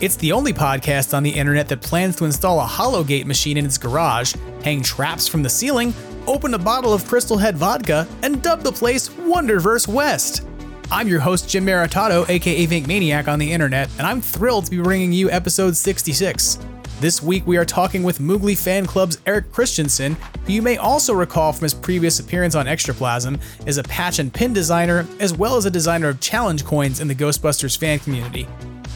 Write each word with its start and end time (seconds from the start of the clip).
It's 0.00 0.14
the 0.14 0.30
only 0.30 0.52
podcast 0.52 1.12
on 1.12 1.24
the 1.24 1.30
internet 1.30 1.66
that 1.68 1.80
plans 1.80 2.14
to 2.16 2.24
install 2.24 2.60
a 2.60 2.64
Hologate 2.64 3.26
machine 3.26 3.56
in 3.56 3.66
its 3.66 3.76
garage, 3.76 4.32
hang 4.62 4.80
traps 4.80 5.26
from 5.26 5.42
the 5.42 5.50
ceiling, 5.50 5.92
open 6.28 6.54
a 6.54 6.58
bottle 6.58 6.92
of 6.92 7.04
Crystal 7.04 7.36
Head 7.36 7.56
vodka, 7.56 8.06
and 8.22 8.40
dub 8.40 8.60
the 8.60 8.70
place 8.70 9.08
Wonderverse 9.08 9.88
West. 9.88 10.46
I'm 10.92 11.08
your 11.08 11.18
host, 11.18 11.48
Jim 11.48 11.66
Maritato, 11.66 12.28
aka 12.28 12.64
Vink 12.68 12.86
Maniac 12.86 13.26
on 13.26 13.40
the 13.40 13.50
internet, 13.50 13.90
and 13.98 14.06
I'm 14.06 14.20
thrilled 14.20 14.66
to 14.66 14.70
be 14.70 14.80
bringing 14.80 15.12
you 15.12 15.32
episode 15.32 15.74
66. 15.76 16.60
This 17.00 17.20
week 17.20 17.44
we 17.44 17.56
are 17.56 17.64
talking 17.64 18.04
with 18.04 18.20
Mooglie 18.20 18.56
Fan 18.56 18.86
Club's 18.86 19.18
Eric 19.26 19.50
Christenson, 19.50 20.16
who 20.46 20.52
you 20.52 20.62
may 20.62 20.76
also 20.76 21.12
recall 21.12 21.52
from 21.52 21.64
his 21.64 21.74
previous 21.74 22.20
appearance 22.20 22.54
on 22.54 22.66
Extraplasm 22.66 23.40
as 23.66 23.78
a 23.78 23.82
patch 23.82 24.20
and 24.20 24.32
pin 24.32 24.52
designer, 24.52 25.08
as 25.18 25.32
well 25.32 25.56
as 25.56 25.66
a 25.66 25.70
designer 25.72 26.08
of 26.08 26.20
challenge 26.20 26.64
coins 26.64 27.00
in 27.00 27.08
the 27.08 27.16
Ghostbusters 27.16 27.76
fan 27.76 27.98
community. 27.98 28.46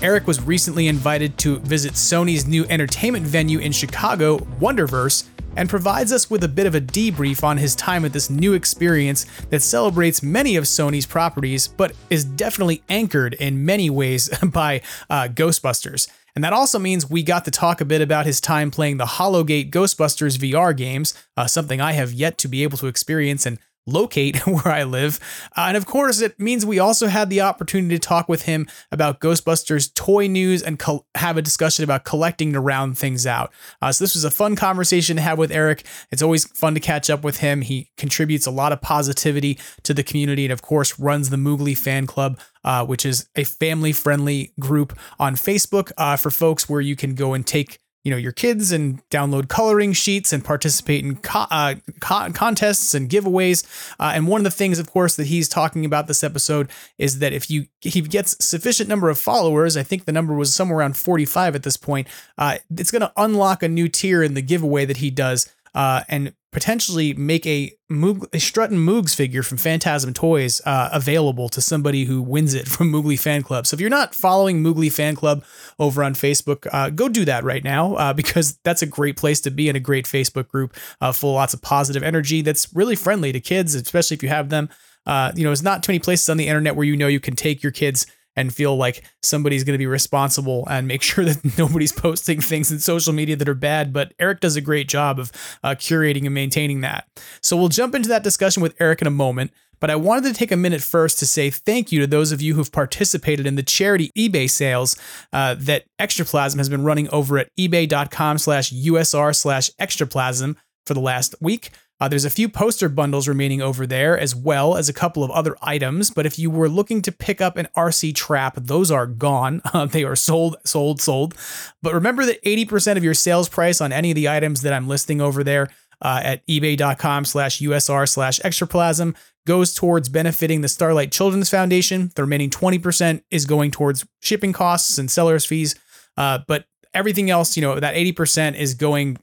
Eric 0.02 0.26
was 0.26 0.42
recently 0.42 0.88
invited 0.88 1.38
to 1.38 1.60
visit 1.60 1.92
Sony's 1.92 2.44
new 2.44 2.66
entertainment 2.68 3.24
venue 3.24 3.60
in 3.60 3.70
Chicago, 3.70 4.38
Wonderverse, 4.60 5.28
and 5.56 5.68
provides 5.68 6.10
us 6.10 6.28
with 6.28 6.42
a 6.42 6.48
bit 6.48 6.66
of 6.66 6.74
a 6.74 6.80
debrief 6.80 7.44
on 7.44 7.56
his 7.56 7.76
time 7.76 8.04
at 8.04 8.12
this 8.12 8.28
new 8.28 8.52
experience 8.52 9.26
that 9.50 9.62
celebrates 9.62 10.20
many 10.20 10.56
of 10.56 10.64
Sony's 10.64 11.06
properties, 11.06 11.68
but 11.68 11.92
is 12.10 12.24
definitely 12.24 12.82
anchored 12.88 13.34
in 13.34 13.64
many 13.64 13.90
ways 13.90 14.28
by 14.42 14.80
uh, 15.08 15.28
Ghostbusters. 15.28 16.08
And 16.34 16.42
that 16.42 16.52
also 16.52 16.80
means 16.80 17.08
we 17.08 17.22
got 17.22 17.44
to 17.44 17.52
talk 17.52 17.80
a 17.80 17.84
bit 17.84 18.00
about 18.00 18.26
his 18.26 18.40
time 18.40 18.72
playing 18.72 18.96
the 18.96 19.06
Hologate 19.06 19.70
Ghostbusters 19.70 20.36
VR 20.36 20.76
games, 20.76 21.14
uh, 21.36 21.46
something 21.46 21.80
I 21.80 21.92
have 21.92 22.12
yet 22.12 22.38
to 22.38 22.48
be 22.48 22.64
able 22.64 22.78
to 22.78 22.88
experience 22.88 23.46
and 23.46 23.58
locate 23.86 24.36
where 24.46 24.68
I 24.68 24.84
live. 24.84 25.18
Uh, 25.56 25.66
and 25.68 25.76
of 25.76 25.86
course, 25.86 26.20
it 26.20 26.38
means 26.38 26.64
we 26.64 26.78
also 26.78 27.08
had 27.08 27.30
the 27.30 27.40
opportunity 27.40 27.96
to 27.96 27.98
talk 27.98 28.28
with 28.28 28.42
him 28.42 28.66
about 28.90 29.20
Ghostbusters 29.20 29.92
toy 29.94 30.26
news 30.26 30.62
and 30.62 30.82
have 31.14 31.36
a 31.36 31.42
discussion 31.42 31.84
about 31.84 32.04
collecting 32.04 32.52
to 32.52 32.60
round 32.60 32.98
things 32.98 33.26
out. 33.26 33.52
Uh, 33.80 33.92
so, 33.92 34.04
this 34.04 34.14
was 34.14 34.24
a 34.24 34.30
fun 34.30 34.56
conversation 34.56 35.16
to 35.16 35.22
have 35.22 35.38
with 35.38 35.50
Eric. 35.50 35.84
It's 36.10 36.22
always 36.22 36.46
fun 36.46 36.74
to 36.74 36.80
catch 36.80 37.10
up 37.10 37.24
with 37.24 37.38
him. 37.38 37.62
He 37.62 37.90
contributes 37.96 38.46
a 38.46 38.50
lot 38.50 38.72
of 38.72 38.80
positivity 38.80 39.58
to 39.82 39.94
the 39.94 40.02
community 40.02 40.44
and, 40.44 40.52
of 40.52 40.62
course, 40.62 40.98
runs 40.98 41.30
the 41.30 41.36
Mooglie 41.36 41.76
Fan 41.76 42.06
Club. 42.06 42.38
Uh, 42.64 42.86
which 42.86 43.04
is 43.04 43.28
a 43.34 43.42
family 43.42 43.90
friendly 43.90 44.52
group 44.60 44.96
on 45.18 45.34
Facebook 45.34 45.90
uh, 45.98 46.14
for 46.16 46.30
folks 46.30 46.68
where 46.68 46.80
you 46.80 46.94
can 46.94 47.16
go 47.16 47.34
and 47.34 47.44
take 47.44 47.80
you 48.04 48.10
know 48.10 48.16
your 48.16 48.32
kids 48.32 48.72
and 48.72 49.06
download 49.10 49.48
coloring 49.48 49.92
sheets 49.92 50.32
and 50.32 50.44
participate 50.44 51.04
in 51.04 51.16
co- 51.16 51.46
uh, 51.50 51.74
co- 52.00 52.30
contests 52.32 52.94
and 52.94 53.08
giveaways. 53.08 53.64
Uh, 53.98 54.12
and 54.14 54.26
one 54.26 54.40
of 54.40 54.44
the 54.44 54.50
things 54.50 54.78
of 54.78 54.90
course 54.90 55.16
that 55.16 55.26
he's 55.26 55.48
talking 55.48 55.84
about 55.84 56.06
this 56.06 56.24
episode 56.24 56.70
is 56.98 57.18
that 57.20 57.32
if 57.32 57.50
you 57.50 57.66
he 57.80 58.00
gets 58.00 58.42
sufficient 58.44 58.88
number 58.88 59.08
of 59.08 59.18
followers 59.18 59.76
i 59.76 59.82
think 59.82 60.04
the 60.04 60.12
number 60.12 60.34
was 60.34 60.54
somewhere 60.54 60.78
around 60.78 60.96
45 60.96 61.54
at 61.54 61.62
this 61.62 61.76
point 61.76 62.08
uh, 62.38 62.58
it's 62.76 62.90
going 62.90 63.00
to 63.00 63.12
unlock 63.16 63.62
a 63.62 63.68
new 63.68 63.88
tier 63.88 64.22
in 64.22 64.34
the 64.34 64.42
giveaway 64.42 64.84
that 64.84 64.98
he 64.98 65.10
does 65.10 65.52
uh, 65.74 66.02
and 66.08 66.34
potentially 66.52 67.14
make 67.14 67.46
a 67.46 67.72
Moog, 67.90 68.26
a 68.32 68.38
Strut 68.38 68.70
and 68.70 68.86
Moogs 68.86 69.14
figure 69.14 69.42
from 69.42 69.56
Phantasm 69.58 70.12
Toys 70.12 70.60
uh, 70.66 70.90
available 70.92 71.48
to 71.48 71.60
somebody 71.60 72.04
who 72.04 72.22
wins 72.22 72.54
it 72.54 72.68
from 72.68 72.92
Mooglie 72.92 73.18
Fan 73.18 73.42
Club. 73.42 73.66
So 73.66 73.74
if 73.74 73.80
you're 73.80 73.90
not 73.90 74.14
following 74.14 74.62
Mooglie 74.62 74.92
Fan 74.92 75.16
Club 75.16 75.44
over 75.78 76.04
on 76.04 76.14
Facebook, 76.14 76.66
uh, 76.72 76.90
go 76.90 77.08
do 77.08 77.24
that 77.24 77.42
right 77.42 77.64
now 77.64 77.94
uh, 77.94 78.12
because 78.12 78.58
that's 78.64 78.82
a 78.82 78.86
great 78.86 79.16
place 79.16 79.40
to 79.40 79.50
be 79.50 79.68
in 79.68 79.76
a 79.76 79.80
great 79.80 80.04
Facebook 80.04 80.48
group 80.48 80.76
uh, 81.00 81.10
full 81.10 81.30
of 81.30 81.36
lots 81.36 81.54
of 81.54 81.62
positive 81.62 82.02
energy 82.02 82.42
that's 82.42 82.72
really 82.74 82.96
friendly 82.96 83.32
to 83.32 83.40
kids, 83.40 83.74
especially 83.74 84.14
if 84.14 84.22
you 84.22 84.28
have 84.28 84.50
them. 84.50 84.68
Uh, 85.06 85.32
you 85.34 85.42
know, 85.42 85.48
there's 85.48 85.64
not 85.64 85.82
too 85.82 85.90
many 85.90 85.98
places 85.98 86.28
on 86.28 86.36
the 86.36 86.46
internet 86.46 86.76
where 86.76 86.86
you 86.86 86.96
know 86.96 87.08
you 87.08 87.18
can 87.18 87.34
take 87.34 87.62
your 87.62 87.72
kids 87.72 88.06
and 88.36 88.54
feel 88.54 88.76
like 88.76 89.04
somebody's 89.22 89.64
going 89.64 89.74
to 89.74 89.78
be 89.78 89.86
responsible 89.86 90.66
and 90.68 90.88
make 90.88 91.02
sure 91.02 91.24
that 91.24 91.58
nobody's 91.58 91.92
posting 91.92 92.40
things 92.40 92.70
in 92.70 92.78
social 92.78 93.12
media 93.12 93.36
that 93.36 93.48
are 93.48 93.54
bad. 93.54 93.92
But 93.92 94.14
Eric 94.18 94.40
does 94.40 94.56
a 94.56 94.60
great 94.60 94.88
job 94.88 95.18
of 95.18 95.32
uh, 95.62 95.70
curating 95.70 96.24
and 96.24 96.34
maintaining 96.34 96.80
that. 96.82 97.06
So 97.42 97.56
we'll 97.56 97.68
jump 97.68 97.94
into 97.94 98.08
that 98.08 98.22
discussion 98.22 98.62
with 98.62 98.74
Eric 98.80 99.00
in 99.00 99.06
a 99.06 99.10
moment. 99.10 99.52
But 99.80 99.90
I 99.90 99.96
wanted 99.96 100.28
to 100.28 100.32
take 100.32 100.52
a 100.52 100.56
minute 100.56 100.80
first 100.80 101.18
to 101.18 101.26
say 101.26 101.50
thank 101.50 101.90
you 101.90 101.98
to 102.00 102.06
those 102.06 102.30
of 102.30 102.40
you 102.40 102.54
who've 102.54 102.70
participated 102.70 103.48
in 103.48 103.56
the 103.56 103.64
charity 103.64 104.12
eBay 104.16 104.48
sales 104.48 104.96
uh, 105.32 105.56
that 105.58 105.86
Extraplasm 106.00 106.58
has 106.58 106.68
been 106.68 106.84
running 106.84 107.08
over 107.08 107.36
at 107.36 107.48
ebay.com 107.58 108.38
slash 108.38 108.72
USR 108.72 109.34
slash 109.34 109.70
extraplasm 109.80 110.54
for 110.86 110.94
the 110.94 111.00
last 111.00 111.34
week. 111.40 111.70
Uh, 112.02 112.08
there's 112.08 112.24
a 112.24 112.30
few 112.30 112.48
poster 112.48 112.88
bundles 112.88 113.28
remaining 113.28 113.62
over 113.62 113.86
there, 113.86 114.18
as 114.18 114.34
well 114.34 114.76
as 114.76 114.88
a 114.88 114.92
couple 114.92 115.22
of 115.22 115.30
other 115.30 115.56
items. 115.62 116.10
But 116.10 116.26
if 116.26 116.36
you 116.36 116.50
were 116.50 116.68
looking 116.68 117.00
to 117.02 117.12
pick 117.12 117.40
up 117.40 117.56
an 117.56 117.68
RC 117.76 118.16
trap, 118.16 118.56
those 118.56 118.90
are 118.90 119.06
gone. 119.06 119.62
Uh, 119.72 119.86
they 119.86 120.04
are 120.04 120.16
sold, 120.16 120.56
sold, 120.64 121.00
sold. 121.00 121.34
But 121.80 121.94
remember 121.94 122.26
that 122.26 122.42
80% 122.44 122.98
of 122.98 123.04
your 123.04 123.14
sales 123.14 123.48
price 123.48 123.80
on 123.80 123.90
any 123.90 124.10
of 124.10 124.16
the 124.16 124.28
items 124.28 124.60
that 124.62 124.72
I'm 124.74 124.86
listing 124.86 125.20
over 125.20 125.42
there 125.42 125.68
uh, 126.02 126.20
at 126.22 126.46
ebay.com 126.46 127.24
slash 127.24 127.60
USR 127.60 128.06
slash 128.06 128.38
extraplasm 128.40 129.16
goes 129.46 129.72
towards 129.72 130.10
benefiting 130.10 130.60
the 130.60 130.68
Starlight 130.68 131.10
Children's 131.10 131.48
Foundation. 131.48 132.10
The 132.16 132.22
remaining 132.22 132.50
20% 132.50 133.22
is 133.30 133.46
going 133.46 133.70
towards 133.70 134.04
shipping 134.20 134.52
costs 134.52 134.98
and 134.98 135.10
seller's 135.10 135.46
fees. 135.46 135.74
Uh, 136.18 136.40
but 136.46 136.66
everything 136.92 137.30
else, 137.30 137.56
you 137.56 137.62
know, 137.62 137.80
that 137.80 137.94
80% 137.94 138.56
is 138.56 138.74
going 138.74 139.16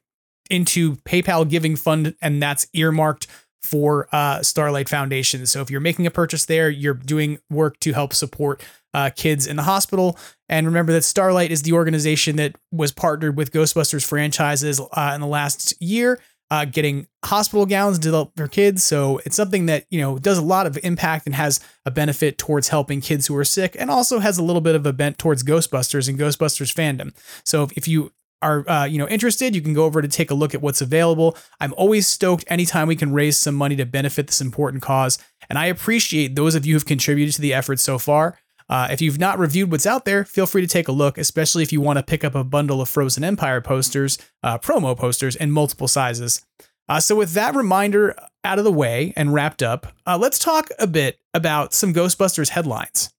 into 0.50 0.96
PayPal 0.98 1.48
Giving 1.48 1.76
Fund, 1.76 2.16
and 2.22 2.42
that's 2.42 2.68
earmarked 2.74 3.28
for 3.62 4.08
uh, 4.12 4.42
Starlight 4.42 4.90
Foundation. 4.90 5.46
So 5.46 5.62
if 5.62 5.70
you're 5.70 5.82
making 5.82 6.08
a 6.08 6.12
purchase 6.12 6.46
there, 6.46 6.70
you're 6.70 6.94
doing 6.94 7.40
work 7.50 7.80
to 7.82 7.94
help 7.94 8.14
support 8.14 8.64
uh, 8.94 9.10
kids 9.16 9.46
in 9.46 9.56
the 9.56 9.64
hospital. 9.64 10.18
And 10.48 10.66
remember 10.66 10.94
that 10.94 11.04
Starlight 11.04 11.52
is 11.52 11.62
the 11.62 11.74
organization 11.74 12.38
that 12.38 12.56
was 12.72 12.92
partnered 12.92 13.38
with 13.38 13.52
Ghostbusters 13.52 14.06
franchises 14.06 14.80
uh, 14.80 15.12
in 15.14 15.22
the 15.22 15.28
last 15.28 15.80
year, 15.82 16.20
uh, 16.50 16.66
getting 16.66 17.06
hospital 17.24 17.66
gowns 17.66 18.00
developed 18.00 18.36
for 18.36 18.48
kids. 18.48 18.84
So 18.84 19.20
it's 19.26 19.36
something 19.36 19.68
that 19.68 19.86
you 19.92 20.02
know 20.02 20.18
does 20.18 20.40
a 20.40 20.44
lot 20.44 20.66
of 20.66 20.80
impact 20.84 21.28
and 21.28 21.36
has 21.36 21.60
a 21.86 21.92
benefit 21.92 22.38
towards 22.40 22.70
helping 22.70 23.02
kids 23.02 23.28
who 23.28 23.36
are 23.36 23.46
sick, 23.46 23.76
and 23.78 23.92
also 23.92 24.20
has 24.20 24.38
a 24.40 24.44
little 24.44 24.62
bit 24.62 24.74
of 24.74 24.86
a 24.86 24.94
bent 24.94 25.20
towards 25.20 25.44
Ghostbusters 25.44 26.10
and 26.10 26.18
Ghostbusters 26.18 26.74
fandom. 26.74 27.14
So 27.46 27.68
if 27.76 27.88
you 27.88 28.12
are 28.42 28.68
uh, 28.70 28.86
you 28.86 28.98
know 28.98 29.08
interested, 29.08 29.56
you 29.56 29.62
can 29.62 29.74
go 29.74 29.86
over 29.86 30.02
to 30.02 30.08
take 30.08 30.32
a 30.32 30.34
look 30.34 30.54
at 30.54 30.62
what's 30.62 30.82
available. 30.82 31.38
I'm 31.60 31.74
always 31.74 32.08
stoked 32.08 32.46
anytime 32.48 32.88
we 32.88 32.96
can 32.96 33.14
raise 33.14 33.38
some 33.38 33.56
money 33.56 33.76
to 33.76 33.86
benefit 33.86 34.28
this 34.28 34.42
important 34.42 34.82
cause, 34.82 35.18
and 35.50 35.58
I 35.58 35.66
appreciate 35.66 36.36
those 36.36 36.56
of 36.56 36.66
you 36.66 36.76
who've 36.76 36.86
contributed 36.86 37.36
to 37.36 37.42
the 37.42 37.54
effort 37.54 37.80
so 37.80 37.98
far. 37.98 38.38
Uh, 38.70 38.88
if 38.92 39.02
you've 39.02 39.20
not 39.20 39.40
reviewed 39.40 39.72
what's 39.72 39.88
out 39.88 40.06
there, 40.06 40.24
feel 40.24 40.46
free 40.46 40.62
to 40.62 40.68
take 40.68 40.88
a 40.88 40.92
look, 40.92 41.18
especially 41.18 41.64
if 41.64 41.74
you 41.74 41.82
want 41.82 41.98
to 41.98 42.04
pick 42.04 42.24
up 42.24 42.36
a 42.36 42.44
bundle 42.44 42.82
of 42.82 42.88
Frozen 42.88 43.24
Empire 43.24 43.62
posters, 43.62 44.20
uh, 44.44 44.60
promo 44.60 44.96
posters 44.96 45.36
in 45.36 45.50
multiple 45.50 45.88
sizes. 45.88 46.46
Uh, 46.88 47.00
so, 47.00 47.16
with 47.16 47.34
that 47.34 47.56
reminder 47.56 48.16
out 48.44 48.58
of 48.60 48.66
the 48.66 48.72
way 48.72 49.14
and 49.16 49.34
wrapped 49.34 49.64
up, 49.64 49.94
uh, 50.06 50.18
let's 50.18 50.40
talk 50.40 50.70
a 50.78 50.88
bit 50.88 51.20
about 51.34 51.74
some 51.74 51.94
Ghostbusters 51.94 52.50
headlines. 52.50 53.12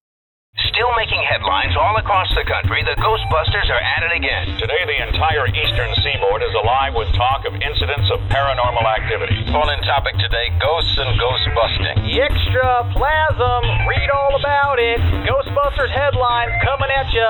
Still 0.58 0.90
making 0.98 1.22
headlines 1.30 1.76
all 1.78 1.94
across 1.96 2.26
the 2.34 2.42
country, 2.42 2.82
the 2.82 2.98
Ghostbusters 2.98 3.70
are 3.70 3.78
at 3.78 4.02
it 4.02 4.10
again. 4.18 4.58
Today, 4.58 4.82
the 4.82 4.98
entire 5.06 5.46
eastern 5.46 5.94
seaboard 6.02 6.42
is 6.42 6.50
alive 6.58 6.90
with 6.94 7.06
talk 7.14 7.46
of 7.46 7.54
incidents 7.54 8.10
of 8.10 8.18
paranormal 8.34 8.82
activity. 8.82 9.46
Phone 9.54 9.70
in 9.70 9.78
topic 9.86 10.18
today 10.18 10.50
ghosts 10.58 10.98
and 10.98 11.14
ghost 11.22 11.46
busting. 11.54 12.02
Extra 12.18 12.82
plasm, 12.98 13.62
read 13.86 14.10
all 14.10 14.34
about 14.34 14.78
it. 14.82 14.98
Ghostbusters 15.22 15.94
headlines 15.94 16.50
coming 16.66 16.90
at 16.90 17.06
you. 17.14 17.28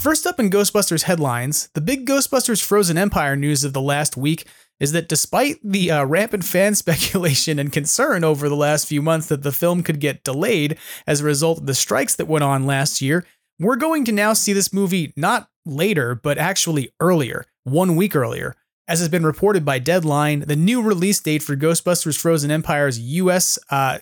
First 0.00 0.26
up 0.26 0.40
in 0.40 0.50
Ghostbusters 0.50 1.02
headlines, 1.02 1.68
the 1.74 1.80
big 1.80 2.06
Ghostbusters 2.06 2.62
Frozen 2.64 2.96
Empire 2.96 3.36
news 3.36 3.64
of 3.64 3.72
the 3.72 3.82
last 3.82 4.16
week 4.16 4.46
is 4.78 4.92
that 4.92 5.08
despite 5.08 5.58
the 5.62 5.90
uh, 5.90 6.04
rampant 6.04 6.44
fan 6.44 6.74
speculation 6.76 7.58
and 7.58 7.72
concern 7.72 8.24
over 8.24 8.48
the 8.48 8.56
last 8.56 8.86
few 8.86 9.02
months 9.02 9.28
that 9.28 9.42
the 9.42 9.52
film 9.52 9.82
could 9.82 10.00
get 10.00 10.24
delayed 10.24 10.78
as 11.06 11.20
a 11.20 11.24
result 11.24 11.60
of 11.60 11.66
the 11.66 11.74
strikes 11.74 12.14
that 12.16 12.26
went 12.26 12.44
on 12.44 12.66
last 12.66 13.00
year, 13.00 13.26
we're 13.58 13.76
going 13.76 14.04
to 14.04 14.12
now 14.12 14.32
see 14.32 14.52
this 14.52 14.72
movie 14.72 15.12
not 15.16 15.48
later, 15.64 16.14
but 16.14 16.38
actually 16.38 16.90
earlier, 17.00 17.46
one 17.64 17.96
week 17.96 18.14
earlier. 18.14 18.54
As 18.88 19.00
has 19.00 19.08
been 19.08 19.26
reported 19.26 19.64
by 19.64 19.80
Deadline, 19.80 20.40
the 20.40 20.54
new 20.54 20.80
release 20.80 21.18
date 21.18 21.42
for 21.42 21.56
Ghostbusters 21.56 22.18
Frozen 22.18 22.50
Empire's 22.50 23.00
US 23.00 23.58
uh, 23.70 23.98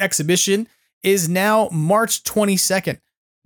exhibition 0.00 0.66
is 1.04 1.28
now 1.28 1.68
March 1.70 2.24
22nd. 2.24 2.98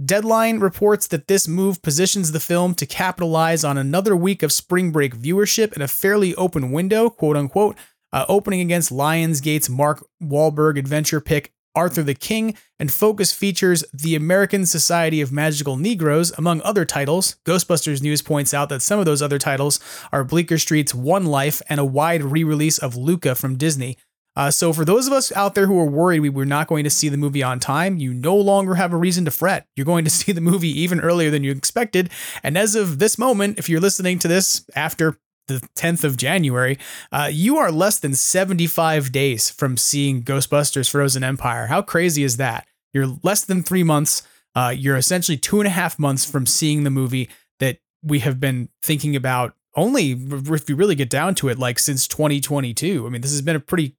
Deadline 0.04 0.60
reports 0.60 1.08
that 1.08 1.26
this 1.26 1.48
move 1.48 1.82
positions 1.82 2.30
the 2.30 2.38
film 2.38 2.72
to 2.74 2.86
capitalize 2.86 3.64
on 3.64 3.76
another 3.76 4.14
week 4.14 4.44
of 4.44 4.52
spring 4.52 4.92
break 4.92 5.16
viewership 5.16 5.72
in 5.72 5.82
a 5.82 5.88
fairly 5.88 6.36
open 6.36 6.70
window, 6.70 7.10
quote 7.10 7.36
unquote, 7.36 7.76
uh, 8.12 8.24
opening 8.28 8.60
against 8.60 8.92
Lionsgate's 8.92 9.68
Mark 9.68 10.06
Wahlberg 10.22 10.78
adventure 10.78 11.20
pick 11.20 11.52
Arthur 11.74 12.02
the 12.02 12.14
King, 12.14 12.56
and 12.80 12.92
Focus 12.92 13.32
features 13.32 13.84
The 13.92 14.16
American 14.16 14.66
Society 14.66 15.20
of 15.20 15.30
Magical 15.30 15.76
Negroes, 15.76 16.32
among 16.36 16.60
other 16.62 16.84
titles. 16.84 17.36
Ghostbusters 17.44 18.02
News 18.02 18.20
points 18.20 18.52
out 18.52 18.68
that 18.68 18.82
some 18.82 18.98
of 18.98 19.04
those 19.04 19.22
other 19.22 19.38
titles 19.38 19.78
are 20.10 20.24
Bleecker 20.24 20.58
Street's 20.58 20.92
One 20.94 21.26
Life 21.26 21.62
and 21.68 21.78
a 21.78 21.84
wide 21.84 22.22
re 22.22 22.42
release 22.42 22.78
of 22.78 22.96
Luca 22.96 23.34
from 23.34 23.56
Disney. 23.56 23.96
Uh, 24.38 24.52
so, 24.52 24.72
for 24.72 24.84
those 24.84 25.08
of 25.08 25.12
us 25.12 25.32
out 25.32 25.56
there 25.56 25.66
who 25.66 25.78
are 25.80 25.84
worried 25.84 26.20
we 26.20 26.28
were 26.28 26.46
not 26.46 26.68
going 26.68 26.84
to 26.84 26.90
see 26.90 27.08
the 27.08 27.16
movie 27.16 27.42
on 27.42 27.58
time, 27.58 27.98
you 27.98 28.14
no 28.14 28.36
longer 28.36 28.76
have 28.76 28.92
a 28.92 28.96
reason 28.96 29.24
to 29.24 29.32
fret. 29.32 29.66
You're 29.74 29.84
going 29.84 30.04
to 30.04 30.10
see 30.18 30.30
the 30.30 30.40
movie 30.40 30.80
even 30.80 31.00
earlier 31.00 31.28
than 31.28 31.42
you 31.42 31.50
expected. 31.50 32.08
And 32.44 32.56
as 32.56 32.76
of 32.76 33.00
this 33.00 33.18
moment, 33.18 33.58
if 33.58 33.68
you're 33.68 33.80
listening 33.80 34.20
to 34.20 34.28
this 34.28 34.64
after 34.76 35.18
the 35.48 35.66
10th 35.76 36.04
of 36.04 36.16
January, 36.16 36.78
uh, 37.10 37.28
you 37.32 37.58
are 37.58 37.72
less 37.72 37.98
than 37.98 38.14
75 38.14 39.10
days 39.10 39.50
from 39.50 39.76
seeing 39.76 40.22
Ghostbusters 40.22 40.88
Frozen 40.88 41.24
Empire. 41.24 41.66
How 41.66 41.82
crazy 41.82 42.22
is 42.22 42.36
that? 42.36 42.68
You're 42.92 43.18
less 43.24 43.44
than 43.44 43.64
three 43.64 43.82
months. 43.82 44.22
Uh, 44.54 44.72
you're 44.76 44.96
essentially 44.96 45.36
two 45.36 45.58
and 45.58 45.66
a 45.66 45.70
half 45.70 45.98
months 45.98 46.24
from 46.24 46.46
seeing 46.46 46.84
the 46.84 46.90
movie 46.90 47.28
that 47.58 47.78
we 48.04 48.20
have 48.20 48.38
been 48.38 48.68
thinking 48.82 49.16
about 49.16 49.54
only, 49.74 50.12
if 50.12 50.68
you 50.68 50.76
really 50.76 50.94
get 50.94 51.10
down 51.10 51.34
to 51.36 51.48
it, 51.48 51.58
like 51.58 51.78
since 51.78 52.06
2022. 52.08 53.06
I 53.06 53.10
mean, 53.10 53.20
this 53.20 53.30
has 53.30 53.42
been 53.42 53.56
a 53.56 53.60
pretty 53.60 53.96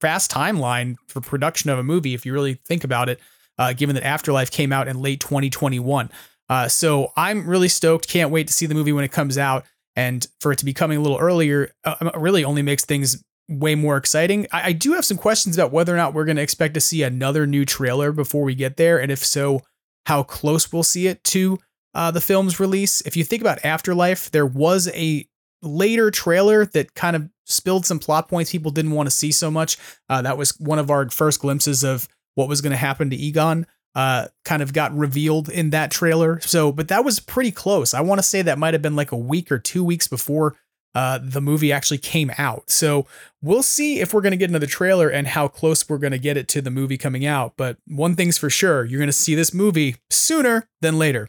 fast 0.00 0.30
timeline 0.30 0.96
for 1.08 1.20
production 1.20 1.70
of 1.70 1.78
a 1.78 1.82
movie, 1.82 2.14
if 2.14 2.24
you 2.24 2.32
really 2.32 2.54
think 2.66 2.84
about 2.84 3.08
it, 3.08 3.20
uh, 3.58 3.72
given 3.72 3.94
that 3.94 4.04
Afterlife 4.04 4.50
came 4.50 4.72
out 4.72 4.88
in 4.88 5.00
late 5.00 5.20
2021. 5.20 6.10
Uh, 6.48 6.68
so 6.68 7.12
I'm 7.16 7.46
really 7.46 7.68
stoked. 7.68 8.08
Can't 8.08 8.30
wait 8.30 8.48
to 8.48 8.52
see 8.52 8.66
the 8.66 8.74
movie 8.74 8.92
when 8.92 9.04
it 9.04 9.12
comes 9.12 9.38
out 9.38 9.64
and 9.96 10.26
for 10.40 10.52
it 10.52 10.58
to 10.58 10.64
be 10.64 10.72
coming 10.72 10.98
a 10.98 11.00
little 11.00 11.18
earlier 11.18 11.72
uh, 11.84 11.96
um, 12.00 12.10
really 12.16 12.44
only 12.44 12.62
makes 12.62 12.84
things 12.84 13.22
way 13.48 13.74
more 13.74 13.96
exciting. 13.96 14.46
I, 14.52 14.68
I 14.68 14.72
do 14.72 14.92
have 14.92 15.04
some 15.04 15.18
questions 15.18 15.56
about 15.56 15.72
whether 15.72 15.92
or 15.92 15.96
not 15.96 16.14
we're 16.14 16.24
going 16.24 16.36
to 16.36 16.42
expect 16.42 16.74
to 16.74 16.80
see 16.80 17.02
another 17.02 17.46
new 17.46 17.64
trailer 17.64 18.12
before 18.12 18.44
we 18.44 18.54
get 18.54 18.76
there, 18.76 19.00
and 19.00 19.10
if 19.10 19.24
so, 19.24 19.60
how 20.06 20.22
close 20.22 20.72
we'll 20.72 20.82
see 20.82 21.06
it 21.08 21.22
to 21.24 21.58
uh, 21.94 22.10
the 22.10 22.20
film's 22.20 22.60
release. 22.60 23.00
If 23.02 23.16
you 23.16 23.24
think 23.24 23.42
about 23.42 23.64
Afterlife, 23.64 24.30
there 24.30 24.46
was 24.46 24.88
a 24.94 25.26
later 25.62 26.10
trailer 26.10 26.66
that 26.66 26.94
kind 26.94 27.16
of 27.16 27.28
spilled 27.44 27.84
some 27.84 27.98
plot 27.98 28.28
points 28.28 28.52
people 28.52 28.70
didn't 28.70 28.92
want 28.92 29.06
to 29.06 29.10
see 29.10 29.32
so 29.32 29.50
much. 29.50 29.76
Uh, 30.08 30.22
that 30.22 30.38
was 30.38 30.58
one 30.58 30.78
of 30.78 30.90
our 30.90 31.08
first 31.10 31.40
glimpses 31.40 31.82
of 31.82 32.08
what 32.34 32.48
was 32.48 32.60
going 32.60 32.70
to 32.70 32.76
happen 32.76 33.10
to 33.10 33.16
Egon 33.16 33.66
uh, 33.94 34.28
kind 34.44 34.62
of 34.62 34.72
got 34.72 34.96
revealed 34.96 35.48
in 35.48 35.70
that 35.70 35.90
trailer. 35.90 36.40
So, 36.40 36.72
but 36.72 36.88
that 36.88 37.04
was 37.04 37.20
pretty 37.20 37.50
close. 37.50 37.92
I 37.92 38.00
want 38.00 38.18
to 38.18 38.22
say 38.22 38.42
that 38.42 38.58
might 38.58 38.74
have 38.74 38.82
been 38.82 38.96
like 38.96 39.12
a 39.12 39.16
week 39.16 39.50
or 39.50 39.58
two 39.58 39.84
weeks 39.84 40.06
before 40.06 40.56
uh, 40.94 41.18
the 41.22 41.40
movie 41.40 41.72
actually 41.72 41.98
came 41.98 42.32
out. 42.38 42.70
So 42.70 43.06
we'll 43.42 43.62
see 43.62 44.00
if 44.00 44.12
we're 44.12 44.22
going 44.22 44.32
to 44.32 44.36
get 44.36 44.50
another 44.50 44.66
trailer 44.66 45.08
and 45.08 45.26
how 45.26 45.48
close 45.48 45.88
we're 45.88 45.98
going 45.98 46.12
to 46.12 46.18
get 46.18 46.36
it 46.36 46.48
to 46.48 46.62
the 46.62 46.70
movie 46.70 46.98
coming 46.98 47.26
out. 47.26 47.54
But 47.56 47.78
one 47.86 48.16
thing's 48.16 48.38
for 48.38 48.50
sure, 48.50 48.84
you're 48.84 48.98
going 48.98 49.08
to 49.08 49.12
see 49.12 49.34
this 49.34 49.54
movie 49.54 49.96
sooner 50.10 50.68
than 50.80 50.98
later. 50.98 51.28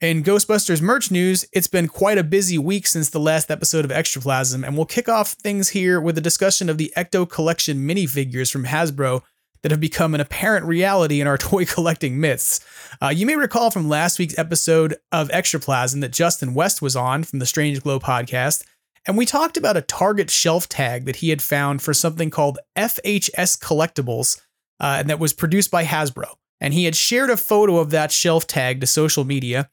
In 0.00 0.22
Ghostbusters 0.22 0.80
merch 0.80 1.10
news, 1.10 1.44
it's 1.52 1.66
been 1.66 1.88
quite 1.88 2.18
a 2.18 2.22
busy 2.22 2.56
week 2.56 2.86
since 2.86 3.10
the 3.10 3.18
last 3.18 3.50
episode 3.50 3.84
of 3.84 3.90
Extraplasm, 3.90 4.64
and 4.64 4.76
we'll 4.76 4.86
kick 4.86 5.08
off 5.08 5.32
things 5.32 5.70
here 5.70 6.00
with 6.00 6.16
a 6.16 6.20
discussion 6.20 6.68
of 6.68 6.78
the 6.78 6.92
Ecto 6.96 7.28
Collection 7.28 7.78
minifigures 7.78 8.48
from 8.48 8.66
Hasbro 8.66 9.22
that 9.62 9.72
have 9.72 9.80
become 9.80 10.14
an 10.14 10.20
apparent 10.20 10.66
reality 10.66 11.20
in 11.20 11.26
our 11.26 11.36
toy 11.38 11.64
collecting 11.64 12.20
myths. 12.20 12.60
Uh, 13.02 13.08
you 13.08 13.26
may 13.26 13.34
recall 13.34 13.72
from 13.72 13.88
last 13.88 14.20
week's 14.20 14.38
episode 14.38 14.94
of 15.10 15.30
Extraplasm 15.30 16.00
that 16.02 16.12
Justin 16.12 16.54
West 16.54 16.80
was 16.80 16.94
on 16.94 17.24
from 17.24 17.40
the 17.40 17.46
Strange 17.46 17.82
Glow 17.82 17.98
podcast, 17.98 18.62
and 19.04 19.18
we 19.18 19.26
talked 19.26 19.56
about 19.56 19.76
a 19.76 19.82
Target 19.82 20.30
shelf 20.30 20.68
tag 20.68 21.06
that 21.06 21.16
he 21.16 21.30
had 21.30 21.42
found 21.42 21.82
for 21.82 21.92
something 21.92 22.30
called 22.30 22.60
FHS 22.76 23.58
Collectibles, 23.58 24.40
uh, 24.78 24.98
and 25.00 25.10
that 25.10 25.18
was 25.18 25.32
produced 25.32 25.72
by 25.72 25.84
Hasbro. 25.84 26.36
And 26.60 26.74
he 26.74 26.84
had 26.84 26.96
shared 26.96 27.30
a 27.30 27.36
photo 27.36 27.78
of 27.78 27.90
that 27.90 28.12
shelf 28.12 28.46
tag 28.46 28.80
to 28.80 28.86
social 28.86 29.24
media. 29.24 29.70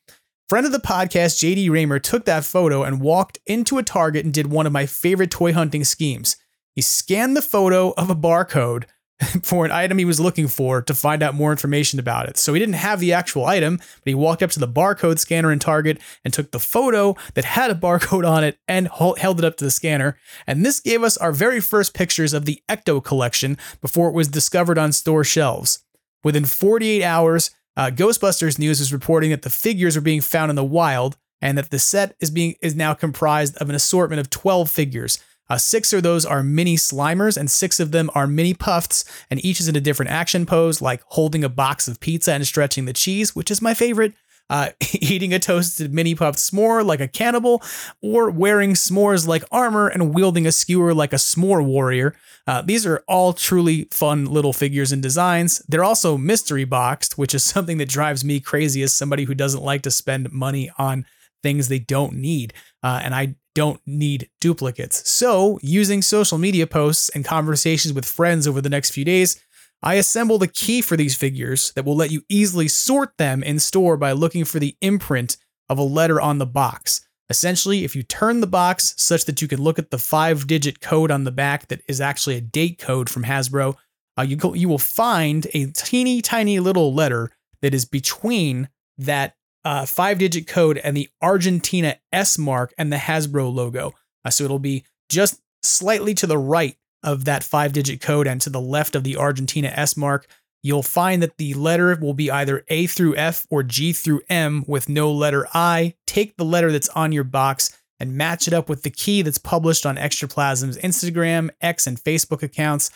Friend 0.48 0.66
of 0.66 0.72
the 0.72 0.80
podcast, 0.80 1.40
JD 1.40 1.70
Raymer, 1.72 2.00
took 2.00 2.26
that 2.26 2.46
photo 2.46 2.84
and 2.84 3.02
walked 3.02 3.40
into 3.48 3.80
a 3.80 3.84
Target 3.84 4.26
and 4.26 4.34
did 4.34 4.48
one 4.48 4.68
of 4.68 4.74
my 4.74 4.86
favorite 4.86 5.32
toy 5.32 5.54
hunting 5.54 5.84
schemes. 5.84 6.38
He 6.76 6.82
scanned 6.82 7.36
the 7.36 7.42
photo 7.42 7.94
of 7.98 8.10
a 8.10 8.16
barcode 8.16 8.84
for 9.44 9.66
an 9.66 9.72
item 9.72 9.98
he 9.98 10.06
was 10.06 10.20
looking 10.20 10.48
for 10.48 10.82
to 10.82 10.94
find 10.94 11.24
out 11.24 11.36
more 11.36 11.52
information 11.52 12.00
about 12.00 12.28
it. 12.28 12.38
So 12.38 12.54
he 12.54 12.60
didn't 12.60 12.76
have 12.76 13.00
the 13.00 13.14
actual 13.14 13.46
item, 13.46 13.78
but 13.78 14.06
he 14.06 14.14
walked 14.14 14.44
up 14.44 14.52
to 14.52 14.60
the 14.60 14.68
barcode 14.68 15.20
scanner 15.20 15.52
in 15.52 15.60
Target 15.60 16.00
and 16.24 16.34
took 16.34 16.52
the 16.52 16.60
photo 16.60 17.16
that 17.34 17.46
had 17.46 17.72
a 17.72 17.76
barcode 17.76 18.30
on 18.30 18.44
it 18.44 18.60
and 18.68 18.90
held 18.90 19.40
it 19.40 19.46
up 19.46 19.58
to 19.58 19.64
the 19.64 19.72
scanner. 19.72 20.18
And 20.46 20.66
this 20.66 20.80
gave 20.80 21.02
us 21.02 21.18
our 21.18 21.32
very 21.32 21.62
first 21.62 21.94
pictures 21.94 22.34
of 22.34 22.46
the 22.46 22.62
Ecto 22.70 23.04
collection 23.04 23.58
before 23.82 24.10
it 24.10 24.16
was 24.16 24.28
discovered 24.28 24.78
on 24.78 24.92
store 24.92 25.24
shelves. 25.24 25.85
Within 26.26 26.44
48 26.44 27.04
hours, 27.04 27.52
uh, 27.78 27.92
Ghostbusters 27.92 28.58
News 28.58 28.82
is 28.82 28.92
reporting 28.92 29.30
that 29.30 29.44
the 29.44 29.50
figures 29.52 29.96
are 29.96 30.02
being 30.02 30.22
found 30.22 30.50
in 30.50 30.56
the 30.56 30.64
wild 30.64 31.18
and 31.40 31.56
that 31.56 31.70
the 31.70 31.78
set 31.78 32.16
is 32.20 32.32
being 32.32 32.56
is 32.64 32.76
now 32.76 32.96
comprised 32.96 33.56
of 33.58 33.70
an 33.70 33.76
assortment 33.76 34.20
of 34.20 34.32
12 34.32 34.68
figures 34.68 35.20
uh, 35.50 35.58
six 35.58 35.94
of 35.94 36.02
those 36.02 36.26
are 36.26 36.42
mini 36.42 36.76
Slimers, 36.76 37.38
and 37.38 37.50
six 37.50 37.80
of 37.80 37.92
them 37.92 38.10
are 38.16 38.26
mini 38.26 38.54
Puffs, 38.54 39.06
and 39.30 39.44
each 39.46 39.60
is 39.60 39.68
in 39.68 39.76
a 39.76 39.82
different 39.82 40.12
action 40.12 40.46
pose, 40.46 40.82
like 40.82 41.04
holding 41.10 41.44
a 41.44 41.50
box 41.50 41.88
of 41.88 42.00
pizza 42.00 42.34
and 42.34 42.48
stretching 42.48 42.86
the 42.86 42.94
cheese, 42.94 43.36
which 43.36 43.52
is 43.52 43.62
my 43.62 43.74
favorite. 43.74 44.14
Uh, 44.50 44.70
eating 44.94 45.34
a 45.34 45.40
toasted 45.40 45.94
mini 45.94 46.16
puffed 46.16 46.40
s'more 46.40 46.86
like 46.86 47.00
a 47.00 47.08
cannibal, 47.08 47.62
or 48.02 48.30
wearing 48.30 48.74
s'mores 48.74 49.28
like 49.28 49.44
armor 49.52 49.88
and 49.88 50.14
wielding 50.14 50.46
a 50.46 50.52
skewer 50.52 50.94
like 50.94 51.14
a 51.14 51.18
s'more 51.18 51.64
warrior. 51.66 52.16
Uh, 52.48 52.62
these 52.62 52.86
are 52.86 53.04
all 53.08 53.34
truly 53.34 53.88
fun 53.92 54.26
little 54.26 54.54
figures 54.54 54.92
and 54.92 55.02
designs. 55.02 55.60
They're 55.68 55.84
also 55.84 56.18
mystery 56.18 56.66
boxed, 56.66 57.18
which 57.18 57.34
is 57.34 57.44
something 57.54 57.78
that 57.80 57.90
drives 57.90 58.24
me 58.24 58.40
crazy 58.40 58.84
as 58.84 58.94
somebody 58.94 59.24
who 59.24 59.34
doesn't 59.34 59.64
like 59.64 59.82
to 59.84 59.92
spend 59.92 60.32
money 60.32 60.70
on 60.78 61.06
things 61.44 61.68
they 61.68 61.80
don't 61.80 62.14
need. 62.14 62.54
Uh, 62.84 63.02
and 63.04 63.14
I 63.16 63.36
don't 63.56 63.80
need 63.86 64.30
duplicates. 64.42 65.10
So, 65.10 65.58
using 65.62 66.02
social 66.02 66.38
media 66.38 66.68
posts 66.68 67.10
and 67.10 67.24
conversations 67.24 67.94
with 67.94 68.06
friends 68.06 68.48
over 68.48 68.62
the 68.62 68.70
next 68.70 68.92
few 68.92 69.06
days, 69.06 69.42
I 69.86 69.96
assembled 69.96 70.42
a 70.42 70.48
key 70.48 70.82
for 70.82 70.98
these 70.98 71.16
figures 71.16 71.72
that 71.76 71.86
will 71.86 71.96
let 71.96 72.10
you 72.10 72.24
easily 72.28 72.68
sort 72.68 73.16
them 73.20 73.44
in 73.44 73.60
store 73.60 73.98
by 73.98 74.14
looking 74.14 74.44
for 74.44 74.58
the 74.58 74.76
imprint 74.82 75.38
of 75.70 75.78
a 75.78 75.84
letter 75.84 76.20
on 76.20 76.40
the 76.40 76.48
box. 76.48 77.08
Essentially, 77.30 77.84
if 77.84 77.96
you 77.96 78.02
turn 78.02 78.42
the 78.42 78.48
box 78.48 78.96
such 78.98 79.26
that 79.26 79.44
you 79.44 79.48
can 79.48 79.62
look 79.62 79.78
at 79.78 79.92
the 79.92 80.00
five 80.00 80.48
digit 80.48 80.82
code 80.82 81.12
on 81.12 81.24
the 81.24 81.32
back 81.32 81.68
that 81.68 81.82
is 81.88 82.02
actually 82.02 82.36
a 82.36 82.42
date 82.42 82.80
code 82.80 83.12
from 83.12 83.26
Hasbro, 83.26 83.76
uh, 84.18 84.24
you, 84.24 84.36
go, 84.36 84.56
you 84.56 84.68
will 84.68 84.80
find 84.80 85.46
a 85.54 85.68
teeny 85.68 86.20
tiny 86.20 86.60
little 86.60 86.92
letter 86.92 87.30
that 87.62 87.76
is 87.76 87.86
between 87.86 88.70
that 88.98 89.36
uh, 89.66 89.86
five 89.86 90.18
digit 90.18 90.48
code 90.48 90.80
and 90.80 90.98
the 90.98 91.10
Argentina 91.22 91.98
S 92.12 92.40
mark 92.40 92.74
and 92.80 92.92
the 92.92 92.98
Hasbro 92.98 93.54
logo. 93.54 93.94
Uh, 94.24 94.32
so 94.32 94.46
it'll 94.46 94.58
be 94.58 94.84
just 95.10 95.42
slightly 95.62 96.16
to 96.16 96.26
the 96.26 96.40
right 96.40 96.76
of 97.06 97.26
that 97.26 97.44
five 97.44 97.72
digit 97.72 98.02
code 98.02 98.28
and 98.28 98.42
to 98.42 98.50
the 98.50 98.60
left 98.60 98.96
of 98.96 99.04
the 99.04 99.16
Argentina 99.18 99.72
S 99.74 99.96
mark. 99.96 100.28
You'll 100.64 100.84
find 100.84 101.22
that 101.22 101.38
the 101.38 101.54
letter 101.54 101.96
will 102.02 102.16
be 102.16 102.32
either 102.32 102.66
A 102.70 102.88
through 102.88 103.16
F 103.16 103.46
or 103.50 103.62
G 103.64 103.94
through 103.94 104.22
M 104.30 104.66
with 104.68 104.90
no 104.90 105.12
letter 105.12 105.48
I. 105.54 105.94
Take 106.08 106.38
the 106.38 106.44
letter 106.44 106.72
that's 106.72 106.90
on 106.90 107.12
your 107.12 107.24
box 107.24 107.78
and 108.00 108.16
match 108.16 108.48
it 108.48 108.54
up 108.54 108.68
with 108.68 108.84
the 108.84 108.90
key 108.90 109.22
that's 109.22 109.38
published 109.38 109.86
on 109.86 109.96
Extraplasm's 109.96 110.78
Instagram, 110.80 111.50
X, 111.62 111.88
and 111.88 112.04
Facebook 112.04 112.44
accounts 112.44 112.90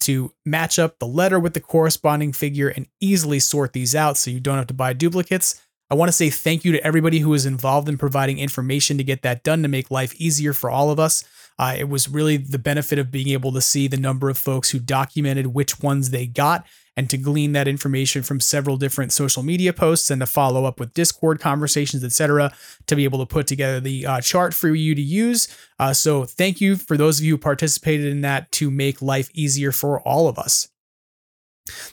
to 0.00 0.32
match 0.44 0.78
up 0.78 0.98
the 0.98 1.06
letter 1.06 1.38
with 1.38 1.54
the 1.54 1.60
corresponding 1.60 2.32
figure 2.32 2.68
and 2.68 2.86
easily 3.00 3.38
sort 3.38 3.72
these 3.72 3.94
out 3.94 4.16
so 4.16 4.30
you 4.30 4.40
don't 4.40 4.58
have 4.58 4.66
to 4.66 4.74
buy 4.74 4.92
duplicates. 4.92 5.60
I 5.90 5.94
want 5.96 6.08
to 6.08 6.12
say 6.12 6.30
thank 6.30 6.64
you 6.64 6.72
to 6.72 6.84
everybody 6.84 7.18
who 7.18 7.34
is 7.34 7.46
involved 7.46 7.88
in 7.88 7.98
providing 7.98 8.38
information 8.38 8.96
to 8.98 9.04
get 9.04 9.22
that 9.22 9.42
done 9.42 9.62
to 9.62 9.68
make 9.68 9.90
life 9.90 10.14
easier 10.14 10.52
for 10.52 10.70
all 10.70 10.90
of 10.90 11.00
us. 11.00 11.24
Uh, 11.60 11.76
it 11.78 11.90
was 11.90 12.08
really 12.08 12.38
the 12.38 12.58
benefit 12.58 12.98
of 12.98 13.10
being 13.10 13.28
able 13.28 13.52
to 13.52 13.60
see 13.60 13.86
the 13.86 13.98
number 13.98 14.30
of 14.30 14.38
folks 14.38 14.70
who 14.70 14.78
documented 14.78 15.48
which 15.48 15.78
ones 15.80 16.08
they 16.08 16.26
got 16.26 16.64
and 16.96 17.10
to 17.10 17.18
glean 17.18 17.52
that 17.52 17.68
information 17.68 18.22
from 18.22 18.40
several 18.40 18.78
different 18.78 19.12
social 19.12 19.42
media 19.42 19.70
posts 19.70 20.10
and 20.10 20.22
to 20.22 20.26
follow 20.26 20.64
up 20.64 20.80
with 20.80 20.94
Discord 20.94 21.38
conversations, 21.38 22.02
etc., 22.02 22.50
to 22.86 22.96
be 22.96 23.04
able 23.04 23.18
to 23.18 23.26
put 23.26 23.46
together 23.46 23.78
the 23.78 24.06
uh, 24.06 24.20
chart 24.22 24.54
for 24.54 24.74
you 24.74 24.94
to 24.94 25.02
use. 25.02 25.54
Uh, 25.78 25.92
so, 25.92 26.24
thank 26.24 26.62
you 26.62 26.76
for 26.76 26.96
those 26.96 27.18
of 27.18 27.26
you 27.26 27.34
who 27.34 27.38
participated 27.38 28.06
in 28.06 28.22
that 28.22 28.50
to 28.52 28.70
make 28.70 29.02
life 29.02 29.28
easier 29.34 29.70
for 29.70 30.00
all 30.00 30.28
of 30.28 30.38
us. 30.38 30.66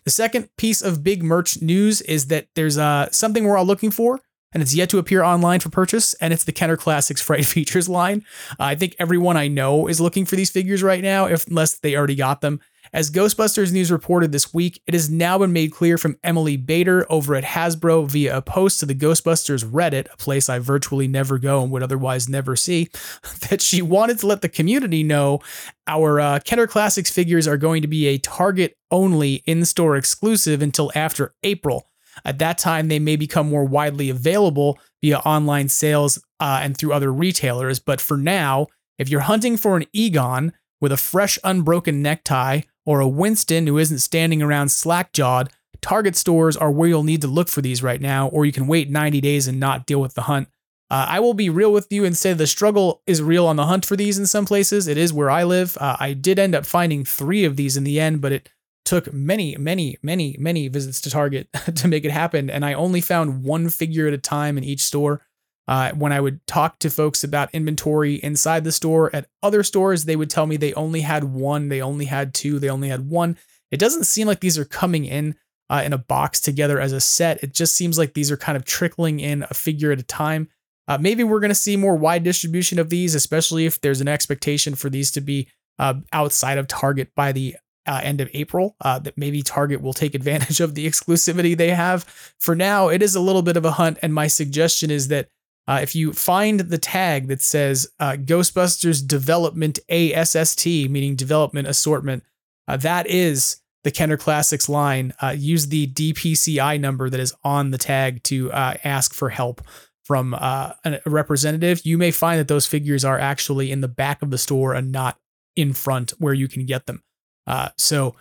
The 0.05 0.11
second 0.11 0.47
piece 0.57 0.81
of 0.81 1.03
big 1.03 1.23
merch 1.23 1.61
news 1.61 1.99
is 1.99 2.27
that 2.27 2.47
there's 2.55 2.77
uh, 2.77 3.09
something 3.11 3.43
we're 3.43 3.57
all 3.57 3.65
looking 3.65 3.91
for, 3.91 4.21
and 4.53 4.63
it's 4.63 4.75
yet 4.75 4.89
to 4.89 4.97
appear 4.97 5.23
online 5.23 5.59
for 5.59 5.69
purchase, 5.69 6.13
and 6.15 6.33
it's 6.33 6.43
the 6.43 6.51
Kenner 6.51 6.77
Classics 6.77 7.21
Fright 7.21 7.45
Features 7.47 7.89
line. 7.89 8.25
Uh, 8.51 8.63
I 8.63 8.75
think 8.75 8.95
everyone 8.99 9.37
I 9.37 9.47
know 9.47 9.87
is 9.87 10.01
looking 10.01 10.25
for 10.25 10.35
these 10.35 10.49
figures 10.49 10.83
right 10.83 11.03
now, 11.03 11.25
if 11.25 11.47
unless 11.47 11.79
they 11.79 11.95
already 11.95 12.15
got 12.15 12.41
them. 12.41 12.59
As 12.93 13.11
Ghostbusters 13.11 13.73
News 13.73 13.91
reported 13.91 14.31
this 14.31 14.53
week, 14.53 14.81
it 14.87 14.93
has 14.93 15.09
now 15.09 15.37
been 15.37 15.51
made 15.51 15.73
clear 15.73 15.97
from 15.97 16.17
Emily 16.23 16.55
Bader 16.55 17.05
over 17.09 17.35
at 17.35 17.43
Hasbro 17.43 18.09
via 18.09 18.37
a 18.37 18.41
post 18.41 18.79
to 18.79 18.85
the 18.85 18.95
Ghostbusters 18.95 19.65
Reddit, 19.65 20.07
a 20.13 20.17
place 20.17 20.47
I 20.47 20.59
virtually 20.59 21.07
never 21.07 21.37
go 21.37 21.61
and 21.61 21.71
would 21.71 21.83
otherwise 21.83 22.29
never 22.29 22.55
see, 22.55 22.89
that 23.49 23.61
she 23.61 23.81
wanted 23.81 24.19
to 24.19 24.27
let 24.27 24.41
the 24.41 24.49
community 24.49 25.03
know 25.03 25.39
our 25.85 26.19
uh, 26.19 26.39
Kenner 26.43 26.67
Classics 26.67 27.11
figures 27.11 27.47
are 27.47 27.57
going 27.57 27.81
to 27.81 27.87
be 27.87 28.07
a 28.07 28.17
Target 28.17 28.77
only 28.89 29.43
in 29.45 29.65
store 29.65 29.97
exclusive 29.97 30.61
until 30.61 30.91
after 30.95 31.33
April. 31.43 31.89
At 32.25 32.39
that 32.39 32.57
time, 32.57 32.87
they 32.87 32.99
may 32.99 33.15
become 33.15 33.49
more 33.49 33.65
widely 33.65 34.09
available 34.09 34.79
via 35.01 35.19
online 35.19 35.69
sales 35.69 36.17
uh, 36.39 36.59
and 36.63 36.77
through 36.77 36.93
other 36.93 37.11
retailers. 37.11 37.79
But 37.79 38.01
for 38.01 38.17
now, 38.17 38.67
if 38.97 39.09
you're 39.09 39.21
hunting 39.21 39.57
for 39.57 39.77
an 39.77 39.85
Egon 39.93 40.53
with 40.81 40.91
a 40.91 40.97
fresh, 40.97 41.37
unbroken 41.43 42.01
necktie 42.01 42.61
or 42.85 42.99
a 42.99 43.07
Winston 43.07 43.67
who 43.67 43.77
isn't 43.77 43.99
standing 43.99 44.41
around 44.41 44.69
slack 44.69 45.13
jawed, 45.13 45.51
Target 45.81 46.15
stores 46.15 46.57
are 46.57 46.71
where 46.71 46.89
you'll 46.89 47.03
need 47.03 47.21
to 47.21 47.27
look 47.27 47.49
for 47.49 47.61
these 47.61 47.83
right 47.83 48.01
now, 48.01 48.27
or 48.29 48.45
you 48.45 48.51
can 48.51 48.67
wait 48.67 48.89
90 48.89 49.21
days 49.21 49.47
and 49.47 49.59
not 49.59 49.85
deal 49.85 50.01
with 50.01 50.15
the 50.15 50.23
hunt. 50.23 50.47
Uh, 50.89 51.05
I 51.09 51.19
will 51.19 51.33
be 51.33 51.49
real 51.49 51.73
with 51.73 51.87
you 51.91 52.05
and 52.05 52.15
say 52.15 52.33
the 52.33 52.47
struggle 52.47 53.01
is 53.05 53.21
real 53.21 53.45
on 53.45 53.57
the 53.57 53.65
hunt 53.65 53.85
for 53.85 53.97
these 53.97 54.17
in 54.17 54.25
some 54.25 54.45
places. 54.45 54.87
It 54.87 54.97
is 54.97 55.11
where 55.11 55.29
I 55.29 55.43
live. 55.43 55.77
Uh, 55.79 55.97
I 55.99 56.13
did 56.13 56.39
end 56.39 56.55
up 56.55 56.65
finding 56.65 57.03
three 57.03 57.43
of 57.43 57.57
these 57.57 57.75
in 57.75 57.83
the 57.83 57.99
end, 57.99 58.21
but 58.21 58.31
it 58.31 58.49
took 58.87 59.11
many, 59.11 59.53
many, 59.57 59.97
many, 60.01 60.37
many 60.39 60.69
visits 60.69 61.01
to 61.01 61.09
Target 61.09 61.49
to 61.75 61.89
make 61.89 62.05
it 62.05 62.11
happen. 62.11 62.49
And 62.49 62.63
I 62.63 62.73
only 62.73 63.01
found 63.01 63.43
one 63.43 63.69
figure 63.69 64.07
at 64.07 64.13
a 64.13 64.17
time 64.17 64.57
in 64.57 64.63
each 64.63 64.81
store. 64.81 65.21
Uh, 65.67 65.91
when 65.91 66.13
I 66.13 66.21
would 66.21 66.47
talk 66.47 66.79
to 66.79 66.89
folks 66.89 67.21
about 67.21 67.53
inventory 67.53 68.15
inside 68.15 68.63
the 68.63 68.71
store 68.71 69.13
at 69.13 69.27
other 69.43 69.61
stores, 69.63 70.05
they 70.05 70.15
would 70.15 70.29
tell 70.29 70.47
me 70.47 70.55
they 70.55 70.73
only 70.73 71.01
had 71.01 71.25
one, 71.25 71.67
they 71.67 71.81
only 71.81 72.05
had 72.05 72.33
two, 72.33 72.59
they 72.59 72.69
only 72.69 72.87
had 72.87 73.09
one. 73.09 73.37
It 73.69 73.77
doesn't 73.77 74.05
seem 74.05 74.25
like 74.25 74.39
these 74.39 74.57
are 74.57 74.63
coming 74.63 75.03
in 75.03 75.35
uh, 75.69 75.81
in 75.85 75.91
a 75.91 75.97
box 75.97 76.39
together 76.39 76.79
as 76.79 76.93
a 76.93 77.01
set. 77.01 77.43
It 77.43 77.53
just 77.53 77.75
seems 77.75 77.97
like 77.97 78.13
these 78.13 78.31
are 78.31 78.37
kind 78.37 78.55
of 78.55 78.63
trickling 78.63 79.19
in 79.19 79.45
a 79.49 79.53
figure 79.53 79.91
at 79.91 79.99
a 79.99 80.03
time. 80.03 80.47
Uh, 80.87 80.97
maybe 80.97 81.25
we're 81.25 81.41
going 81.41 81.49
to 81.49 81.55
see 81.55 81.75
more 81.75 81.97
wide 81.97 82.23
distribution 82.23 82.79
of 82.79 82.89
these, 82.89 83.13
especially 83.13 83.65
if 83.65 83.81
there's 83.81 83.99
an 83.99 84.07
expectation 84.07 84.75
for 84.75 84.89
these 84.89 85.11
to 85.11 85.19
be 85.19 85.49
uh, 85.77 85.95
outside 86.13 86.57
of 86.57 86.67
Target 86.67 87.09
by 87.13 87.33
the 87.33 87.57
uh, 87.87 88.01
end 88.03 88.21
of 88.21 88.29
April. 88.33 88.75
Uh, 88.81 88.99
that 88.99 89.17
maybe 89.17 89.41
Target 89.41 89.81
will 89.81 89.93
take 89.93 90.13
advantage 90.13 90.59
of 90.59 90.75
the 90.75 90.85
exclusivity 90.89 91.57
they 91.57 91.71
have. 91.71 92.03
For 92.39 92.55
now, 92.55 92.89
it 92.89 93.01
is 93.01 93.15
a 93.15 93.21
little 93.21 93.41
bit 93.41 93.57
of 93.57 93.65
a 93.65 93.71
hunt, 93.71 93.97
and 94.01 94.13
my 94.13 94.27
suggestion 94.27 94.91
is 94.91 95.07
that 95.07 95.29
uh, 95.67 95.79
if 95.81 95.95
you 95.95 96.13
find 96.13 96.61
the 96.61 96.77
tag 96.77 97.27
that 97.27 97.41
says 97.41 97.87
uh, 97.99 98.13
Ghostbusters 98.13 99.05
Development 99.05 99.77
ASST, 99.89 100.65
meaning 100.65 101.15
development 101.15 101.67
assortment, 101.67 102.23
uh, 102.67 102.77
that 102.77 103.07
is 103.07 103.61
the 103.83 103.91
Kenner 103.91 104.17
Classics 104.17 104.69
line. 104.69 105.13
Uh, 105.21 105.35
use 105.37 105.67
the 105.67 105.87
DPCI 105.87 106.79
number 106.79 107.09
that 107.09 107.19
is 107.19 107.33
on 107.43 107.71
the 107.71 107.77
tag 107.77 108.23
to 108.23 108.51
ask 108.51 109.13
for 109.13 109.29
help 109.29 109.61
from 110.05 110.33
a 110.33 110.75
representative. 111.05 111.85
You 111.85 111.97
may 111.97 112.11
find 112.11 112.39
that 112.39 112.47
those 112.47 112.65
figures 112.65 113.03
are 113.03 113.19
actually 113.19 113.71
in 113.71 113.81
the 113.81 113.87
back 113.89 114.21
of 114.21 114.31
the 114.31 114.37
store 114.37 114.73
and 114.73 114.91
not 114.91 115.17
in 115.57 115.73
front 115.73 116.11
where 116.11 116.33
you 116.33 116.47
can 116.47 116.65
get 116.65 116.85
them. 116.85 117.03
Uh, 117.47 117.69
so 117.77 118.15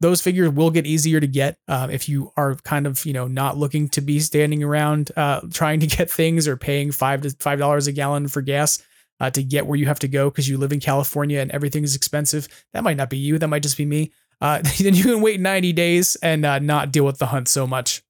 those 0.00 0.22
figures 0.22 0.48
will 0.50 0.70
get 0.70 0.86
easier 0.86 1.20
to 1.20 1.26
get 1.26 1.58
uh, 1.68 1.88
if 1.90 2.08
you 2.08 2.32
are 2.36 2.54
kind 2.56 2.86
of 2.86 3.04
you 3.04 3.12
know 3.12 3.26
not 3.26 3.58
looking 3.58 3.88
to 3.90 4.00
be 4.00 4.18
standing 4.20 4.62
around 4.62 5.10
uh, 5.16 5.40
trying 5.52 5.80
to 5.80 5.86
get 5.86 6.10
things 6.10 6.48
or 6.48 6.56
paying 6.56 6.90
five 6.90 7.20
to 7.22 7.30
five 7.38 7.58
dollars 7.58 7.86
a 7.86 7.92
gallon 7.92 8.28
for 8.28 8.40
gas 8.40 8.82
uh, 9.20 9.30
to 9.30 9.42
get 9.42 9.66
where 9.66 9.78
you 9.78 9.86
have 9.86 9.98
to 9.98 10.08
go 10.08 10.30
because 10.30 10.48
you 10.48 10.56
live 10.56 10.72
in 10.72 10.80
California 10.80 11.40
and 11.40 11.50
everything 11.50 11.84
is 11.84 11.94
expensive. 11.94 12.48
That 12.72 12.82
might 12.82 12.96
not 12.96 13.10
be 13.10 13.18
you. 13.18 13.38
That 13.38 13.48
might 13.48 13.62
just 13.62 13.76
be 13.76 13.84
me. 13.84 14.12
Uh, 14.40 14.62
then 14.78 14.94
you 14.94 15.04
can 15.04 15.20
wait 15.20 15.40
90 15.40 15.72
days 15.74 16.16
and 16.16 16.44
uh, 16.44 16.58
not 16.58 16.90
deal 16.90 17.04
with 17.04 17.18
the 17.18 17.26
hunt 17.26 17.48
so 17.48 17.66
much. 17.66 18.02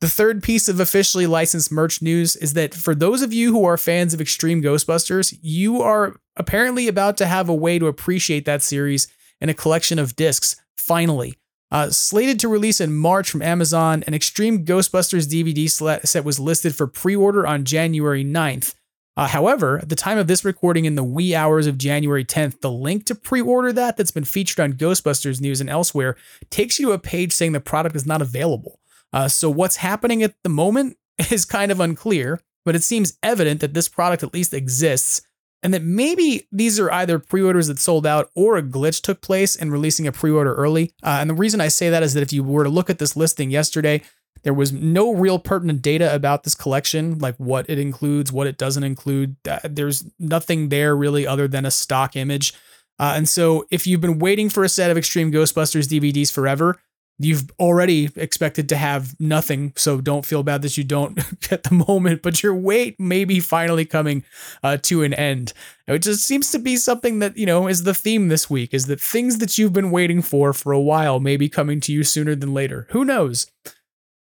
The 0.00 0.10
third 0.10 0.42
piece 0.42 0.68
of 0.68 0.78
officially 0.78 1.26
licensed 1.26 1.72
merch 1.72 2.02
news 2.02 2.36
is 2.36 2.52
that 2.52 2.74
for 2.74 2.94
those 2.94 3.22
of 3.22 3.32
you 3.32 3.50
who 3.52 3.64
are 3.64 3.78
fans 3.78 4.12
of 4.12 4.20
Extreme 4.20 4.60
Ghostbusters, 4.62 5.38
you 5.40 5.80
are 5.80 6.20
apparently 6.36 6.86
about 6.86 7.16
to 7.16 7.26
have 7.26 7.48
a 7.48 7.54
way 7.54 7.78
to 7.78 7.86
appreciate 7.86 8.44
that 8.44 8.62
series 8.62 9.08
and 9.40 9.50
a 9.50 9.54
collection 9.54 9.98
of 9.98 10.16
discs, 10.16 10.56
finally. 10.76 11.36
Uh, 11.70 11.90
slated 11.90 12.38
to 12.38 12.48
release 12.48 12.80
in 12.80 12.94
March 12.94 13.28
from 13.28 13.42
Amazon, 13.42 14.04
an 14.06 14.14
Extreme 14.14 14.64
Ghostbusters 14.64 15.26
DVD 15.26 15.68
set 16.06 16.24
was 16.24 16.38
listed 16.38 16.74
for 16.74 16.86
pre 16.86 17.16
order 17.16 17.46
on 17.46 17.64
January 17.64 18.24
9th. 18.24 18.74
Uh, 19.16 19.26
however, 19.26 19.78
at 19.78 19.88
the 19.88 19.96
time 19.96 20.18
of 20.18 20.26
this 20.26 20.44
recording 20.44 20.84
in 20.84 20.94
the 20.94 21.02
wee 21.02 21.34
hours 21.34 21.66
of 21.66 21.78
January 21.78 22.24
10th, 22.24 22.60
the 22.60 22.70
link 22.70 23.06
to 23.06 23.14
pre 23.14 23.40
order 23.40 23.72
that 23.72 23.96
that's 23.96 24.10
been 24.10 24.24
featured 24.24 24.60
on 24.60 24.74
Ghostbusters 24.74 25.40
News 25.40 25.60
and 25.60 25.70
elsewhere 25.70 26.16
takes 26.50 26.78
you 26.78 26.88
to 26.88 26.92
a 26.92 26.98
page 26.98 27.32
saying 27.32 27.52
the 27.52 27.60
product 27.60 27.96
is 27.96 28.06
not 28.06 28.22
available. 28.22 28.78
Uh, 29.12 29.26
so, 29.26 29.50
what's 29.50 29.76
happening 29.76 30.22
at 30.22 30.34
the 30.42 30.48
moment 30.48 30.98
is 31.30 31.44
kind 31.44 31.72
of 31.72 31.80
unclear, 31.80 32.40
but 32.64 32.76
it 32.76 32.84
seems 32.84 33.18
evident 33.22 33.60
that 33.60 33.74
this 33.74 33.88
product 33.88 34.22
at 34.22 34.34
least 34.34 34.54
exists 34.54 35.22
and 35.66 35.74
that 35.74 35.82
maybe 35.82 36.46
these 36.52 36.78
are 36.78 36.92
either 36.92 37.18
pre-orders 37.18 37.66
that 37.66 37.80
sold 37.80 38.06
out 38.06 38.30
or 38.36 38.56
a 38.56 38.62
glitch 38.62 39.02
took 39.02 39.20
place 39.20 39.56
in 39.56 39.72
releasing 39.72 40.06
a 40.06 40.12
pre-order 40.12 40.54
early. 40.54 40.92
Uh, 41.02 41.18
and 41.20 41.28
the 41.28 41.34
reason 41.34 41.60
I 41.60 41.66
say 41.66 41.90
that 41.90 42.04
is 42.04 42.14
that 42.14 42.22
if 42.22 42.32
you 42.32 42.44
were 42.44 42.62
to 42.62 42.70
look 42.70 42.88
at 42.88 43.00
this 43.00 43.16
listing 43.16 43.50
yesterday, 43.50 44.00
there 44.44 44.54
was 44.54 44.70
no 44.70 45.12
real 45.12 45.40
pertinent 45.40 45.82
data 45.82 46.14
about 46.14 46.44
this 46.44 46.54
collection, 46.54 47.18
like 47.18 47.34
what 47.38 47.68
it 47.68 47.80
includes, 47.80 48.30
what 48.30 48.46
it 48.46 48.58
doesn't 48.58 48.84
include. 48.84 49.34
Uh, 49.44 49.58
there's 49.64 50.04
nothing 50.20 50.68
there 50.68 50.94
really 50.94 51.26
other 51.26 51.48
than 51.48 51.66
a 51.66 51.70
stock 51.72 52.14
image. 52.14 52.54
Uh, 53.00 53.14
and 53.16 53.28
so 53.28 53.66
if 53.68 53.88
you've 53.88 54.00
been 54.00 54.20
waiting 54.20 54.48
for 54.48 54.62
a 54.62 54.68
set 54.68 54.92
of 54.92 54.96
Extreme 54.96 55.32
Ghostbusters 55.32 55.88
DVDs 55.88 56.30
forever, 56.30 56.78
you've 57.18 57.50
already 57.58 58.10
expected 58.16 58.68
to 58.68 58.76
have 58.76 59.18
nothing 59.18 59.72
so 59.76 60.00
don't 60.00 60.26
feel 60.26 60.42
bad 60.42 60.62
that 60.62 60.76
you 60.76 60.84
don't 60.84 61.40
get 61.48 61.62
the 61.62 61.74
moment 61.74 62.22
but 62.22 62.42
your 62.42 62.54
wait 62.54 62.98
may 63.00 63.24
be 63.24 63.40
finally 63.40 63.84
coming 63.84 64.22
uh, 64.62 64.76
to 64.76 65.02
an 65.02 65.14
end 65.14 65.52
it 65.86 66.00
just 66.00 66.26
seems 66.26 66.50
to 66.50 66.58
be 66.58 66.76
something 66.76 67.20
that 67.20 67.36
you 67.36 67.46
know 67.46 67.68
is 67.68 67.84
the 67.84 67.94
theme 67.94 68.28
this 68.28 68.50
week 68.50 68.74
is 68.74 68.86
that 68.86 69.00
things 69.00 69.38
that 69.38 69.56
you've 69.56 69.72
been 69.72 69.90
waiting 69.90 70.20
for 70.20 70.52
for 70.52 70.72
a 70.72 70.80
while 70.80 71.20
may 71.20 71.36
be 71.36 71.48
coming 71.48 71.80
to 71.80 71.92
you 71.92 72.02
sooner 72.02 72.34
than 72.34 72.52
later. 72.52 72.86
Who 72.90 73.04
knows? 73.04 73.46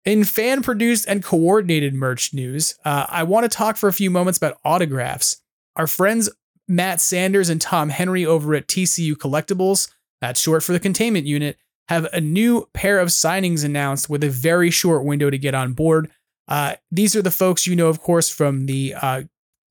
In 0.05 0.23
fan 0.23 0.61
produced 0.61 1.07
and 1.07 1.23
coordinated 1.23 1.93
merch 1.93 2.33
news 2.33 2.75
uh, 2.85 3.05
i 3.09 3.23
want 3.23 3.49
to 3.49 3.55
talk 3.55 3.77
for 3.77 3.89
a 3.89 3.93
few 3.93 4.09
moments 4.09 4.37
about 4.37 4.57
autographs. 4.63 5.41
Our 5.75 5.87
friends 5.87 6.29
matt 6.67 7.01
sanders 7.01 7.49
and 7.49 7.59
tom 7.59 7.89
henry 7.89 8.25
over 8.25 8.53
at 8.53 8.67
tcu 8.67 9.13
collectibles 9.13 9.89
that's 10.21 10.39
short 10.39 10.61
for 10.61 10.71
the 10.71 10.79
containment 10.79 11.25
unit 11.25 11.57
have 11.89 12.05
a 12.13 12.21
new 12.21 12.69
pair 12.71 12.99
of 12.99 13.07
signings 13.09 13.65
announced 13.65 14.11
with 14.11 14.23
a 14.23 14.29
very 14.29 14.69
short 14.69 15.03
window 15.03 15.31
to 15.31 15.39
get 15.39 15.55
on 15.55 15.73
board. 15.73 16.11
Uh, 16.47 16.75
these 16.91 17.15
are 17.15 17.23
the 17.23 17.31
folks 17.31 17.65
you 17.65 17.75
know, 17.75 17.89
of 17.89 17.99
course, 17.99 18.29
from 18.29 18.67
the 18.67 18.93
uh, 18.93 19.23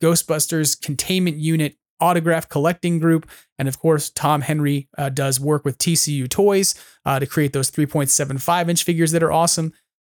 Ghostbusters 0.03 0.81
Containment 0.81 1.37
Unit 1.37 1.77
autograph 2.01 2.49
collecting 2.49 2.99
group. 2.99 3.31
And 3.57 3.69
of 3.69 3.79
course, 3.79 4.11
Tom 4.11 4.41
Henry 4.41 4.89
uh, 4.99 5.11
does 5.11 5.39
work 5.39 5.65
with 5.65 5.79
TCU 5.79 6.29
Toys 6.29 6.75
uh, 7.07 7.21
to 7.21 7.27
create 7.27 7.53
those 7.53 7.71
3.75 7.71 8.69
inch 8.69 8.83
figures 8.83 9.13
that 9.13 9.23
are 9.23 9.33
awesome. 9.33 9.73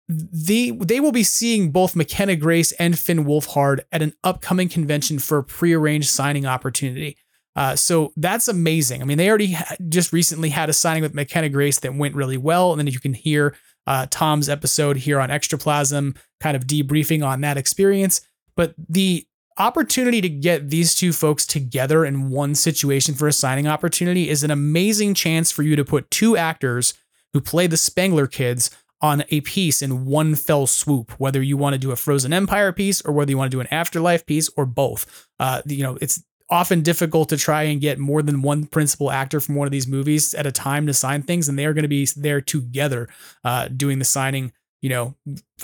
The, 0.07 0.71
they 0.71 1.01
will 1.01 1.11
be 1.11 1.23
seeing 1.23 1.69
both 1.69 1.97
McKenna 1.97 2.37
Grace 2.37 2.71
and 2.73 2.97
Finn 2.97 3.25
Wolfhard 3.25 3.81
at 3.91 4.01
an 4.01 4.13
upcoming 4.23 4.69
convention 4.69 5.19
for 5.19 5.39
a 5.39 5.43
prearranged 5.43 6.09
signing 6.09 6.45
opportunity. 6.45 7.17
Uh, 7.55 7.75
so 7.75 8.13
that's 8.15 8.47
amazing. 8.47 9.01
I 9.01 9.05
mean, 9.05 9.17
they 9.17 9.29
already 9.29 9.53
ha- 9.53 9.75
just 9.89 10.13
recently 10.13 10.49
had 10.49 10.69
a 10.69 10.73
signing 10.73 11.03
with 11.03 11.13
McKenna 11.13 11.49
Grace 11.49 11.79
that 11.79 11.95
went 11.95 12.15
really 12.15 12.37
well. 12.37 12.71
And 12.71 12.79
then 12.79 12.87
you 12.87 12.99
can 12.99 13.13
hear 13.13 13.55
uh, 13.87 14.05
Tom's 14.09 14.49
episode 14.49 14.97
here 14.97 15.19
on 15.19 15.29
Extraplasm 15.29 16.15
kind 16.39 16.55
of 16.55 16.65
debriefing 16.65 17.25
on 17.25 17.41
that 17.41 17.57
experience. 17.57 18.21
But 18.55 18.75
the 18.87 19.25
opportunity 19.57 20.21
to 20.21 20.29
get 20.29 20.69
these 20.69 20.95
two 20.95 21.11
folks 21.11 21.45
together 21.45 22.05
in 22.05 22.29
one 22.29 22.55
situation 22.55 23.13
for 23.13 23.27
a 23.27 23.33
signing 23.33 23.67
opportunity 23.67 24.29
is 24.29 24.43
an 24.43 24.51
amazing 24.51 25.13
chance 25.13 25.51
for 25.51 25.63
you 25.63 25.75
to 25.75 25.83
put 25.83 26.09
two 26.09 26.37
actors 26.37 26.93
who 27.33 27.41
play 27.41 27.67
the 27.67 27.77
Spangler 27.77 28.25
kids 28.25 28.71
on 29.01 29.23
a 29.29 29.41
piece 29.41 29.81
in 29.81 30.05
one 30.05 30.35
fell 30.35 30.67
swoop, 30.67 31.11
whether 31.19 31.41
you 31.41 31.55
want 31.55 31.73
to 31.73 31.79
do 31.79 31.91
a 31.91 31.95
Frozen 31.95 32.33
Empire 32.33 32.73
piece 32.73 33.01
or 33.01 33.13
whether 33.13 33.31
you 33.31 33.37
want 33.37 33.49
to 33.49 33.55
do 33.55 33.61
an 33.61 33.67
Afterlife 33.71 34.25
piece 34.25 34.49
or 34.57 34.65
both. 34.65 35.27
Uh, 35.39 35.61
you 35.65 35.83
know, 35.83 35.97
it's 36.01 36.23
often 36.49 36.81
difficult 36.81 37.29
to 37.29 37.37
try 37.37 37.63
and 37.63 37.81
get 37.81 37.99
more 37.99 38.21
than 38.21 38.41
one 38.41 38.65
principal 38.65 39.11
actor 39.11 39.39
from 39.39 39.55
one 39.55 39.67
of 39.67 39.71
these 39.71 39.87
movies 39.87 40.33
at 40.33 40.45
a 40.45 40.51
time 40.51 40.87
to 40.87 40.93
sign 40.93 41.21
things, 41.23 41.47
and 41.49 41.57
they 41.57 41.65
are 41.65 41.73
going 41.73 41.83
to 41.83 41.87
be 41.87 42.07
there 42.15 42.41
together 42.41 43.07
uh, 43.43 43.67
doing 43.67 43.99
the 43.99 44.05
signing. 44.05 44.51
You 44.81 44.87
know, 44.89 45.15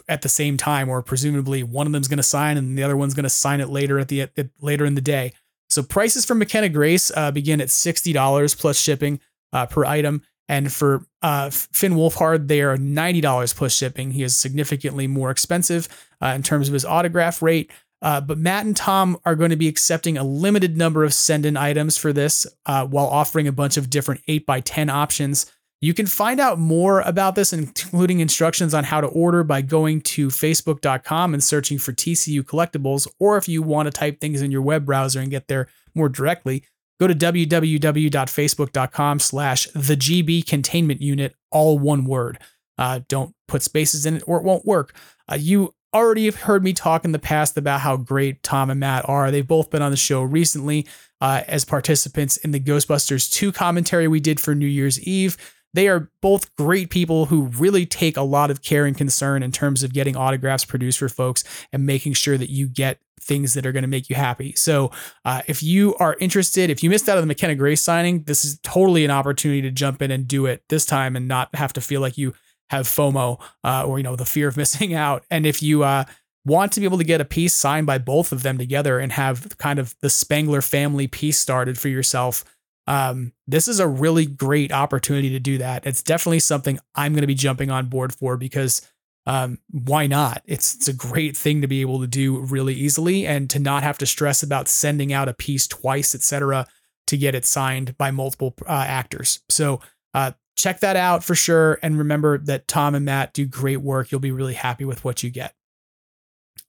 at 0.09 0.23
the 0.23 0.27
same 0.27 0.57
time, 0.57 0.89
or 0.89 1.01
presumably 1.01 1.63
one 1.63 1.87
of 1.87 1.93
them's 1.93 2.09
going 2.09 2.17
to 2.17 2.23
sign 2.23 2.57
and 2.57 2.77
the 2.77 2.83
other 2.83 2.97
one's 2.97 3.13
going 3.13 3.23
to 3.23 3.29
sign 3.29 3.61
it 3.61 3.69
later 3.69 3.97
at 3.97 4.09
the 4.09 4.23
at, 4.23 4.49
later 4.59 4.83
in 4.83 4.95
the 4.95 4.99
day. 4.99 5.31
So 5.69 5.83
prices 5.83 6.25
for 6.25 6.35
McKenna 6.35 6.67
Grace 6.67 7.11
uh, 7.15 7.31
begin 7.31 7.61
at 7.61 7.71
sixty 7.71 8.11
dollars 8.11 8.53
plus 8.53 8.77
shipping 8.77 9.21
uh, 9.53 9.67
per 9.67 9.85
item, 9.85 10.21
and 10.49 10.69
for 10.69 11.05
uh, 11.21 11.49
Finn 11.49 11.93
Wolfhard, 11.93 12.49
they 12.49 12.61
are 12.61 12.75
ninety 12.75 13.21
dollars 13.21 13.53
plus 13.53 13.73
shipping. 13.73 14.11
He 14.11 14.21
is 14.21 14.35
significantly 14.35 15.07
more 15.07 15.31
expensive 15.31 15.87
uh, 16.21 16.33
in 16.35 16.43
terms 16.43 16.67
of 16.67 16.73
his 16.73 16.83
autograph 16.83 17.41
rate. 17.41 17.71
Uh, 18.01 18.21
but 18.21 18.37
Matt 18.37 18.65
and 18.65 18.75
Tom 18.75 19.17
are 19.25 19.35
going 19.35 19.49
to 19.49 19.55
be 19.55 19.67
accepting 19.67 20.17
a 20.17 20.23
limited 20.23 20.77
number 20.77 21.03
of 21.03 21.13
send 21.13 21.45
in 21.45 21.57
items 21.57 21.97
for 21.97 22.13
this 22.13 22.45
uh, 22.65 22.85
while 22.85 23.07
offering 23.07 23.47
a 23.47 23.51
bunch 23.51 23.77
of 23.77 23.89
different 23.89 24.21
8x10 24.27 24.91
options. 24.91 25.51
You 25.81 25.93
can 25.93 26.07
find 26.07 26.39
out 26.39 26.57
more 26.57 27.01
about 27.01 27.35
this, 27.35 27.53
including 27.53 28.19
instructions 28.19 28.73
on 28.73 28.85
how 28.85 29.01
to 29.01 29.07
order, 29.07 29.43
by 29.43 29.61
going 29.61 30.01
to 30.01 30.29
facebook.com 30.29 31.33
and 31.33 31.43
searching 31.43 31.77
for 31.77 31.93
TCU 31.93 32.41
Collectibles. 32.41 33.07
Or 33.19 33.37
if 33.37 33.47
you 33.47 33.61
want 33.61 33.85
to 33.85 33.91
type 33.91 34.19
things 34.19 34.41
in 34.41 34.49
your 34.49 34.63
web 34.63 34.85
browser 34.85 35.19
and 35.19 35.29
get 35.29 35.47
there 35.47 35.67
more 35.93 36.09
directly, 36.09 36.63
go 36.99 37.07
to 37.07 37.13
www.facebook.com 37.13 39.19
slash 39.19 39.67
the 39.73 39.95
GB 39.95 40.47
containment 40.47 41.01
unit, 41.01 41.35
all 41.51 41.77
one 41.77 42.05
word. 42.05 42.39
Uh, 42.77 43.01
don't 43.07 43.35
put 43.47 43.61
spaces 43.61 44.07
in 44.07 44.17
it 44.17 44.23
or 44.25 44.37
it 44.37 44.43
won't 44.43 44.65
work. 44.65 44.95
Uh, 45.31 45.35
you 45.35 45.74
already 45.95 46.25
have 46.25 46.35
heard 46.35 46.63
me 46.63 46.73
talk 46.73 47.05
in 47.05 47.13
the 47.13 47.19
past 47.19 47.57
about 47.57 47.79
how 47.79 47.95
great 47.95 48.43
Tom 48.43 48.69
and 48.69 48.79
Matt 48.79 49.07
are. 49.07 49.31
They've 49.31 49.47
both 49.47 49.69
been 49.69 49.81
on 49.81 49.91
the 49.91 49.97
show 49.97 50.21
recently 50.21 50.85
uh, 51.21 51.43
as 51.47 51.63
participants 51.63 52.37
in 52.37 52.51
the 52.51 52.59
Ghostbusters 52.59 53.31
2 53.31 53.51
commentary 53.53 54.07
we 54.07 54.19
did 54.19 54.39
for 54.39 54.53
New 54.53 54.67
Year's 54.67 54.99
Eve. 55.01 55.37
They 55.73 55.87
are 55.87 56.09
both 56.21 56.53
great 56.55 56.89
people 56.89 57.25
who 57.25 57.43
really 57.47 57.85
take 57.85 58.17
a 58.17 58.21
lot 58.21 58.51
of 58.51 58.61
care 58.61 58.85
and 58.85 58.97
concern 58.97 59.41
in 59.41 59.51
terms 59.51 59.83
of 59.83 59.93
getting 59.93 60.15
autographs 60.15 60.65
produced 60.65 60.99
for 60.99 61.09
folks 61.09 61.43
and 61.71 61.85
making 61.85 62.13
sure 62.13 62.37
that 62.37 62.49
you 62.49 62.67
get 62.67 62.99
things 63.19 63.55
that 63.55 63.65
are 63.65 63.71
going 63.71 63.83
to 63.83 63.87
make 63.87 64.09
you 64.09 64.15
happy. 64.15 64.53
So, 64.55 64.91
uh, 65.25 65.41
if 65.47 65.63
you 65.63 65.95
are 65.95 66.15
interested, 66.19 66.69
if 66.69 66.83
you 66.83 66.89
missed 66.89 67.09
out 67.09 67.17
on 67.17 67.23
the 67.23 67.27
McKenna 67.27 67.55
Grace 67.55 67.81
signing, 67.81 68.23
this 68.23 68.45
is 68.45 68.59
totally 68.63 69.03
an 69.03 69.11
opportunity 69.11 69.61
to 69.63 69.71
jump 69.71 70.01
in 70.01 70.11
and 70.11 70.27
do 70.27 70.45
it 70.45 70.63
this 70.69 70.85
time 70.85 71.15
and 71.15 71.27
not 71.27 71.53
have 71.55 71.73
to 71.73 71.81
feel 71.81 72.01
like 72.01 72.17
you 72.17 72.33
have 72.69 72.87
FOMO 72.87 73.39
uh, 73.63 73.83
or 73.85 73.97
you 73.97 74.03
know 74.03 74.15
the 74.15 74.25
fear 74.25 74.47
of 74.47 74.57
missing 74.57 74.93
out. 74.93 75.25
And 75.29 75.45
if 75.45 75.61
you 75.61 75.83
uh, 75.83 76.05
want 76.45 76.71
to 76.73 76.79
be 76.79 76.85
able 76.85 76.97
to 76.97 77.03
get 77.03 77.21
a 77.21 77.25
piece 77.25 77.53
signed 77.53 77.87
by 77.87 77.97
both 77.97 78.31
of 78.31 78.43
them 78.43 78.57
together 78.57 78.99
and 78.99 79.11
have 79.11 79.57
kind 79.57 79.79
of 79.79 79.95
the 80.01 80.09
Spangler 80.09 80.61
family 80.61 81.07
piece 81.07 81.39
started 81.39 81.77
for 81.77 81.89
yourself, 81.89 82.43
um, 82.87 83.33
this 83.47 83.67
is 83.67 83.79
a 83.79 83.87
really 83.87 84.25
great 84.25 84.71
opportunity 84.71 85.29
to 85.31 85.39
do 85.39 85.57
that. 85.57 85.85
It's 85.85 86.03
definitely 86.03 86.39
something 86.39 86.79
I'm 86.93 87.13
going 87.13 87.21
to 87.21 87.27
be 87.27 87.35
jumping 87.35 87.71
on 87.71 87.87
board 87.87 88.13
for 88.13 88.37
because 88.37 88.87
um, 89.27 89.57
why 89.71 90.05
not? 90.05 90.43
It's 90.45 90.75
it's 90.75 90.87
a 90.87 90.93
great 90.93 91.35
thing 91.35 91.61
to 91.61 91.67
be 91.67 91.81
able 91.81 91.99
to 92.01 92.07
do 92.07 92.39
really 92.39 92.75
easily 92.75 93.25
and 93.25 93.49
to 93.49 93.59
not 93.59 93.81
have 93.83 93.97
to 93.99 94.05
stress 94.05 94.43
about 94.43 94.67
sending 94.67 95.11
out 95.11 95.27
a 95.27 95.33
piece 95.33 95.67
twice, 95.67 96.13
etc., 96.13 96.67
to 97.07 97.17
get 97.17 97.35
it 97.35 97.45
signed 97.45 97.97
by 97.97 98.11
multiple 98.11 98.53
uh, 98.67 98.85
actors. 98.87 99.39
So 99.49 99.79
uh, 100.13 100.31
check 100.55 100.79
that 100.79 100.95
out 100.95 101.23
for 101.23 101.35
sure. 101.35 101.79
And 101.81 101.97
remember 101.97 102.37
that 102.37 102.67
Tom 102.67 102.95
and 102.95 103.05
Matt 103.05 103.33
do 103.33 103.45
great 103.45 103.81
work. 103.81 104.11
You'll 104.11 104.19
be 104.19 104.31
really 104.31 104.53
happy 104.53 104.85
with 104.85 105.03
what 105.03 105.23
you 105.23 105.29
get. 105.29 105.53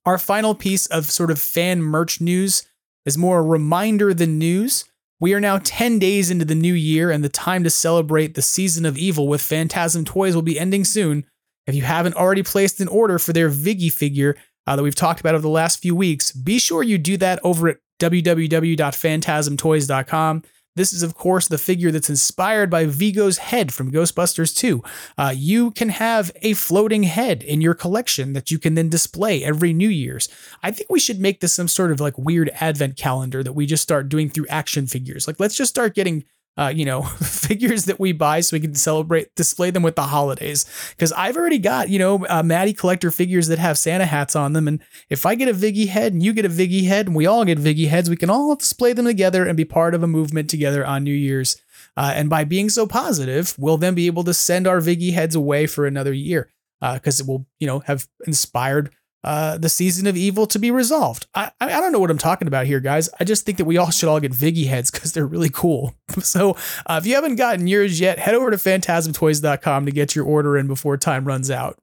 Our 0.05 0.17
final 0.17 0.55
piece 0.55 0.85
of 0.87 1.05
sort 1.05 1.31
of 1.31 1.39
fan 1.39 1.81
merch 1.81 2.21
news 2.21 2.67
is 3.05 3.17
more 3.17 3.39
a 3.39 3.43
reminder 3.43 4.13
than 4.13 4.37
news. 4.37 4.85
We 5.19 5.33
are 5.33 5.39
now 5.39 5.59
10 5.63 5.97
days 5.97 6.29
into 6.29 6.45
the 6.45 6.53
new 6.53 6.73
year, 6.73 7.09
and 7.09 7.23
the 7.23 7.29
time 7.29 7.63
to 7.63 7.71
celebrate 7.71 8.35
the 8.35 8.41
season 8.41 8.85
of 8.85 8.97
evil 8.97 9.27
with 9.27 9.41
Phantasm 9.41 10.05
Toys 10.05 10.35
will 10.35 10.43
be 10.43 10.59
ending 10.59 10.83
soon. 10.83 11.25
If 11.65 11.73
you 11.73 11.81
haven't 11.81 12.15
already 12.15 12.43
placed 12.43 12.79
an 12.79 12.87
order 12.87 13.17
for 13.17 13.33
their 13.33 13.49
Viggy 13.49 13.91
figure 13.91 14.35
uh, 14.67 14.75
that 14.75 14.83
we've 14.83 14.93
talked 14.93 15.19
about 15.19 15.33
over 15.33 15.41
the 15.41 15.49
last 15.49 15.81
few 15.81 15.95
weeks, 15.95 16.31
be 16.31 16.59
sure 16.59 16.83
you 16.83 16.99
do 16.99 17.17
that 17.17 17.39
over 17.43 17.69
at 17.69 17.77
www.phantasmtoys.com. 17.99 20.43
This 20.77 20.93
is, 20.93 21.03
of 21.03 21.15
course, 21.15 21.47
the 21.47 21.57
figure 21.57 21.91
that's 21.91 22.09
inspired 22.09 22.69
by 22.69 22.85
Vigo's 22.85 23.39
head 23.39 23.73
from 23.73 23.91
Ghostbusters 23.91 24.55
2. 24.55 24.83
Uh, 25.17 25.33
you 25.35 25.71
can 25.71 25.89
have 25.89 26.31
a 26.41 26.53
floating 26.53 27.03
head 27.03 27.43
in 27.43 27.61
your 27.61 27.73
collection 27.73 28.33
that 28.33 28.51
you 28.51 28.59
can 28.59 28.75
then 28.75 28.87
display 28.87 29.43
every 29.43 29.73
New 29.73 29.89
Year's. 29.89 30.29
I 30.61 30.71
think 30.71 30.89
we 30.89 30.99
should 30.99 31.19
make 31.19 31.39
this 31.39 31.53
some 31.53 31.67
sort 31.67 31.91
of 31.91 31.99
like 31.99 32.17
weird 32.17 32.49
advent 32.61 32.95
calendar 32.95 33.43
that 33.43 33.53
we 33.53 33.65
just 33.65 33.83
start 33.83 34.07
doing 34.07 34.29
through 34.29 34.47
action 34.47 34.87
figures. 34.87 35.27
Like, 35.27 35.39
let's 35.39 35.57
just 35.57 35.71
start 35.71 35.95
getting 35.95 36.23
uh, 36.57 36.71
you 36.73 36.85
know, 36.85 37.01
figures 37.21 37.85
that 37.85 37.99
we 37.99 38.11
buy 38.11 38.39
so 38.39 38.55
we 38.55 38.61
can 38.61 38.75
celebrate, 38.75 39.33
display 39.35 39.69
them 39.69 39.83
with 39.83 39.95
the 39.95 40.03
holidays. 40.03 40.65
Because 40.91 41.11
I've 41.13 41.37
already 41.37 41.59
got, 41.59 41.89
you 41.89 41.99
know, 41.99 42.25
uh, 42.27 42.43
Matty 42.43 42.73
collector 42.73 43.11
figures 43.11 43.47
that 43.47 43.59
have 43.59 43.77
Santa 43.77 44.05
hats 44.05 44.35
on 44.35 44.53
them. 44.53 44.67
And 44.67 44.81
if 45.09 45.25
I 45.25 45.35
get 45.35 45.49
a 45.49 45.53
Viggy 45.53 45.87
head 45.87 46.13
and 46.13 46.23
you 46.23 46.33
get 46.33 46.45
a 46.45 46.49
Viggy 46.49 46.87
head 46.87 47.07
and 47.07 47.15
we 47.15 47.25
all 47.25 47.45
get 47.45 47.59
Viggy 47.59 47.87
heads, 47.87 48.09
we 48.09 48.17
can 48.17 48.29
all 48.29 48.55
display 48.55 48.93
them 48.93 49.05
together 49.05 49.45
and 49.45 49.55
be 49.55 49.65
part 49.65 49.93
of 49.93 50.03
a 50.03 50.07
movement 50.07 50.49
together 50.49 50.85
on 50.85 51.03
New 51.03 51.13
Year's. 51.13 51.61
Uh, 51.95 52.13
and 52.15 52.29
by 52.29 52.43
being 52.43 52.69
so 52.69 52.87
positive, 52.87 53.55
we'll 53.57 53.77
then 53.77 53.95
be 53.95 54.07
able 54.07 54.23
to 54.23 54.33
send 54.33 54.67
our 54.67 54.79
Viggy 54.79 55.13
heads 55.13 55.35
away 55.35 55.67
for 55.67 55.85
another 55.85 56.13
year 56.13 56.51
because 56.79 57.19
uh, 57.19 57.23
it 57.23 57.27
will, 57.27 57.47
you 57.59 57.67
know, 57.67 57.79
have 57.79 58.07
inspired 58.25 58.91
uh, 59.23 59.57
the 59.57 59.69
season 59.69 60.07
of 60.07 60.15
evil 60.15 60.47
to 60.47 60.59
be 60.59 60.71
resolved. 60.71 61.27
I, 61.35 61.51
I 61.59 61.81
don't 61.81 61.91
know 61.91 61.99
what 61.99 62.11
I'm 62.11 62.17
talking 62.17 62.47
about 62.47 62.65
here, 62.65 62.79
guys. 62.79 63.09
I 63.19 63.23
just 63.23 63.45
think 63.45 63.57
that 63.57 63.65
we 63.65 63.77
all 63.77 63.89
should 63.89 64.09
all 64.09 64.19
get 64.19 64.31
Viggy 64.31 64.67
heads 64.67 64.91
because 64.91 65.13
they're 65.13 65.25
really 65.25 65.49
cool. 65.49 65.95
so 66.19 66.55
uh, 66.85 66.99
if 67.01 67.05
you 67.05 67.15
haven't 67.15 67.35
gotten 67.35 67.67
yours 67.67 67.99
yet, 67.99 68.19
head 68.19 68.35
over 68.35 68.51
to 68.51 68.57
phantasmtoys.com 68.57 69.85
to 69.85 69.91
get 69.91 70.15
your 70.15 70.25
order 70.25 70.57
in 70.57 70.67
before 70.67 70.97
time 70.97 71.25
runs 71.25 71.51
out. 71.51 71.77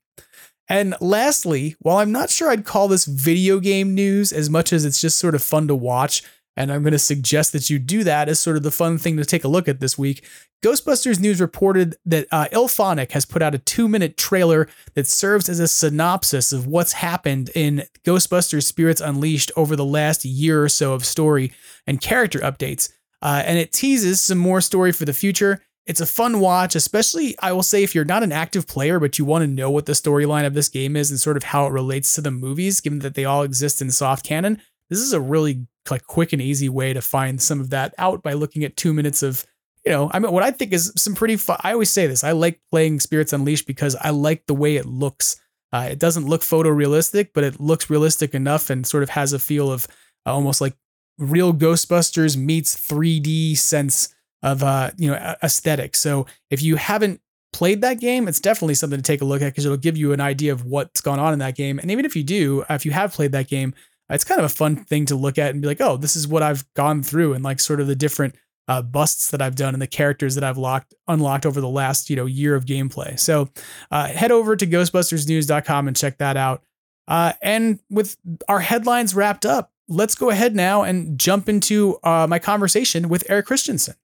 And 0.69 0.95
lastly, 1.01 1.77
while 1.81 1.99
I'm 1.99 2.13
not 2.13 2.31
sure 2.31 2.51
I'd 2.51 2.65
call 2.65 2.89
this 2.89 3.05
video 3.05 3.61
game 3.61 3.95
news 3.95 4.33
as 4.33 4.49
much 4.49 4.73
as 4.73 4.85
it's 4.85 5.01
just 5.01 5.19
sort 5.19 5.35
of 5.35 5.43
fun 5.43 5.69
to 5.69 5.75
watch, 5.75 6.23
and 6.57 6.73
I'm 6.73 6.83
going 6.83 6.93
to 6.93 6.99
suggest 6.99 7.53
that 7.53 7.69
you 7.71 7.79
do 7.79 8.05
that 8.05 8.29
as 8.29 8.41
sort 8.41 8.57
of 8.57 8.63
the 8.63 8.71
fun 8.71 8.99
thing 8.99 9.17
to 9.17 9.25
take 9.25 9.45
a 9.45 9.49
look 9.49 9.69
at 9.69 9.81
this 9.81 9.99
week. 9.99 10.25
Ghostbusters 10.63 11.21
News 11.21 11.41
reported 11.41 11.97
that 12.07 12.27
uh, 12.33 12.47
IllFonic 12.53 13.13
has 13.13 13.27
put 13.27 13.43
out 13.43 13.55
a 13.55 13.59
two 13.59 13.87
minute 13.89 14.17
trailer 14.17 14.69
that 14.95 15.07
serves 15.07 15.49
as 15.49 15.61
a 15.61 15.69
synopsis 15.69 16.53
of 16.53 16.67
what's 16.67 16.93
happened 16.93 17.51
in 17.55 17.85
Ghostbusters 18.05 18.65
Spirits 18.65 19.01
Unleashed 19.01 19.53
over 19.57 19.77
the 19.77 19.85
last 19.85 20.25
year 20.25 20.65
or 20.65 20.69
so 20.69 20.95
of 20.95 21.05
story 21.05 21.53
and 21.87 22.01
character 22.01 22.39
updates. 22.39 22.91
Uh, 23.21 23.43
and 23.45 23.59
it 23.59 23.73
teases 23.73 24.21
some 24.21 24.39
more 24.39 24.61
story 24.61 24.93
for 24.93 25.05
the 25.05 25.13
future. 25.13 25.61
It's 25.87 26.01
a 26.01 26.07
fun 26.07 26.41
watch, 26.41 26.75
especially 26.75 27.35
I 27.41 27.53
will 27.53 27.63
say 27.63 27.83
if 27.83 27.95
you're 27.95 28.07
not 28.07 28.23
an 28.23 28.33
active 28.33 28.67
player, 28.67 28.99
but 28.99 29.19
you 29.19 29.27
want 29.27 29.43
to 29.43 29.47
know 29.47 29.71
what 29.71 29.85
the 29.85 29.93
storyline 29.93 30.47
of 30.47 30.55
this 30.55 30.71
game 30.71 30.97
is 30.97 31.11
and 31.11 31.21
sort 31.21 31.37
of 31.37 31.43
how 31.43 31.67
it 31.67 31.73
relates 31.73 32.15
to 32.15 32.23
the 32.23 32.31
movies, 32.31 32.81
given 32.81 33.01
that 33.01 33.15
they 33.15 33.27
all 33.27 33.43
exist 33.43 33.83
in 33.83 33.91
soft 33.91 34.25
canon. 34.25 34.63
This 34.91 35.01
is 35.01 35.13
a 35.13 35.21
really 35.21 35.67
like 35.91 36.07
quick 36.07 36.33
and 36.33 36.41
easy 36.41 36.69
way 36.69 36.93
to 36.93 37.03
find 37.03 37.41
some 37.41 37.61
of 37.61 37.71
that 37.71 37.95
out 37.99 38.23
by 38.23 38.33
looking 38.33 38.65
at 38.65 38.77
two 38.77 38.93
minutes 38.95 39.23
of 39.23 39.45
you 39.85 39.93
know 39.93 40.11
i 40.13 40.19
mean 40.19 40.33
what 40.33 40.43
i 40.43 40.51
think 40.51 40.73
is 40.73 40.93
some 40.97 41.15
pretty 41.15 41.37
fun 41.37 41.59
i 41.61 41.73
always 41.73 41.91
say 41.91 42.07
this 42.07 42.25
i 42.25 42.33
like 42.33 42.61
playing 42.71 43.01
spirits 43.01 43.33
unleashed 43.33 43.67
because 43.67 43.97
i 43.97 44.11
like 44.11 44.45
the 44.47 44.55
way 44.55 44.77
it 44.77 44.87
looks. 44.87 45.37
Uh, 45.73 45.89
it 45.91 45.99
doesn't 45.99 46.27
look 46.27 46.41
photorealistic 46.41 47.31
but 47.35 47.43
it 47.43 47.59
looks 47.59 47.91
realistic 47.91 48.33
enough 48.33 48.71
and 48.71 48.87
sort 48.87 49.03
of 49.03 49.11
has 49.11 49.33
a 49.33 49.39
feel 49.39 49.73
of 49.73 49.89
uh, 50.25 50.33
almost 50.33 50.61
like 50.61 50.77
real 51.19 51.53
ghostbusters 51.53 52.37
meets 52.37 52.77
3d 52.77 53.57
sense 53.57 54.15
of 54.43 54.63
uh 54.63 54.91
you 54.97 55.11
know 55.11 55.35
aesthetic. 55.43 55.97
So 55.97 56.27
if 56.51 56.63
you 56.63 56.77
haven't 56.77 57.21
played 57.53 57.81
that 57.83 57.99
game 57.99 58.29
it's 58.29 58.39
definitely 58.41 58.75
something 58.75 58.99
to 58.99 59.03
take 59.03 59.21
a 59.21 59.25
look 59.25 59.43
at 59.43 59.47
because 59.47 59.65
it'll 59.65 59.77
give 59.77 59.97
you 59.97 60.13
an 60.13 60.21
idea 60.21 60.53
of 60.53 60.65
what's 60.65 61.01
gone 61.01 61.19
on 61.19 61.33
in 61.33 61.41
that 61.41 61.57
game. 61.57 61.81
And 61.81 61.91
even 61.91 62.05
if 62.05 62.15
you 62.15 62.23
do 62.23 62.65
if 62.71 62.87
you 62.87 62.93
have 62.93 63.13
played 63.13 63.33
that 63.33 63.49
game 63.49 63.75
it's 64.11 64.25
kind 64.25 64.39
of 64.39 64.45
a 64.45 64.51
fun 64.51 64.77
thing 64.77 65.07
to 65.07 65.15
look 65.15 65.39
at 65.39 65.51
and 65.51 65.63
be 65.63 65.69
like, 65.69 65.81
oh, 65.81 65.97
this 65.97 66.17
is 66.17 66.29
what 66.29 66.43
I've 66.43 66.65
gone 66.75 67.03
through 67.03 67.35
and 67.35 67.43
like 67.43 67.61
sort 67.61 67.81
of 67.81 67.87
the 67.87 67.97
different 67.97 68.35
uh, 68.69 68.83
busts 68.83 69.31
that 69.31 69.43
I've 69.43 69.57
done 69.57 69.75
and 69.75 69.83
the 69.83 69.87
characters 69.87 70.35
that 70.35 70.45
I've 70.45 70.59
locked 70.59 70.95
unlocked 71.07 71.45
over 71.45 71.61
the 71.61 71.69
last 71.69 72.09
you 72.09 72.17
know 72.17 72.27
year 72.27 72.55
of 72.55 72.65
gameplay. 72.65 73.19
So 73.19 73.49
uh, 73.91 74.09
head 74.09 74.33
over 74.33 74.57
to 74.57 74.67
GhostbustersNews.com 74.67 75.89
and 75.89 75.97
check 75.97 76.19
that 76.19 76.37
out. 76.37 76.63
Uh, 77.07 77.35
and 77.43 77.81
with 77.91 78.17
our 78.49 78.61
headlines 78.61 79.15
wrapped 79.15 79.45
up, 79.45 79.71
let's 79.89 80.15
go 80.15 80.31
ahead 80.31 80.57
now 80.57 80.83
and 80.83 81.19
jump 81.19 81.49
into 81.49 81.99
uh, 82.03 82.27
my 82.29 82.39
conversation 82.39 83.09
with 83.09 83.25
Eric 83.29 83.47
Christenson. 83.47 83.95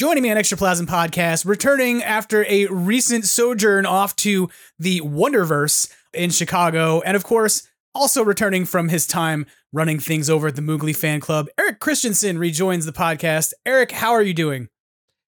Joining 0.00 0.22
me 0.22 0.30
on 0.30 0.38
Extraplasm 0.38 0.86
Podcast, 0.86 1.44
returning 1.44 2.02
after 2.02 2.46
a 2.48 2.64
recent 2.68 3.26
sojourn 3.26 3.84
off 3.84 4.16
to 4.16 4.48
the 4.78 5.02
Wonderverse 5.02 5.92
in 6.14 6.30
Chicago, 6.30 7.02
and 7.02 7.18
of 7.18 7.22
course, 7.22 7.68
also 7.94 8.24
returning 8.24 8.64
from 8.64 8.88
his 8.88 9.06
time 9.06 9.44
running 9.74 9.98
things 9.98 10.30
over 10.30 10.48
at 10.48 10.56
the 10.56 10.62
Mooglie 10.62 10.96
Fan 10.96 11.20
Club, 11.20 11.48
Eric 11.58 11.80
Christenson 11.80 12.38
rejoins 12.38 12.86
the 12.86 12.92
podcast. 12.92 13.52
Eric, 13.66 13.92
how 13.92 14.12
are 14.12 14.22
you 14.22 14.32
doing? 14.32 14.70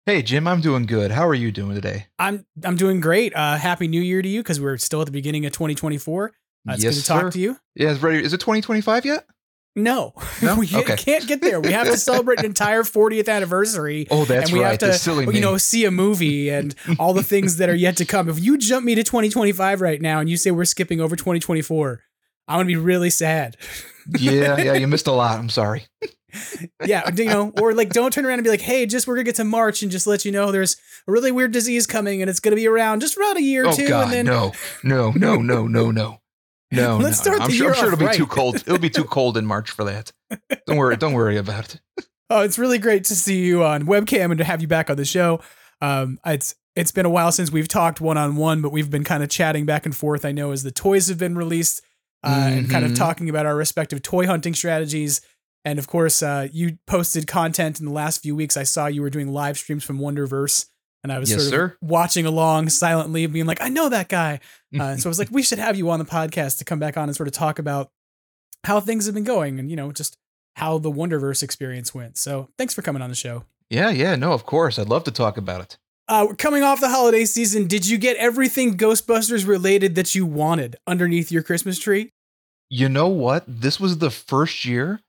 Hey 0.04 0.20
Jim, 0.20 0.48
I'm 0.48 0.60
doing 0.60 0.84
good. 0.84 1.12
How 1.12 1.28
are 1.28 1.34
you 1.34 1.52
doing 1.52 1.76
today? 1.76 2.08
I'm 2.18 2.44
I'm 2.64 2.74
doing 2.74 2.98
great. 2.98 3.36
Uh, 3.36 3.58
Happy 3.58 3.86
New 3.86 4.02
Year 4.02 4.20
to 4.20 4.28
you 4.28 4.40
because 4.42 4.60
we're 4.60 4.78
still 4.78 5.00
at 5.00 5.06
the 5.06 5.12
beginning 5.12 5.46
of 5.46 5.52
2024. 5.52 6.32
Uh, 6.68 6.72
it's 6.72 6.82
Yes, 6.82 6.94
good 6.96 7.00
to 7.02 7.06
talk 7.06 7.20
sir. 7.20 7.30
to 7.30 7.38
you. 7.38 7.56
Yeah, 7.76 7.92
it's 7.92 8.02
ready. 8.02 8.18
Is 8.18 8.32
it 8.32 8.38
2025 8.40 9.06
yet? 9.06 9.26
No, 9.76 10.14
No? 10.42 10.56
we 10.58 10.68
Okay. 10.74 10.96
can't 10.96 11.26
get 11.28 11.42
there. 11.42 11.60
We 11.60 11.70
have 11.72 11.86
to 11.86 11.96
celebrate 11.98 12.38
an 12.40 12.46
entire 12.46 12.82
40th 12.82 13.28
anniversary. 13.28 14.06
Oh, 14.10 14.24
that's 14.24 14.48
and 14.50 14.58
we 14.58 14.64
right. 14.64 14.70
have 14.80 14.90
to, 14.90 14.94
silly 14.98 15.26
you 15.26 15.32
me. 15.32 15.40
know, 15.40 15.58
see 15.58 15.84
a 15.84 15.90
movie 15.90 16.48
and 16.48 16.74
all 16.98 17.12
the 17.12 17.22
things 17.22 17.58
that 17.58 17.68
are 17.68 17.74
yet 17.74 17.96
to 17.98 18.04
come. 18.06 18.28
If 18.28 18.42
you 18.42 18.56
jump 18.56 18.84
me 18.86 18.94
to 18.94 19.04
2025 19.04 19.80
right 19.82 20.00
now 20.00 20.18
and 20.20 20.28
you 20.30 20.36
say 20.38 20.50
we're 20.50 20.64
skipping 20.64 21.00
over 21.00 21.14
2024, 21.14 22.00
I'm 22.48 22.56
gonna 22.58 22.66
be 22.66 22.76
really 22.76 23.10
sad. 23.10 23.56
yeah, 24.18 24.56
yeah, 24.56 24.72
you 24.74 24.86
missed 24.86 25.06
a 25.08 25.12
lot. 25.12 25.38
I'm 25.38 25.48
sorry. 25.50 25.84
yeah, 26.84 27.10
you 27.14 27.24
know, 27.26 27.52
or 27.60 27.72
like 27.74 27.90
don't 27.90 28.12
turn 28.12 28.24
around 28.26 28.34
and 28.38 28.44
be 28.44 28.50
like, 28.50 28.60
hey, 28.60 28.86
just 28.86 29.06
we're 29.06 29.14
gonna 29.16 29.24
get 29.24 29.36
to 29.36 29.44
March 29.44 29.82
and 29.82 29.90
just 29.90 30.06
let 30.06 30.24
you 30.24 30.32
know 30.32 30.52
there's 30.52 30.76
a 31.08 31.12
really 31.12 31.32
weird 31.32 31.52
disease 31.52 31.86
coming 31.86 32.20
and 32.22 32.30
it's 32.30 32.40
gonna 32.40 32.56
be 32.56 32.66
around 32.66 33.00
just 33.00 33.16
around 33.16 33.36
a 33.36 33.42
year 33.42 33.64
or 33.64 33.68
oh 33.68 33.72
two, 33.72 33.88
God, 33.88 34.04
and 34.04 34.12
then 34.12 34.26
no, 34.26 34.52
no, 34.82 35.10
no, 35.12 35.36
no, 35.36 35.66
no, 35.66 35.90
no, 35.90 36.20
no. 36.70 36.96
Let's 37.02 37.18
no, 37.18 37.22
start 37.22 37.38
no. 37.38 37.44
I'm 37.44 37.50
the 37.50 37.56
sure, 37.56 37.66
year 37.66 37.74
I'm 37.74 37.80
sure 37.80 37.92
it'll 37.92 38.08
be 38.08 38.14
too 38.16 38.26
cold. 38.26 38.56
It'll 38.56 38.78
be 38.78 38.90
too 38.90 39.04
cold 39.16 39.36
in 39.36 39.46
March 39.46 39.70
for 39.70 39.84
that. 39.84 40.12
Don't 40.66 40.76
worry. 40.76 40.96
Don't 40.96 41.12
worry 41.14 41.36
about 41.36 41.74
it. 41.74 41.80
Oh, 42.28 42.40
it's 42.40 42.58
really 42.58 42.78
great 42.78 43.04
to 43.04 43.14
see 43.14 43.44
you 43.44 43.62
on 43.62 43.84
webcam 43.86 44.32
and 44.32 44.38
to 44.38 44.42
have 44.44 44.60
you 44.60 44.66
back 44.66 44.90
on 44.90 44.96
the 44.96 45.04
show. 45.04 45.38
Um, 45.80 46.18
it's 46.26 46.56
it's 46.74 46.90
been 46.90 47.06
a 47.06 47.08
while 47.08 47.30
since 47.30 47.52
we've 47.52 47.68
talked 47.68 48.00
one 48.00 48.18
on 48.18 48.34
one, 48.34 48.60
but 48.62 48.72
we've 48.72 48.90
been 48.90 49.04
kind 49.04 49.22
of 49.22 49.28
chatting 49.28 49.64
back 49.64 49.86
and 49.86 49.94
forth. 49.96 50.24
I 50.24 50.32
know 50.32 50.50
as 50.50 50.64
the 50.64 50.72
toys 50.72 51.06
have 51.06 51.18
been 51.18 51.38
released, 51.38 51.82
uh, 52.24 52.48
and 52.52 52.68
kind 52.68 52.84
of 52.84 52.90
Mhm. 52.90 52.96
talking 52.96 53.30
about 53.30 53.46
our 53.46 53.54
respective 53.54 54.02
toy 54.02 54.26
hunting 54.26 54.54
strategies. 54.54 55.20
And 55.64 55.78
of 55.78 55.86
course, 55.86 56.20
uh, 56.20 56.48
you 56.52 56.78
posted 56.88 57.28
content 57.28 57.78
in 57.78 57.86
the 57.86 57.92
last 57.92 58.22
few 58.22 58.34
weeks. 58.34 58.56
I 58.56 58.64
saw 58.64 58.86
you 58.88 59.02
were 59.02 59.10
doing 59.10 59.32
live 59.32 59.56
streams 59.56 59.84
from 59.84 60.00
Wonderverse, 60.00 60.66
and 61.04 61.12
I 61.12 61.20
was 61.20 61.30
Yes, 61.30 61.42
sort 61.42 61.46
of 61.54 61.70
sir. 61.70 61.76
watching 61.80 62.26
along 62.26 62.70
silently, 62.70 63.24
being 63.26 63.46
like, 63.46 63.60
"I 63.62 63.68
know 63.68 63.88
that 63.88 64.08
guy." 64.08 64.40
Uh, 64.80 64.84
and 64.84 65.00
so 65.00 65.08
I 65.08 65.10
was 65.10 65.18
like, 65.18 65.30
"We 65.30 65.42
should 65.42 65.58
have 65.58 65.76
you 65.76 65.90
on 65.90 65.98
the 65.98 66.04
podcast 66.04 66.58
to 66.58 66.64
come 66.64 66.78
back 66.78 66.96
on 66.96 67.08
and 67.08 67.16
sort 67.16 67.28
of 67.28 67.34
talk 67.34 67.58
about 67.58 67.90
how 68.64 68.80
things 68.80 69.06
have 69.06 69.14
been 69.14 69.24
going, 69.24 69.58
and 69.58 69.70
you 69.70 69.76
know, 69.76 69.92
just 69.92 70.16
how 70.56 70.78
the 70.78 70.90
Wonderverse 70.90 71.42
experience 71.42 71.94
went." 71.94 72.16
So 72.16 72.48
thanks 72.58 72.74
for 72.74 72.82
coming 72.82 73.02
on 73.02 73.10
the 73.10 73.16
show. 73.16 73.44
Yeah, 73.70 73.90
yeah. 73.90 74.14
No, 74.16 74.32
of 74.32 74.44
course. 74.44 74.78
I'd 74.78 74.88
love 74.88 75.04
to 75.04 75.10
talk 75.10 75.36
about 75.36 75.60
it. 75.60 75.78
Uh, 76.08 76.28
coming 76.38 76.62
off 76.62 76.80
the 76.80 76.88
holiday 76.88 77.24
season, 77.24 77.66
did 77.66 77.86
you 77.86 77.98
get 77.98 78.16
everything 78.16 78.76
Ghostbusters 78.76 79.46
related 79.46 79.96
that 79.96 80.14
you 80.14 80.24
wanted 80.24 80.76
underneath 80.86 81.32
your 81.32 81.42
Christmas 81.42 81.80
tree? 81.80 82.12
You 82.70 82.88
know 82.88 83.08
what? 83.08 83.44
This 83.48 83.80
was 83.80 83.98
the 83.98 84.10
first 84.10 84.64
year 84.64 85.00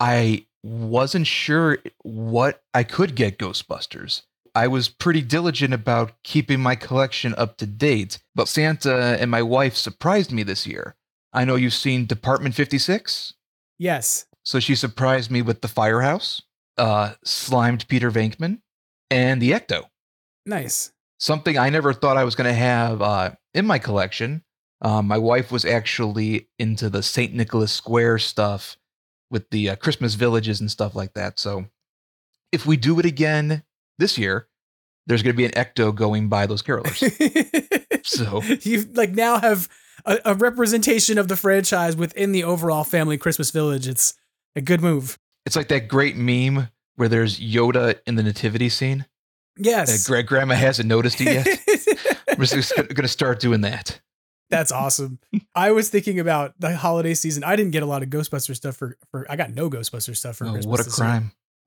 I 0.00 0.46
wasn't 0.64 1.26
sure 1.26 1.78
what 2.02 2.62
I 2.74 2.82
could 2.82 3.14
get 3.14 3.38
Ghostbusters. 3.38 4.22
I 4.54 4.66
was 4.68 4.88
pretty 4.88 5.22
diligent 5.22 5.72
about 5.74 6.12
keeping 6.24 6.60
my 6.60 6.74
collection 6.74 7.34
up 7.36 7.56
to 7.58 7.66
date, 7.66 8.18
but 8.34 8.48
Santa 8.48 9.16
and 9.20 9.30
my 9.30 9.42
wife 9.42 9.76
surprised 9.76 10.32
me 10.32 10.42
this 10.42 10.66
year. 10.66 10.96
I 11.32 11.44
know 11.44 11.54
you've 11.56 11.74
seen 11.74 12.06
Department 12.06 12.54
56, 12.54 13.34
Yes. 13.78 14.26
so 14.42 14.58
she 14.60 14.74
surprised 14.74 15.30
me 15.30 15.42
with 15.42 15.60
the 15.60 15.68
Firehouse, 15.68 16.42
uh, 16.76 17.14
slimed 17.24 17.86
Peter 17.88 18.10
Venkman, 18.10 18.60
and 19.10 19.40
the 19.40 19.52
Ecto. 19.52 19.84
Nice. 20.46 20.92
something 21.18 21.56
I 21.58 21.68
never 21.70 21.92
thought 21.92 22.16
I 22.16 22.24
was 22.24 22.34
going 22.34 22.48
to 22.48 22.54
have 22.54 23.02
uh, 23.02 23.30
in 23.54 23.66
my 23.66 23.78
collection. 23.78 24.42
Um, 24.80 25.06
my 25.06 25.18
wife 25.18 25.52
was 25.52 25.64
actually 25.66 26.48
into 26.58 26.88
the 26.88 27.02
St. 27.02 27.34
Nicholas 27.34 27.70
Square 27.72 28.18
stuff 28.20 28.78
with 29.30 29.48
the 29.50 29.70
uh, 29.70 29.76
Christmas 29.76 30.14
villages 30.14 30.60
and 30.60 30.70
stuff 30.70 30.94
like 30.94 31.12
that. 31.12 31.38
So 31.38 31.66
if 32.52 32.64
we 32.66 32.76
do 32.78 32.98
it 32.98 33.04
again 33.04 33.62
this 34.00 34.18
year, 34.18 34.48
there's 35.06 35.22
going 35.22 35.32
to 35.34 35.36
be 35.36 35.44
an 35.44 35.52
ecto 35.52 35.94
going 35.94 36.28
by 36.28 36.46
those 36.46 36.62
carolers. 36.62 36.98
so 38.04 38.42
you 38.68 38.82
like 38.94 39.10
now 39.12 39.38
have 39.38 39.68
a, 40.04 40.18
a 40.24 40.34
representation 40.34 41.18
of 41.18 41.28
the 41.28 41.36
franchise 41.36 41.96
within 41.96 42.32
the 42.32 42.42
overall 42.44 42.84
family 42.84 43.16
Christmas 43.18 43.50
village. 43.50 43.86
It's 43.86 44.14
a 44.56 44.60
good 44.60 44.80
move. 44.80 45.18
it's 45.46 45.56
like 45.56 45.68
that 45.68 45.88
great 45.88 46.16
meme 46.16 46.68
where 46.96 47.08
there's 47.08 47.38
Yoda 47.40 47.98
in 48.06 48.16
the 48.16 48.22
nativity 48.22 48.68
scene. 48.68 49.06
Yes. 49.56 50.06
Gra- 50.06 50.22
grandma 50.22 50.54
hasn't 50.54 50.88
noticed 50.88 51.20
it 51.20 51.24
yet. 51.46 52.18
We're 52.38 52.44
just 52.46 52.74
going 52.76 52.94
to 52.94 53.08
start 53.08 53.40
doing 53.40 53.60
that. 53.62 54.00
That's 54.48 54.72
awesome. 54.72 55.18
I 55.54 55.70
was 55.70 55.90
thinking 55.90 56.18
about 56.18 56.54
the 56.58 56.76
holiday 56.76 57.14
season. 57.14 57.44
I 57.44 57.54
didn't 57.56 57.70
get 57.72 57.82
a 57.82 57.86
lot 57.86 58.02
of 58.02 58.08
Ghostbuster 58.08 58.54
stuff 58.56 58.76
for, 58.76 58.96
for 59.10 59.24
I 59.30 59.36
got 59.36 59.50
no 59.50 59.70
Ghostbuster 59.70 60.16
stuff 60.16 60.36
for 60.36 60.46
Oh, 60.46 60.52
Christmas. 60.52 60.66
what 60.70 60.80
a 60.80 60.84
this 60.84 60.98
year. 60.98 61.06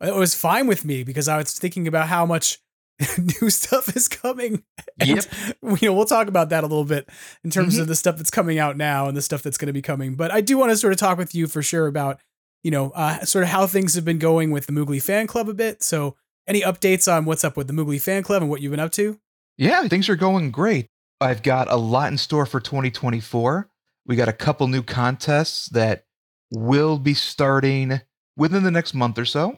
It 0.03 0.15
was 0.15 0.35
fine 0.35 0.67
with 0.67 0.83
me 0.85 1.03
because 1.03 1.27
I 1.27 1.37
was 1.37 1.53
thinking 1.53 1.87
about 1.87 2.07
how 2.07 2.25
much 2.25 2.59
new 3.41 3.49
stuff 3.49 3.95
is 3.95 4.07
coming. 4.07 4.63
And, 4.99 5.09
Yep. 5.09 5.25
You 5.81 5.89
know, 5.89 5.93
we'll 5.93 6.05
talk 6.05 6.27
about 6.27 6.49
that 6.49 6.63
a 6.63 6.67
little 6.67 6.85
bit 6.85 7.09
in 7.43 7.49
terms 7.49 7.77
Mhm. 7.77 7.81
of 7.81 7.87
the 7.87 7.95
stuff 7.95 8.17
that's 8.17 8.29
coming 8.29 8.59
out 8.59 8.77
now 8.77 9.07
and 9.07 9.17
the 9.17 9.21
stuff 9.21 9.41
that's 9.41 9.57
going 9.57 9.67
to 9.67 9.73
be 9.73 9.81
coming. 9.81 10.15
But 10.15 10.31
I 10.31 10.41
do 10.41 10.57
want 10.57 10.71
to 10.71 10.77
sort 10.77 10.93
of 10.93 10.99
talk 10.99 11.17
with 11.17 11.33
you 11.33 11.47
for 11.47 11.63
sure 11.63 11.87
about, 11.87 12.19
you 12.63 12.69
know, 12.71 12.91
uh, 12.91 13.25
sort 13.25 13.43
of 13.43 13.49
how 13.49 13.65
things 13.65 13.95
have 13.95 14.05
been 14.05 14.19
going 14.19 14.51
with 14.51 14.67
the 14.67 14.73
Mooglie 14.73 15.01
fan 15.01 15.25
club 15.27 15.49
a 15.49 15.53
bit. 15.53 15.81
So, 15.83 16.15
any 16.47 16.61
updates 16.61 17.11
on 17.11 17.23
what's 17.25 17.43
up 17.43 17.55
with 17.57 17.67
the 17.67 17.73
Mooglie 17.73 18.01
fan 18.01 18.21
club 18.23 18.41
and 18.41 18.51
what 18.51 18.61
you've 18.61 18.71
been 18.71 18.79
up 18.79 18.91
to? 18.93 19.19
Yeah, 19.57 19.87
things 19.87 20.09
are 20.09 20.15
going 20.17 20.51
great. 20.51 20.87
I've 21.21 21.41
got 21.41 21.71
a 21.71 21.77
lot 21.77 22.11
in 22.11 22.17
store 22.17 22.45
for 22.45 22.59
2024. 22.59 23.69
We 24.05 24.15
got 24.17 24.27
a 24.27 24.33
couple 24.33 24.67
new 24.67 24.83
contests 24.83 25.67
that 25.69 26.03
will 26.51 26.99
be 26.99 27.13
starting 27.13 28.01
within 28.35 28.63
the 28.63 28.71
next 28.71 28.93
month 28.93 29.17
or 29.17 29.25
so. 29.25 29.57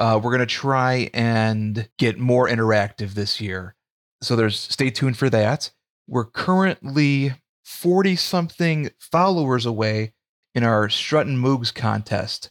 Uh, 0.00 0.18
we're 0.20 0.30
going 0.30 0.40
to 0.40 0.46
try 0.46 1.10
and 1.12 1.88
get 1.98 2.18
more 2.18 2.48
interactive 2.48 3.10
this 3.10 3.40
year. 3.40 3.76
So 4.22 4.34
there's 4.34 4.58
stay 4.58 4.90
tuned 4.90 5.18
for 5.18 5.28
that. 5.30 5.70
We're 6.08 6.24
currently 6.24 7.34
40 7.64 8.16
something 8.16 8.90
followers 8.98 9.66
away 9.66 10.14
in 10.54 10.64
our 10.64 10.88
Strutton 10.88 11.36
Moogs 11.36 11.72
contest 11.72 12.50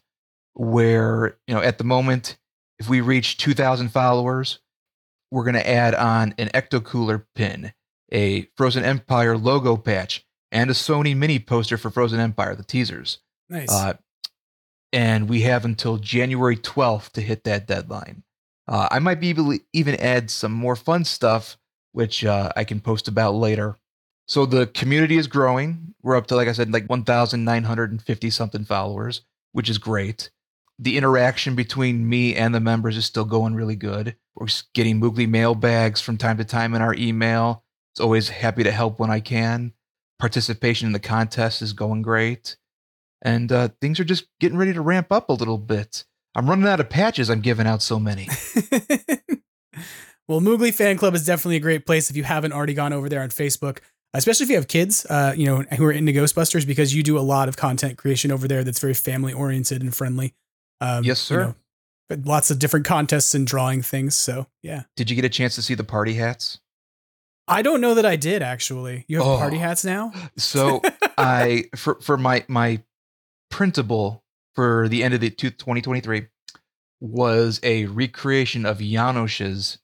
where, 0.54 1.38
you 1.48 1.56
know, 1.56 1.62
at 1.62 1.80
the 1.80 1.84
moment 1.84 2.38
if 2.78 2.88
we 2.88 3.02
reach 3.02 3.38
2000 3.38 3.90
followers, 3.90 4.60
we're 5.32 5.44
going 5.44 5.56
to 5.56 5.70
add 5.70 5.94
on 5.96 6.34
an 6.38 6.50
Ecto 6.50 6.84
Cooler 6.84 7.28
pin, 7.36 7.74
a 8.12 8.48
Frozen 8.58 8.86
Empire 8.86 9.38
logo 9.38 9.76
patch, 9.76 10.26
and 10.52 10.70
a 10.70 10.74
Sony 10.74 11.16
mini 11.16 11.40
poster 11.40 11.78
for 11.78 11.90
Frozen 11.90 12.20
Empire, 12.20 12.56
the 12.56 12.64
teasers. 12.64 13.20
Nice. 13.50 13.72
Uh, 13.72 13.94
and 14.92 15.30
we 15.30 15.42
have 15.42 15.66
until 15.66 15.98
January 15.98 16.58
12th 16.58 17.12
to 17.12 17.22
hit 17.22 17.44
that 17.44 17.68
deadline. 17.68 18.24
Uh, 18.68 18.88
I 18.92 19.00
might 19.00 19.20
be 19.20 19.30
able 19.30 19.52
to 19.52 19.60
even 19.74 19.96
add 19.96 20.30
some 20.30 20.52
more 20.52 20.76
fun 20.76 21.04
stuff, 21.04 21.58
which 21.92 22.24
uh, 22.24 22.52
I 22.56 22.64
can 22.64 22.80
post 22.80 23.08
about 23.08 23.34
later. 23.36 23.78
So 24.28 24.46
the 24.46 24.68
community 24.68 25.18
is 25.18 25.28
growing. 25.28 25.96
We're 26.04 26.16
up 26.16 26.28
to, 26.28 26.36
like 26.36 26.48
I 26.48 26.52
said, 26.52 26.72
like 26.72 26.88
1,950 26.88 28.30
something 28.30 28.64
followers, 28.64 29.22
which 29.54 29.70
is 29.70 29.80
great. 29.80 30.30
The 30.78 30.98
interaction 30.98 31.56
between 31.56 32.08
me 32.08 32.36
and 32.36 32.54
the 32.54 32.60
members 32.60 32.96
is 32.96 33.06
still 33.06 33.26
going 33.26 33.56
really 33.56 33.76
good. 33.76 34.16
We're 34.36 34.48
getting 34.74 35.02
Mooglie 35.02 35.28
mailbags 35.28 36.00
from 36.00 36.18
time 36.18 36.38
to 36.38 36.46
time 36.46 36.74
in 36.74 36.82
our 36.82 36.94
email. 36.94 37.64
It's 37.92 38.00
always 38.00 38.30
happy 38.30 38.64
to 38.64 38.72
help 38.72 39.00
when 39.00 39.10
I 39.10 39.20
can. 39.20 39.74
Participation 40.20 40.86
in 40.86 40.94
the 40.94 41.00
contest 41.00 41.62
is 41.62 41.74
going 41.74 42.02
great 42.02 42.56
and 43.22 43.52
uh, 43.52 43.70
things 43.82 44.00
are 44.00 44.04
just 44.06 44.26
getting 44.40 44.58
ready 44.58 44.74
to 44.74 44.82
ramp 44.82 45.12
up 45.12 45.30
a 45.30 45.34
little 45.34 45.58
bit. 45.58 46.06
I'm 46.36 46.50
running 46.50 46.68
out 46.68 46.80
of 46.80 46.90
patches. 46.90 47.30
I'm 47.30 47.42
giving 47.42 47.68
out 47.68 47.82
so 47.82 48.00
many. 48.00 48.28
well, 50.28 50.42
Mooglie 50.42 50.74
Fan 50.74 50.98
Club 50.98 51.16
is 51.16 51.26
definitely 51.26 51.56
a 51.58 51.60
great 51.62 51.86
place 51.86 52.10
if 52.10 52.16
you 52.16 52.24
haven't 52.24 52.54
already 52.54 52.74
gone 52.74 52.94
over 52.94 53.10
there 53.10 53.22
on 53.22 53.30
Facebook, 53.30 53.80
especially 54.14 54.44
if 54.46 54.50
you 54.50 54.56
have 54.56 54.68
kids, 54.68 55.06
uh, 55.10 55.34
you 55.36 55.46
know, 55.46 55.64
who 55.76 55.86
are 55.86 55.92
into 55.92 56.12
Ghostbusters, 56.12 56.66
because 56.68 56.94
you 56.94 57.02
do 57.04 57.18
a 57.18 57.22
lot 57.22 57.50
of 57.50 57.58
content 57.58 57.98
creation 57.98 58.32
over 58.32 58.48
there 58.48 58.64
that's 58.64 58.80
very 58.80 58.94
family 58.94 59.34
oriented 59.34 59.82
and 59.82 59.94
friendly. 59.94 60.34
Um, 60.82 61.04
Yes, 61.04 61.30
you 61.30 61.36
sir. 61.36 61.44
know, 61.46 61.56
but 62.08 62.26
lots 62.26 62.52
of 62.52 62.60
different 62.60 62.86
contests 62.86 63.34
and 63.34 63.46
drawing 63.46 63.82
things. 63.82 64.16
So 64.16 64.48
yeah, 64.62 64.84
Did 64.96 65.10
you 65.10 65.16
get 65.16 65.26
a 65.26 65.30
chance 65.30 65.56
to 65.56 65.62
see 65.62 65.74
the 65.74 65.84
party 65.84 66.14
hats? 66.14 66.60
I 67.48 67.64
don't 67.64 67.82
know 67.82 67.96
that 67.96 68.06
I 68.06 68.16
did 68.16 68.44
actually. 68.44 69.06
You 69.08 69.18
have 69.18 69.26
Oh. 69.28 69.38
party 69.38 69.58
hats 69.58 69.84
now. 69.84 70.14
So 70.38 70.82
I 71.18 71.66
for 71.76 71.96
for 72.02 72.16
my 72.16 72.46
my 72.48 72.82
printable 73.60 74.24
for 74.56 74.88
the 74.88 75.04
end 75.04 75.14
of 75.14 75.20
the 75.20 75.30
two- 75.30 75.50
2023 75.50 76.28
was 77.02 77.60
a 77.62 77.88
recreation 77.88 78.66
of 78.66 78.78
Janosz's 78.78 79.80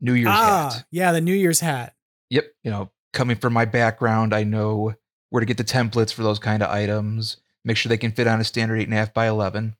New 0.00 0.12
Year's 0.12 0.28
ah, 0.30 0.70
hat. 0.72 0.86
yeah, 0.92 1.10
the 1.10 1.20
New 1.20 1.34
Year's 1.34 1.58
hat. 1.58 1.96
Yep, 2.30 2.44
you 2.62 2.70
know, 2.70 2.92
coming 3.12 3.34
from 3.34 3.52
my 3.52 3.64
background, 3.64 4.32
I 4.32 4.44
know 4.44 4.94
where 5.30 5.40
to 5.40 5.46
get 5.46 5.56
the 5.56 5.64
templates 5.64 6.12
for 6.12 6.22
those 6.22 6.38
kind 6.38 6.62
of 6.62 6.70
items. 6.70 7.38
Make 7.64 7.76
sure 7.76 7.90
they 7.90 7.96
can 7.96 8.12
fit 8.12 8.28
on 8.28 8.40
a 8.40 8.44
standard 8.44 8.76
eight 8.76 8.84
and 8.84 8.94
a 8.94 8.96
half 8.96 9.12
by 9.12 9.26
eleven. 9.26 9.74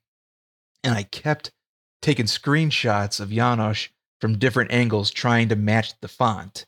And 0.83 0.93
I 0.93 1.03
kept 1.03 1.53
taking 2.01 2.25
screenshots 2.25 3.21
of 3.21 3.29
Janosch 3.29 3.87
from 4.19 4.39
different 4.39 4.73
angles 4.73 5.09
trying 5.09 5.47
to 5.47 5.55
match 5.55 5.97
the 6.01 6.09
font. 6.09 6.65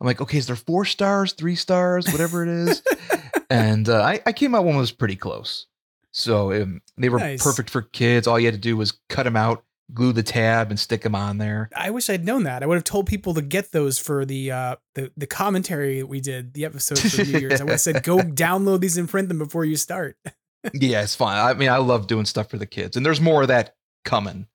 I'm 0.00 0.06
like, 0.06 0.22
okay, 0.22 0.38
is 0.38 0.46
there 0.46 0.56
four 0.56 0.86
stars, 0.86 1.34
three 1.34 1.56
stars, 1.56 2.10
whatever 2.10 2.42
it 2.42 2.48
is? 2.48 2.82
and 3.50 3.86
uh, 3.86 4.00
I, 4.00 4.22
I 4.24 4.32
came 4.32 4.54
out 4.54 4.64
one 4.64 4.76
was 4.76 4.92
pretty 4.92 5.16
close. 5.16 5.66
So 6.12 6.52
um, 6.52 6.80
they 6.96 7.08
were 7.08 7.18
Nice. 7.18 7.42
perfect 7.42 7.70
for 7.70 7.82
kids. 7.82 8.26
All 8.26 8.38
you 8.38 8.46
had 8.46 8.54
to 8.54 8.60
do 8.60 8.76
was 8.76 8.92
cut 9.08 9.22
them 9.24 9.34
out, 9.36 9.64
glue 9.94 10.12
the 10.12 10.22
tab, 10.22 10.70
and 10.70 10.78
stick 10.78 11.02
them 11.02 11.14
on 11.14 11.38
there. 11.38 11.70
I 11.74 11.90
wish 11.90 12.10
I'd 12.10 12.24
known 12.24 12.42
that. 12.44 12.62
I 12.62 12.66
would 12.66 12.74
have 12.76 12.84
told 12.84 13.06
people 13.06 13.32
to 13.34 13.42
get 13.42 13.72
those 13.72 13.98
for 13.98 14.24
the 14.24 14.50
uh 14.50 14.76
the, 14.94 15.10
the 15.16 15.26
commentary 15.26 16.02
we 16.02 16.20
did, 16.20 16.52
the 16.54 16.64
episode 16.66 16.98
for 16.98 17.24
New 17.24 17.38
Year's. 17.38 17.60
I 17.60 17.64
would 17.64 17.70
have 17.72 17.80
said 17.80 18.02
go 18.02 18.18
download 18.18 18.80
these 18.80 18.96
and 18.98 19.08
print 19.08 19.28
them 19.28 19.38
before 19.38 19.64
you 19.64 19.76
start. 19.76 20.16
yeah, 20.74 21.02
it's 21.02 21.14
fine. 21.14 21.38
I 21.38 21.54
mean, 21.54 21.70
I 21.70 21.78
love 21.78 22.06
doing 22.06 22.24
stuff 22.26 22.50
for 22.50 22.58
the 22.58 22.66
kids, 22.66 22.96
and 22.96 23.04
there's 23.06 23.20
more 23.20 23.42
of 23.42 23.48
that 23.48 23.74
coming. 24.04 24.46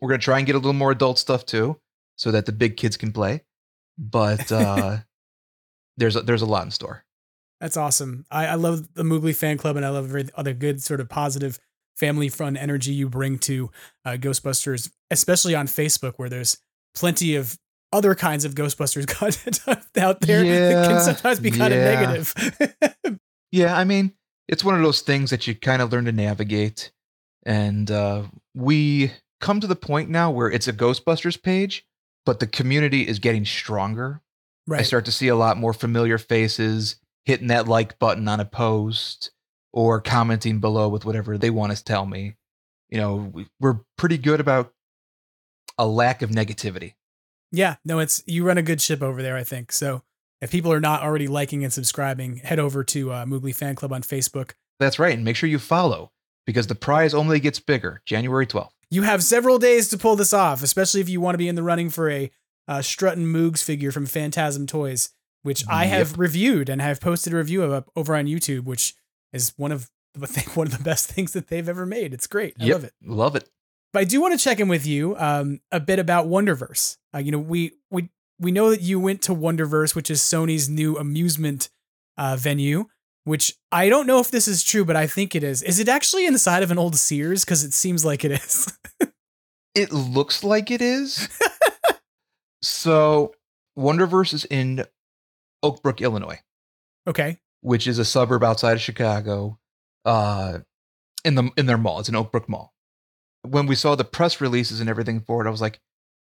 We're 0.00 0.10
gonna 0.10 0.18
try 0.20 0.38
and 0.38 0.46
get 0.46 0.54
a 0.56 0.58
little 0.58 0.72
more 0.74 0.90
adult 0.90 1.18
stuff 1.18 1.46
too, 1.46 1.80
so 2.16 2.30
that 2.32 2.44
the 2.46 2.52
big 2.52 2.76
kids 2.76 2.96
can 2.98 3.12
play. 3.12 3.44
But 3.98 4.52
uh, 4.52 4.98
there's 5.96 6.16
a, 6.16 6.22
there's 6.22 6.42
a 6.42 6.46
lot 6.46 6.64
in 6.64 6.70
store. 6.70 7.04
That's 7.62 7.76
awesome. 7.76 8.26
I, 8.28 8.48
I 8.48 8.54
love 8.56 8.92
the 8.94 9.04
Mooglie 9.04 9.36
fan 9.36 9.56
club 9.56 9.76
and 9.76 9.86
I 9.86 9.90
love 9.90 10.06
every 10.06 10.28
other 10.34 10.52
good 10.52 10.82
sort 10.82 10.98
of 10.98 11.08
positive 11.08 11.60
family 11.94 12.28
fun 12.28 12.56
energy 12.56 12.92
you 12.92 13.08
bring 13.08 13.38
to 13.38 13.70
uh, 14.04 14.10
Ghostbusters, 14.12 14.90
especially 15.12 15.54
on 15.54 15.68
Facebook 15.68 16.14
where 16.16 16.28
there's 16.28 16.58
plenty 16.92 17.36
of 17.36 17.56
other 17.92 18.16
kinds 18.16 18.44
of 18.44 18.56
Ghostbusters 18.56 19.06
content 19.06 19.60
out 19.96 20.20
there 20.22 20.42
that 20.42 20.88
can 20.88 21.00
sometimes 21.00 21.38
be 21.38 21.52
kind 21.52 21.72
yeah. 21.72 22.00
of 22.10 22.34
negative. 22.34 23.18
Yeah, 23.52 23.76
I 23.76 23.84
mean, 23.84 24.14
it's 24.48 24.64
one 24.64 24.74
of 24.74 24.82
those 24.82 25.02
things 25.02 25.28
that 25.28 25.46
you 25.46 25.54
kind 25.54 25.82
of 25.82 25.92
learn 25.92 26.06
to 26.06 26.12
navigate, 26.12 26.90
and 27.44 27.90
uh, 27.90 28.22
we 28.54 29.12
come 29.42 29.60
to 29.60 29.66
the 29.66 29.76
point 29.76 30.08
now 30.08 30.30
where 30.30 30.50
it's 30.50 30.68
a 30.68 30.72
Ghostbusters 30.72 31.40
page, 31.40 31.84
but 32.24 32.40
the 32.40 32.46
community 32.46 33.06
is 33.06 33.18
getting 33.18 33.44
stronger. 33.44 34.22
I 34.70 34.80
start 34.84 35.04
to 35.04 35.12
see 35.12 35.28
a 35.28 35.36
lot 35.36 35.58
more 35.58 35.74
familiar 35.74 36.16
faces 36.16 36.96
hitting 37.24 37.48
that 37.48 37.68
like 37.68 37.98
button 37.98 38.26
on 38.28 38.40
a 38.40 38.44
post 38.44 39.30
or 39.72 40.00
commenting 40.00 40.60
below 40.60 40.88
with 40.88 41.04
whatever 41.04 41.38
they 41.38 41.50
want 41.50 41.74
to 41.76 41.82
tell 41.82 42.04
me. 42.06 42.36
You 42.90 42.98
know, 42.98 43.16
we- 43.32 43.48
we're 43.60 43.80
pretty 43.96 44.18
good 44.18 44.40
about 44.40 44.72
a 45.78 45.86
lack 45.86 46.22
of 46.22 46.30
negativity. 46.30 46.94
Yeah, 47.50 47.76
no, 47.84 47.98
it's 47.98 48.22
you 48.26 48.44
run 48.46 48.58
a 48.58 48.62
good 48.62 48.80
ship 48.80 49.02
over 49.02 49.22
there, 49.22 49.36
I 49.36 49.44
think. 49.44 49.72
So 49.72 50.02
if 50.40 50.50
people 50.50 50.72
are 50.72 50.80
not 50.80 51.02
already 51.02 51.28
liking 51.28 51.64
and 51.64 51.72
subscribing, 51.72 52.36
head 52.38 52.58
over 52.58 52.82
to 52.84 53.12
uh, 53.12 53.24
Mooglie 53.24 53.54
Fan 53.54 53.74
Club 53.74 53.92
on 53.92 54.02
Facebook. 54.02 54.52
That's 54.80 54.98
right. 54.98 55.14
And 55.14 55.24
make 55.24 55.36
sure 55.36 55.48
you 55.48 55.58
follow 55.58 56.12
because 56.46 56.66
the 56.66 56.74
prize 56.74 57.14
only 57.14 57.40
gets 57.40 57.60
bigger 57.60 58.02
January 58.04 58.46
12th. 58.46 58.70
You 58.90 59.02
have 59.02 59.22
several 59.22 59.58
days 59.58 59.88
to 59.88 59.98
pull 59.98 60.16
this 60.16 60.32
off, 60.34 60.62
especially 60.62 61.00
if 61.00 61.08
you 61.08 61.20
want 61.20 61.34
to 61.34 61.38
be 61.38 61.48
in 61.48 61.54
the 61.54 61.62
running 61.62 61.88
for 61.88 62.10
a 62.10 62.30
uh, 62.68 62.82
Strutting 62.82 63.24
Moogs 63.24 63.62
figure 63.62 63.92
from 63.92 64.06
Phantasm 64.06 64.66
Toys, 64.66 65.10
which 65.42 65.64
I 65.68 65.86
have 65.86 66.18
reviewed 66.18 66.68
and 66.68 66.80
have 66.80 67.00
posted 67.00 67.32
a 67.32 67.36
review 67.36 67.62
of 67.62 67.88
over 67.96 68.14
on 68.16 68.26
YouTube, 68.26 68.64
which 68.64 68.94
is 69.32 69.52
one 69.56 69.72
of 69.72 69.90
one 70.54 70.66
of 70.66 70.76
the 70.76 70.82
best 70.84 71.06
things 71.10 71.32
that 71.32 71.48
they've 71.48 71.68
ever 71.68 71.86
made. 71.86 72.12
It's 72.14 72.26
great. 72.26 72.54
I 72.60 72.64
Yep, 72.64 72.74
love 72.74 72.84
it. 72.84 72.92
Love 73.04 73.36
it. 73.36 73.48
But 73.92 74.00
I 74.00 74.04
do 74.04 74.20
want 74.20 74.38
to 74.38 74.42
check 74.42 74.58
in 74.60 74.68
with 74.68 74.86
you 74.86 75.16
um, 75.18 75.60
a 75.70 75.80
bit 75.80 75.98
about 75.98 76.26
Wonderverse. 76.26 76.96
Uh, 77.14 77.18
you 77.18 77.30
know, 77.32 77.38
we 77.38 77.72
we 77.90 78.08
we 78.38 78.50
know 78.52 78.70
that 78.70 78.80
you 78.80 78.98
went 78.98 79.22
to 79.22 79.34
Wonderverse, 79.34 79.94
which 79.94 80.10
is 80.10 80.20
Sony's 80.20 80.68
new 80.68 80.96
amusement 80.96 81.68
uh, 82.16 82.36
venue. 82.36 82.86
Which 83.24 83.54
I 83.70 83.88
don't 83.88 84.08
know 84.08 84.18
if 84.18 84.32
this 84.32 84.48
is 84.48 84.64
true, 84.64 84.84
but 84.84 84.96
I 84.96 85.06
think 85.06 85.36
it 85.36 85.44
is. 85.44 85.62
Is 85.62 85.78
it 85.78 85.88
actually 85.88 86.26
inside 86.26 86.64
of 86.64 86.72
an 86.72 86.78
old 86.78 86.96
Sears? 86.96 87.44
Because 87.44 87.62
it 87.62 87.72
seems 87.72 88.04
like 88.04 88.24
it 88.24 88.32
is. 88.32 88.76
It 89.74 89.90
looks 89.90 90.44
like 90.44 90.70
it 90.70 90.82
is. 90.82 91.28
so, 92.62 93.32
Wonderverse 93.78 94.34
is 94.34 94.44
in 94.44 94.84
Oak 95.62 95.82
Brook, 95.82 96.00
Illinois, 96.00 96.40
okay. 97.06 97.38
which 97.60 97.86
is 97.86 97.98
a 97.98 98.04
suburb 98.04 98.42
outside 98.42 98.74
of 98.74 98.80
Chicago. 98.80 99.58
Uh, 100.04 100.60
in 101.24 101.36
the 101.36 101.50
in 101.56 101.66
their 101.66 101.78
mall, 101.78 102.00
it's 102.00 102.08
an 102.08 102.16
Oak 102.16 102.32
Brook 102.32 102.48
Mall. 102.48 102.74
When 103.42 103.66
we 103.66 103.74
saw 103.74 103.94
the 103.94 104.04
press 104.04 104.40
releases 104.40 104.80
and 104.80 104.88
everything 104.88 105.20
for 105.20 105.44
it, 105.44 105.48
I 105.48 105.50
was 105.50 105.60
like, 105.60 105.80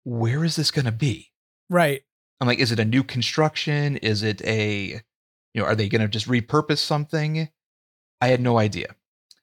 "Where 0.03 0.43
is 0.43 0.55
this 0.55 0.71
going 0.71 0.85
to 0.85 0.91
be?" 0.91 1.31
Right. 1.69 2.03
I'm 2.39 2.47
like, 2.47 2.59
"Is 2.59 2.71
it 2.71 2.79
a 2.79 2.85
new 2.85 3.03
construction? 3.03 3.97
Is 3.97 4.23
it 4.23 4.41
a, 4.43 5.01
you 5.53 5.61
know, 5.61 5.65
are 5.65 5.75
they 5.75 5.89
going 5.89 6.01
to 6.01 6.07
just 6.07 6.27
repurpose 6.27 6.79
something?" 6.79 7.49
I 8.21 8.27
had 8.27 8.41
no 8.41 8.57
idea. 8.57 8.95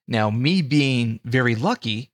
Now, 0.09 0.31
me 0.31 0.63
being 0.63 1.21
very 1.25 1.55
lucky, 1.55 2.13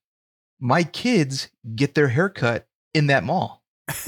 my 0.60 0.82
kids 0.84 1.50
get 1.74 1.94
their 1.94 2.08
haircut 2.08 2.66
in 2.94 3.06
that 3.06 3.24
mall. 3.24 3.62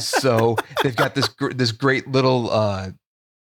so 0.00 0.56
they've 0.82 0.96
got 0.96 1.14
this 1.14 1.28
gr- 1.28 1.52
this 1.52 1.72
great 1.72 2.08
little 2.08 2.50
uh 2.50 2.90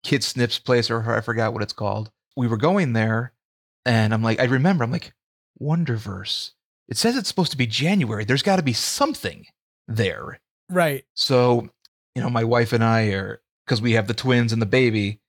kid 0.04 0.24
snips 0.24 0.58
place 0.60 0.90
or 0.90 1.14
I 1.14 1.22
forgot 1.22 1.54
what 1.54 1.62
it's 1.64 1.74
called. 1.74 2.10
We 2.36 2.48
were 2.48 2.58
going 2.58 2.94
there 2.94 3.34
and 3.86 4.14
I'm 4.14 4.24
like 4.24 4.40
I 4.40 4.46
remember 4.46 4.84
I'm 4.84 4.92
like 4.92 5.14
Wonderverse. 5.62 6.52
It 6.90 6.98
says 6.98 7.16
it's 7.16 7.28
supposed 7.30 7.52
to 7.52 7.58
be 7.58 7.68
January. 7.68 8.26
There's 8.26 8.44
got 8.44 8.58
to 8.58 8.64
be 8.64 8.74
something 8.74 9.46
there. 9.88 10.40
right. 10.70 11.06
So, 11.16 11.70
you 12.16 12.22
know, 12.22 12.30
my 12.30 12.44
wife 12.44 12.74
and 12.74 12.84
I 12.84 13.04
are 13.12 13.42
cuz 13.68 13.82
we 13.82 13.94
have 13.94 14.08
the 14.08 14.14
twins 14.14 14.52
and 14.52 14.62
the 14.62 14.66
baby, 14.66 15.22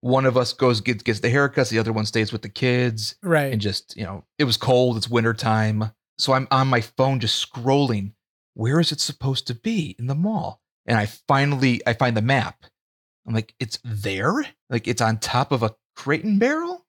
one 0.00 0.26
of 0.26 0.36
us 0.36 0.52
goes 0.52 0.80
gets 0.80 1.02
gets 1.02 1.20
the 1.20 1.30
haircuts, 1.32 1.68
the 1.70 1.78
other 1.78 1.92
one 1.92 2.06
stays 2.06 2.32
with 2.32 2.42
the 2.42 2.48
kids 2.48 3.14
Right. 3.22 3.52
and 3.52 3.60
just 3.60 3.96
you 3.96 4.04
know 4.04 4.24
it 4.38 4.44
was 4.44 4.56
cold 4.56 4.96
it's 4.96 5.08
winter 5.08 5.32
time 5.34 5.92
so 6.18 6.32
i'm 6.32 6.46
on 6.50 6.68
my 6.68 6.80
phone 6.80 7.20
just 7.20 7.40
scrolling 7.50 8.12
where 8.54 8.80
is 8.80 8.92
it 8.92 9.00
supposed 9.00 9.46
to 9.48 9.54
be? 9.54 9.94
In 9.98 10.06
the 10.06 10.14
mall. 10.14 10.60
And 10.86 10.98
i 10.98 11.06
finally 11.06 11.80
i 11.86 11.92
find 11.92 12.16
the 12.16 12.22
map. 12.22 12.64
I'm 13.26 13.34
like 13.34 13.54
it's 13.58 13.78
there? 13.84 14.46
Like 14.70 14.86
it's 14.88 15.02
on 15.02 15.18
top 15.18 15.52
of 15.52 15.62
a 15.62 15.74
crate 15.96 16.24
and 16.24 16.38
barrel? 16.38 16.84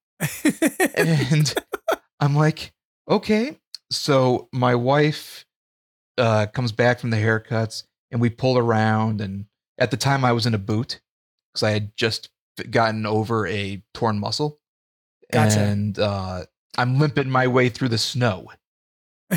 And 0.96 1.54
i'm 2.20 2.36
like 2.36 2.74
okay. 3.10 3.60
So 3.92 4.50
my 4.52 4.76
wife 4.76 5.46
uh 6.18 6.48
comes 6.48 6.72
back 6.72 7.00
from 7.00 7.10
the 7.10 7.18
haircuts 7.18 7.84
and 8.12 8.22
we 8.22 8.30
pull 8.30 8.58
around 8.58 9.22
and 9.22 9.46
at 9.78 9.92
the 9.92 9.98
time 9.98 10.24
i 10.24 10.32
was 10.32 10.46
in 10.46 10.54
a 10.54 10.58
boot 10.60 11.02
because 11.52 11.64
i 11.64 11.72
had 11.72 11.96
just 11.98 12.30
gotten 12.70 13.06
over 13.06 13.48
a 13.48 13.84
torn 13.94 14.20
muscle. 14.20 14.60
Gotcha. 15.32 15.60
and 15.60 15.98
uh, 15.98 16.46
I'm 16.78 17.00
limping 17.00 17.30
my 17.30 17.48
way 17.48 17.70
through 17.70 17.90
the 17.90 17.98
snow. 17.98 18.52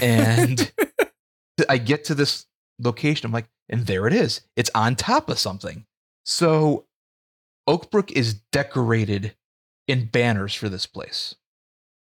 And 0.00 0.70
I 1.68 1.78
get 1.78 2.04
to 2.04 2.14
this 2.14 2.46
location. 2.78 3.26
I'm 3.26 3.32
like, 3.32 3.48
and 3.68 3.86
there 3.86 4.06
it 4.06 4.12
is. 4.12 4.40
It's 4.56 4.70
on 4.74 4.96
top 4.96 5.28
of 5.28 5.38
something. 5.38 5.84
So 6.24 6.86
Oakbrook 7.68 8.12
is 8.12 8.34
decorated 8.52 9.34
in 9.86 10.06
banners 10.06 10.54
for 10.54 10.68
this 10.68 10.86
place. 10.86 11.34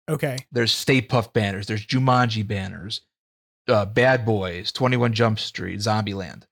okay. 0.09 0.37
There's 0.51 0.73
Stay 0.73 1.01
Puft 1.01 1.33
banners. 1.33 1.67
There's 1.67 1.85
Jumanji 1.85 2.45
banners, 2.45 3.01
uh, 3.67 3.85
Bad 3.85 4.25
Boys, 4.25 4.71
21 4.71 5.13
Jump 5.13 5.39
Street, 5.39 5.79
Zombieland. 5.79 6.43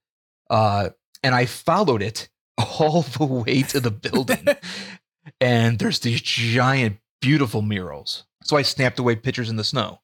Uh, 0.50 0.90
and 1.24 1.36
I 1.36 1.46
followed 1.46 2.02
it 2.02 2.30
all 2.58 3.02
the 3.02 3.26
way 3.26 3.64
to 3.64 3.80
the 3.80 3.92
building. 3.92 4.48
and 5.42 5.80
there's 5.80 6.00
these 6.00 6.22
giant, 6.22 6.98
beautiful 7.22 7.62
murals. 7.62 8.26
So 8.44 8.56
I 8.56 8.62
snapped 8.62 9.00
away 9.00 9.16
pictures 9.16 9.50
in 9.50 9.58
the 9.58 9.64
snow. 9.64 10.00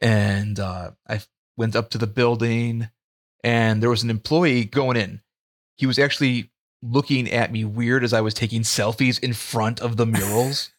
And 0.00 0.60
uh, 0.60 0.92
I 1.08 1.20
went 1.56 1.76
up 1.76 1.90
to 1.90 1.98
the 1.98 2.06
building, 2.06 2.88
and 3.44 3.82
there 3.82 3.90
was 3.90 4.02
an 4.02 4.10
employee 4.10 4.64
going 4.64 4.96
in. 4.96 5.20
He 5.76 5.86
was 5.86 5.98
actually 5.98 6.50
looking 6.82 7.30
at 7.30 7.52
me 7.52 7.64
weird 7.64 8.04
as 8.04 8.12
I 8.12 8.20
was 8.20 8.34
taking 8.34 8.62
selfies 8.62 9.20
in 9.20 9.32
front 9.32 9.80
of 9.80 9.96
the 9.96 10.06
murals. 10.06 10.70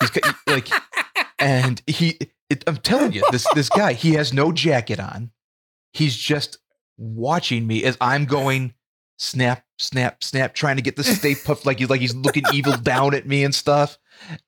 He's 0.00 0.34
like, 0.46 0.68
and 1.38 1.82
he, 1.86 2.18
it, 2.50 2.64
I'm 2.66 2.76
telling 2.78 3.12
you, 3.12 3.22
this 3.30 3.46
this 3.54 3.68
guy, 3.68 3.92
he 3.92 4.14
has 4.14 4.32
no 4.32 4.52
jacket 4.52 5.00
on. 5.00 5.30
He's 5.92 6.16
just 6.16 6.58
watching 6.98 7.66
me 7.66 7.84
as 7.84 7.96
I'm 8.00 8.24
going 8.24 8.74
snap, 9.18 9.64
snap, 9.78 10.22
snap, 10.22 10.54
trying 10.54 10.76
to 10.76 10.82
get 10.82 10.96
the 10.96 11.04
Stay 11.04 11.34
Puft 11.34 11.64
like 11.64 11.78
he's 11.78 11.90
like 11.90 12.00
he's 12.00 12.14
looking 12.14 12.44
evil 12.52 12.76
down 12.82 13.14
at 13.14 13.26
me 13.26 13.44
and 13.44 13.54
stuff. 13.54 13.98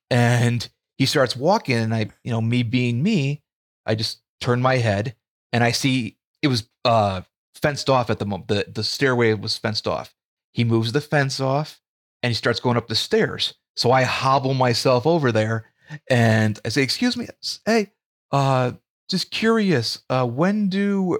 And 0.09 0.67
he 0.97 1.05
starts 1.05 1.35
walking, 1.35 1.77
and 1.77 1.93
I, 1.93 2.09
you 2.23 2.31
know, 2.31 2.41
me 2.41 2.63
being 2.63 3.01
me, 3.01 3.41
I 3.85 3.95
just 3.95 4.21
turn 4.41 4.61
my 4.61 4.77
head 4.77 5.15
and 5.55 5.63
I 5.63 5.71
see 5.71 6.17
it 6.41 6.49
was 6.49 6.69
uh 6.83 7.21
fenced 7.55 7.89
off 7.89 8.09
at 8.09 8.19
the 8.19 8.25
moment. 8.25 8.49
The 8.49 8.65
the 8.67 8.83
stairway 8.83 9.33
was 9.33 9.57
fenced 9.57 9.87
off. 9.87 10.13
He 10.51 10.65
moves 10.65 10.91
the 10.91 10.99
fence 10.99 11.39
off 11.39 11.79
and 12.21 12.29
he 12.29 12.35
starts 12.35 12.59
going 12.59 12.75
up 12.75 12.89
the 12.89 12.95
stairs. 12.95 13.53
So 13.77 13.89
I 13.89 14.03
hobble 14.03 14.53
myself 14.53 15.07
over 15.07 15.31
there 15.31 15.71
and 16.09 16.59
I 16.65 16.69
say, 16.69 16.83
"Excuse 16.83 17.15
me, 17.15 17.27
hey, 17.65 17.93
uh, 18.31 18.73
just 19.09 19.31
curious, 19.31 19.99
uh, 20.09 20.27
when 20.27 20.67
do 20.67 21.19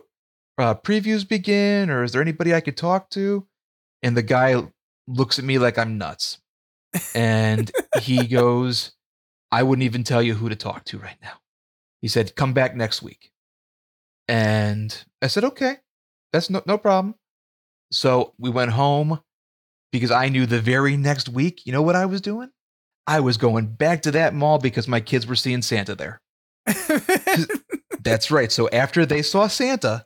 uh, 0.58 0.76
previews 0.76 1.26
begin, 1.26 1.90
or 1.90 2.04
is 2.04 2.12
there 2.12 2.22
anybody 2.22 2.54
I 2.54 2.60
could 2.60 2.76
talk 2.76 3.10
to?" 3.12 3.48
And 4.04 4.18
the 4.18 4.22
guy 4.22 4.62
looks 5.08 5.40
at 5.40 5.46
me 5.46 5.60
like 5.60 5.78
I'm 5.78 5.98
nuts, 5.98 6.40
and 7.14 7.72
he 8.02 8.28
goes, 8.40 8.92
"I 9.50 9.64
wouldn't 9.64 9.86
even 9.86 10.04
tell 10.04 10.22
you 10.22 10.34
who 10.34 10.50
to 10.50 10.58
talk 10.58 10.84
to 10.86 10.98
right 10.98 11.22
now." 11.22 11.40
He 12.02 12.10
said, 12.10 12.36
"Come 12.36 12.54
back 12.54 12.76
next 12.76 13.02
week," 13.02 13.32
and 14.28 15.06
I 15.22 15.28
said, 15.28 15.44
"Okay, 15.44 15.78
that's 16.34 16.50
no 16.50 16.62
no 16.66 16.78
problem." 16.78 17.16
So 17.92 18.34
we 18.38 18.50
went 18.50 18.72
home 18.72 19.20
because 19.92 20.12
I 20.12 20.30
knew 20.30 20.46
the 20.46 20.60
very 20.60 20.98
next 20.98 21.30
week, 21.30 21.66
you 21.66 21.72
know 21.72 21.82
what 21.82 21.96
I 21.96 22.06
was 22.06 22.22
doing? 22.22 22.52
I 23.08 23.20
was 23.20 23.38
going 23.38 23.68
back 23.68 24.02
to 24.04 24.12
that 24.12 24.34
mall 24.34 24.58
because 24.58 24.88
my 24.88 25.00
kids 25.00 25.28
were 25.28 25.36
seeing 25.36 25.62
Santa 25.62 25.96
there. 25.96 26.22
That's 28.04 28.32
right. 28.32 28.52
So 28.52 28.68
after 28.70 29.06
they 29.06 29.22
saw 29.22 29.48
Santa, 29.48 30.06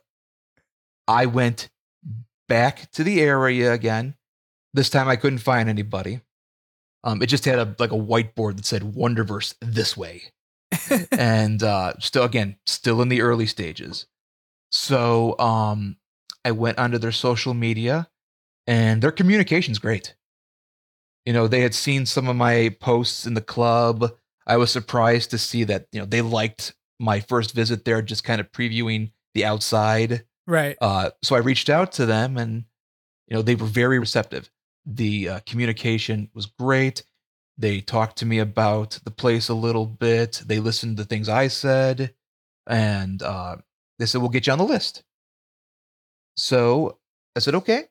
I 1.08 1.26
went 1.26 1.70
back 2.48 2.90
to 2.92 3.04
the 3.04 3.20
area 3.20 3.72
again. 3.72 4.14
This 4.72 4.90
time 4.90 5.08
I 5.08 5.16
couldn't 5.16 5.38
find 5.38 5.68
anybody. 5.68 6.20
Um, 7.02 7.22
it 7.22 7.26
just 7.26 7.44
had 7.44 7.58
a 7.58 7.74
like 7.78 7.92
a 7.92 7.96
whiteboard 7.96 8.56
that 8.56 8.66
said 8.66 8.82
Wonderverse 8.82 9.54
this 9.60 9.96
way. 9.96 10.22
And 11.12 11.62
uh 11.62 11.94
still 11.98 12.24
again, 12.24 12.56
still 12.66 13.02
in 13.02 13.08
the 13.08 13.22
early 13.22 13.46
stages. 13.46 14.06
So 14.70 15.38
um 15.38 15.96
I 16.44 16.52
went 16.52 16.78
onto 16.78 16.98
their 16.98 17.12
social 17.12 17.54
media 17.54 18.08
and 18.66 19.02
their 19.02 19.12
communication's 19.12 19.78
great. 19.78 20.14
You 21.26 21.32
know, 21.32 21.48
they 21.48 21.60
had 21.60 21.74
seen 21.74 22.06
some 22.06 22.28
of 22.28 22.36
my 22.36 22.74
posts 22.80 23.26
in 23.26 23.34
the 23.34 23.40
club. 23.42 24.12
I 24.46 24.56
was 24.56 24.70
surprised 24.70 25.30
to 25.30 25.38
see 25.38 25.64
that, 25.64 25.86
you 25.92 26.00
know, 26.00 26.06
they 26.06 26.22
liked 26.22 26.74
my 26.98 27.20
first 27.20 27.52
visit 27.54 27.84
there, 27.84 28.02
just 28.02 28.24
kind 28.24 28.40
of 28.40 28.50
previewing 28.52 29.12
the 29.34 29.44
outside. 29.44 30.24
Right. 30.46 30.76
Uh, 30.80 31.10
so 31.22 31.36
I 31.36 31.40
reached 31.40 31.68
out 31.68 31.92
to 31.92 32.06
them 32.06 32.36
and, 32.36 32.64
you 33.26 33.36
know, 33.36 33.42
they 33.42 33.54
were 33.54 33.66
very 33.66 33.98
receptive. 33.98 34.50
The 34.86 35.28
uh, 35.28 35.40
communication 35.46 36.30
was 36.34 36.46
great. 36.46 37.04
They 37.60 37.80
talked 37.82 38.16
to 38.18 38.26
me 38.26 38.38
about 38.38 38.98
the 39.04 39.10
place 39.10 39.48
a 39.50 39.54
little 39.54 39.86
bit. 39.86 40.42
They 40.46 40.58
listened 40.60 40.96
to 40.96 41.02
the 41.02 41.06
things 41.08 41.28
I 41.28 41.48
said. 41.48 42.14
And 42.66 43.22
uh, 43.22 43.56
they 43.98 44.06
said, 44.06 44.20
we'll 44.20 44.30
get 44.30 44.46
you 44.46 44.52
on 44.52 44.58
the 44.58 44.64
list. 44.64 45.02
So 46.36 46.98
I 47.36 47.40
said, 47.40 47.54
okay. 47.56 47.84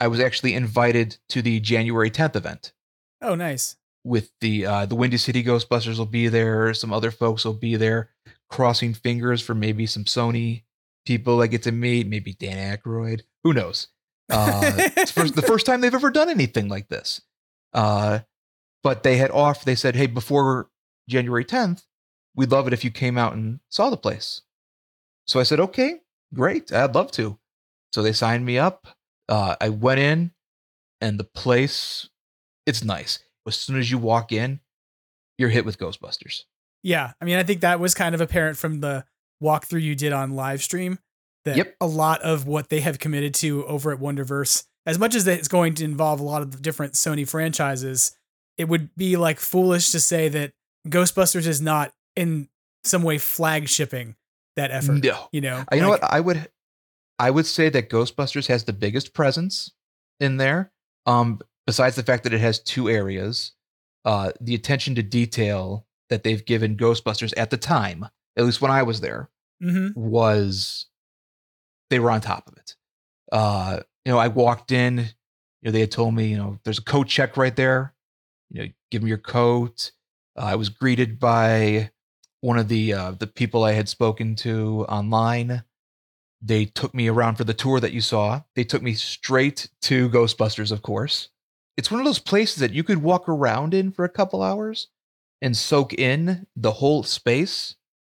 I 0.00 0.08
was 0.08 0.20
actually 0.20 0.54
invited 0.54 1.16
to 1.30 1.42
the 1.42 1.60
January 1.60 2.10
10th 2.10 2.36
event 2.36 2.72
Oh, 3.20 3.34
nice. 3.34 3.76
with 4.04 4.30
the 4.40 4.66
uh, 4.66 4.86
the 4.86 4.96
Windy 4.96 5.16
City 5.16 5.44
Ghostbusters 5.44 5.98
will 5.98 6.06
be 6.06 6.26
there. 6.28 6.74
Some 6.74 6.92
other 6.92 7.10
folks 7.12 7.44
will 7.44 7.52
be 7.54 7.76
there. 7.76 8.10
Crossing 8.50 8.94
fingers 8.94 9.40
for 9.40 9.54
maybe 9.54 9.86
some 9.86 10.04
Sony 10.04 10.64
people 11.06 11.40
I 11.40 11.46
get 11.46 11.62
to 11.64 11.72
meet. 11.72 12.08
Maybe 12.08 12.32
Dan 12.34 12.76
Aykroyd. 12.76 13.22
Who 13.44 13.52
knows? 13.52 13.88
Uh, 14.28 14.72
it's 14.96 15.12
first, 15.12 15.34
the 15.36 15.42
first 15.52 15.66
time 15.66 15.80
they've 15.80 15.94
ever 15.94 16.10
done 16.10 16.28
anything 16.30 16.68
like 16.68 16.88
this. 16.88 17.20
Uh, 17.72 18.20
but 18.82 19.02
they 19.02 19.16
had 19.16 19.30
off. 19.30 19.64
They 19.64 19.74
said, 19.74 19.96
"Hey, 19.96 20.06
before 20.06 20.70
January 21.08 21.44
10th, 21.44 21.84
we'd 22.34 22.50
love 22.50 22.66
it 22.66 22.72
if 22.72 22.84
you 22.84 22.90
came 22.90 23.18
out 23.18 23.32
and 23.34 23.60
saw 23.68 23.90
the 23.90 23.96
place." 23.96 24.42
So 25.26 25.40
I 25.40 25.44
said, 25.44 25.60
"Okay, 25.60 26.00
great. 26.34 26.72
I'd 26.72 26.94
love 26.94 27.10
to." 27.12 27.38
So 27.94 28.02
they 28.02 28.12
signed 28.12 28.44
me 28.44 28.58
up. 28.58 28.86
Uh, 29.28 29.56
I 29.60 29.68
went 29.68 30.00
in, 30.00 30.32
and 31.00 31.18
the 31.18 31.24
place, 31.24 32.08
it's 32.66 32.82
nice. 32.84 33.18
As 33.46 33.56
soon 33.56 33.78
as 33.78 33.90
you 33.90 33.98
walk 33.98 34.32
in, 34.32 34.60
you're 35.38 35.48
hit 35.50 35.64
with 35.64 35.78
Ghostbusters. 35.78 36.42
Yeah, 36.82 37.12
I 37.20 37.24
mean, 37.24 37.36
I 37.36 37.42
think 37.44 37.60
that 37.60 37.80
was 37.80 37.94
kind 37.94 38.14
of 38.14 38.20
apparent 38.20 38.56
from 38.58 38.80
the 38.80 39.04
walkthrough 39.42 39.82
you 39.82 39.94
did 39.94 40.12
on 40.12 40.32
live 40.32 40.62
stream. 40.62 40.98
That 41.44 41.56
Yep. 41.56 41.76
a 41.80 41.86
lot 41.86 42.22
of 42.22 42.46
what 42.46 42.68
they 42.68 42.80
have 42.80 43.00
committed 43.00 43.34
to 43.34 43.66
over 43.66 43.90
at 43.92 43.98
Wonderverse, 43.98 44.64
as 44.86 44.96
much 44.96 45.16
as 45.16 45.26
it's 45.26 45.48
going 45.48 45.74
to 45.74 45.84
involve 45.84 46.20
a 46.20 46.22
lot 46.22 46.40
of 46.42 46.52
the 46.52 46.58
different 46.58 46.92
Sony 46.94 47.28
franchises, 47.28 48.16
it 48.62 48.68
would 48.68 48.94
be 48.96 49.16
like 49.16 49.40
foolish 49.40 49.90
to 49.90 49.98
say 49.98 50.28
that 50.28 50.52
Ghostbusters 50.88 51.46
is 51.48 51.60
not 51.60 51.92
in 52.14 52.48
some 52.84 53.02
way 53.02 53.18
flagshipping 53.18 54.14
that 54.56 54.70
effort. 54.70 55.02
No. 55.04 55.28
You 55.32 55.40
know, 55.40 55.64
You 55.72 55.80
know 55.80 55.90
Like, 55.90 56.02
what? 56.02 56.12
I 56.12 56.20
would, 56.20 56.48
I 57.18 57.30
would 57.30 57.46
say 57.46 57.68
that 57.70 57.90
Ghostbusters 57.90 58.46
has 58.46 58.64
the 58.64 58.72
biggest 58.72 59.14
presence 59.14 59.72
in 60.20 60.36
there. 60.36 60.70
Um, 61.06 61.40
besides 61.66 61.96
the 61.96 62.02
fact 62.04 62.22
that 62.24 62.32
it 62.32 62.40
has 62.40 62.60
two 62.60 62.88
areas, 62.88 63.52
uh, 64.04 64.30
the 64.40 64.54
attention 64.54 64.94
to 64.94 65.02
detail 65.02 65.86
that 66.08 66.22
they've 66.22 66.44
given 66.44 66.76
Ghostbusters 66.76 67.32
at 67.36 67.50
the 67.50 67.56
time, 67.56 68.06
at 68.36 68.44
least 68.44 68.60
when 68.60 68.70
I 68.70 68.82
was 68.84 69.00
there, 69.00 69.28
Mhm. 69.62 69.94
was 69.96 70.86
they 71.90 71.98
were 71.98 72.10
on 72.12 72.20
top 72.20 72.46
of 72.46 72.56
it. 72.56 72.76
Uh, 73.32 73.80
you 74.04 74.12
know, 74.12 74.18
I 74.18 74.28
walked 74.28 74.70
in, 74.72 74.98
you 74.98 75.04
know, 75.64 75.70
they 75.72 75.80
had 75.80 75.90
told 75.90 76.14
me, 76.14 76.26
you 76.28 76.36
know, 76.36 76.58
there's 76.64 76.78
a 76.78 76.82
coat 76.84 77.06
check 77.08 77.36
right 77.36 77.54
there. 77.54 77.94
You 78.52 78.62
know, 78.62 78.68
give 78.90 79.02
me 79.02 79.08
your 79.08 79.18
coat. 79.18 79.92
Uh, 80.36 80.44
I 80.44 80.54
was 80.54 80.68
greeted 80.68 81.18
by 81.18 81.90
one 82.40 82.58
of 82.58 82.68
the 82.68 82.92
uh, 82.92 83.10
the 83.12 83.26
people 83.26 83.64
I 83.64 83.72
had 83.72 83.88
spoken 83.88 84.36
to 84.36 84.86
online. 84.88 85.64
They 86.40 86.66
took 86.66 86.94
me 86.94 87.08
around 87.08 87.36
for 87.36 87.44
the 87.44 87.54
tour 87.54 87.80
that 87.80 87.92
you 87.92 88.00
saw. 88.00 88.42
They 88.54 88.64
took 88.64 88.82
me 88.82 88.94
straight 88.94 89.68
to 89.82 90.10
Ghostbusters, 90.10 90.72
of 90.72 90.82
course. 90.82 91.28
It's 91.76 91.90
one 91.90 92.00
of 92.00 92.06
those 92.06 92.18
places 92.18 92.56
that 92.56 92.72
you 92.72 92.84
could 92.84 93.02
walk 93.02 93.28
around 93.28 93.74
in 93.74 93.92
for 93.92 94.04
a 94.04 94.08
couple 94.08 94.42
hours 94.42 94.88
and 95.40 95.56
soak 95.56 95.94
in 95.94 96.46
the 96.56 96.72
whole 96.72 97.02
space 97.02 97.76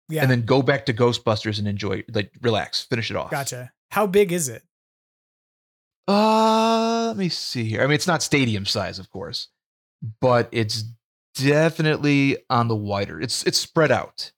yeah, 0.10 0.22
and 0.22 0.30
then 0.30 0.42
go 0.42 0.62
back 0.62 0.86
to 0.88 0.94
Ghostbusters 0.94 1.60
and 1.60 1.68
enjoy, 1.68 2.04
like, 2.14 2.32
relax, 2.42 2.84
finish 2.84 3.10
it 3.10 3.18
off. 3.18 3.32
gotcha. 3.32 3.72
How 3.92 4.06
big 4.06 4.32
is 4.32 4.50
it? 4.50 4.64
Uh, 6.08 7.06
let 7.08 7.18
me 7.18 7.30
see 7.30 7.64
here. 7.64 7.82
I 7.82 7.86
mean, 7.86 7.96
it's 7.96 8.08
not 8.08 8.22
stadium 8.22 8.66
size, 8.66 9.00
of 9.00 9.10
course, 9.10 9.48
but 10.22 10.50
it's 10.52 10.84
definitely 11.36 12.38
on 12.50 12.68
the 12.68 12.76
wider. 12.76 13.20
It's 13.22 13.44
it's 13.44 13.58
spread 13.58 13.92
out. 13.92 14.32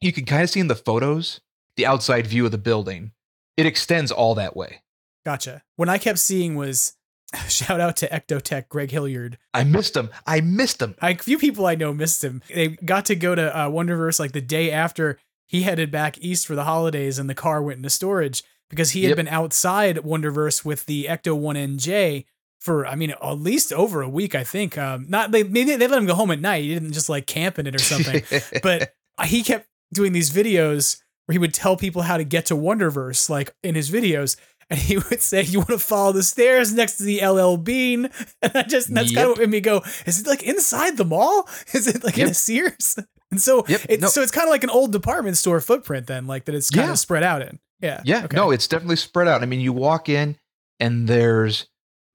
You 0.00 0.12
can 0.12 0.24
kind 0.24 0.42
of 0.42 0.50
see 0.50 0.60
in 0.60 0.68
the 0.68 0.74
photos 0.74 1.40
the 1.76 1.86
outside 1.86 2.26
view 2.26 2.44
of 2.44 2.52
the 2.52 2.58
building. 2.58 3.12
It 3.56 3.66
extends 3.66 4.12
all 4.12 4.34
that 4.34 4.56
way. 4.56 4.82
Gotcha. 5.24 5.62
What 5.76 5.88
I 5.88 5.98
kept 5.98 6.18
seeing 6.18 6.54
was 6.54 6.94
shout 7.48 7.80
out 7.80 7.96
to 7.98 8.08
Ectotech 8.08 8.68
Greg 8.68 8.90
Hilliard. 8.90 9.38
I 9.54 9.64
missed 9.64 9.96
him. 9.96 10.10
I 10.26 10.40
missed 10.40 10.80
him. 10.80 10.94
A 11.02 11.16
few 11.16 11.38
people 11.38 11.66
I 11.66 11.74
know 11.74 11.92
missed 11.92 12.22
him. 12.22 12.42
They 12.54 12.68
got 12.68 13.06
to 13.06 13.16
go 13.16 13.34
to 13.34 13.54
uh, 13.56 13.68
Wonderverse 13.70 14.20
like 14.20 14.32
the 14.32 14.40
day 14.40 14.70
after 14.70 15.18
he 15.46 15.62
headed 15.62 15.90
back 15.90 16.18
east 16.18 16.46
for 16.46 16.54
the 16.54 16.64
holidays, 16.64 17.18
and 17.18 17.30
the 17.30 17.34
car 17.34 17.62
went 17.62 17.78
into 17.78 17.90
storage 17.90 18.42
because 18.68 18.90
he 18.90 19.02
had 19.04 19.10
Yep. 19.10 19.16
been 19.16 19.28
outside 19.28 19.96
Wonderverse 19.98 20.64
with 20.64 20.86
the 20.86 21.04
Ecto 21.04 21.36
One 21.36 21.56
NJ 21.56 22.24
for 22.60 22.86
I 22.86 22.94
mean 22.96 23.10
at 23.10 23.32
least 23.38 23.72
over 23.72 24.02
a 24.02 24.08
week. 24.08 24.34
I 24.34 24.44
think. 24.44 24.76
Um, 24.78 25.06
not 25.08 25.30
they 25.32 25.42
maybe 25.42 25.76
they 25.76 25.88
let 25.88 25.98
him 25.98 26.06
go 26.06 26.14
home 26.14 26.30
at 26.30 26.40
night. 26.40 26.62
He 26.64 26.74
didn't 26.74 26.92
just 26.92 27.08
like 27.08 27.26
camp 27.26 27.58
in 27.58 27.66
it 27.66 27.74
or 27.74 27.78
something. 27.78 28.22
but 28.62 28.94
he 29.24 29.42
kept 29.42 29.66
doing 29.92 30.12
these 30.12 30.30
videos 30.30 31.00
where 31.26 31.34
he 31.34 31.38
would 31.38 31.54
tell 31.54 31.76
people 31.76 32.02
how 32.02 32.16
to 32.16 32.24
get 32.24 32.46
to 32.46 32.54
Wonderverse, 32.54 33.28
like 33.30 33.54
in 33.62 33.74
his 33.74 33.90
videos. 33.90 34.36
And 34.68 34.80
he 34.80 34.96
would 35.10 35.22
say, 35.22 35.42
"You 35.42 35.58
want 35.60 35.70
to 35.70 35.78
follow 35.78 36.12
the 36.12 36.22
stairs 36.24 36.74
next 36.74 36.96
to 36.98 37.04
the 37.04 37.24
LL 37.24 37.56
Bean?" 37.56 38.10
And 38.42 38.52
I 38.54 38.62
just 38.62 38.92
that's 38.92 39.12
kind 39.14 39.24
of 39.26 39.30
what 39.30 39.38
made 39.38 39.50
me 39.50 39.60
go, 39.60 39.82
"Is 40.06 40.20
it 40.20 40.26
like 40.26 40.42
inside 40.42 40.96
the 40.96 41.04
mall? 41.04 41.48
Is 41.72 41.86
it 41.86 42.02
like 42.02 42.18
in 42.18 42.28
a 42.28 42.34
Sears?" 42.34 42.98
And 43.30 43.40
so 43.40 43.64
Yep, 43.68 43.80
it's 43.88 44.02
no. 44.02 44.08
so 44.08 44.22
it's 44.22 44.30
kind 44.32 44.46
of 44.46 44.50
like 44.50 44.62
an 44.64 44.70
old 44.70 44.92
department 44.92 45.36
store 45.36 45.60
footprint 45.60 46.06
then, 46.06 46.26
like 46.28 46.44
that 46.46 46.54
it's 46.54 46.70
kind 46.70 46.86
Yeah. 46.86 46.92
of 46.92 46.98
spread 46.98 47.22
out 47.24 47.42
in. 47.42 47.58
Yeah. 47.80 48.00
Yeah, 48.04 48.24
Okay. 48.24 48.36
no, 48.36 48.50
it's 48.52 48.66
definitely 48.68 48.96
spread 48.96 49.26
out. 49.28 49.42
I 49.42 49.46
mean, 49.46 49.60
you 49.60 49.72
walk 49.72 50.08
in 50.08 50.36
and 50.80 51.06
there's 51.08 51.66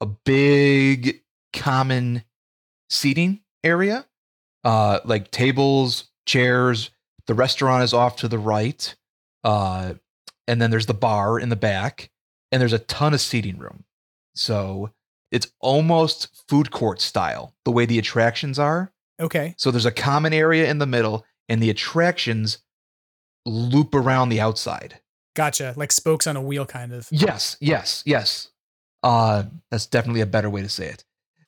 a 0.02 0.06
big 0.06 1.22
common 1.54 2.24
seating 2.90 3.42
area, 3.64 4.06
uh, 4.64 5.00
like 5.06 5.32
tables, 5.32 6.10
chairs. 6.26 6.90
The 7.28 7.36
restaurant 7.36 7.84
is 7.84 7.94
off 7.94 8.18
to 8.18 8.28
the 8.28 8.40
right, 8.40 8.94
uh, 9.44 9.94
and 10.48 10.62
then 10.62 10.72
there's 10.72 10.88
the 10.88 10.94
bar 10.94 11.40
in 11.40 11.50
the 11.50 11.56
back, 11.56 12.10
and 12.52 12.60
there's 12.60 12.74
a 12.74 12.80
ton 12.80 13.14
of 13.14 13.22
seating 13.22 13.58
room. 13.58 13.86
So 14.36 14.91
it's 15.32 15.52
almost 15.60 16.43
food 16.49 16.72
court 16.72 16.99
style 16.99 17.54
the 17.64 17.72
way 17.72 17.86
the 17.86 17.99
attractions 17.99 18.60
are. 18.60 18.91
Okay. 19.20 19.54
So 19.58 19.72
there's 19.72 19.86
a 19.86 19.91
common 19.91 20.34
area 20.34 20.70
in 20.70 20.80
the 20.80 20.88
middle, 20.88 21.26
and 21.47 21.62
the 21.62 21.70
attractions 21.70 22.58
loop 23.45 23.93
around 23.93 24.30
the 24.30 24.41
outside. 24.41 24.99
Gotcha. 25.36 25.74
Like 25.78 25.91
spokes 25.91 26.28
on 26.28 26.36
a 26.36 26.41
wheel, 26.41 26.66
kind 26.66 26.91
of. 26.91 27.08
Yes, 27.12 27.56
yes, 27.62 28.04
yes. 28.06 28.49
Uh, 29.04 29.43
that's 29.70 29.86
definitely 29.86 30.22
a 30.22 30.26
better 30.26 30.49
way 30.49 30.62
to 30.62 30.70
say 30.70 30.88
it. 30.88 31.04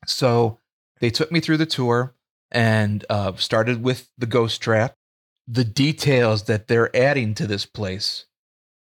So 0.07 0.59
they 0.99 1.09
took 1.09 1.31
me 1.31 1.39
through 1.39 1.57
the 1.57 1.65
tour 1.65 2.13
and 2.51 3.05
uh, 3.09 3.33
started 3.35 3.83
with 3.83 4.09
the 4.17 4.25
ghost 4.25 4.61
trap. 4.61 4.95
The 5.47 5.63
details 5.65 6.43
that 6.43 6.67
they're 6.67 6.95
adding 6.95 7.35
to 7.35 7.45
this 7.47 7.65
place, 7.65 8.25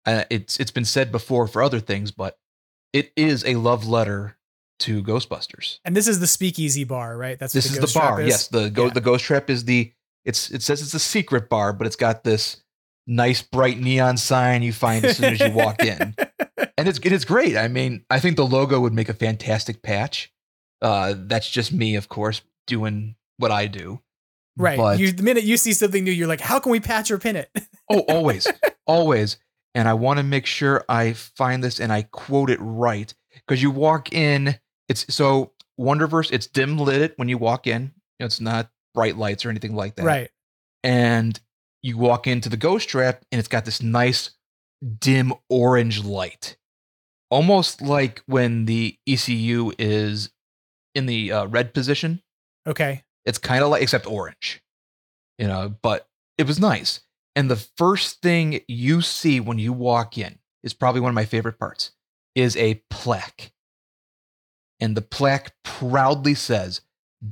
uh, 0.05 0.23
it's 0.29 0.59
it's 0.59 0.71
been 0.71 0.85
said 0.85 1.11
before 1.11 1.47
for 1.47 1.61
other 1.61 1.79
things, 1.79 2.11
but 2.11 2.37
it 2.91 3.11
is 3.15 3.45
a 3.45 3.55
love 3.55 3.85
letter 3.87 4.35
to 4.79 5.03
Ghostbusters. 5.03 5.79
And 5.85 5.95
this 5.95 6.07
is 6.07 6.19
the 6.19 6.25
Speakeasy 6.27 6.85
bar, 6.85 7.17
right? 7.17 7.37
That's 7.37 7.53
This 7.53 7.65
is 7.65 7.71
the, 7.73 7.75
the 7.77 7.81
ghost 7.81 7.93
trap 7.93 8.09
bar. 8.11 8.21
is? 8.21 8.27
Yes, 8.29 8.47
the 8.47 8.69
go- 8.69 8.85
Yeah. 8.85 8.93
the 8.93 9.01
ghost 9.01 9.25
trap 9.25 9.49
is 9.49 9.65
the 9.65 9.91
it's 10.25 10.49
it 10.49 10.63
says 10.63 10.81
it's 10.81 10.93
a 10.95 10.99
secret 10.99 11.49
bar, 11.49 11.71
but 11.71 11.85
it's 11.85 11.95
got 11.95 12.23
this 12.23 12.63
nice 13.05 13.41
bright 13.41 13.79
neon 13.79 14.17
sign 14.17 14.63
you 14.63 14.73
find 14.73 15.05
as 15.05 15.17
soon 15.17 15.33
as 15.33 15.39
you 15.39 15.51
walk 15.51 15.83
in. 15.83 16.15
And 16.79 16.87
it's 16.87 16.99
it 17.03 17.11
is 17.11 17.25
great. 17.25 17.57
I 17.57 17.67
mean, 17.67 18.05
I 18.09 18.19
think 18.19 18.35
the 18.35 18.45
logo 18.45 18.79
would 18.79 18.93
make 18.93 19.09
a 19.09 19.13
fantastic 19.13 19.81
patch. 19.81 20.31
Uh 20.81 21.15
that's 21.17 21.49
just 21.49 21.71
me, 21.71 21.95
of 21.95 22.09
course, 22.09 22.41
doing 22.67 23.15
what 23.37 23.51
I 23.51 23.67
do. 23.67 24.01
Right. 24.57 24.77
But- 24.77 24.99
you 24.99 25.11
the 25.11 25.23
minute 25.23 25.43
you 25.43 25.57
see 25.57 25.73
something 25.73 26.03
new, 26.03 26.11
you're 26.11 26.27
like, 26.27 26.41
how 26.41 26.59
can 26.59 26.71
we 26.71 26.79
patch 26.79 27.11
or 27.11 27.17
pin 27.17 27.35
it? 27.35 27.49
Oh, 27.89 27.99
always. 28.09 28.47
always. 28.85 29.37
and 29.75 29.87
I 29.87 29.93
want 29.93 30.17
to 30.17 30.23
make 30.23 30.45
sure 30.45 30.83
I 30.89 31.13
find 31.13 31.63
this 31.63 31.79
and 31.79 31.91
I 31.91 32.03
quote 32.03 32.49
it 32.49 32.59
right 32.61 33.13
because 33.33 33.61
you 33.61 33.71
walk 33.71 34.13
in. 34.13 34.59
It's 34.87 35.05
so 35.13 35.53
Wonderverse. 35.79 36.31
It's 36.31 36.47
dim 36.47 36.77
lit 36.77 37.13
when 37.17 37.29
you 37.29 37.37
walk 37.37 37.65
in. 37.65 37.93
It's 38.19 38.41
not 38.41 38.69
bright 38.93 39.17
lights 39.17 39.45
or 39.45 39.49
anything 39.49 39.75
like 39.75 39.95
that. 39.95 40.05
Right. 40.05 40.29
And 40.83 41.39
you 41.81 41.97
walk 41.97 42.27
into 42.27 42.49
the 42.49 42.57
ghost 42.57 42.89
trap, 42.89 43.23
and 43.31 43.39
it's 43.39 43.47
got 43.47 43.63
this 43.65 43.81
nice 43.81 44.31
dim 44.99 45.33
orange 45.49 46.03
light, 46.03 46.57
almost 47.29 47.81
like 47.81 48.21
when 48.25 48.65
the 48.65 48.97
ECU 49.07 49.71
is 49.77 50.31
in 50.95 51.05
the 51.05 51.31
uh, 51.31 51.45
red 51.45 51.73
position. 51.73 52.21
Okay. 52.67 53.03
It's 53.25 53.37
kind 53.37 53.63
of 53.63 53.69
like, 53.69 53.81
except 53.81 54.07
orange, 54.07 54.61
you 55.37 55.47
know. 55.47 55.73
But 55.81 56.07
it 56.37 56.47
was 56.47 56.59
nice. 56.59 57.01
And 57.35 57.49
the 57.49 57.67
first 57.77 58.21
thing 58.21 58.61
you 58.67 59.01
see 59.01 59.39
when 59.39 59.59
you 59.59 59.71
walk 59.71 60.17
in 60.17 60.39
is 60.63 60.73
probably 60.73 61.01
one 61.01 61.09
of 61.09 61.15
my 61.15 61.25
favorite 61.25 61.59
parts 61.59 61.91
is 62.35 62.57
a 62.57 62.81
plaque. 62.89 63.51
And 64.79 64.95
the 64.95 65.01
plaque 65.01 65.53
proudly 65.63 66.33
says, 66.33 66.81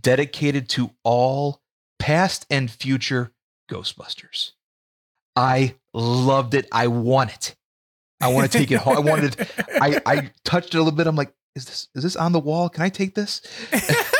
dedicated 0.01 0.69
to 0.69 0.91
all 1.03 1.61
past 1.99 2.45
and 2.49 2.69
future 2.69 3.33
Ghostbusters. 3.69 4.51
I 5.35 5.75
loved 5.93 6.53
it. 6.53 6.67
I 6.71 6.87
want 6.87 7.33
it. 7.33 7.55
I 8.19 8.29
want 8.29 8.51
to 8.51 8.57
take 8.59 8.71
it 8.71 8.77
home. 8.79 8.97
I 8.97 8.99
wanted 8.99 9.35
I 9.81 10.01
I 10.05 10.31
touched 10.43 10.73
it 10.73 10.77
a 10.77 10.81
little 10.81 10.95
bit. 10.95 11.07
I'm 11.07 11.15
like, 11.15 11.33
is 11.55 11.65
this 11.65 11.87
is 11.95 12.03
this 12.03 12.15
on 12.15 12.31
the 12.31 12.39
wall? 12.39 12.69
Can 12.69 12.83
I 12.83 12.89
take 12.89 13.15
this? 13.15 13.41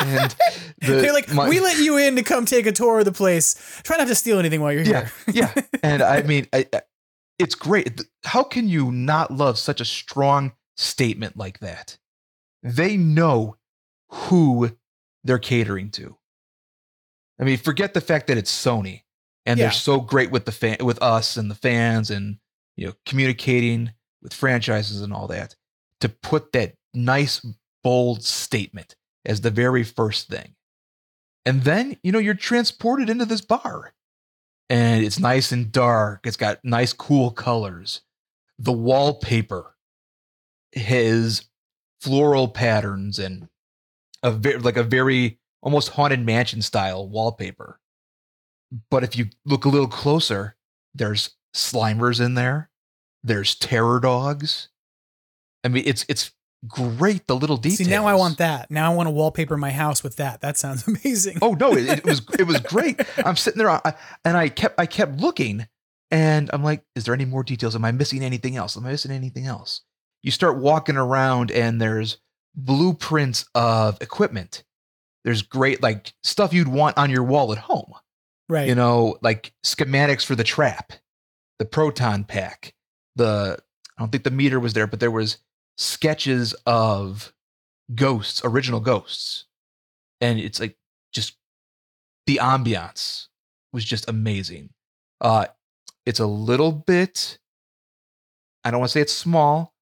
and 0.01 0.35
the, 0.79 0.93
they're 0.93 1.13
like, 1.13 1.31
my, 1.33 1.47
we 1.47 1.59
let 1.59 1.77
you 1.77 1.97
in 1.97 2.15
to 2.15 2.23
come 2.23 2.45
take 2.45 2.65
a 2.65 2.71
tour 2.71 2.99
of 2.99 3.05
the 3.05 3.11
place. 3.11 3.81
Try 3.83 3.97
not 3.97 4.07
to 4.07 4.15
steal 4.15 4.39
anything 4.39 4.61
while 4.61 4.73
you're 4.73 4.83
yeah, 4.83 5.09
here. 5.25 5.51
yeah. 5.55 5.61
And 5.83 6.01
I 6.01 6.23
mean, 6.23 6.47
I, 6.51 6.65
I, 6.73 6.81
it's 7.39 7.55
great. 7.55 8.01
How 8.25 8.43
can 8.43 8.67
you 8.67 8.91
not 8.91 9.31
love 9.31 9.57
such 9.57 9.79
a 9.79 9.85
strong 9.85 10.53
statement 10.75 11.37
like 11.37 11.59
that? 11.59 11.97
They 12.63 12.97
know 12.97 13.57
who 14.09 14.71
they're 15.23 15.37
catering 15.37 15.91
to. 15.91 16.17
I 17.39 17.43
mean, 17.43 17.57
forget 17.57 17.93
the 17.93 18.01
fact 18.01 18.27
that 18.27 18.37
it's 18.37 18.51
Sony 18.51 19.03
and 19.45 19.59
yeah. 19.59 19.65
they're 19.65 19.71
so 19.71 20.01
great 20.01 20.31
with 20.31 20.45
the 20.45 20.51
fan, 20.51 20.77
with 20.81 21.01
us 21.01 21.37
and 21.37 21.51
the 21.51 21.55
fans, 21.55 22.09
and 22.09 22.37
you 22.77 22.87
know, 22.87 22.93
communicating 23.05 23.91
with 24.21 24.33
franchises 24.33 25.01
and 25.01 25.11
all 25.11 25.27
that. 25.27 25.55
To 26.01 26.09
put 26.09 26.53
that 26.53 26.75
nice 26.93 27.45
bold 27.83 28.23
statement 28.23 28.95
as 29.25 29.41
the 29.41 29.51
very 29.51 29.83
first 29.83 30.29
thing. 30.29 30.53
And 31.45 31.63
then, 31.63 31.97
you 32.03 32.11
know, 32.11 32.19
you're 32.19 32.33
transported 32.33 33.09
into 33.09 33.25
this 33.25 33.41
bar. 33.41 33.93
And 34.69 35.03
it's 35.03 35.19
nice 35.19 35.51
and 35.51 35.71
dark. 35.71 36.27
It's 36.27 36.37
got 36.37 36.63
nice, 36.63 36.93
cool 36.93 37.31
colors. 37.31 38.01
The 38.59 38.73
wallpaper 38.73 39.75
has 40.75 41.45
floral 42.01 42.49
patterns 42.49 43.17
and 43.17 43.47
a 44.21 44.31
very, 44.31 44.59
like 44.59 44.77
a 44.77 44.83
very 44.83 45.39
almost 45.61 45.89
haunted 45.89 46.25
mansion 46.25 46.61
style 46.61 47.07
wallpaper. 47.07 47.79
But 48.91 49.03
if 49.03 49.17
you 49.17 49.27
look 49.45 49.65
a 49.65 49.69
little 49.69 49.87
closer, 49.87 50.55
there's 50.93 51.35
Slimers 51.57 52.23
in 52.23 52.35
there. 52.35 52.69
There's 53.23 53.55
terror 53.55 53.99
dogs. 53.99 54.69
I 55.63 55.69
mean, 55.69 55.83
it's 55.85 56.05
it's 56.07 56.31
great 56.67 57.27
the 57.27 57.35
little 57.35 57.57
details. 57.57 57.87
See, 57.87 57.93
now 57.93 58.05
I 58.05 58.13
want 58.13 58.37
that. 58.37 58.71
Now 58.71 58.91
I 58.91 58.95
want 58.95 59.07
to 59.07 59.11
wallpaper 59.11 59.57
my 59.57 59.71
house 59.71 60.03
with 60.03 60.17
that. 60.17 60.41
That 60.41 60.57
sounds 60.57 60.87
amazing. 60.87 61.39
Oh 61.41 61.53
no, 61.53 61.73
it, 61.73 61.89
it 61.89 62.05
was 62.05 62.21
it 62.37 62.43
was 62.43 62.59
great. 62.61 63.01
I'm 63.17 63.35
sitting 63.35 63.57
there 63.57 63.69
I, 63.69 63.93
and 64.23 64.37
I 64.37 64.49
kept 64.49 64.79
I 64.79 64.85
kept 64.85 65.19
looking 65.19 65.67
and 66.11 66.49
I'm 66.53 66.63
like, 66.63 66.83
is 66.95 67.03
there 67.03 67.13
any 67.13 67.25
more 67.25 67.43
details? 67.43 67.75
Am 67.75 67.83
I 67.83 67.91
missing 67.91 68.23
anything 68.23 68.55
else? 68.55 68.77
Am 68.77 68.85
I 68.85 68.91
missing 68.91 69.11
anything 69.11 69.45
else? 69.45 69.81
You 70.23 70.31
start 70.31 70.57
walking 70.57 70.95
around 70.95 71.51
and 71.51 71.81
there's 71.81 72.17
blueprints 72.55 73.45
of 73.55 74.01
equipment. 74.01 74.63
There's 75.23 75.41
great 75.41 75.83
like 75.83 76.13
stuff 76.23 76.53
you'd 76.53 76.67
want 76.67 76.97
on 76.97 77.09
your 77.09 77.23
wall 77.23 77.51
at 77.51 77.57
home. 77.57 77.93
Right. 78.49 78.67
You 78.67 78.75
know, 78.75 79.17
like 79.21 79.51
schematics 79.65 80.25
for 80.25 80.35
the 80.35 80.43
trap, 80.43 80.93
the 81.59 81.65
proton 81.65 82.23
pack, 82.23 82.73
the 83.15 83.57
I 83.97 84.01
don't 84.01 84.11
think 84.11 84.23
the 84.23 84.31
meter 84.31 84.59
was 84.59 84.73
there, 84.73 84.87
but 84.87 84.99
there 84.99 85.11
was 85.11 85.37
sketches 85.77 86.53
of 86.65 87.33
ghosts, 87.95 88.41
original 88.43 88.79
ghosts. 88.79 89.45
And 90.21 90.39
it's 90.39 90.59
like 90.59 90.77
just 91.13 91.35
the 92.25 92.39
ambiance 92.41 93.27
was 93.73 93.85
just 93.85 94.09
amazing. 94.09 94.69
Uh 95.21 95.47
it's 96.05 96.19
a 96.19 96.27
little 96.27 96.71
bit 96.71 97.39
I 98.63 98.71
don't 98.71 98.79
want 98.79 98.89
to 98.89 98.93
say 98.93 99.01
it's 99.01 99.13
small, 99.13 99.73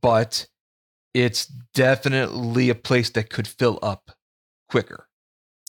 but 0.00 0.46
it's 1.14 1.46
definitely 1.74 2.70
a 2.70 2.74
place 2.74 3.10
that 3.10 3.30
could 3.30 3.46
fill 3.46 3.78
up 3.82 4.12
quicker. 4.70 5.08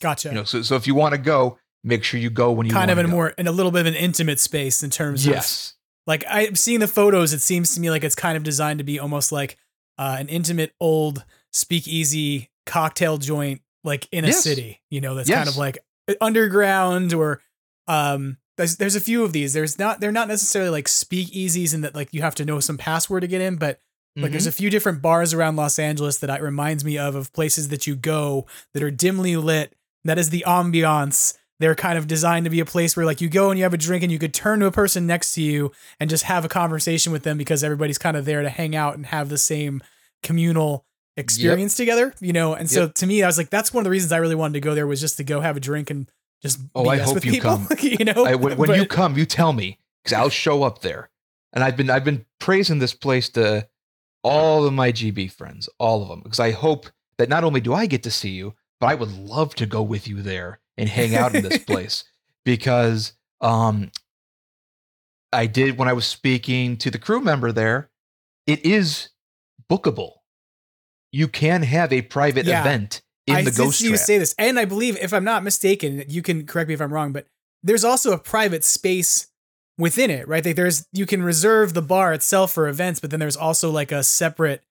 Gotcha. 0.01 0.29
You 0.29 0.35
know, 0.35 0.43
so 0.43 0.61
so 0.61 0.75
if 0.75 0.87
you 0.87 0.95
want 0.95 1.13
to 1.13 1.17
go, 1.17 1.57
make 1.83 2.03
sure 2.03 2.19
you 2.19 2.29
go 2.29 2.51
when 2.51 2.67
you 2.67 2.73
kind 2.73 2.89
of 2.89 2.97
in 2.97 3.05
a 3.05 3.09
more 3.09 3.29
in 3.29 3.47
a 3.47 3.51
little 3.51 3.71
bit 3.71 3.81
of 3.81 3.87
an 3.87 3.95
intimate 3.95 4.39
space 4.39 4.83
in 4.83 4.89
terms 4.89 5.25
yes. 5.25 5.69
of 5.69 5.73
like 6.07 6.23
I'm 6.29 6.55
seeing 6.55 6.79
the 6.79 6.87
photos. 6.87 7.33
It 7.33 7.41
seems 7.41 7.73
to 7.75 7.81
me 7.81 7.89
like 7.89 8.03
it's 8.03 8.15
kind 8.15 8.37
of 8.37 8.43
designed 8.43 8.79
to 8.79 8.83
be 8.83 8.99
almost 8.99 9.31
like 9.31 9.57
uh, 9.97 10.17
an 10.19 10.27
intimate 10.29 10.73
old 10.79 11.23
speakeasy 11.51 12.49
cocktail 12.65 13.17
joint, 13.17 13.61
like 13.83 14.07
in 14.11 14.23
a 14.23 14.27
yes. 14.27 14.43
city. 14.43 14.81
You 14.89 15.01
know, 15.01 15.15
that's 15.15 15.29
yes. 15.29 15.37
kind 15.37 15.49
of 15.49 15.57
like 15.57 15.79
underground 16.21 17.13
or 17.13 17.41
um. 17.87 18.37
There's, 18.55 18.77
there's 18.77 18.95
a 18.95 19.01
few 19.01 19.23
of 19.23 19.33
these. 19.33 19.53
There's 19.53 19.79
not 19.79 19.99
they're 19.99 20.11
not 20.11 20.27
necessarily 20.27 20.69
like 20.69 20.85
speakeasies 20.85 21.73
in 21.73 21.81
that 21.81 21.95
like 21.95 22.13
you 22.13 22.21
have 22.21 22.35
to 22.35 22.45
know 22.45 22.59
some 22.59 22.77
password 22.77 23.21
to 23.21 23.27
get 23.27 23.41
in, 23.41 23.55
but 23.55 23.79
like 24.15 24.25
mm-hmm. 24.25 24.31
there's 24.33 24.45
a 24.45 24.51
few 24.51 24.69
different 24.69 25.01
bars 25.01 25.33
around 25.33 25.55
Los 25.55 25.79
Angeles 25.79 26.19
that 26.19 26.29
it 26.29 26.39
reminds 26.39 26.85
me 26.85 26.99
of 26.99 27.15
of 27.15 27.33
places 27.33 27.69
that 27.69 27.87
you 27.87 27.95
go 27.95 28.45
that 28.75 28.83
are 28.83 28.91
dimly 28.91 29.35
lit. 29.37 29.75
That 30.03 30.19
is 30.19 30.29
the 30.29 30.43
ambiance 30.45 31.35
they're 31.59 31.75
kind 31.75 31.97
of 31.97 32.07
designed 32.07 32.45
to 32.45 32.49
be 32.49 32.59
a 32.59 32.65
place 32.65 32.97
where 32.97 33.05
like 33.05 33.21
you 33.21 33.29
go 33.29 33.49
and 33.49 33.57
you 33.57 33.63
have 33.63 33.73
a 33.73 33.77
drink 33.77 34.03
and 34.03 34.11
you 34.11 34.19
could 34.19 34.33
turn 34.33 34.59
to 34.59 34.65
a 34.65 34.71
person 34.71 35.05
next 35.05 35.33
to 35.35 35.41
you 35.41 35.71
and 35.99 36.09
just 36.09 36.23
have 36.23 36.43
a 36.43 36.49
conversation 36.49 37.11
with 37.11 37.23
them 37.23 37.37
because 37.37 37.63
everybody's 37.63 37.97
kind 37.97 38.17
of 38.17 38.25
there 38.25 38.41
to 38.41 38.49
hang 38.49 38.75
out 38.75 38.95
and 38.95 39.07
have 39.07 39.29
the 39.29 39.37
same 39.37 39.81
communal 40.23 40.85
experience 41.15 41.77
yep. 41.77 41.85
together, 41.85 42.13
you 42.19 42.33
know. 42.33 42.53
And 42.53 42.69
so 42.69 42.89
to 42.89 43.05
me, 43.05 43.23
I 43.23 43.27
was 43.27 43.37
like, 43.37 43.49
that's 43.49 43.73
one 43.73 43.81
of 43.81 43.85
the 43.85 43.91
reasons 43.91 44.11
I 44.11 44.17
really 44.17 44.35
wanted 44.35 44.53
to 44.53 44.59
go 44.61 44.73
there 44.73 44.87
was 44.87 44.99
just 44.99 45.17
to 45.17 45.23
go 45.23 45.41
have 45.41 45.57
a 45.57 45.59
drink 45.59 45.89
and 45.89 46.09
just 46.41 46.59
oh, 46.75 46.89
I 46.89 46.97
hope 46.97 47.23
you 47.23 47.31
people, 47.33 47.51
come. 47.51 47.67
you 47.79 48.05
know, 48.05 48.25
I, 48.25 48.35
when, 48.35 48.57
when 48.57 48.67
but, 48.67 48.77
you 48.77 48.85
come, 48.85 49.17
you 49.17 49.25
tell 49.25 49.53
me 49.53 49.79
because 50.03 50.17
I'll 50.17 50.29
show 50.29 50.63
up 50.63 50.81
there. 50.81 51.09
And 51.53 51.63
I've 51.63 51.77
been 51.77 51.89
I've 51.89 52.03
been 52.03 52.25
praising 52.39 52.79
this 52.79 52.93
place 52.93 53.29
to 53.29 53.67
all 54.23 54.65
of 54.65 54.73
my 54.73 54.91
GB 54.91 55.31
friends, 55.31 55.69
all 55.77 56.01
of 56.01 56.09
them, 56.09 56.21
because 56.21 56.39
I 56.39 56.51
hope 56.51 56.87
that 57.17 57.29
not 57.29 57.43
only 57.43 57.61
do 57.61 57.73
I 57.73 57.85
get 57.85 58.03
to 58.03 58.11
see 58.11 58.31
you, 58.31 58.55
but 58.79 58.87
I 58.87 58.95
would 58.95 59.11
love 59.11 59.53
to 59.55 59.65
go 59.65 59.83
with 59.83 60.07
you 60.07 60.21
there 60.21 60.59
and 60.77 60.89
hang 60.89 61.15
out 61.15 61.35
in 61.35 61.43
this 61.43 61.57
place 61.65 62.03
because 62.45 63.13
um, 63.41 63.91
I 65.31 65.45
did 65.45 65.77
when 65.77 65.87
I 65.87 65.93
was 65.93 66.05
speaking 66.05 66.77
to 66.77 66.91
the 66.91 66.99
crew 66.99 67.21
member 67.21 67.51
there. 67.51 67.89
It 68.45 68.65
is 68.65 69.09
bookable. 69.69 70.11
You 71.11 71.27
can 71.27 71.63
have 71.63 71.93
a 71.93 72.01
private 72.01 72.45
Yeah. 72.45 72.61
event 72.61 73.01
in 73.25 73.35
I 73.35 73.43
the 73.43 73.51
ghost 73.51 73.79
see 73.79 73.87
you 73.87 73.95
say 73.97 74.17
this, 74.17 74.35
and 74.37 74.59
I 74.59 74.65
believe, 74.65 74.97
if 74.97 75.13
I'm 75.13 75.23
not 75.23 75.43
mistaken, 75.43 76.03
you 76.09 76.21
can 76.21 76.45
correct 76.45 76.67
me 76.67 76.73
if 76.73 76.81
I'm 76.81 76.91
wrong, 76.91 77.13
but 77.13 77.27
there's 77.63 77.85
also 77.85 78.11
a 78.11 78.17
private 78.17 78.65
space 78.65 79.27
within 79.77 80.09
it, 80.09 80.27
right? 80.27 80.43
Like 80.45 80.57
there's 80.57 80.87
you 80.91 81.05
can 81.05 81.23
reserve 81.23 81.73
the 81.73 81.81
bar 81.81 82.13
itself 82.13 82.51
for 82.51 82.67
events, 82.67 82.99
but 82.99 83.11
then 83.11 83.19
there's 83.21 83.37
also 83.37 83.71
like 83.71 83.91
a 83.93 84.03
separate 84.03 84.61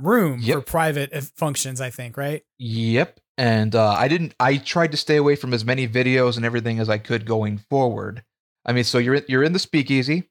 room 0.00 0.42
for 0.42 0.60
private 0.60 1.14
functions. 1.36 1.80
I 1.80 1.90
think, 1.90 2.16
right? 2.16 2.42
Yep. 2.58 3.20
And 3.38 3.74
uh, 3.74 3.92
I 3.92 4.08
didn't. 4.08 4.34
I 4.38 4.58
tried 4.58 4.90
to 4.92 4.96
stay 4.96 5.16
away 5.16 5.36
from 5.36 5.54
as 5.54 5.64
many 5.64 5.88
videos 5.88 6.36
and 6.36 6.44
everything 6.44 6.78
as 6.78 6.88
I 6.88 6.98
could 6.98 7.24
going 7.24 7.58
forward. 7.58 8.22
I 8.66 8.72
mean, 8.72 8.84
so 8.84 8.98
you're 8.98 9.14
in- 9.14 9.24
you're 9.28 9.42
in 9.42 9.52
the 9.54 9.58
speakeasy, 9.58 10.28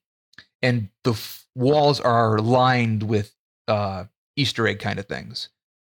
and 0.62 0.90
the 1.04 1.14
f- 1.14 1.46
walls 1.56 2.00
are 2.00 2.38
lined 2.40 3.04
with 3.04 3.34
uh, 3.68 4.06
Easter 4.36 4.68
egg 4.68 4.80
kind 4.80 5.00
of 5.00 5.08
things. 5.08 5.50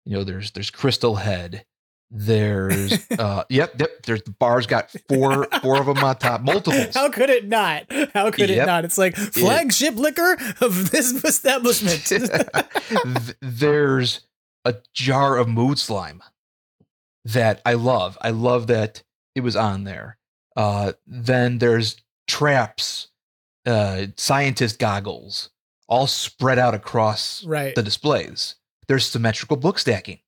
You 0.04 0.16
know, 0.18 0.24
there's 0.24 0.50
there's 0.50 0.70
Crystal 0.70 1.14
Head. 1.16 1.64
There's 2.10 2.92
uh, 3.18 3.44
yep, 3.48 3.78
yep. 3.80 4.02
There's 4.04 4.22
the 4.22 4.32
bar's 4.32 4.66
got 4.66 4.90
four 5.08 5.46
four 5.62 5.78
of 5.78 5.86
them 5.86 5.98
on 5.98 6.16
top, 6.16 6.40
multiples. 6.40 6.94
How 6.94 7.08
could 7.08 7.30
it 7.30 7.46
not? 7.46 7.84
How 8.14 8.30
could 8.32 8.50
it 8.50 8.66
not? 8.66 8.84
It's 8.84 8.98
like 8.98 9.14
flagship 9.16 9.94
liquor 9.94 10.36
of 10.60 10.90
this 10.90 11.12
establishment. 11.24 12.02
There's 13.40 14.20
a 14.64 14.74
jar 14.92 15.36
of 15.36 15.48
mood 15.48 15.78
slime 15.78 16.22
that 17.26 17.60
I 17.66 17.74
love. 17.74 18.16
I 18.20 18.30
love 18.30 18.66
that 18.68 19.02
it 19.34 19.40
was 19.40 19.56
on 19.56 19.84
there. 19.84 20.18
Uh, 20.56 20.92
then 21.06 21.58
there's 21.58 21.96
traps, 22.26 23.08
uh, 23.66 24.06
scientist 24.16 24.78
goggles, 24.78 25.50
all 25.88 26.06
spread 26.06 26.58
out 26.58 26.74
across 26.74 27.44
Right. 27.44 27.74
the 27.74 27.82
displays. 27.82 28.54
There's 28.88 29.06
symmetrical 29.06 29.56
book 29.56 29.78
stacking 29.78 30.20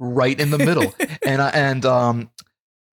right 0.00 0.38
in 0.38 0.50
the 0.50 0.58
middle, 0.58 0.94
and 1.26 1.42
I, 1.42 1.48
and 1.50 1.84
um, 1.84 2.30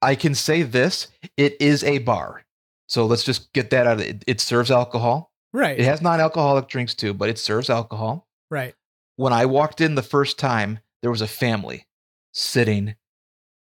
I 0.01 0.15
can 0.15 0.35
say 0.35 0.63
this: 0.63 1.07
it 1.37 1.55
is 1.61 1.83
a 1.83 1.99
bar. 1.99 2.43
So 2.87 3.05
let's 3.05 3.23
just 3.23 3.51
get 3.53 3.69
that 3.71 3.87
out 3.87 3.99
of 3.99 4.05
it. 4.05 4.23
It 4.27 4.39
serves 4.41 4.69
alcohol. 4.69 5.31
Right. 5.53 5.79
It 5.79 5.85
has 5.85 6.01
non-alcoholic 6.01 6.67
drinks 6.67 6.93
too, 6.93 7.13
but 7.13 7.29
it 7.29 7.39
serves 7.39 7.69
alcohol. 7.69 8.27
Right. 8.51 8.75
When 9.15 9.31
I 9.33 9.45
walked 9.45 9.79
in 9.81 9.95
the 9.95 10.03
first 10.03 10.37
time, 10.37 10.79
there 11.01 11.09
was 11.09 11.21
a 11.21 11.27
family 11.27 11.87
sitting 12.33 12.95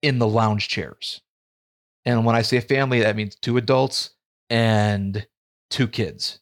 in 0.01 0.19
the 0.19 0.27
lounge 0.27 0.67
chairs. 0.67 1.21
And 2.05 2.25
when 2.25 2.35
I 2.35 2.41
say 2.41 2.59
family, 2.59 3.01
that 3.01 3.15
means 3.15 3.35
two 3.35 3.57
adults 3.57 4.11
and 4.49 5.27
two 5.69 5.87
kids. 5.87 6.39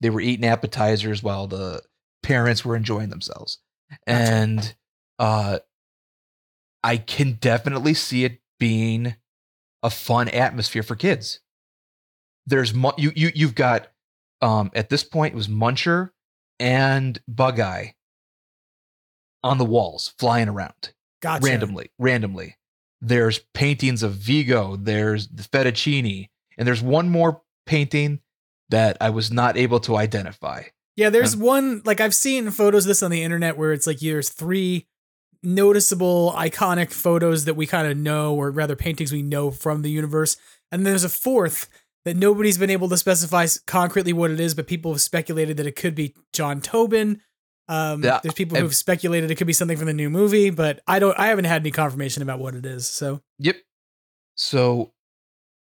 They 0.00 0.10
were 0.10 0.20
eating 0.20 0.46
appetizers 0.46 1.22
while 1.22 1.46
the 1.46 1.82
parents 2.22 2.64
were 2.64 2.76
enjoying 2.76 3.08
themselves. 3.10 3.58
And 4.06 4.74
uh 5.18 5.60
I 6.82 6.96
can 6.96 7.32
definitely 7.32 7.94
see 7.94 8.24
it 8.24 8.40
being 8.58 9.16
a 9.82 9.90
fun 9.90 10.28
atmosphere 10.28 10.82
for 10.82 10.96
kids. 10.96 11.40
There's 12.46 12.72
mu- 12.74 12.92
you 12.96 13.12
you 13.14 13.30
you've 13.34 13.54
got 13.54 13.88
um 14.40 14.70
at 14.74 14.88
this 14.88 15.04
point 15.04 15.34
it 15.34 15.36
was 15.36 15.48
Muncher 15.48 16.10
and 16.58 17.20
Bug 17.26 17.60
Eye 17.60 17.94
on 19.42 19.58
the 19.58 19.64
walls 19.64 20.14
flying 20.18 20.48
around 20.48 20.92
Gotcha. 21.20 21.46
randomly 21.46 21.90
randomly. 21.98 22.56
There's 23.02 23.40
paintings 23.54 24.02
of 24.02 24.12
Vigo, 24.12 24.76
there's 24.76 25.28
the 25.28 25.42
fettuccine, 25.42 26.28
and 26.58 26.68
there's 26.68 26.82
one 26.82 27.08
more 27.08 27.42
painting 27.66 28.20
that 28.68 28.96
I 29.00 29.10
was 29.10 29.30
not 29.30 29.56
able 29.56 29.80
to 29.80 29.96
identify. 29.96 30.64
Yeah, 30.96 31.08
there's 31.10 31.34
Um, 31.34 31.40
one 31.40 31.82
like 31.84 32.00
I've 32.00 32.14
seen 32.14 32.50
photos 32.50 32.84
of 32.84 32.88
this 32.88 33.02
on 33.02 33.10
the 33.10 33.22
internet 33.22 33.56
where 33.56 33.72
it's 33.72 33.86
like 33.86 34.00
there's 34.00 34.28
three 34.28 34.86
noticeable 35.42 36.34
iconic 36.36 36.92
photos 36.92 37.46
that 37.46 37.54
we 37.54 37.66
kind 37.66 37.88
of 37.88 37.96
know 37.96 38.34
or 38.34 38.50
rather 38.50 38.76
paintings 38.76 39.10
we 39.12 39.22
know 39.22 39.50
from 39.50 39.80
the 39.82 39.90
universe 39.90 40.36
and 40.70 40.84
there's 40.86 41.04
a 41.04 41.08
fourth 41.08 41.68
that 42.04 42.16
nobody's 42.16 42.58
been 42.58 42.70
able 42.70 42.88
to 42.90 42.96
specify 42.98 43.46
concretely 43.66 44.12
what 44.12 44.30
it 44.30 44.38
is 44.38 44.54
but 44.54 44.66
people 44.66 44.92
have 44.92 45.00
speculated 45.00 45.56
that 45.56 45.66
it 45.66 45.76
could 45.76 45.94
be 45.94 46.14
John 46.34 46.60
Tobin 46.60 47.22
um 47.70 48.04
Yeah, 48.04 48.20
there's 48.22 48.34
people 48.34 48.58
who've 48.58 48.74
speculated 48.76 49.30
it 49.30 49.36
could 49.36 49.46
be 49.46 49.52
something 49.54 49.76
from 49.78 49.86
the 49.86 49.94
new 49.94 50.10
movie 50.10 50.50
but 50.50 50.80
I 50.86 50.98
don't 50.98 51.18
I 51.18 51.28
haven't 51.28 51.44
had 51.46 51.62
any 51.62 51.70
confirmation 51.70 52.22
about 52.22 52.38
what 52.38 52.54
it 52.54 52.66
is 52.66 52.86
so 52.86 53.22
Yep. 53.38 53.56
So 54.36 54.92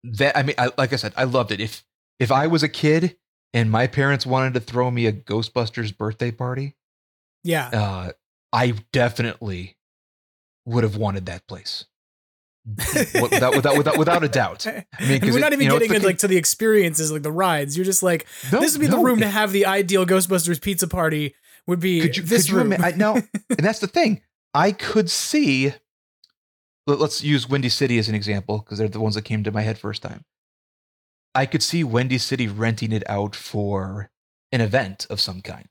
that 0.05 0.37
I 0.37 0.43
mean, 0.43 0.57
I, 0.59 0.71
like 0.77 0.93
I 0.93 0.97
said, 0.97 1.13
I 1.17 1.25
loved 1.25 1.53
it. 1.53 1.61
If 1.61 1.85
if 2.19 2.33
I 2.33 2.47
was 2.49 2.63
a 2.63 2.69
kid 2.69 3.17
and 3.55 3.71
my 3.71 3.87
parents 3.87 4.27
wanted 4.27 4.55
to 4.55 4.61
throw 4.61 4.91
me 4.91 5.07
a 5.07 5.13
Ghostbusters 5.13 5.97
birthday 5.97 6.31
party, 6.31 6.75
yeah 7.45 7.69
uh, 7.69 8.13
I 8.53 8.75
definitely 8.93 9.77
would 10.67 10.85
have 10.85 10.97
wanted 10.97 11.27
that 11.27 11.47
place. 11.47 11.85
without, 13.21 13.57
without, 13.57 13.77
without, 13.77 13.99
without 13.99 14.23
a 14.23 14.29
doubt. 14.29 14.69
I 14.69 14.85
mean, 15.01 15.21
we're 15.21 15.37
it- 15.37 15.41
not 15.41 15.53
even 15.53 15.65
you 15.65 15.69
know, 15.69 15.79
getting 15.81 15.97
into 15.97 16.07
like 16.07 16.19
to 16.19 16.29
the 16.29 16.37
experiences 16.37 17.11
like 17.11 17.23
the 17.23 17.33
rides 17.33 17.77
you're 17.77 17.85
just 17.85 18.05
like 18.05 18.25
No, 18.53 18.61
this 18.61 18.73
would 18.73 18.81
be 18.81 18.87
the 18.87 18.99
room 18.99 19.19
it- 19.19 19.23
to 19.23 19.29
have 19.29 19.51
the 19.51 19.67
ideal 19.67 20.07
Ghostbusters 20.07 20.63
pizza 20.63 20.87
party 20.87 21.35
would 21.67 21.81
be 21.81 22.01
could 22.01 22.17
you, 22.17 22.23
this 22.23 22.45
could 22.47 22.53
you 22.53 22.59
room 22.59 22.73
ima- 22.73 22.85
I, 22.87 22.91
no, 22.93 23.15
and 23.51 23.59
that's 23.59 23.79
the 23.79 23.87
thing. 23.87 24.23
I 24.55 24.73
could 24.73 25.11
see. 25.11 25.73
let- 26.87 26.99
Let's 26.99 27.23
use 27.23 27.49
Windy 27.49 27.69
City 27.69 27.99
as 27.99 28.09
an 28.09 28.15
example 28.15 28.59
because 28.59 28.79
they're 28.79 28.89
the 28.89 29.01
ones 29.01 29.15
that 29.15 29.23
came 29.25 29.43
to 29.45 29.53
my 29.53 29.63
head 29.63 29.79
first 29.79 30.03
time. 30.03 30.25
I 31.35 31.47
could 31.47 31.63
see 31.63 31.83
Windy 31.85 32.19
City 32.19 32.47
renting 32.49 32.93
it 32.93 33.09
out 33.09 33.35
for 33.35 34.11
an 34.51 34.61
event 34.61 35.07
of 35.09 35.19
some 35.21 35.41
kind, 35.41 35.69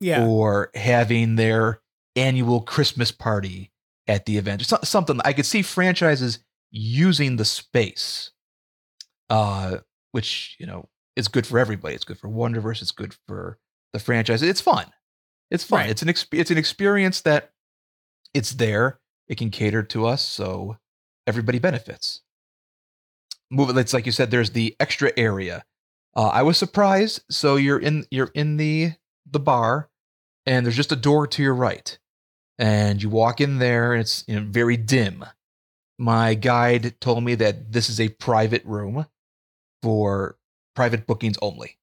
yeah 0.00 0.24
or 0.24 0.70
having 0.74 1.36
their 1.36 1.80
annual 2.14 2.62
Christmas 2.62 3.10
party 3.12 3.70
at 4.08 4.24
the 4.24 4.38
event, 4.38 4.62
or 4.62 4.64
so- 4.64 4.78
something. 4.84 5.20
I 5.24 5.32
could 5.34 5.44
see 5.46 5.60
franchises 5.62 6.38
using 6.70 7.36
the 7.36 7.44
space, 7.44 8.30
uh, 9.28 9.78
which 10.12 10.56
you 10.58 10.66
know 10.66 10.88
is 11.16 11.28
good 11.28 11.46
for 11.46 11.58
everybody. 11.58 11.94
It's 11.94 12.04
good 12.04 12.18
for 12.18 12.28
Wonderverse. 12.28 12.80
It's 12.80 12.92
good 12.92 13.14
for 13.26 13.58
the 13.92 13.98
franchise. 13.98 14.42
It's 14.42 14.60
fun. 14.60 14.86
It's 15.50 15.64
fun. 15.64 15.80
Right. 15.80 15.90
It's 15.90 16.02
an 16.02 16.08
exp- 16.08 16.38
it's 16.38 16.50
an 16.50 16.58
experience 16.58 17.20
that 17.22 17.52
it's 18.34 18.52
there. 18.52 19.00
It 19.28 19.38
can 19.38 19.50
cater 19.50 19.82
to 19.82 20.06
us, 20.06 20.22
so 20.26 20.76
everybody 21.26 21.58
benefits. 21.58 22.22
Move 23.50 23.70
it. 23.70 23.76
It's 23.76 23.92
like 23.92 24.06
you 24.06 24.12
said. 24.12 24.30
There's 24.30 24.50
the 24.50 24.76
extra 24.80 25.12
area. 25.16 25.64
Uh, 26.16 26.28
I 26.28 26.42
was 26.42 26.58
surprised. 26.58 27.22
So 27.30 27.56
you're 27.56 27.78
in 27.78 28.06
you're 28.10 28.30
in 28.34 28.56
the 28.56 28.92
the 29.30 29.40
bar, 29.40 29.88
and 30.46 30.64
there's 30.64 30.76
just 30.76 30.92
a 30.92 30.96
door 30.96 31.26
to 31.26 31.42
your 31.42 31.54
right, 31.54 31.98
and 32.58 33.02
you 33.02 33.08
walk 33.08 33.40
in 33.40 33.58
there. 33.58 33.92
And 33.92 34.00
it's 34.00 34.24
you 34.26 34.40
know, 34.40 34.46
very 34.48 34.76
dim. 34.76 35.24
My 35.98 36.34
guide 36.34 37.00
told 37.00 37.22
me 37.24 37.36
that 37.36 37.72
this 37.72 37.88
is 37.88 38.00
a 38.00 38.10
private 38.10 38.64
room 38.64 39.06
for 39.82 40.36
private 40.74 41.06
bookings 41.06 41.38
only. 41.40 41.78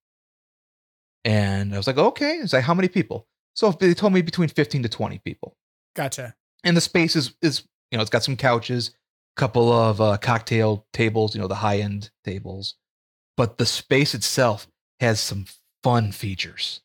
And 1.25 1.73
I 1.73 1.77
was 1.77 1.87
like, 1.87 1.97
okay. 1.97 2.35
It's 2.35 2.53
like, 2.53 2.63
how 2.63 2.73
many 2.73 2.89
people? 2.89 3.27
So 3.55 3.71
they 3.71 3.93
told 3.93 4.13
me 4.13 4.21
between 4.21 4.49
15 4.49 4.83
to 4.83 4.89
20 4.89 5.19
people. 5.19 5.55
gotcha 5.95 6.35
And 6.63 6.75
the 6.75 6.81
space 6.81 7.15
is, 7.15 7.35
is 7.41 7.63
you 7.91 7.97
know, 7.97 8.01
it's 8.01 8.09
got 8.09 8.23
some 8.23 8.37
couches, 8.37 8.89
a 9.37 9.39
couple 9.39 9.71
of 9.71 10.01
uh, 10.01 10.17
cocktail 10.17 10.85
tables, 10.93 11.35
you 11.35 11.41
know, 11.41 11.47
the 11.47 11.55
high 11.55 11.77
end 11.77 12.09
tables. 12.23 12.75
But 13.37 13.57
the 13.57 13.65
space 13.65 14.13
itself 14.13 14.67
has 14.99 15.19
some 15.19 15.45
fun 15.83 16.11
features. 16.11 16.81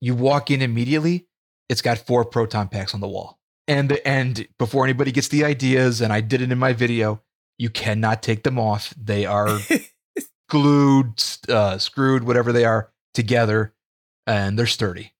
You 0.00 0.14
walk 0.14 0.50
in 0.50 0.62
immediately, 0.62 1.26
it's 1.68 1.82
got 1.82 1.98
four 1.98 2.24
proton 2.24 2.68
packs 2.68 2.94
on 2.94 3.00
the 3.00 3.08
wall. 3.08 3.38
And 3.68 3.92
and 4.04 4.48
before 4.58 4.84
anybody 4.84 5.12
gets 5.12 5.28
the 5.28 5.44
ideas, 5.44 6.00
and 6.00 6.12
I 6.12 6.20
did 6.20 6.40
it 6.40 6.50
in 6.50 6.58
my 6.58 6.72
video, 6.72 7.22
you 7.58 7.70
cannot 7.70 8.22
take 8.22 8.42
them 8.42 8.58
off. 8.58 8.92
They 9.00 9.26
are 9.26 9.58
glued, 10.48 11.22
uh, 11.48 11.78
screwed, 11.78 12.24
whatever 12.24 12.52
they 12.52 12.64
are, 12.64 12.90
together, 13.14 13.74
and 14.26 14.58
they're 14.58 14.66
sturdy. 14.66 15.12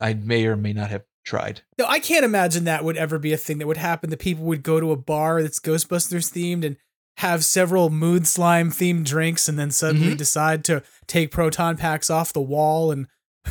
I 0.00 0.14
may 0.14 0.46
or 0.46 0.56
may 0.56 0.72
not 0.72 0.90
have 0.90 1.04
tried. 1.24 1.62
No, 1.78 1.86
I 1.86 1.98
can't 1.98 2.24
imagine 2.24 2.64
that 2.64 2.84
would 2.84 2.96
ever 2.96 3.18
be 3.18 3.32
a 3.32 3.36
thing 3.36 3.58
that 3.58 3.66
would 3.66 3.76
happen. 3.78 4.10
That 4.10 4.18
people 4.20 4.44
would 4.44 4.62
go 4.62 4.78
to 4.80 4.92
a 4.92 4.96
bar 4.96 5.42
that's 5.42 5.58
Ghostbusters 5.60 6.30
themed 6.32 6.64
and 6.64 6.76
have 7.18 7.44
several 7.44 7.88
mood 7.90 8.26
slime 8.26 8.70
themed 8.70 9.04
drinks, 9.06 9.48
and 9.48 9.58
then 9.58 9.70
suddenly 9.70 10.12
Mhm. 10.14 10.18
decide 10.18 10.64
to 10.66 10.82
take 11.06 11.30
proton 11.30 11.76
packs 11.78 12.10
off 12.10 12.32
the 12.32 12.42
wall 12.42 12.92
and 12.92 13.06
or 13.46 13.50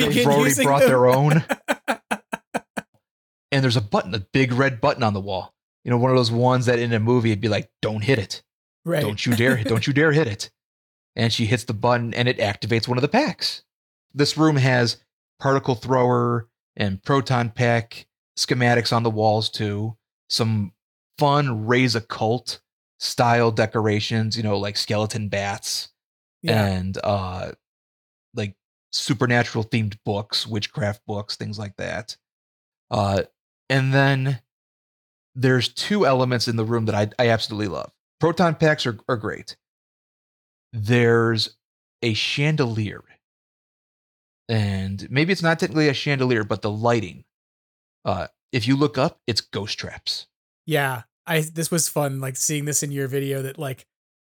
they've 0.00 0.08
begin 0.08 0.26
already 0.26 0.42
using 0.44 0.66
brought 0.66 0.80
them. 0.80 0.88
their 0.88 1.06
own. 1.06 1.44
and 3.52 3.62
there's 3.62 3.76
a 3.76 3.80
button, 3.82 4.14
a 4.14 4.20
big 4.20 4.52
red 4.52 4.80
button 4.80 5.02
on 5.02 5.12
the 5.14 5.20
wall. 5.20 5.52
You 5.84 5.90
know, 5.90 5.98
one 5.98 6.10
of 6.10 6.16
those 6.16 6.30
ones 6.30 6.66
that 6.66 6.78
in 6.78 6.92
a 6.92 7.00
movie 7.00 7.30
it'd 7.30 7.42
be 7.42 7.48
like, 7.48 7.70
"Don't 7.82 8.02
hit 8.02 8.18
it, 8.18 8.42
right. 8.86 9.02
don't 9.02 9.24
you 9.26 9.34
dare, 9.36 9.62
don't 9.62 9.86
you 9.86 9.92
dare 9.92 10.12
hit 10.12 10.26
it." 10.26 10.50
And 11.16 11.32
she 11.32 11.44
hits 11.46 11.64
the 11.64 11.74
button, 11.74 12.14
and 12.14 12.26
it 12.28 12.38
activates 12.38 12.88
one 12.88 12.96
of 12.98 13.02
the 13.02 13.08
packs. 13.08 13.62
This 14.14 14.36
room 14.36 14.56
has 14.56 14.98
particle 15.40 15.74
thrower 15.74 16.48
and 16.76 17.02
proton 17.02 17.50
pack 17.50 18.06
schematics 18.38 18.92
on 18.92 19.02
the 19.02 19.10
walls 19.10 19.50
too. 19.50 19.96
Some 20.28 20.72
fun 21.18 21.66
Ray's 21.66 21.94
Occult 21.94 22.60
style 22.98 23.50
decorations, 23.50 24.36
you 24.36 24.42
know, 24.42 24.58
like 24.58 24.76
skeleton 24.76 25.28
bats 25.28 25.88
yeah. 26.42 26.66
and 26.66 26.98
uh 27.02 27.52
like 28.34 28.54
supernatural 28.92 29.64
themed 29.64 29.96
books, 30.04 30.46
witchcraft 30.46 31.02
books, 31.06 31.36
things 31.36 31.58
like 31.58 31.76
that. 31.76 32.16
Uh 32.90 33.22
and 33.68 33.92
then 33.92 34.40
there's 35.34 35.68
two 35.68 36.06
elements 36.06 36.48
in 36.48 36.56
the 36.56 36.64
room 36.64 36.86
that 36.86 36.94
I, 36.94 37.10
I 37.18 37.28
absolutely 37.30 37.68
love. 37.68 37.90
Proton 38.20 38.54
packs 38.54 38.86
are, 38.86 38.98
are 39.08 39.16
great. 39.16 39.56
There's 40.72 41.56
a 42.02 42.14
chandelier. 42.14 43.02
And 44.48 45.10
maybe 45.10 45.32
it's 45.32 45.42
not 45.42 45.58
technically 45.58 45.88
a 45.88 45.94
chandelier, 45.94 46.44
but 46.44 46.62
the 46.62 46.70
lighting. 46.70 47.24
Uh 48.04 48.28
if 48.52 48.68
you 48.68 48.76
look 48.76 48.96
up, 48.98 49.20
it's 49.26 49.40
ghost 49.40 49.78
traps. 49.78 50.26
Yeah, 50.66 51.02
I 51.26 51.40
this 51.40 51.70
was 51.70 51.88
fun, 51.88 52.20
like 52.20 52.36
seeing 52.36 52.64
this 52.64 52.82
in 52.82 52.92
your 52.92 53.08
video. 53.08 53.42
That 53.42 53.58
like 53.58 53.86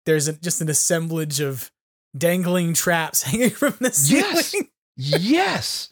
there's 0.05 0.27
a, 0.27 0.33
just 0.33 0.61
an 0.61 0.69
assemblage 0.69 1.39
of 1.39 1.71
dangling 2.17 2.73
traps 2.73 3.23
hanging 3.23 3.51
from 3.51 3.75
the 3.79 3.91
ceiling. 3.91 4.69
Yes. 4.95 5.23
yes. 5.23 5.89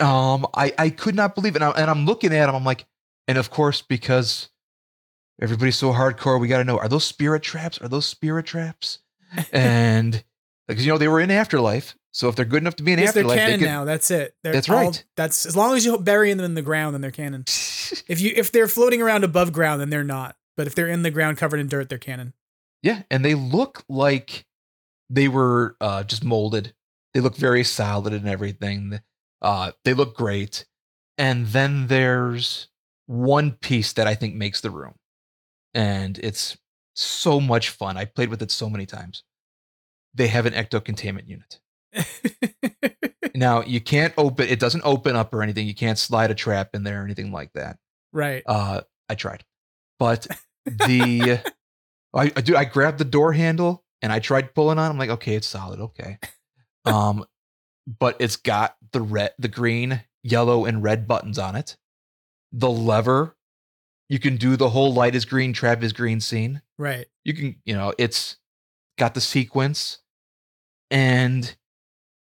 Um, 0.00 0.46
I, 0.54 0.72
I 0.76 0.90
could 0.90 1.14
not 1.14 1.34
believe 1.34 1.54
it. 1.54 1.62
And, 1.62 1.72
I, 1.72 1.80
and 1.80 1.90
I'm 1.90 2.04
looking 2.04 2.34
at 2.34 2.46
them. 2.46 2.54
I'm 2.54 2.64
like, 2.64 2.84
and 3.28 3.38
of 3.38 3.50
course, 3.50 3.80
because 3.80 4.48
everybody's 5.40 5.76
so 5.76 5.92
hardcore, 5.92 6.40
we 6.40 6.48
got 6.48 6.58
to 6.58 6.64
know 6.64 6.78
are 6.78 6.88
those 6.88 7.04
spirit 7.04 7.42
traps? 7.42 7.80
Are 7.80 7.88
those 7.88 8.06
spirit 8.06 8.46
traps? 8.46 8.98
And 9.52 10.22
because, 10.68 10.84
you 10.86 10.92
know, 10.92 10.98
they 10.98 11.08
were 11.08 11.20
in 11.20 11.30
Afterlife. 11.30 11.94
So 12.12 12.28
if 12.28 12.36
they're 12.36 12.44
good 12.44 12.62
enough 12.62 12.76
to 12.76 12.82
be 12.84 12.92
in 12.92 12.98
Yes, 13.00 13.12
they're 13.12 13.22
Afterlife, 13.24 13.38
canon 13.38 13.60
they 13.60 13.66
could. 13.66 13.70
now. 13.72 13.84
That's 13.84 14.10
it. 14.10 14.36
They're 14.44 14.52
That's 14.52 14.68
all- 14.68 14.76
right. 14.76 15.04
That's 15.16 15.46
as 15.46 15.56
long 15.56 15.76
as 15.76 15.84
you 15.84 15.98
bury 15.98 16.32
them 16.32 16.44
in 16.44 16.54
the 16.54 16.62
ground, 16.62 16.94
then 16.94 17.00
they're 17.00 17.10
canon. 17.10 17.44
If 18.08 18.20
you 18.20 18.32
if 18.34 18.50
they're 18.50 18.66
floating 18.66 19.02
around 19.02 19.24
above 19.24 19.52
ground, 19.52 19.80
then 19.80 19.90
they're 19.90 20.02
not. 20.02 20.36
But 20.56 20.66
if 20.66 20.74
they're 20.74 20.88
in 20.88 21.02
the 21.02 21.10
ground 21.10 21.36
covered 21.36 21.60
in 21.60 21.68
dirt, 21.68 21.88
they're 21.90 21.98
canon. 21.98 22.32
Yeah. 22.82 23.02
And 23.10 23.22
they 23.24 23.34
look 23.34 23.84
like 23.90 24.46
they 25.10 25.28
were 25.28 25.76
uh, 25.82 26.02
just 26.02 26.24
molded. 26.24 26.74
They 27.12 27.20
look 27.20 27.36
very 27.36 27.62
solid 27.62 28.12
and 28.14 28.26
everything. 28.26 29.00
Uh, 29.42 29.72
they 29.84 29.92
look 29.92 30.16
great. 30.16 30.64
And 31.18 31.46
then 31.48 31.88
there's 31.88 32.68
one 33.06 33.52
piece 33.52 33.92
that 33.92 34.06
I 34.06 34.14
think 34.14 34.34
makes 34.34 34.60
the 34.62 34.70
room. 34.70 34.94
And 35.74 36.18
it's 36.18 36.56
so 36.96 37.38
much 37.40 37.68
fun. 37.68 37.96
I 37.98 38.06
played 38.06 38.30
with 38.30 38.40
it 38.42 38.50
so 38.50 38.70
many 38.70 38.86
times. 38.86 39.22
They 40.14 40.28
have 40.28 40.46
an 40.46 40.54
ecto 40.54 40.84
containment 40.84 41.28
unit. 41.28 41.60
now 43.34 43.62
you 43.62 43.80
can't 43.80 44.14
open 44.16 44.48
it 44.48 44.58
doesn't 44.58 44.82
open 44.84 45.16
up 45.16 45.32
or 45.34 45.42
anything. 45.42 45.66
You 45.66 45.74
can't 45.74 45.98
slide 45.98 46.30
a 46.30 46.34
trap 46.34 46.70
in 46.74 46.82
there 46.84 47.00
or 47.00 47.04
anything 47.04 47.32
like 47.32 47.52
that. 47.54 47.78
right. 48.12 48.42
Uh 48.46 48.82
I 49.08 49.14
tried. 49.14 49.44
But 49.98 50.26
the 50.66 51.40
I, 52.14 52.32
I 52.36 52.40
do 52.40 52.56
I 52.56 52.64
grabbed 52.64 52.98
the 52.98 53.04
door 53.04 53.32
handle 53.32 53.84
and 54.02 54.12
I 54.12 54.18
tried 54.18 54.54
pulling 54.54 54.78
on. 54.78 54.90
I'm 54.90 54.98
like, 54.98 55.10
okay, 55.10 55.34
it's 55.34 55.46
solid, 55.46 55.80
okay. 55.80 56.18
Um, 56.84 57.24
but 57.86 58.16
it's 58.20 58.36
got 58.36 58.76
the 58.92 59.00
red, 59.00 59.32
the 59.38 59.48
green, 59.48 60.02
yellow, 60.22 60.66
and 60.66 60.82
red 60.82 61.08
buttons 61.08 61.38
on 61.38 61.56
it. 61.56 61.78
The 62.52 62.70
lever, 62.70 63.36
you 64.08 64.18
can 64.18 64.36
do 64.36 64.56
the 64.56 64.68
whole 64.68 64.92
light 64.92 65.14
is 65.14 65.24
green, 65.24 65.54
trap 65.54 65.82
is 65.82 65.94
green 65.94 66.20
scene. 66.20 66.60
Right. 66.78 67.06
You 67.24 67.32
can, 67.32 67.56
you 67.64 67.74
know, 67.74 67.94
it's 67.96 68.36
got 68.98 69.14
the 69.14 69.22
sequence, 69.22 70.00
and 70.94 71.56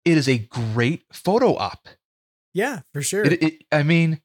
it 0.06 0.18
is 0.18 0.30
a 0.30 0.38
great 0.38 1.04
photo 1.12 1.56
op. 1.58 1.90
Yeah, 2.54 2.80
for 2.94 3.02
sure. 3.02 3.26
It, 3.26 3.44
it, 3.44 3.64
I 3.72 3.84
mean, 3.84 4.22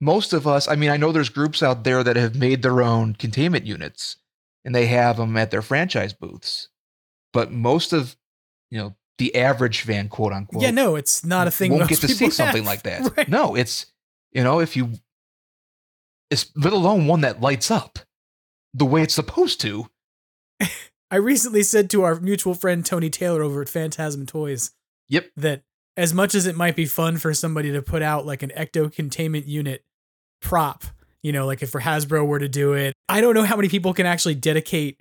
most 0.00 0.32
of 0.32 0.46
us, 0.46 0.66
I 0.66 0.76
mean, 0.76 0.90
I 0.90 0.96
know 0.96 1.12
there's 1.12 1.28
groups 1.28 1.62
out 1.62 1.84
there 1.84 2.02
that 2.02 2.16
have 2.16 2.34
made 2.34 2.62
their 2.62 2.82
own 2.82 3.14
containment 3.14 3.66
units 3.66 4.16
and 4.64 4.74
they 4.74 4.86
have 4.86 5.18
them 5.18 5.36
at 5.36 5.50
their 5.50 5.62
franchise 5.62 6.14
booths. 6.14 6.70
But 7.34 7.52
most 7.52 7.92
of, 7.92 8.16
you 8.70 8.78
know, 8.78 8.96
the 9.18 9.36
average 9.36 9.82
fan, 9.82 10.08
quote 10.08 10.32
unquote, 10.32 10.62
yeah, 10.62 10.70
no, 10.70 10.96
it's 10.96 11.24
not 11.24 11.46
a 11.46 11.50
thing. 11.50 11.72
won't 11.72 11.88
get 11.88 12.00
to 12.00 12.08
see 12.08 12.14
people 12.14 12.30
something 12.30 12.64
like 12.64 12.82
that. 12.84 13.12
Right. 13.16 13.28
No, 13.28 13.54
it's, 13.54 13.86
you 14.32 14.42
know, 14.42 14.60
if 14.60 14.74
you, 14.74 14.92
it's 16.30 16.50
let 16.56 16.72
alone 16.72 17.06
one 17.06 17.20
that 17.20 17.42
lights 17.42 17.70
up 17.70 17.98
the 18.72 18.86
way 18.86 19.02
it's 19.02 19.14
supposed 19.14 19.60
to. 19.60 19.86
I 21.12 21.16
recently 21.16 21.62
said 21.62 21.90
to 21.90 22.02
our 22.04 22.18
mutual 22.18 22.54
friend 22.54 22.84
Tony 22.84 23.10
Taylor 23.10 23.42
over 23.42 23.60
at 23.60 23.68
Phantasm 23.68 24.24
Toys 24.24 24.70
Yep. 25.10 25.26
that 25.36 25.62
as 25.94 26.14
much 26.14 26.34
as 26.34 26.46
it 26.46 26.56
might 26.56 26.74
be 26.74 26.86
fun 26.86 27.18
for 27.18 27.34
somebody 27.34 27.70
to 27.70 27.82
put 27.82 28.00
out 28.00 28.24
like 28.24 28.42
an 28.42 28.50
ecto 28.56 28.90
containment 28.90 29.46
unit 29.46 29.84
prop, 30.40 30.84
you 31.22 31.30
know, 31.30 31.44
like 31.44 31.62
if 31.62 31.68
for 31.68 31.82
Hasbro 31.82 32.26
were 32.26 32.38
to 32.38 32.48
do 32.48 32.72
it, 32.72 32.94
I 33.10 33.20
don't 33.20 33.34
know 33.34 33.44
how 33.44 33.56
many 33.56 33.68
people 33.68 33.92
can 33.92 34.06
actually 34.06 34.36
dedicate 34.36 35.00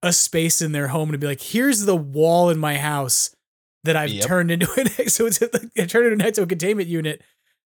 a 0.00 0.12
space 0.12 0.62
in 0.62 0.70
their 0.70 0.86
home 0.86 1.10
to 1.10 1.18
be 1.18 1.26
like, 1.26 1.40
here's 1.40 1.80
the 1.86 1.96
wall 1.96 2.50
in 2.50 2.58
my 2.60 2.76
house 2.76 3.34
that 3.82 3.96
I've 3.96 4.10
Yep. 4.10 4.26
turned 4.26 4.50
into 4.52 4.70
an 4.80 4.86
so 5.08 5.26
it's 5.26 5.42
I 5.42 5.86
turned 5.86 6.12
into 6.12 6.24
an 6.24 6.32
ecto 6.32 6.48
containment 6.48 6.88
unit. 6.88 7.20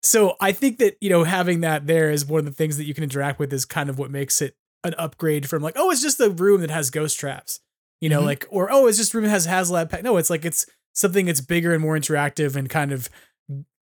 So 0.01 0.35
I 0.41 0.53
think 0.53 0.79
that 0.79 0.97
you 1.01 1.09
know 1.11 1.23
having 1.23 1.61
that 1.61 1.85
there 1.85 2.09
is 2.09 2.25
one 2.25 2.39
of 2.39 2.45
the 2.45 2.51
things 2.51 2.77
that 2.77 2.85
you 2.85 2.95
can 2.95 3.03
interact 3.03 3.37
with 3.37 3.53
is 3.53 3.63
kind 3.63 3.91
of 3.91 3.99
what 3.99 4.09
makes 4.09 4.41
it 4.41 4.55
an 4.83 4.95
upgrade 4.97 5.47
from 5.47 5.61
like 5.61 5.73
oh 5.77 5.91
it's 5.91 6.01
just 6.01 6.19
a 6.19 6.29
room 6.31 6.61
that 6.61 6.69
has 6.71 6.89
ghost 6.89 7.19
traps, 7.19 7.59
you 8.01 8.09
know 8.09 8.21
Mhm. 8.21 8.25
like 8.25 8.45
or 8.49 8.69
oh 8.71 8.87
it's 8.87 8.97
just 8.97 9.13
room 9.13 9.25
has 9.25 9.47
HasLab 9.47 9.89
pack. 9.89 10.03
No, 10.03 10.17
it's 10.17 10.29
like 10.29 10.45
it's 10.45 10.65
something 10.93 11.25
that's 11.25 11.41
bigger 11.41 11.73
and 11.73 11.81
more 11.81 11.97
interactive 11.97 12.55
and 12.55 12.69
kind 12.69 12.91
of 12.91 13.09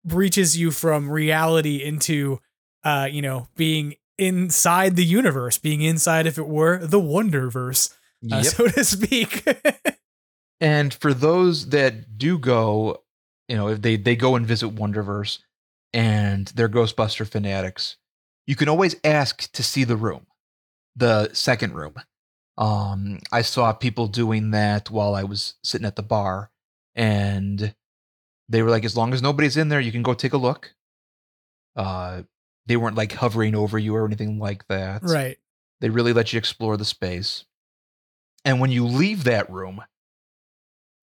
breaches 0.05 0.57
you 0.57 0.71
from 0.71 1.09
reality 1.09 1.81
into 1.83 2.39
uh 2.83 3.07
you 3.09 3.21
know 3.21 3.47
being 3.55 3.95
inside 4.17 4.95
the 4.95 5.05
universe, 5.05 5.57
being 5.57 5.81
inside 5.81 6.27
if 6.27 6.37
it 6.37 6.47
were 6.47 6.85
the 6.85 6.99
Wonderverse, 7.01 7.93
uh, 8.31 8.37
Yep. 8.37 8.45
so 8.45 8.67
to 8.67 8.83
speak. 8.83 9.43
And 10.61 10.93
for 10.93 11.13
those 11.13 11.69
that 11.69 12.17
do 12.17 12.37
go, 12.37 13.03
you 13.49 13.55
know, 13.57 13.67
if 13.69 13.81
they 13.81 13.97
they 13.97 14.15
go 14.15 14.35
and 14.35 14.45
visit 14.45 14.73
Wonderverse 14.75 15.39
and 15.93 16.47
they're 16.55 16.69
Ghostbuster 16.69 17.27
fanatics, 17.27 17.97
you 18.47 18.55
can 18.55 18.69
always 18.69 18.95
ask 19.03 19.51
to 19.51 19.61
see 19.63 19.83
the 19.83 19.97
room, 19.97 20.25
the 20.95 21.29
second 21.33 21.73
room. 21.73 21.95
Um, 22.57 23.19
I 23.31 23.41
saw 23.41 23.73
people 23.73 24.07
doing 24.07 24.51
that 24.51 24.89
while 24.91 25.15
I 25.15 25.23
was 25.23 25.55
sitting 25.63 25.87
at 25.87 25.95
the 25.95 26.03
bar, 26.03 26.51
and 26.95 27.73
they 28.49 28.61
were 28.61 28.69
like, 28.69 28.85
as 28.85 28.95
long 28.95 29.13
as 29.13 29.21
nobody's 29.21 29.57
in 29.57 29.69
there, 29.69 29.79
you 29.79 29.91
can 29.91 30.03
go 30.03 30.13
take 30.13 30.33
a 30.33 30.37
look. 30.37 30.73
Uh, 31.75 32.23
they 32.67 32.77
weren't 32.77 32.95
like 32.97 33.13
hovering 33.13 33.55
over 33.55 33.77
you 33.79 33.95
or 33.95 34.05
anything 34.05 34.37
like 34.39 34.67
that. 34.67 35.01
right. 35.03 35.37
They 35.81 35.89
really 35.89 36.13
let 36.13 36.31
you 36.31 36.37
explore 36.37 36.77
the 36.77 36.85
space. 36.85 37.43
And 38.45 38.59
when 38.61 38.71
you 38.71 38.85
leave 38.85 39.23
that 39.25 39.49
room 39.49 39.83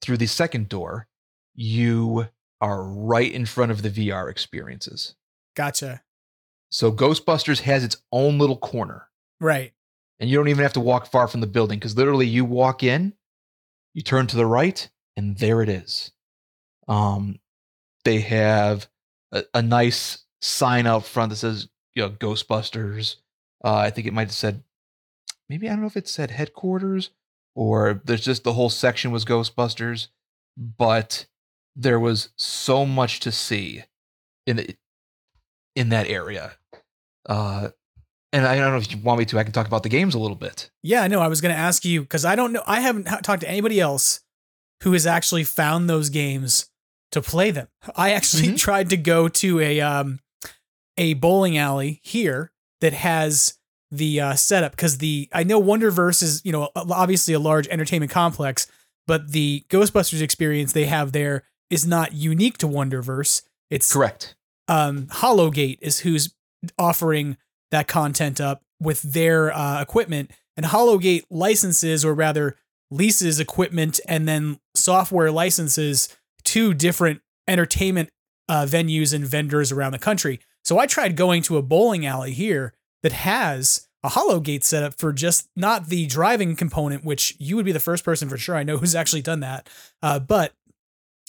through 0.01 0.17
the 0.17 0.27
second 0.27 0.69
door, 0.71 1.07
you 1.55 2.29
are 2.63 2.83
right 2.83 3.31
in 3.31 3.45
front 3.45 3.73
of 3.73 3.83
the 3.83 3.91
VR 3.91 4.31
experiences. 4.31 5.17
Gotcha. 5.55 6.03
So 6.71 6.93
Ghostbusters 6.93 7.61
has 7.61 7.83
its 7.85 7.97
own 8.13 8.39
little 8.39 8.57
corner, 8.57 9.09
Right. 9.41 9.73
And 10.21 10.29
you 10.29 10.37
don't 10.37 10.49
even 10.49 10.63
have 10.63 10.75
to 10.75 10.81
walk 10.81 11.07
far 11.07 11.27
from 11.27 11.41
the 11.41 11.47
building 11.47 11.79
because 11.79 11.97
literally 11.97 12.27
you 12.27 12.45
walk 12.45 12.83
in, 12.83 13.15
you 13.95 14.03
turn 14.03 14.27
to 14.29 14.37
the 14.37 14.47
right, 14.47 14.89
and 15.17 15.39
there 15.39 15.63
it 15.63 15.69
is. 15.69 16.13
Um, 16.87 17.41
they 18.05 18.21
have 18.21 18.89
a, 19.33 19.45
a 19.55 19.63
nice 19.63 20.25
sign 20.43 20.87
out 20.87 21.07
front 21.07 21.31
that 21.31 21.37
says, 21.37 21.69
you 21.95 22.03
know, 22.03 22.11
Ghostbusters. 22.11 23.17
Uh, 23.65 23.77
I 23.77 23.91
think 23.91 24.07
it 24.07 24.13
might 24.13 24.29
have 24.29 24.33
said, 24.33 24.63
maybe 25.49 25.69
I 25.69 25.73
don't 25.73 25.81
know 25.81 25.87
if 25.87 25.97
it 25.97 26.09
said 26.09 26.31
headquarters 26.31 27.11
or 27.55 28.01
there's 28.05 28.25
just 28.25 28.45
the 28.45 28.53
whole 28.53 28.71
section 28.71 29.11
was 29.11 29.25
Ghostbusters, 29.25 30.09
but 30.57 31.27
there 31.75 32.01
was 32.01 32.31
so 32.37 32.85
much 32.85 33.21
to 33.21 33.33
see 33.33 33.85
in 34.47 34.57
the, 34.57 34.77
in 35.75 35.89
that 35.89 36.09
area. 36.09 36.53
Uh, 37.27 37.71
and 38.33 38.47
I 38.47 38.57
don't 38.57 38.71
know 38.73 38.79
if 38.79 38.91
you 38.91 38.99
want 38.99 39.19
me 39.19 39.25
to. 39.27 39.39
I 39.39 39.45
can 39.45 39.53
talk 39.53 39.67
about 39.67 39.83
the 39.83 39.89
games 39.89 40.15
a 40.15 40.19
little 40.19 40.37
bit. 40.37 40.71
Yeah, 40.83 41.07
no, 41.07 41.21
I 41.21 41.29
was 41.29 41.41
going 41.41 41.55
to 41.55 41.61
ask 41.61 41.85
you 41.85 42.03
because 42.03 42.25
I 42.25 42.35
don't 42.37 42.53
know. 42.53 42.63
I 42.67 42.81
haven't 42.81 43.09
ha- 43.09 43.21
talked 43.23 43.43
to 43.43 43.49
anybody 43.49 43.81
else 43.81 44.21
who 44.83 44.93
has 44.93 45.07
actually 45.07 45.45
found 45.45 45.89
those 45.91 46.09
games 46.11 46.71
to 47.13 47.21
play 47.21 47.51
them. 47.51 47.69
I 47.97 48.13
actually 48.13 48.45
Mhm. 48.49 48.59
tried 48.67 48.91
to 48.91 48.97
go 48.97 49.29
to 49.29 49.61
a 49.61 49.81
um 49.81 50.21
a 50.97 51.15
bowling 51.15 51.57
alley 51.59 52.01
here 52.03 52.53
that 52.81 52.93
has 52.93 53.55
the 53.91 54.21
uh, 54.21 54.35
setup 54.37 54.71
because 54.73 54.99
the 54.99 55.29
I 55.33 55.43
know 55.43 55.61
Wonderverse 55.61 56.23
is 56.23 56.41
you 56.45 56.53
know 56.53 56.71
obviously 56.77 57.35
a 57.35 57.39
large 57.41 57.67
entertainment 57.69 58.13
complex, 58.13 58.67
but 59.07 59.33
the 59.33 59.65
Ghostbusters 59.69 60.21
experience 60.23 60.73
they 60.73 60.87
have 60.87 61.11
there 61.13 61.43
is 61.69 61.87
not 61.87 62.13
unique 62.13 62.59
to 62.59 62.69
Wonderverse. 62.69 63.43
It's 63.71 63.93
Correct. 63.93 64.37
um, 64.69 65.09
Hologate 65.11 65.79
is 65.81 66.01
who's 66.01 66.33
offering 66.79 67.37
that 67.71 67.89
content 67.89 68.41
up 68.41 68.63
with 68.81 69.03
their 69.03 69.53
uh, 69.53 69.81
equipment, 69.81 70.31
and 70.57 70.67
Hologate 70.67 71.25
licenses, 71.31 72.05
or 72.05 72.15
rather 72.15 72.57
leases 72.91 73.39
equipment 73.39 74.01
and 74.09 74.27
then 74.27 74.59
software 74.75 75.31
licenses 75.31 76.17
to 76.45 76.75
different 76.75 77.21
entertainment 77.47 78.11
uh, 78.49 78.67
venues 78.69 79.15
and 79.15 79.25
vendors 79.25 79.71
around 79.71 79.93
the 79.93 79.99
country. 79.99 80.41
So 80.65 80.79
I 80.79 80.87
tried 80.87 81.17
going 81.17 81.43
to 81.43 81.57
a 81.57 81.63
bowling 81.63 82.05
alley 82.05 82.33
here 82.33 82.75
that 83.03 83.13
has 83.13 83.87
a 84.03 84.11
Hologate 84.11 84.65
setup 84.65 84.99
for 84.99 85.13
just 85.13 85.49
not 85.55 85.87
the 85.87 86.07
driving 86.07 86.57
component, 86.57 87.05
which 87.05 87.37
you 87.39 87.57
would 87.57 87.65
be 87.65 87.73
the 87.73 87.81
first 87.81 88.05
person 88.05 88.29
for 88.29 88.37
sure 88.37 88.57
I 88.57 88.63
know 88.63 88.79
who's 88.79 88.95
actually 88.95 89.23
done 89.23 89.41
that, 89.41 89.69
uh, 90.03 90.19
but 90.19 90.55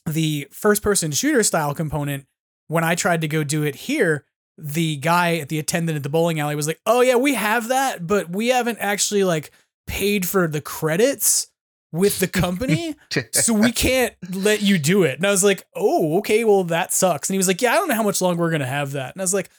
the 0.05 0.47
first 0.51 0.81
person 0.81 1.11
shooter 1.11 1.43
style 1.43 1.75
component 1.75 2.25
when 2.67 2.83
I 2.83 2.95
tried 2.95 3.21
to 3.21 3.27
go 3.27 3.43
do 3.43 3.63
it 3.63 3.75
here, 3.75 4.25
the 4.61 4.97
guy, 4.97 5.37
at 5.37 5.49
the 5.49 5.59
attendant 5.59 5.95
at 5.95 6.03
the 6.03 6.09
bowling 6.09 6.39
alley 6.39 6.55
was 6.55 6.67
like, 6.67 6.79
"Oh 6.85 7.01
yeah, 7.01 7.15
we 7.15 7.33
have 7.33 7.67
that, 7.69 8.05
but 8.05 8.29
we 8.29 8.49
haven't 8.49 8.77
actually 8.79 9.23
like 9.23 9.51
paid 9.87 10.27
for 10.27 10.47
the 10.47 10.61
credits 10.61 11.47
with 11.91 12.19
the 12.19 12.27
company, 12.27 12.95
so 13.31 13.53
we 13.53 13.71
can't 13.71 14.13
let 14.33 14.61
you 14.61 14.77
do 14.77 15.03
it." 15.03 15.17
And 15.17 15.25
I 15.27 15.31
was 15.31 15.43
like, 15.43 15.65
"Oh, 15.75 16.17
okay, 16.19 16.43
well 16.43 16.63
that 16.65 16.93
sucks." 16.93 17.29
And 17.29 17.33
he 17.33 17.37
was 17.37 17.47
like, 17.47 17.61
"Yeah, 17.61 17.71
I 17.71 17.75
don't 17.75 17.87
know 17.89 17.95
how 17.95 18.03
much 18.03 18.21
longer 18.21 18.41
we're 18.41 18.51
gonna 18.51 18.65
have 18.65 18.91
that." 18.91 19.13
And 19.15 19.21
I 19.21 19.23
was 19.23 19.33
like, 19.33 19.49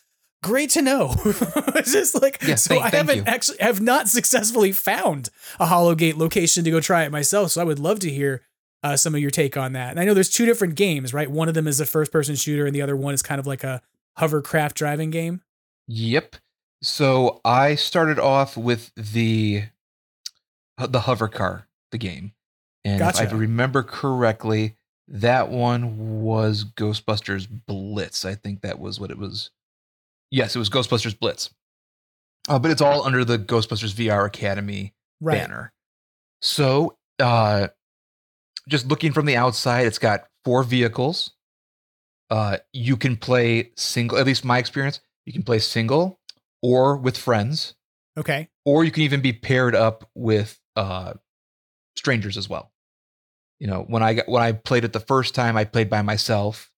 "Great 0.42 0.70
to 0.70 0.82
know." 0.82 1.14
it's 1.24 1.92
just 1.92 2.20
like, 2.22 2.38
Yeah, 2.46 2.54
so 2.54 2.74
thank- 2.74 2.84
I 2.84 2.96
haven't 2.96 3.16
you. 3.18 3.24
actually 3.26 3.58
have 3.60 3.80
not 3.80 4.08
successfully 4.08 4.72
found 4.72 5.28
a 5.60 5.66
Hologate 5.66 6.16
location 6.16 6.64
to 6.64 6.70
go 6.70 6.80
try 6.80 7.04
it 7.04 7.12
myself. 7.12 7.50
So 7.52 7.60
I 7.60 7.64
would 7.64 7.78
love 7.78 7.98
to 8.00 8.10
hear 8.10 8.42
uh, 8.84 8.96
some 8.96 9.14
of 9.14 9.20
your 9.20 9.30
take 9.30 9.56
on 9.56 9.74
that. 9.74 9.90
And 9.90 10.00
I 10.00 10.04
know 10.04 10.14
there's 10.14 10.30
two 10.30 10.46
different 10.46 10.74
games, 10.74 11.12
right? 11.14 11.30
One 11.30 11.48
of 11.48 11.54
them 11.54 11.68
is 11.68 11.78
a 11.80 11.86
first 11.86 12.10
person 12.10 12.34
shooter, 12.34 12.66
and 12.66 12.74
the 12.74 12.82
other 12.82 12.96
one 12.96 13.14
is 13.14 13.22
kind 13.22 13.38
of 13.38 13.46
like 13.46 13.62
a 13.62 13.80
hovercraft 14.16 14.76
driving 14.76 15.10
game. 15.10 15.42
Yep. 15.88 16.36
So 16.82 17.40
I 17.44 17.74
started 17.74 18.18
off 18.18 18.56
with 18.56 18.92
the 18.96 19.64
the 20.78 21.00
hover 21.00 21.28
car, 21.28 21.68
the 21.92 21.98
game, 21.98 22.32
and 22.84 23.00
if 23.00 23.20
I 23.20 23.24
remember 23.30 23.82
correctly, 23.84 24.76
that 25.06 25.48
one 25.48 26.22
was 26.22 26.64
Ghostbusters 26.64 27.46
Blitz. 27.66 28.24
I 28.24 28.34
think 28.34 28.62
that 28.62 28.80
was 28.80 28.98
what 28.98 29.10
it 29.10 29.18
was. 29.18 29.50
Yes, 30.30 30.56
it 30.56 30.58
was 30.58 30.70
Ghostbusters 30.70 31.16
Blitz. 31.18 31.50
Uh, 32.48 32.58
but 32.58 32.70
it's 32.72 32.80
all 32.82 33.04
under 33.04 33.24
the 33.24 33.38
Ghostbusters 33.38 33.94
VR 33.94 34.26
Academy 34.26 34.94
Right. 35.20 35.38
banner. 35.38 35.72
So, 36.40 36.96
uh, 37.20 37.68
just 38.68 38.88
looking 38.88 39.12
from 39.12 39.26
the 39.26 39.36
outside, 39.36 39.86
it's 39.86 39.98
got 39.98 40.26
four 40.44 40.64
vehicles. 40.64 41.32
Uh, 42.32 42.56
you 42.72 42.96
can 42.96 43.14
play 43.14 43.70
single, 43.76 44.16
at 44.16 44.24
least 44.24 44.42
my 44.42 44.56
experience, 44.56 45.00
you 45.26 45.34
can 45.34 45.42
play 45.42 45.58
single 45.58 46.18
or 46.62 46.96
with 46.96 47.18
friends, 47.18 47.74
Okay. 48.16 48.48
or 48.64 48.84
you 48.84 48.90
can 48.90 49.02
even 49.02 49.20
be 49.20 49.34
paired 49.34 49.74
up 49.74 50.08
with 50.14 50.58
uh, 50.74 51.12
strangers 51.94 52.38
as 52.38 52.48
well. 52.48 52.72
You 53.60 53.66
know, 53.66 53.84
when 53.86 54.02
I 54.02 54.14
got 54.14 54.28
when 54.28 54.42
I 54.42 54.52
played 54.52 54.84
it 54.84 54.94
the 54.94 54.98
first 55.00 55.34
time, 55.34 55.58
I 55.58 55.64
played 55.64 55.90
by 55.90 56.00
myself 56.00 56.70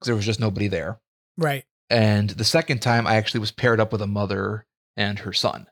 because 0.00 0.06
there 0.06 0.16
was 0.16 0.24
just 0.24 0.40
nobody 0.40 0.66
there. 0.68 0.98
Right. 1.36 1.64
And 1.90 2.30
the 2.30 2.44
second 2.44 2.80
time, 2.80 3.06
I 3.06 3.16
actually 3.16 3.40
was 3.40 3.52
paired 3.52 3.80
up 3.80 3.92
with 3.92 4.00
a 4.00 4.06
mother 4.06 4.66
and 4.96 5.18
her 5.20 5.34
son, 5.34 5.66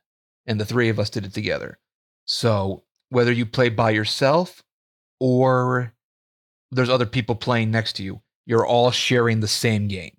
and 0.47 0.61
the 0.61 0.67
three 0.67 0.91
of 0.91 0.99
us 0.99 1.09
did 1.09 1.25
it 1.25 1.33
together. 1.33 1.79
So 2.27 2.85
whether 3.09 3.33
you 3.33 3.47
play 3.47 3.71
by 3.71 3.91
yourself 3.91 4.63
or 5.19 5.95
there's 6.71 6.91
other 6.91 7.07
people 7.07 7.37
playing 7.37 7.71
next 7.71 7.95
to 7.95 8.03
you, 8.03 8.21
you're 8.51 8.67
all 8.67 8.91
sharing 8.91 9.39
the 9.39 9.47
same 9.49 9.87
game. 9.87 10.17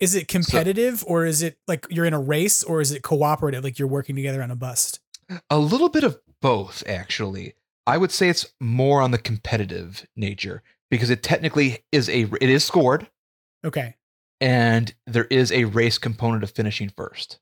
Is 0.00 0.14
it 0.14 0.26
competitive 0.26 1.04
or 1.06 1.26
is 1.26 1.42
it 1.42 1.58
like 1.68 1.86
you're 1.90 2.06
in 2.06 2.14
a 2.14 2.18
race 2.20 2.64
or 2.64 2.80
is 2.80 2.92
it 2.92 3.02
cooperative 3.02 3.62
like 3.62 3.78
you're 3.78 3.86
working 3.88 4.16
together 4.16 4.42
on 4.42 4.50
a 4.50 4.56
bust? 4.56 5.00
A 5.50 5.58
little 5.58 5.90
bit 5.90 6.02
of 6.02 6.18
both, 6.40 6.82
actually. 6.86 7.52
I 7.86 7.98
would 7.98 8.10
say 8.10 8.30
it's 8.30 8.46
more 8.58 9.02
on 9.02 9.10
the 9.10 9.18
competitive 9.18 10.06
nature 10.16 10.62
because 10.90 11.10
it 11.10 11.22
technically 11.22 11.84
is 11.92 12.08
a 12.08 12.22
it 12.40 12.48
is 12.48 12.64
scored 12.64 13.08
Okay. 13.66 13.96
and 14.40 14.94
there 15.06 15.26
is 15.26 15.52
a 15.52 15.64
race 15.64 15.98
component 15.98 16.42
of 16.42 16.50
finishing 16.52 16.88
first. 16.88 17.38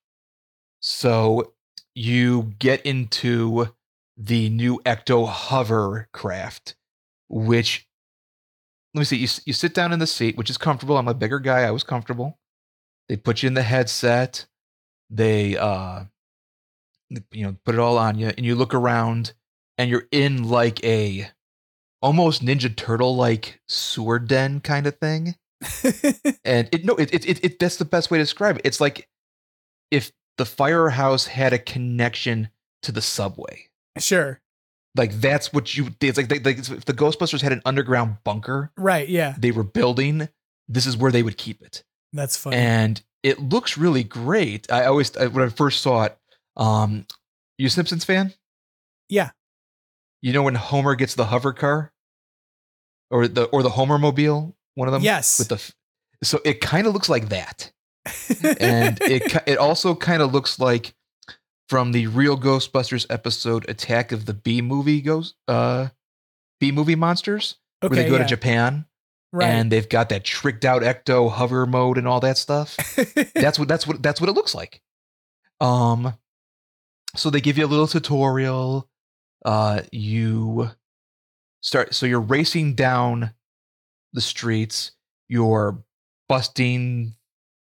So 0.81 1.53
you 1.95 2.55
get 2.59 2.85
into 2.85 3.69
the 4.17 4.49
new 4.51 4.81
Ecto 4.85 5.29
hovercraft, 5.29 6.75
which 7.29 7.87
let 8.97 9.01
me 9.01 9.05
see. 9.05 9.17
You 9.19 9.29
you 9.45 9.53
sit 9.53 9.75
down 9.75 9.93
in 9.93 9.99
the 9.99 10.07
seat, 10.07 10.37
which 10.37 10.51
is 10.51 10.57
comfortable. 10.57 10.97
I'm 10.97 11.07
a 11.07 11.15
bigger 11.15 11.39
guy. 11.39 11.63
I 11.63 11.71
was 11.71 11.85
comfortable. 11.85 12.39
They 13.09 13.17
put 13.17 13.43
you 13.43 13.47
in 13.47 13.55
the 13.55 13.63
headset. 13.63 14.47
They 15.11 15.57
uh, 15.57 16.05
you 17.31 17.45
know, 17.45 17.57
put 17.65 17.75
it 17.75 17.81
all 17.81 17.99
on 17.99 18.19
you, 18.19 18.29
and 18.29 18.45
you 18.45 18.55
look 18.55 18.75
around, 18.75 19.35
and 19.77 19.91
you're 19.91 20.09
in 20.11 20.49
like 20.49 20.83
a 20.83 21.29
almost 22.01 22.43
Ninja 22.43 22.75
Turtle 22.75 23.15
like 23.15 23.61
sewer 23.69 24.19
den 24.19 24.61
kind 24.61 24.87
of 24.87 24.99
thing 24.99 25.37
and 26.45 26.69
it 26.71 26.85
no 26.85 26.95
it, 26.97 27.13
it 27.13 27.27
it 27.27 27.45
it 27.45 27.59
that's 27.59 27.77
the 27.77 27.85
best 27.85 28.11
way 28.11 28.19
to 28.19 28.25
describe 28.25 28.57
it 28.57 28.63
it's 28.65 28.81
like 28.81 29.09
if 29.91 30.13
the 30.37 30.45
firehouse 30.45 31.27
had 31.27 31.53
a 31.53 31.59
connection 31.59 32.51
to 32.83 32.93
the 32.93 33.01
subway 33.01 33.67
Sure. 33.99 34.41
Like 34.97 35.13
that's 35.21 35.53
what 35.53 35.77
you 35.77 35.89
it's 36.01 36.17
like, 36.17 36.29
they, 36.29 36.39
like 36.39 36.59
if 36.59 36.85
the 36.85 36.93
ghostbusters 36.95 37.41
had 37.43 37.53
an 37.53 37.63
underground 37.65 38.17
bunker 38.25 38.71
Right. 38.77 39.09
Yeah. 39.09 39.35
they 39.39 39.51
were 39.51 39.65
building 39.65 40.29
this 40.69 40.87
is 40.87 40.97
where 40.97 41.13
they 41.13 41.23
would 41.23 41.37
keep 41.37 41.63
it 41.63 41.85
That's 42.13 42.37
funny. 42.37 42.57
and 42.57 43.03
it 43.23 43.39
looks 43.41 43.77
really 43.79 44.05
great 44.05 44.71
i 44.73 44.85
always 44.87 45.17
I, 45.17 45.27
when 45.27 45.45
i 45.45 45.49
first 45.49 45.83
saw 45.83 46.05
it 46.05 46.17
um 46.57 47.07
you 47.59 47.69
simpsons 47.69 48.05
fan 48.05 48.33
yeah. 49.09 49.31
you 50.23 50.33
know 50.33 50.43
when 50.43 50.55
homer 50.57 50.95
gets 50.95 51.15
the 51.15 51.27
hover 51.27 51.53
car 51.53 51.93
or 53.11 53.29
the 53.29 53.45
or 53.45 53.63
the 53.63 53.71
homer 53.71 53.99
mobile 53.99 54.57
one 54.75 54.89
of 54.89 54.93
them 54.93 55.03
Yes. 55.03 55.39
with 55.39 55.49
the 55.49 55.73
so 56.25 56.41
it 56.45 56.61
kind 56.61 56.87
of 56.87 56.93
looks 56.95 57.09
like 57.09 57.29
that 57.29 57.71
and 58.61 58.99
it 59.03 59.37
it 59.47 59.59
also 59.59 59.95
kind 59.95 60.23
of 60.23 60.33
looks 60.33 60.59
like 60.59 60.95
from 61.69 61.93
the 61.93 62.07
real 62.07 62.39
Ghostbusters 62.39 63.07
episode 63.11 63.69
Attack 63.69 64.13
of 64.13 64.27
the 64.27 64.35
B 64.35 64.61
movie 64.63 65.01
Ghost 65.01 65.35
uh 65.49 65.89
B 66.61 66.73
movie 66.73 66.95
monsters 66.95 67.57
where 67.81 67.91
they 67.91 68.09
go 68.09 68.17
yeah. 68.17 68.23
to 68.23 68.29
Japan 68.29 68.87
Right. 69.33 69.49
and 69.49 69.71
they've 69.71 69.89
got 69.89 70.09
that 70.11 70.25
tricked 70.25 70.65
out 70.65 70.83
ecto 70.83 71.31
hover 71.31 71.67
mode 71.67 71.99
and 71.99 72.09
all 72.09 72.21
that 72.21 72.39
stuff. 72.39 72.77
that's 73.35 73.59
what 73.59 73.69
that's 73.69 73.87
what 73.87 74.03
that's 74.03 74.21
what 74.21 74.31
it 74.31 74.35
looks 74.35 74.55
like. 74.55 74.81
Um 75.61 76.15
so 77.17 77.29
they 77.31 77.41
give 77.41 77.59
you 77.59 77.65
a 77.65 77.69
little 77.69 77.87
tutorial 77.87 78.89
uh 79.45 79.83
you 79.93 80.71
start 81.61 81.95
so 81.95 82.07
you're 82.07 82.21
racing 82.21 82.75
down 82.75 83.33
the 84.13 84.21
streets 84.21 84.93
you're 85.29 85.83
busting 86.29 87.15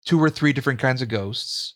two 0.05 0.21
or 0.23 0.31
three 0.31 0.53
different 0.53 0.81
kinds 0.81 1.03
of 1.03 1.09
ghosts 1.09 1.75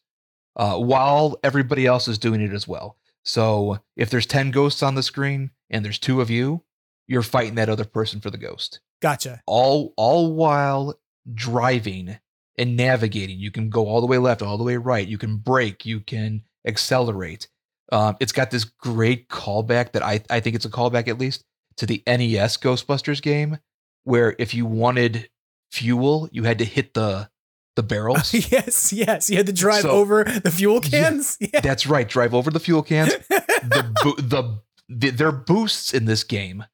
uh, 0.57 0.79
while 0.79 1.39
everybody 1.43 1.87
else 1.87 2.09
is 2.09 2.19
doing 2.19 2.41
it 2.41 2.53
as 2.53 2.67
well. 2.67 2.97
So 3.23 3.81
if 3.97 4.11
there's 4.11 4.27
10 4.27 4.51
ghosts 4.51 4.83
on 4.83 4.95
the 4.95 5.03
screen 5.03 5.51
and 5.71 5.85
there's 5.85 5.99
two 5.99 6.21
of 6.21 6.31
you 6.31 6.63
you're 7.09 7.23
fighting 7.23 7.55
that 7.55 7.69
other 7.69 7.85
person 7.85 8.21
for 8.21 8.31
the 8.31 8.39
ghost. 8.39 8.81
Gotcha. 9.01 9.43
all 9.47 9.93
all 9.97 10.33
while 10.33 10.99
driving 11.35 12.19
and 12.57 12.77
navigating 12.77 13.39
you 13.39 13.51
can 13.51 13.69
go 13.69 13.87
all 13.87 14.01
the 14.01 14.07
way 14.07 14.19
left 14.19 14.43
all 14.43 14.57
the 14.57 14.65
way 14.65 14.77
right. 14.77 15.07
You 15.07 15.19
can 15.19 15.37
brake 15.37 15.85
you 15.85 16.01
can 16.01 16.43
accelerate. 16.67 17.49
Um, 17.93 18.17
it's 18.19 18.33
got 18.33 18.51
this 18.51 18.65
great 18.65 19.29
callback 19.29 19.93
that 19.93 20.03
I, 20.03 20.23
I 20.31 20.41
think 20.41 20.57
it's 20.57 20.65
a 20.65 20.71
callback 20.71 21.07
at 21.07 21.19
least 21.19 21.45
to 21.77 21.87
the 21.87 22.03
nes 22.07 22.57
ghostbusters 22.57 23.23
game 23.23 23.59
where 24.05 24.35
if 24.39 24.55
you 24.55 24.67
wanted 24.67 25.29
fuel 25.71 26.29
you 26.33 26.45
had 26.45 26.59
to 26.59 26.65
hit 26.65 26.95
the 26.95 27.29
the 27.77 27.83
barrels 27.83 28.33
yes. 28.53 28.93
Yes. 28.93 29.31
You 29.31 29.37
had 29.37 29.47
to 29.47 29.53
drive 29.53 29.83
So- 29.83 29.91
over 29.91 30.24
the 30.24 30.51
fuel 30.51 30.81
cans. 30.81 31.37
Yeah. 31.41 31.61
that's 31.61 31.87
right 31.87 32.09
drive 32.09 32.35
over 32.35 32.51
the 32.51 32.61
fuel 32.61 32.83
cans 32.83 33.12
the, 33.29 33.95
bo- 34.03 34.16
the 34.20 34.59
the 34.89 35.11
there 35.11 35.29
are 35.29 35.33
boosts 35.33 35.93
in 35.95 36.05
this 36.07 36.24
game 36.24 36.64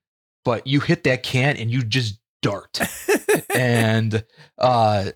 but 0.44 0.66
you 0.66 0.80
hit 0.80 1.04
that 1.04 1.22
can 1.22 1.56
and 1.56 1.70
you 1.70 1.82
just 1.82 2.18
dart 2.42 2.80
and 3.54 4.24
uh 4.58 5.10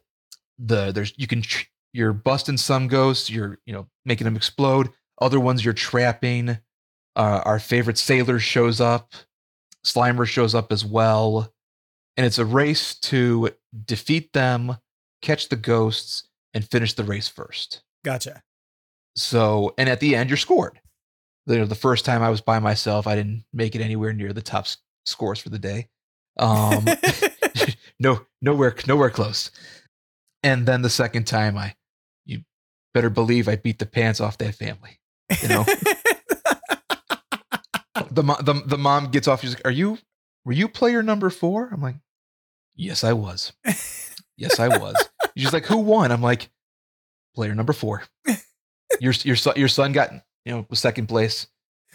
the 0.58 0.92
there's 0.92 1.12
you 1.16 1.26
can 1.26 1.42
tr- 1.42 1.64
you're 1.92 2.12
busting 2.12 2.56
some 2.56 2.88
ghosts 2.88 3.28
you're 3.30 3.58
you 3.66 3.72
know 3.72 3.86
making 4.04 4.24
them 4.24 4.36
explode 4.36 4.88
other 5.20 5.40
ones 5.40 5.64
you're 5.64 5.74
trapping 5.74 6.50
uh, 7.16 7.40
our 7.44 7.58
favorite 7.58 7.98
sailor 7.98 8.38
shows 8.38 8.80
up 8.80 9.12
slimer 9.84 10.26
shows 10.26 10.54
up 10.54 10.70
as 10.72 10.84
well 10.84 11.52
and 12.16 12.24
it's 12.26 12.38
a 12.38 12.44
race 12.44 12.94
to 12.94 13.50
defeat 13.84 14.32
them 14.32 14.76
catch 15.26 15.48
the 15.48 15.56
ghosts 15.56 16.28
and 16.54 16.68
finish 16.70 16.94
the 16.94 17.04
race 17.04 17.28
first 17.28 17.82
Gotcha. 18.04 18.42
so, 19.16 19.74
and 19.78 19.88
at 19.88 20.00
the 20.00 20.14
end, 20.14 20.30
you're 20.30 20.36
scored. 20.36 20.78
You 21.46 21.58
know, 21.58 21.64
the 21.66 21.74
first 21.74 22.04
time 22.04 22.22
I 22.22 22.30
was 22.30 22.40
by 22.40 22.58
myself, 22.60 23.06
I 23.06 23.14
didn't 23.14 23.44
make 23.52 23.74
it 23.74 23.80
anywhere 23.80 24.12
near 24.12 24.32
the 24.32 24.42
top 24.42 24.64
s- 24.64 24.76
scores 25.04 25.38
for 25.38 25.48
the 25.50 25.58
day. 25.58 25.88
Um, 26.38 26.84
no, 28.00 28.20
nowhere, 28.42 28.74
nowhere 28.86 29.10
close. 29.10 29.50
And 30.42 30.66
then 30.66 30.82
the 30.82 30.90
second 30.90 31.26
time, 31.26 31.56
I, 31.56 31.74
you 32.24 32.42
better 32.94 33.10
believe 33.10 33.48
I 33.48 33.56
beat 33.56 33.78
the 33.78 33.86
pants 33.86 34.20
off 34.20 34.38
that 34.38 34.54
family. 34.54 34.98
You 35.42 35.48
know, 35.48 35.64
the 38.10 38.22
the 38.42 38.62
the 38.66 38.78
mom 38.78 39.10
gets 39.10 39.28
off. 39.28 39.40
She's 39.40 39.54
like, 39.54 39.64
"Are 39.66 39.70
you? 39.70 39.98
Were 40.44 40.52
you 40.52 40.68
player 40.68 41.02
number 41.02 41.30
four? 41.30 41.68
I'm 41.72 41.80
like, 41.82 41.96
"Yes, 42.74 43.02
I 43.04 43.12
was. 43.12 43.52
Yes, 44.36 44.60
I 44.60 44.68
was." 44.68 44.96
She's 45.36 45.52
like, 45.52 45.66
"Who 45.66 45.78
won?" 45.78 46.10
I'm 46.12 46.22
like, 46.22 46.48
"Player 47.34 47.54
number 47.54 47.72
four. 47.72 48.02
Your 49.00 49.12
your 49.24 49.36
son 49.36 49.54
your 49.56 49.68
son 49.68 49.92
got 49.92 50.12
you 50.44 50.52
know 50.52 50.66
was 50.70 50.78
second 50.80 51.06
place. 51.08 51.46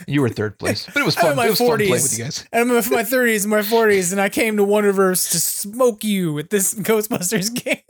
You 0.07 0.21
were 0.21 0.29
third 0.29 0.59
place, 0.59 0.85
but 0.87 0.97
it 0.97 1.05
was 1.05 1.15
I'm 1.17 1.21
fun. 1.21 1.31
in 1.31 1.37
my 1.37 1.45
It 1.47 1.49
was 1.51 1.57
fun 1.59 1.77
playing 1.77 1.91
with 1.91 2.17
you 2.17 2.23
guys. 2.25 2.45
I'm 2.53 2.69
in 2.69 2.75
my 2.75 2.81
30s, 3.03 3.45
my 3.47 3.59
40s, 3.61 4.11
and 4.11 4.19
I 4.21 4.29
came 4.29 4.57
to 4.57 4.63
Wonderverse 4.65 5.31
to 5.31 5.39
smoke 5.39 6.03
you 6.03 6.37
at 6.39 6.49
this 6.49 6.73
Ghostbusters 6.89 7.53
game. 7.53 7.81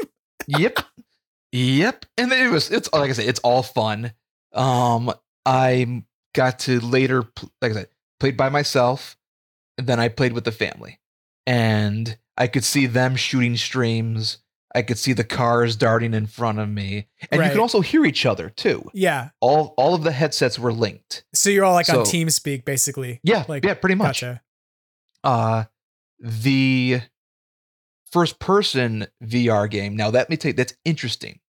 yep 0.47 0.80
yep 1.52 2.06
and 2.18 2.32
then 2.32 2.47
it 2.47 2.49
was 2.49 2.72
it's 2.72 2.91
like 2.93 3.10
i 3.10 3.14
said 3.14 3.28
it's 3.28 3.39
all 3.41 3.62
fun 3.62 4.14
um 4.54 5.12
i 5.45 6.04
got 6.34 6.60
to 6.60 6.80
later 6.80 7.24
like 7.62 7.72
i 7.72 7.74
said 7.74 7.88
played 8.20 8.36
by 8.38 8.47
myself 8.49 9.18
and 9.78 9.86
then 9.86 9.99
i 9.99 10.08
played 10.08 10.32
with 10.34 10.45
the 10.45 10.52
family 10.52 10.99
and 11.45 12.18
i 12.38 12.47
could 12.47 12.64
see 12.64 12.86
them 12.88 13.16
shooting 13.18 13.56
streams 13.58 14.38
i 14.76 14.82
could 14.82 14.97
see 14.97 15.13
the 15.13 15.24
cars 15.24 15.76
darting 15.76 16.13
in 16.13 16.26
front 16.28 16.59
of 16.59 16.69
me 16.69 17.07
and 17.30 17.34
you 17.34 17.39
Right. 17.39 17.51
could 17.51 17.59
also 17.61 17.82
hear 17.82 18.05
each 18.05 18.26
other 18.26 18.49
too 18.49 18.89
Yeah. 18.93 19.30
all 19.39 19.74
all 19.78 19.93
of 19.95 20.03
the 20.03 20.11
headsets 20.11 20.57
were 20.59 20.74
linked 20.74 21.24
So 21.34 21.49
you're 21.49 21.65
all 21.65 21.74
like 21.74 21.89
on 21.89 21.97
TeamSpeak, 22.05 22.65
basically. 22.65 23.19
yeah 23.24 23.43
Like, 23.47 23.65
yeah 23.65 23.74
pretty 23.74 23.95
much 23.95 24.22
Gotcha. 24.22 24.41
uh 25.24 25.63
the 26.19 27.01
first 28.11 28.39
person 28.39 29.07
VR 29.24 29.69
game. 29.69 29.95
Now 29.95 30.11
that 30.11 30.30
me 30.30 30.38
tell 30.38 30.49
you, 30.49 30.53
that's 30.53 30.74
interesting. 30.86 31.39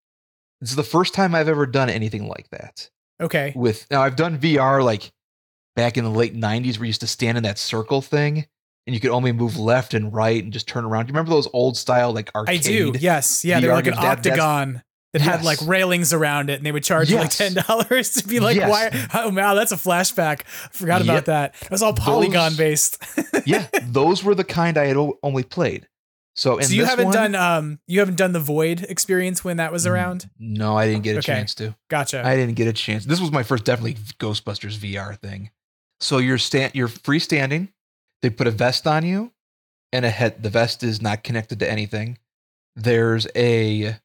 This 0.60 0.70
is 0.70 0.76
the 0.76 0.82
first 0.84 1.12
time 1.12 1.34
I've 1.34 1.48
ever 1.48 1.66
done 1.66 1.90
anything 1.90 2.28
like 2.28 2.48
that. 2.50 2.88
Okay. 3.20 3.52
With 3.54 3.86
now 3.90 4.02
I've 4.02 4.16
done 4.16 4.38
VR 4.38 4.82
like 4.82 5.12
back 5.76 5.96
in 5.98 6.04
the 6.04 6.10
late 6.10 6.34
'90s, 6.34 6.78
where 6.78 6.84
you 6.84 6.88
used 6.90 7.00
to 7.00 7.06
stand 7.06 7.36
in 7.36 7.42
that 7.44 7.58
circle 7.58 8.00
thing, 8.00 8.46
and 8.86 8.94
you 8.94 9.00
could 9.00 9.10
only 9.10 9.32
move 9.32 9.56
left 9.58 9.94
and 9.94 10.12
right 10.12 10.42
and 10.42 10.52
just 10.52 10.66
turn 10.68 10.84
around. 10.84 11.06
Do 11.06 11.10
you 11.10 11.14
remember 11.14 11.30
those 11.30 11.48
old 11.52 11.76
style 11.76 12.12
like 12.12 12.30
arcade? 12.34 12.60
I 12.60 12.62
do. 12.62 12.92
Yes. 12.98 13.44
Yeah. 13.44 13.60
They 13.60 13.68
were 13.68 13.74
like 13.74 13.86
an 13.86 13.92
games? 13.94 14.02
That- 14.02 14.18
octagon 14.18 14.82
that 15.12 15.20
had 15.20 15.44
like 15.44 15.58
railings 15.66 16.14
around 16.14 16.48
it, 16.48 16.54
and 16.54 16.64
they 16.64 16.72
would 16.72 16.84
charge 16.84 17.10
you 17.10 17.16
like 17.18 17.28
ten 17.30 17.52
dollars 17.52 18.12
to 18.14 18.26
be 18.26 18.40
like, 18.40 18.56
Yes. 18.56 18.70
"Why? 18.70 19.08
Oh 19.22 19.28
wow, 19.30 19.52
that's 19.54 19.70
a 19.70 19.76
flashback. 19.76 20.44
Forgot 20.72 21.02
about 21.02 21.12
Yep. 21.14 21.24
that. 21.26 21.54
It 21.60 21.70
was 21.70 21.82
all 21.82 21.92
polygon 21.92 22.52
Those- 22.52 22.56
based." 22.56 23.04
yeah, 23.46 23.66
those 23.82 24.24
were 24.24 24.34
the 24.34 24.42
kind 24.44 24.78
I 24.78 24.86
had 24.86 24.96
o- 24.96 25.18
only 25.22 25.42
played. 25.42 25.86
So, 26.34 26.56
in 26.56 26.64
so 26.64 26.72
you 26.72 26.86
haven't 26.86 27.04
one- 27.08 27.14
done 27.14 27.34
um 27.34 27.78
you 27.86 27.98
haven't 27.98 28.16
done 28.16 28.32
the 28.32 28.40
Void 28.40 28.86
experience 28.88 29.44
when 29.44 29.58
that 29.58 29.70
was 29.70 29.86
around. 29.86 30.30
No, 30.38 30.78
I 30.78 30.86
didn't 30.86 31.02
get 31.02 31.16
a 31.16 31.18
Okay. 31.18 31.26
chance 31.26 31.54
to. 31.56 31.76
Gotcha. 31.90 32.26
I 32.26 32.34
didn't 32.34 32.54
get 32.54 32.68
a 32.68 32.72
chance. 32.72 33.04
This 33.04 33.20
was 33.20 33.30
my 33.30 33.42
first 33.42 33.66
definitely 33.66 33.96
Ghostbusters 34.18 34.78
VR 34.78 35.14
thing. 35.20 35.50
So 36.00 36.16
you're 36.16 36.38
stand 36.38 36.74
you're 36.74 36.88
freestanding. 36.88 37.68
They 38.22 38.30
put 38.30 38.46
a 38.46 38.50
vest 38.52 38.86
on 38.86 39.04
you. 39.04 39.32
and 39.92 40.04
a 40.06 40.10
head. 40.10 40.42
The 40.42 40.48
vest 40.50 40.82
is 40.82 41.02
not 41.02 41.22
connected 41.22 41.58
to 41.60 41.70
anything. 41.70 42.18
There's 42.76 43.26
a 43.36 43.96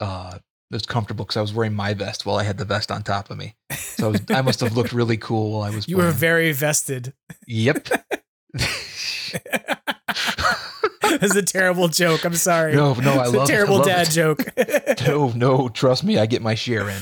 uh 0.00 0.38
it's 0.70 0.86
comfortable 0.86 1.24
because 1.24 1.36
I 1.36 1.42
was 1.42 1.52
wearing 1.52 1.74
my 1.74 1.92
vest 1.92 2.24
while 2.24 2.36
I 2.36 2.44
had 2.44 2.56
the 2.56 2.64
vest 2.64 2.90
on 2.90 3.02
top 3.02 3.30
of 3.30 3.36
me. 3.36 3.56
So 3.72 4.06
I, 4.06 4.10
was, 4.12 4.20
I 4.30 4.40
must 4.42 4.60
have 4.60 4.74
looked 4.76 4.92
really 4.94 5.18
cool 5.18 5.52
while 5.52 5.62
I 5.62 5.70
was. 5.74 5.86
You 5.86 5.98
were 5.98 6.10
very 6.12 6.52
vested. 6.52 7.12
Yep. 7.46 7.88
It's 11.04 11.34
a 11.36 11.42
terrible 11.42 11.88
joke. 11.88 12.24
I'm 12.24 12.34
sorry. 12.34 12.74
No, 12.74 12.94
no, 12.94 13.12
I 13.14 13.24
it's 13.24 13.32
love 13.34 13.44
a 13.44 13.52
terrible 13.52 13.76
love 13.76 13.86
dad 13.86 14.08
it. 14.08 14.10
joke. 14.10 14.44
no, 15.06 15.28
no, 15.30 15.68
trust 15.68 16.04
me, 16.04 16.18
I 16.18 16.26
get 16.26 16.42
my 16.42 16.54
share 16.54 16.88
in. 16.88 17.00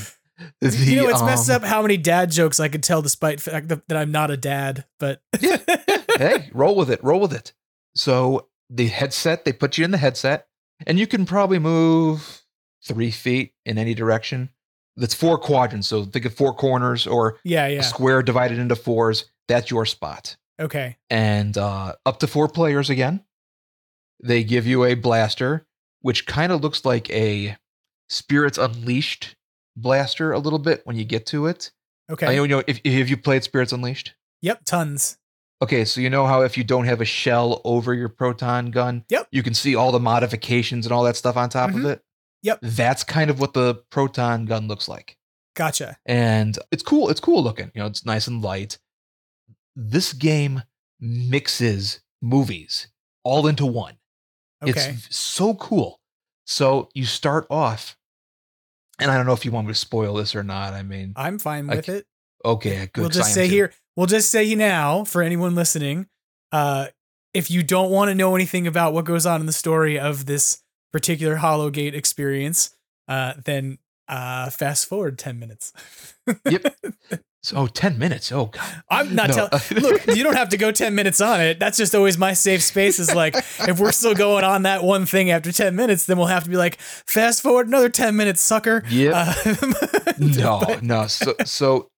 The, 0.60 0.70
you 0.70 0.96
know, 0.96 1.08
it's 1.08 1.22
messed 1.22 1.48
um, 1.48 1.56
up 1.56 1.64
how 1.64 1.80
many 1.82 1.96
dad 1.96 2.30
jokes 2.30 2.60
I 2.60 2.68
could 2.68 2.82
tell 2.82 3.02
despite 3.02 3.38
the 3.38 3.50
fact 3.50 3.68
that 3.68 3.86
that 3.88 3.96
I'm 3.96 4.10
not 4.10 4.30
a 4.30 4.36
dad. 4.36 4.84
But 4.98 5.22
hey, 6.18 6.50
roll 6.52 6.76
with 6.76 6.90
it, 6.90 7.02
roll 7.02 7.20
with 7.20 7.32
it. 7.32 7.52
So 7.94 8.48
the 8.68 8.88
headset, 8.88 9.44
they 9.44 9.52
put 9.52 9.78
you 9.78 9.84
in 9.84 9.90
the 9.90 9.98
headset, 9.98 10.46
and 10.86 10.98
you 10.98 11.06
can 11.06 11.26
probably 11.26 11.58
move 11.58 12.42
three 12.84 13.10
feet 13.10 13.52
in 13.64 13.78
any 13.78 13.94
direction. 13.94 14.50
That's 14.96 15.14
four 15.14 15.38
quadrants. 15.38 15.88
So 15.88 16.04
think 16.04 16.24
of 16.24 16.34
four 16.34 16.54
corners 16.54 17.06
or 17.06 17.38
yeah, 17.44 17.66
yeah. 17.66 17.80
square 17.82 18.22
divided 18.22 18.58
into 18.58 18.76
fours. 18.76 19.30
That's 19.48 19.70
your 19.70 19.86
spot. 19.86 20.36
Okay. 20.60 20.96
And 21.08 21.56
uh, 21.56 21.94
up 22.04 22.20
to 22.20 22.26
four 22.26 22.48
players 22.48 22.90
again. 22.90 23.24
They 24.22 24.44
give 24.44 24.66
you 24.66 24.84
a 24.84 24.94
blaster, 24.94 25.66
which 26.02 26.26
kind 26.26 26.52
of 26.52 26.60
looks 26.60 26.84
like 26.84 27.08
a 27.10 27.56
Spirits 28.10 28.58
Unleashed 28.58 29.36
blaster 29.76 30.32
a 30.32 30.38
little 30.38 30.58
bit 30.58 30.82
when 30.84 30.96
you 30.96 31.04
get 31.04 31.24
to 31.26 31.46
it. 31.46 31.72
Okay. 32.10 32.26
I 32.26 32.32
you 32.32 32.48
know 32.48 32.62
if, 32.66 32.80
if 32.84 33.08
you 33.08 33.16
played 33.16 33.44
Spirits 33.44 33.72
Unleashed. 33.72 34.14
Yep. 34.42 34.64
Tons. 34.66 35.16
Okay, 35.62 35.84
so 35.84 36.00
you 36.00 36.08
know 36.08 36.26
how 36.26 36.42
if 36.42 36.56
you 36.56 36.64
don't 36.64 36.86
have 36.86 37.00
a 37.00 37.04
shell 37.04 37.60
over 37.64 37.92
your 37.94 38.08
proton 38.08 38.70
gun, 38.70 39.04
Yep. 39.10 39.28
you 39.30 39.42
can 39.42 39.52
see 39.54 39.74
all 39.74 39.92
the 39.92 40.00
modifications 40.00 40.86
and 40.86 40.92
all 40.92 41.04
that 41.04 41.16
stuff 41.16 41.36
on 41.36 41.50
top 41.50 41.70
Mhm. 41.70 41.80
of 41.80 41.84
it. 41.86 42.02
Yep. 42.42 42.60
That's 42.62 43.04
kind 43.04 43.30
of 43.30 43.38
what 43.40 43.52
the 43.52 43.74
proton 43.90 44.46
gun 44.46 44.68
looks 44.68 44.88
like. 44.88 45.18
Gotcha. 45.54 45.98
And 46.06 46.58
it's 46.70 46.82
cool. 46.82 47.10
It's 47.10 47.20
cool 47.20 47.42
looking. 47.42 47.70
You 47.74 47.82
know, 47.82 47.86
it's 47.86 48.06
nice 48.06 48.26
and 48.26 48.40
light. 48.40 48.78
This 49.76 50.14
game 50.14 50.62
mixes 50.98 52.00
movies 52.22 52.88
all 53.24 53.46
into 53.46 53.66
one. 53.66 53.98
Okay. 54.62 54.70
It's 54.98 55.14
so 55.14 55.54
cool. 55.54 56.00
So 56.46 56.88
you 56.94 57.04
start 57.04 57.46
off, 57.50 57.96
and 58.98 59.10
I 59.10 59.16
don't 59.16 59.26
know 59.26 59.32
if 59.32 59.44
you 59.44 59.50
want 59.52 59.66
me 59.66 59.72
to 59.74 59.78
spoil 59.78 60.14
this 60.14 60.34
or 60.34 60.42
not. 60.42 60.72
I 60.74 60.82
mean, 60.82 61.12
I'm 61.16 61.38
fine 61.38 61.66
with 61.66 61.86
c- 61.86 61.92
it. 61.92 62.06
okay, 62.44 62.88
good. 62.92 63.00
we'll 63.02 63.10
just 63.10 63.30
I 63.30 63.32
say 63.32 63.48
here. 63.48 63.72
We'll 63.96 64.06
just 64.06 64.30
say 64.30 64.44
you 64.44 64.56
now 64.56 65.04
for 65.04 65.22
anyone 65.22 65.54
listening, 65.54 66.06
uh, 66.52 66.86
if 67.34 67.50
you 67.50 67.62
don't 67.62 67.90
want 67.90 68.08
to 68.08 68.14
know 68.14 68.34
anything 68.34 68.66
about 68.66 68.92
what 68.92 69.04
goes 69.04 69.26
on 69.26 69.40
in 69.40 69.46
the 69.46 69.52
story 69.52 69.98
of 69.98 70.26
this 70.26 70.62
particular 70.92 71.36
Hologate 71.36 71.94
experience, 71.94 72.74
uh, 73.08 73.34
then 73.44 73.78
uh, 74.08 74.50
fast 74.50 74.86
forward 74.86 75.18
ten 75.18 75.38
minutes. 75.38 75.72
Yep. 76.48 76.74
So, 77.42 77.56
oh, 77.56 77.66
10 77.68 77.98
minutes. 77.98 78.30
Oh, 78.32 78.46
God. 78.52 78.82
I'm 78.90 79.14
not 79.14 79.28
No. 79.30 79.48
telling. 79.48 79.82
Look, 79.82 80.06
you 80.14 80.22
don't 80.22 80.36
have 80.36 80.50
to 80.50 80.58
go 80.58 80.72
ten 80.72 80.94
minutes 80.94 81.22
on 81.22 81.40
it. 81.40 81.58
That's 81.58 81.78
just 81.78 81.94
always 81.94 82.18
my 82.18 82.34
safe 82.34 82.62
space. 82.62 82.98
Is 82.98 83.14
like 83.14 83.34
if 83.34 83.80
we're 83.80 83.92
still 83.92 84.14
going 84.14 84.44
on 84.44 84.64
that 84.64 84.82
one 84.84 85.06
thing 85.06 85.30
after 85.30 85.50
ten 85.50 85.74
minutes, 85.74 86.04
then 86.04 86.18
we'll 86.18 86.26
have 86.26 86.44
to 86.44 86.50
be 86.50 86.58
like 86.58 86.78
fast 86.78 87.40
forward 87.42 87.66
another 87.66 87.88
ten 87.88 88.14
minutes, 88.14 88.42
sucker. 88.42 88.82
Yep. 88.90 89.12
Uh, 89.16 90.12
no, 90.18 90.60
but- 90.66 90.82
no. 90.82 91.06
So, 91.06 91.34
so 91.46 91.88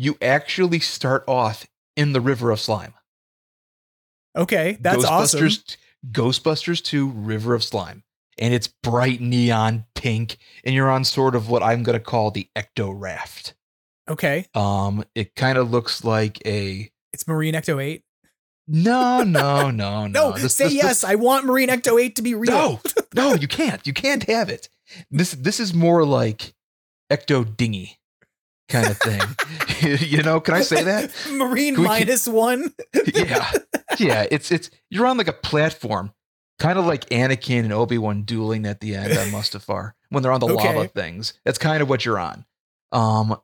you 0.00 0.16
actually 0.22 0.78
start 0.78 1.24
off 1.26 1.66
in 1.96 2.12
the 2.12 2.20
River 2.20 2.50
of 2.52 2.60
Slime. 2.60 2.94
okay, 4.36 4.78
that's 4.80 5.04
awesome. 5.04 5.40
Ghostbusters, 5.40 5.76
Ghostbusters 6.12 6.82
2 6.84 7.08
River 7.08 7.54
of 7.54 7.64
Slime. 7.64 8.04
And 8.40 8.54
it's 8.54 8.68
bright 8.68 9.20
neon 9.20 9.84
pink, 9.96 10.36
and 10.62 10.72
you're 10.72 10.88
on 10.88 11.02
sort 11.04 11.34
of 11.34 11.48
what 11.48 11.60
I'm 11.60 11.82
going 11.82 11.98
to 11.98 12.04
call 12.04 12.30
the 12.30 12.48
Ecto 12.54 12.92
Raft. 12.94 13.54
Okay, 14.08 14.46
Um, 14.54 15.04
it 15.16 15.34
kind 15.34 15.58
of 15.58 15.70
looks 15.72 16.04
like 16.04 16.38
a 16.46 16.88
it's 17.12 17.26
Marine 17.26 17.54
Ecto 17.54 17.82
Eight. 17.82 18.04
no, 18.68 19.22
no, 19.26 19.70
no, 19.70 20.06
no. 20.06 20.06
No, 20.06 20.32
This- 20.32 20.54
say 20.54 20.64
this- 20.64 20.72
this- 20.74 20.82
yes. 20.84 21.04
I 21.04 21.16
want 21.16 21.46
Marine 21.46 21.68
Ecto 21.68 22.00
8 22.00 22.14
to 22.16 22.22
be 22.22 22.34
real. 22.34 22.52
No, 22.52 22.80
no, 23.14 23.34
you 23.40 23.48
can't. 23.48 23.84
You 23.86 23.92
can't 23.92 24.22
have 24.30 24.48
it. 24.48 24.68
This 25.10 25.32
this 25.32 25.58
is 25.58 25.74
more 25.74 26.04
like 26.04 26.54
Ecto 27.10 27.44
Dingy 27.56 27.97
kind 28.68 28.88
of 28.88 28.98
thing. 28.98 29.20
you 30.08 30.22
know, 30.22 30.40
can 30.40 30.54
I 30.54 30.60
say 30.62 30.82
that? 30.82 31.12
Marine 31.32 31.74
Can 31.74 31.84
minus 31.84 32.26
one. 32.28 32.72
yeah, 33.14 33.50
yeah. 33.98 34.26
It's 34.30 34.50
it's 34.52 34.70
you're 34.90 35.06
on 35.06 35.16
like 35.18 35.28
a 35.28 35.32
platform, 35.32 36.12
kind 36.58 36.78
of 36.78 36.84
like 36.86 37.08
Anakin 37.10 37.60
and 37.60 37.72
Obi 37.72 37.98
Wan 37.98 38.22
dueling 38.22 38.66
at 38.66 38.80
the 38.80 38.94
end 38.94 39.16
on 39.16 39.28
Mustafar 39.28 39.92
when 40.10 40.22
they're 40.22 40.32
on 40.32 40.40
the 40.40 40.48
Okay. 40.48 40.74
lava 40.74 40.88
things. 40.88 41.32
That's 41.44 41.58
kind 41.58 41.82
of 41.82 41.88
what 41.88 42.04
you're 42.04 42.18
on. 42.18 42.44
Um, 42.92 43.38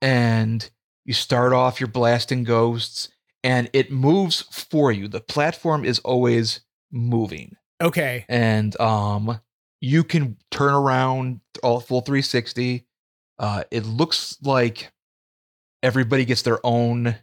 and 0.00 0.68
you 1.04 1.14
start 1.14 1.52
off, 1.52 1.80
you're 1.80 1.88
blasting 1.88 2.44
ghosts, 2.44 3.08
and 3.42 3.68
it 3.72 3.90
moves 3.90 4.42
for 4.50 4.92
you. 4.92 5.08
The 5.08 5.20
platform 5.20 5.84
is 5.84 5.98
always 6.00 6.60
moving, 6.90 7.56
Okay. 7.82 8.24
and 8.28 8.78
um, 8.80 9.40
you 9.80 10.04
can 10.04 10.36
turn 10.50 10.74
around 10.74 11.40
all 11.62 11.80
full 11.80 12.02
360. 12.02 12.86
Uh, 13.42 13.64
it 13.70 13.84
looks 13.84 14.38
like 14.42 14.90
everybody 15.82 16.24
gets 16.24 16.42
their 16.42 16.64
own 16.64 17.16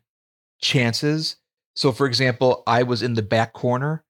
chances. 0.61 1.37
So, 1.75 1.91
for 1.91 2.05
example, 2.05 2.61
I 2.67 2.83
was 2.83 3.01
in 3.01 3.13
the 3.13 3.21
back 3.23 3.53
corner 3.53 4.03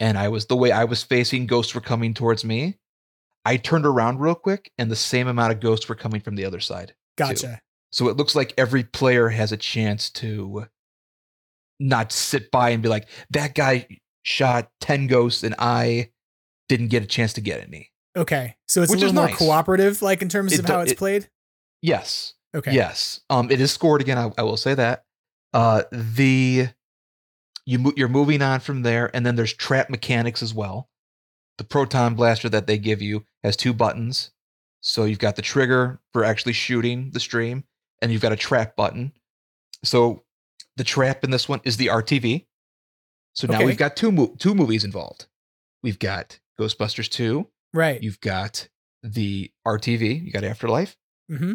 and 0.00 0.16
I 0.16 0.28
was 0.28 0.46
the 0.46 0.56
way 0.56 0.70
I 0.70 0.84
was 0.84 1.02
facing, 1.02 1.46
ghosts 1.46 1.74
were 1.74 1.80
coming 1.80 2.14
towards 2.14 2.44
me. 2.44 2.78
I 3.44 3.56
turned 3.56 3.86
around 3.86 4.20
real 4.20 4.34
quick 4.36 4.70
and 4.78 4.90
the 4.90 4.96
same 4.96 5.26
amount 5.26 5.52
of 5.52 5.60
ghosts 5.60 5.88
were 5.88 5.94
coming 5.96 6.20
from 6.20 6.36
the 6.36 6.44
other 6.44 6.60
side. 6.60 6.94
Gotcha. 7.16 7.60
So 7.90 8.08
it 8.08 8.16
looks 8.16 8.36
like 8.36 8.54
every 8.56 8.84
player 8.84 9.28
has 9.28 9.50
a 9.50 9.56
chance 9.56 10.10
to 10.10 10.66
not 11.80 12.12
sit 12.12 12.50
by 12.50 12.70
and 12.70 12.82
be 12.82 12.88
like, 12.88 13.08
that 13.30 13.54
guy 13.54 13.88
shot 14.22 14.70
10 14.80 15.06
ghosts 15.08 15.42
and 15.42 15.54
I 15.58 16.10
didn't 16.68 16.88
get 16.88 17.02
a 17.02 17.06
chance 17.06 17.32
to 17.32 17.40
get 17.40 17.62
any. 17.66 17.90
Okay. 18.16 18.56
So 18.68 18.82
it's 18.82 18.90
Which 18.90 19.02
a 19.02 19.06
is 19.06 19.12
little 19.12 19.22
more 19.22 19.30
nice. 19.30 19.38
cooperative, 19.38 20.02
like 20.02 20.22
in 20.22 20.28
terms 20.28 20.52
It 20.52 20.60
of 20.60 20.66
do- 20.66 20.72
how 20.72 20.80
it's 20.80 20.92
it- 20.92 20.98
played. 20.98 21.28
Yes. 21.82 22.34
Okay. 22.54 22.72
Yes. 22.72 23.20
Um, 23.30 23.50
it 23.50 23.60
is 23.60 23.70
scored 23.72 24.00
again. 24.00 24.18
I, 24.18 24.32
I 24.38 24.42
will 24.42 24.56
say 24.56 24.74
that. 24.74 25.04
Uh, 25.52 25.82
the 25.92 26.68
you 27.66 27.78
mo- 27.78 27.92
you're 27.96 28.08
moving 28.08 28.42
on 28.42 28.60
from 28.60 28.82
there, 28.82 29.10
and 29.14 29.24
then 29.24 29.36
there's 29.36 29.52
trap 29.52 29.90
mechanics 29.90 30.42
as 30.42 30.54
well. 30.54 30.88
The 31.58 31.64
proton 31.64 32.14
blaster 32.14 32.48
that 32.48 32.66
they 32.66 32.78
give 32.78 33.02
you 33.02 33.24
has 33.42 33.56
two 33.56 33.72
buttons, 33.74 34.30
so 34.80 35.04
you've 35.04 35.18
got 35.18 35.36
the 35.36 35.42
trigger 35.42 36.00
for 36.12 36.24
actually 36.24 36.52
shooting 36.54 37.10
the 37.12 37.20
stream, 37.20 37.64
and 38.00 38.10
you've 38.12 38.22
got 38.22 38.32
a 38.32 38.36
trap 38.36 38.76
button. 38.76 39.12
So 39.84 40.24
the 40.76 40.84
trap 40.84 41.24
in 41.24 41.30
this 41.30 41.48
one 41.48 41.60
is 41.64 41.76
the 41.76 41.86
RTV. 41.88 42.46
So 43.34 43.46
now 43.46 43.56
Okay. 43.56 43.66
we've 43.66 43.76
got 43.78 43.96
two 43.96 44.10
mo- 44.12 44.34
two 44.38 44.54
movies 44.54 44.84
involved. 44.84 45.26
We've 45.82 45.98
got 45.98 46.38
Ghostbusters 46.58 47.08
two. 47.10 47.48
Right. 47.74 48.02
You've 48.02 48.20
got 48.20 48.68
the 49.02 49.50
RTV. 49.66 50.24
You 50.24 50.32
got 50.32 50.44
Afterlife. 50.44 50.96
hmm 51.28 51.54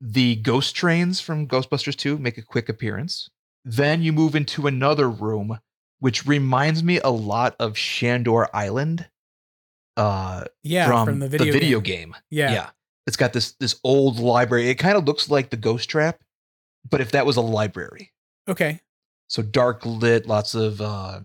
The 0.00 0.36
ghost 0.36 0.76
trains 0.76 1.20
from 1.20 1.48
Ghostbusters 1.48 1.96
2 1.96 2.18
make 2.18 2.38
a 2.38 2.42
quick 2.42 2.68
appearance. 2.68 3.28
Then 3.64 4.02
you 4.02 4.12
move 4.12 4.36
into 4.36 4.66
another 4.66 5.10
room, 5.10 5.58
which 5.98 6.26
reminds 6.26 6.82
me 6.84 7.00
a 7.00 7.10
lot 7.10 7.56
of 7.58 7.76
Shandor 7.76 8.48
Island. 8.54 9.08
Uh, 9.96 10.44
Yeah. 10.62 10.86
from, 10.86 11.06
From, 11.06 11.18
the 11.18 11.28
video. 11.28 11.80
game. 11.80 12.10
game. 12.12 12.16
Yeah. 12.30 12.52
Yeah. 12.52 12.70
It's 13.08 13.16
got 13.16 13.32
this 13.32 13.52
this 13.52 13.80
old 13.84 14.18
library. 14.18 14.68
It 14.68 14.74
kind 14.76 14.96
of 14.96 15.04
looks 15.06 15.28
like 15.30 15.50
the 15.50 15.56
Ghost 15.56 15.88
Trap, 15.90 16.20
but 16.88 17.00
if 17.00 17.10
that 17.12 17.24
was 17.26 17.36
a 17.36 17.40
library. 17.40 18.12
Okay. 18.46 18.80
So 19.28 19.42
dark 19.42 19.84
lit, 19.84 20.26
lots 20.26 20.54
of 20.54 20.80
uh, 20.80 21.20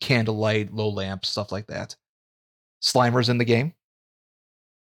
candlelight, 0.00 0.74
low 0.74 0.88
lamps, 0.90 1.28
stuff 1.28 1.50
like 1.52 1.68
that. 1.68 1.96
Slimer's 2.82 3.28
in 3.28 3.38
the 3.38 3.44
game. 3.44 3.72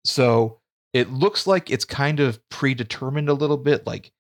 So 0.06 0.62
it 0.96 1.12
looks 1.12 1.46
like 1.46 1.70
it's 1.70 1.84
kind 1.84 2.22
of 2.22 2.40
predetermined 2.48 3.28
a 3.28 3.34
little 3.34 3.58
bit. 3.58 3.86
Like 3.86 4.14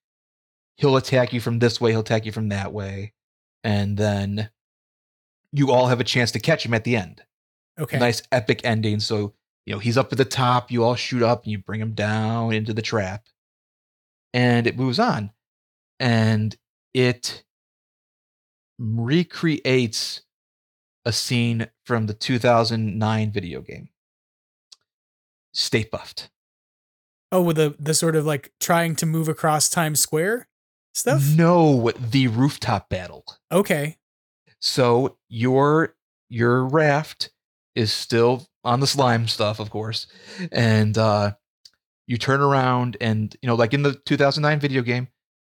he'll 0.76 0.98
attack 0.98 1.32
you 1.32 1.40
from 1.40 1.60
this 1.60 1.80
way, 1.80 1.92
he'll 1.92 2.02
attack 2.02 2.26
you 2.26 2.34
from 2.34 2.50
that 2.50 2.74
way. 2.74 3.14
And 3.64 3.96
then 3.96 4.50
you 5.54 5.72
all 5.72 5.88
have 5.88 6.02
a 6.02 6.04
chance 6.04 6.34
to 6.34 6.40
catch 6.40 6.66
him 6.66 6.74
at 6.74 6.84
the 6.84 6.98
end. 6.98 7.24
Okay. 7.80 7.98
Nice 7.98 8.22
epic 8.30 8.60
ending. 8.66 9.00
So, 9.00 9.34
you 9.66 9.72
know, 9.72 9.80
he's 9.80 9.98
up 9.98 10.12
at 10.12 10.18
the 10.18 10.26
top, 10.26 10.70
you 10.70 10.84
all 10.84 10.96
shoot 10.96 11.24
up 11.24 11.44
and 11.44 11.54
you 11.54 11.60
bring 11.60 11.80
him 11.80 11.94
down 11.94 12.52
into 12.52 12.74
the 12.74 12.82
trap. 12.82 13.26
And 14.34 14.68
it 14.68 14.78
moves 14.78 15.00
on. 15.00 15.32
And 15.98 16.58
it 16.94 17.46
recreates 18.78 20.24
a 21.06 21.14
scene 21.14 21.68
from 21.86 22.08
the 22.08 22.14
2009 22.14 23.32
video 23.32 23.62
game. 23.62 23.88
Stay 25.54 25.86
Puft. 25.86 26.28
Oh, 27.36 27.42
with 27.42 27.58
the 27.58 27.76
the 27.78 27.94
sort 27.94 28.16
of 28.16 28.26
like 28.26 28.54
trying 28.62 28.96
to 28.96 29.06
move 29.06 29.28
across 29.28 29.68
Times 29.68 30.00
Square 30.00 30.48
stuff. 30.94 31.22
No, 31.36 31.92
the 31.92 32.30
rooftop 32.30 32.88
battle. 32.88 33.26
Okay. 33.52 33.98
So 34.62 35.18
you're 35.28 35.96
your 36.30 36.66
raft 36.66 37.32
is 37.76 37.92
still 37.92 38.48
on 38.64 38.80
the 38.80 38.88
slime 38.88 39.28
stuff, 39.28 39.60
of 39.60 39.70
course, 39.70 40.08
and 40.50 40.98
uh, 40.98 41.34
you 42.08 42.18
turn 42.18 42.40
around 42.40 42.96
and 43.02 43.36
you 43.42 43.48
know, 43.48 43.56
like 43.56 43.74
in 43.74 43.84
the 43.84 43.96
2009 44.06 44.58
video 44.62 44.82
game, 44.82 45.10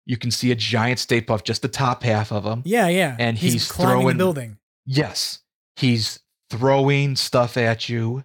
you 0.06 0.18
can 0.18 0.30
see 0.30 0.52
a 0.52 0.56
giant 0.56 1.00
Stay 1.00 1.20
Puft, 1.20 1.46
just 1.46 1.64
the 1.64 1.68
top 1.68 2.04
half 2.04 2.32
of 2.32 2.46
him. 2.46 2.62
Yeah, 2.64 2.90
yeah. 2.90 3.16
And 3.18 3.40
he's, 3.40 3.72
climbing 3.72 4.02
throwing 4.02 4.18
the 4.18 4.24
building. 4.24 4.58
Yes, 4.86 5.40
he's 5.76 6.20
throwing 6.52 7.16
stuff 7.16 7.58
at 7.58 7.90
you. 7.90 8.24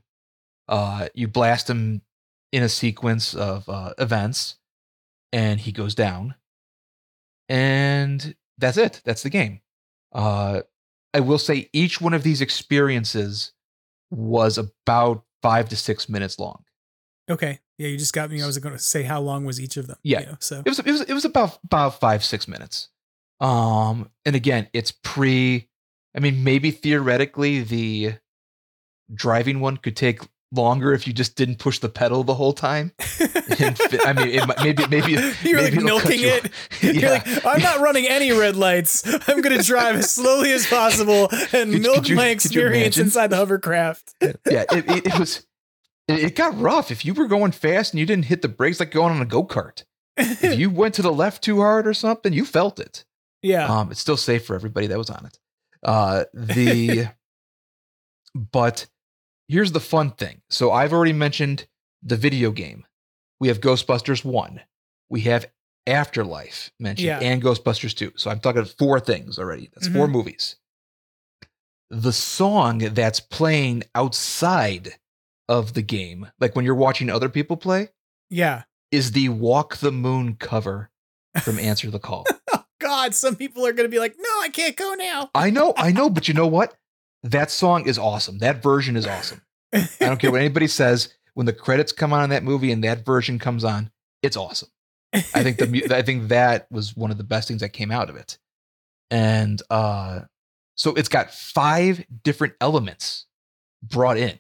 Uh, 0.69 1.09
you 1.15 1.27
blast 1.27 1.71
him 1.71 2.03
in 2.57 2.63
a 2.63 2.71
sequence 2.71 3.35
of 3.35 3.69
uh, 3.69 3.93
events, 3.99 4.57
and 5.31 5.61
he 5.61 5.73
goes 5.73 5.95
down. 5.95 6.35
And 7.51 8.35
that's 8.57 8.79
it. 8.79 9.03
That's 9.05 9.23
the 9.23 9.29
game. 9.29 9.61
Uh, 10.11 10.63
I 11.13 11.21
will 11.21 11.37
say 11.37 11.69
each 11.75 12.01
one 12.01 12.15
of 12.15 12.23
these 12.23 12.41
experiences 12.41 13.53
was 14.11 14.57
about 14.57 15.25
five 15.43 15.69
to 15.69 15.77
six 15.77 16.09
minutes 16.09 16.39
long. 16.39 16.65
Okay. 17.31 17.61
Yeah, 17.77 17.89
you 17.89 17.99
just 17.99 18.15
got 18.15 18.31
me. 18.31 18.43
I 18.43 18.47
was 18.47 18.57
going 18.57 18.75
to 18.75 18.83
say 18.83 19.03
how 19.03 19.21
long 19.21 19.45
was 19.45 19.61
each 19.61 19.77
of 19.77 19.87
them. 19.87 19.99
Yeah. 20.03 20.21
you 20.21 20.27
know, 20.27 20.37
so 20.41 20.63
It 20.65 20.69
was 20.71 20.79
it 20.79 20.87
was 20.87 21.03
it 21.03 21.13
was 21.13 21.27
about 21.27 21.59
about 21.63 22.01
five 22.01 22.25
six 22.25 22.49
minutes. 22.49 22.89
Um, 23.39 24.09
and 24.25 24.35
again, 24.35 24.69
it's 24.73 24.93
pre. 24.93 25.69
I 26.17 26.21
mean, 26.21 26.43
maybe 26.43 26.71
theoretically 26.71 27.61
the 27.61 28.15
driving 29.15 29.61
one 29.61 29.77
could 29.77 29.95
take 29.95 30.23
longer 30.57 30.93
if 30.93 31.07
you 31.07 31.13
just 31.13 31.37
didn't 31.37 31.59
push 31.59 31.79
the 31.79 31.89
pedal 31.89 32.25
the 32.25 32.35
whole 32.35 32.53
time. 32.53 32.93
I 33.21 34.13
mean, 34.17 34.29
it, 34.29 34.47
maybe 34.63 34.87
maybe 34.89 35.13
You're 35.13 35.61
like 35.61 35.73
maybe 35.73 35.77
it'll 35.77 35.83
milking 35.85 36.21
you- 36.21 36.29
it. 36.29 36.51
You're 36.81 36.95
Yeah. 36.95 37.11
like, 37.11 37.47
I'm 37.47 37.63
not 37.63 37.81
running 37.81 38.07
any 38.09 38.33
red 38.33 38.57
lights. 38.57 39.07
I'm 39.29 39.41
going 39.43 39.57
to 39.57 39.63
drive 39.63 39.97
as 39.97 40.13
slowly 40.15 40.53
as 40.53 40.67
possible 40.67 41.29
and 41.53 41.73
Could- 41.73 41.83
milk 41.83 41.97
could 41.97 42.09
you- 42.09 42.17
my 42.17 42.29
experience 42.29 42.99
inside 42.99 43.29
the 43.29 43.37
hovercraft. 43.37 44.15
yeah, 44.21 44.35
it, 44.73 44.85
it, 44.91 45.07
it 45.07 45.19
was. 45.19 45.47
It, 46.09 46.21
it 46.21 46.35
got 46.37 46.59
rough 46.61 46.91
if 46.91 47.05
you 47.05 47.15
were 47.15 47.27
going 47.27 47.53
fast 47.53 47.93
and 47.93 48.01
you 48.01 48.07
didn't 48.07 48.27
hit 48.27 48.41
the 48.43 48.49
brakes 48.49 48.79
like 48.81 48.91
going 48.93 49.13
on 49.15 49.21
a 49.21 49.27
go 49.27 49.45
kart. 49.45 49.85
If 50.17 50.43
you 50.59 50.71
went 50.71 50.95
to 50.95 51.03
the 51.03 51.13
left 51.13 51.43
too 51.43 51.57
hard 51.61 51.87
or 51.87 51.95
something, 51.95 52.33
you 52.33 52.45
felt 52.45 52.79
it. 52.81 53.05
yeah. 53.43 53.67
Um, 53.67 53.91
it's 53.91 54.01
still 54.01 54.17
safe 54.17 54.47
for 54.47 54.55
everybody 54.55 54.87
that 54.87 54.99
was 54.99 55.11
on 55.11 55.27
it. 55.27 55.39
Uh, 55.83 56.25
the 56.33 57.09
but 58.35 58.87
here's 59.49 59.73
the 59.73 59.81
fun 59.81 60.11
thing. 60.13 60.43
So 60.51 60.73
I've 60.73 60.93
already 60.93 61.13
mentioned 61.13 61.67
the 62.03 62.17
video 62.17 62.51
game. 62.51 62.87
We 63.41 63.49
have 63.49 63.61
Ghostbusters 63.61 64.25
one. 64.25 64.61
We 65.09 65.23
have 65.23 65.47
Afterlife 65.87 66.73
mentioned 66.81 67.07
Yeah. 67.07 67.21
and 67.21 67.43
Ghostbusters 67.43 67.95
two. 67.95 68.13
So 68.17 68.31
I'm 68.31 68.41
talking 68.41 68.65
four 68.65 68.99
things 68.99 69.39
already. 69.39 69.71
That's 69.75 69.89
four 69.89 70.07
mm-hmm. 70.07 70.13
movies. 70.13 70.57
The 71.91 72.13
song 72.13 72.79
that's 72.79 73.21
playing 73.21 73.85
outside 73.95 74.95
of 75.49 75.75
the 75.75 75.83
game, 75.83 76.29
like 76.41 76.57
when 76.57 76.65
you're 76.65 76.75
watching 76.75 77.09
other 77.09 77.29
people 77.29 77.57
play, 77.57 77.91
yeah. 78.29 78.65
is 78.91 79.13
the 79.13 79.29
Walk 79.29 79.77
the 79.77 79.93
Moon 79.93 80.35
cover 80.35 80.91
from 81.43 81.59
Answer 81.61 81.91
the 81.91 82.01
Call. 82.01 82.27
Oh 82.53 82.65
God, 82.81 83.15
some 83.15 83.37
people 83.37 83.65
are 83.65 83.73
going 83.73 83.89
to 83.89 83.93
be 83.95 84.01
like, 84.01 84.17
no, 84.19 84.29
I 84.41 84.49
can't 84.49 84.77
go 84.77 84.95
now. 84.95 85.31
I 85.35 85.51
know, 85.51 85.73
I 85.77 85.93
know, 85.93 86.11
but 86.11 86.27
you 86.27 86.35
know 86.35 86.49
what? 86.49 86.75
That 87.31 87.51
song 87.51 87.87
is 87.87 87.99
awesome. 87.99 88.39
That 88.39 88.63
version 88.63 88.97
is 88.97 89.07
awesome. 89.07 89.43
I 89.75 89.87
don't 90.01 90.19
care 90.19 90.31
what 90.31 90.41
anybody 90.41 90.69
says. 90.69 91.13
When 91.35 91.45
the 91.47 91.53
credits 91.53 91.93
come 91.93 92.13
on 92.13 92.25
in 92.25 92.31
that 92.31 92.45
movie 92.45 92.73
and 92.73 92.83
that 92.85 93.05
version 93.05 93.39
comes 93.39 93.63
on, 93.65 93.91
it's 94.23 94.37
awesome. 94.37 94.69
I 95.13 95.43
think 95.43 95.59
the 95.59 95.95
I 95.95 96.03
think 96.03 96.29
that 96.29 96.67
was 96.71 96.97
one 96.97 97.11
of 97.11 97.19
the 97.19 97.25
best 97.25 97.49
things 97.49 97.61
that 97.61 97.71
came 97.71 97.91
out 97.91 98.09
of 98.11 98.17
it. 98.17 98.39
And 99.11 99.61
uh 99.71 100.21
so 100.77 100.95
it's 100.95 101.09
got 101.09 101.33
five 101.33 102.05
different 102.23 102.55
elements 102.61 103.27
brought 103.83 104.17
in, 104.19 104.39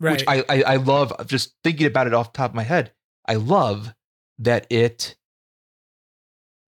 Right. 0.00 0.12
which 0.12 0.24
I, 0.26 0.44
I 0.48 0.62
I 0.62 0.76
love 0.76 1.12
just 1.26 1.54
thinking 1.64 1.86
about 1.86 2.06
it 2.06 2.14
off 2.14 2.32
the 2.32 2.36
top 2.38 2.50
of 2.50 2.54
my 2.54 2.62
head. 2.62 2.92
I 3.26 3.34
love 3.34 3.94
that 4.38 4.66
it 4.70 5.16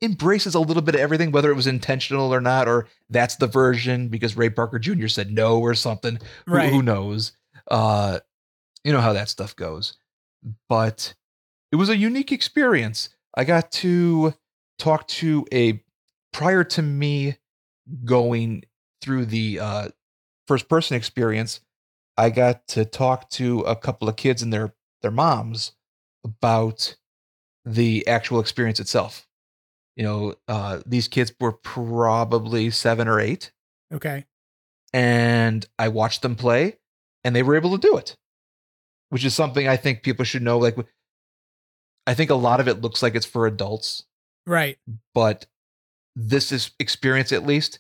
embraces 0.05 0.55
a 0.55 0.61
little 0.61 0.83
bit 0.83 0.95
of 0.95 1.01
everything, 1.01 1.33
whether 1.33 1.51
it 1.51 1.57
was 1.57 1.67
intentional 1.67 2.33
or 2.33 2.41
not, 2.41 2.69
or 2.69 2.87
that's 3.11 3.37
the 3.37 3.47
version 3.47 4.09
because 4.09 4.37
Ray 4.37 4.51
Parker 4.51 4.79
Jr. 4.79 5.09
said 5.09 5.31
no 5.31 5.59
or 5.59 5.75
something. 5.75 6.19
Who, 6.47 6.77
who 6.77 6.83
knows? 6.83 7.33
Uh, 7.71 8.21
you 8.85 8.93
know 8.93 9.01
how 9.01 9.13
that 9.15 9.29
stuff 9.29 9.57
goes. 9.57 9.97
But 10.69 11.15
it 11.73 11.77
was 11.77 11.89
a 11.89 11.97
unique 11.97 12.33
experience. 12.33 13.09
I 13.37 13.45
got 13.45 13.73
to 13.73 14.35
talk 14.79 15.09
to 15.09 15.47
a 15.53 15.83
prior 16.33 16.65
to 16.65 16.83
me 16.83 17.39
going 18.05 18.65
through 19.01 19.27
the 19.27 19.61
uh, 19.61 19.89
first 20.47 20.69
person 20.69 20.97
experience. 20.97 21.61
I 22.17 22.31
got 22.31 22.69
to 22.69 22.85
talk 22.85 23.29
to 23.31 23.61
a 23.61 23.75
couple 23.75 24.09
of 24.09 24.17
kids 24.17 24.43
and 24.43 24.53
their 24.53 24.75
their 25.03 25.11
moms 25.11 25.73
about 26.25 26.97
the 27.65 28.07
actual 28.07 28.41
experience 28.41 28.81
itself. 28.81 29.27
You 29.97 30.03
know, 30.05 30.35
uh, 30.49 30.81
these 30.87 31.07
kids 31.09 31.33
were 31.39 31.53
probably 31.53 32.71
seven 32.71 33.07
or 33.09 33.21
eight, 33.21 33.53
okay. 33.93 34.25
and 34.93 35.65
I 35.79 35.89
watched 35.89 36.23
them 36.23 36.35
play, 36.35 36.79
and 37.23 37.35
they 37.35 37.43
were 37.45 37.55
able 37.57 37.79
to 37.79 37.79
do 37.89 37.97
it, 37.97 38.17
which 39.11 39.25
is 39.25 39.35
something 39.35 39.69
I 39.69 39.77
think 39.77 40.03
people 40.03 40.25
should 40.25 40.43
know. 40.43 40.59
Like, 40.59 40.77
I 42.07 42.15
think 42.15 42.31
a 42.31 42.35
lot 42.35 42.61
of 42.61 42.69
it 42.69 42.81
looks 42.81 43.03
like 43.03 43.15
it's 43.15 43.25
for 43.27 43.47
adults, 43.47 44.05
Right. 44.47 44.79
but 45.15 45.47
this 46.17 46.51
is 46.53 46.73
experience 46.81 47.33
at 47.33 47.47
least. 47.47 47.79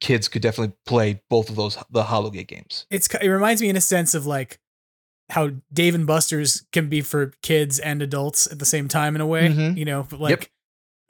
Kids 0.00 0.28
could 0.28 0.42
definitely 0.42 0.76
play 0.86 1.22
both 1.28 1.50
of 1.50 1.56
those 1.56 1.76
the 1.90 2.04
Hologate 2.04 2.46
games. 2.46 2.86
It's 2.88 3.08
it 3.20 3.26
reminds 3.28 3.60
me 3.60 3.68
in 3.68 3.74
a 3.76 3.80
sense 3.80 4.14
of 4.14 4.26
like 4.26 4.60
how 5.30 5.50
Dave 5.72 5.96
and 5.96 6.06
Buster's 6.06 6.64
can 6.72 6.88
be 6.88 7.00
for 7.00 7.32
kids 7.42 7.80
and 7.80 8.00
adults 8.00 8.46
at 8.50 8.60
the 8.60 8.64
same 8.64 8.86
time 8.86 9.16
in 9.16 9.20
a 9.20 9.26
way, 9.26 9.48
Mhm. 9.48 9.76
you 9.76 9.84
know, 9.84 10.06
but 10.08 10.20
like 10.20 10.52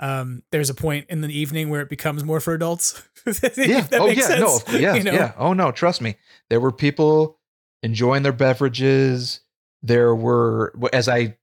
um 0.01 0.43
there's 0.53 0.71
a 0.71 0.75
point 0.75 1.07
in 1.09 1.21
the 1.21 1.29
evening 1.37 1.71
where 1.71 1.81
it 1.81 1.89
becomes 1.89 2.25
more 2.25 2.41
for 2.41 2.55
adults. 2.55 3.03
Yeah. 3.57 3.87
oh 3.93 4.09
yeah. 4.09 4.23
sense, 4.23 4.41
No. 4.41 4.57
of 4.57 4.65
course, 4.65 4.81
Yeah. 4.81 4.95
you 4.95 5.03
know? 5.03 5.13
Yeah. 5.13 5.33
Oh 5.37 5.53
no. 5.53 5.71
Trust 5.73 6.01
me. 6.01 6.17
There 6.49 6.61
were 6.61 6.73
people 6.73 7.39
enjoying 7.83 8.23
their 8.23 8.33
beverages. 8.33 9.41
There 9.83 10.15
were 10.15 10.73
as 10.93 11.09
I 11.09 11.37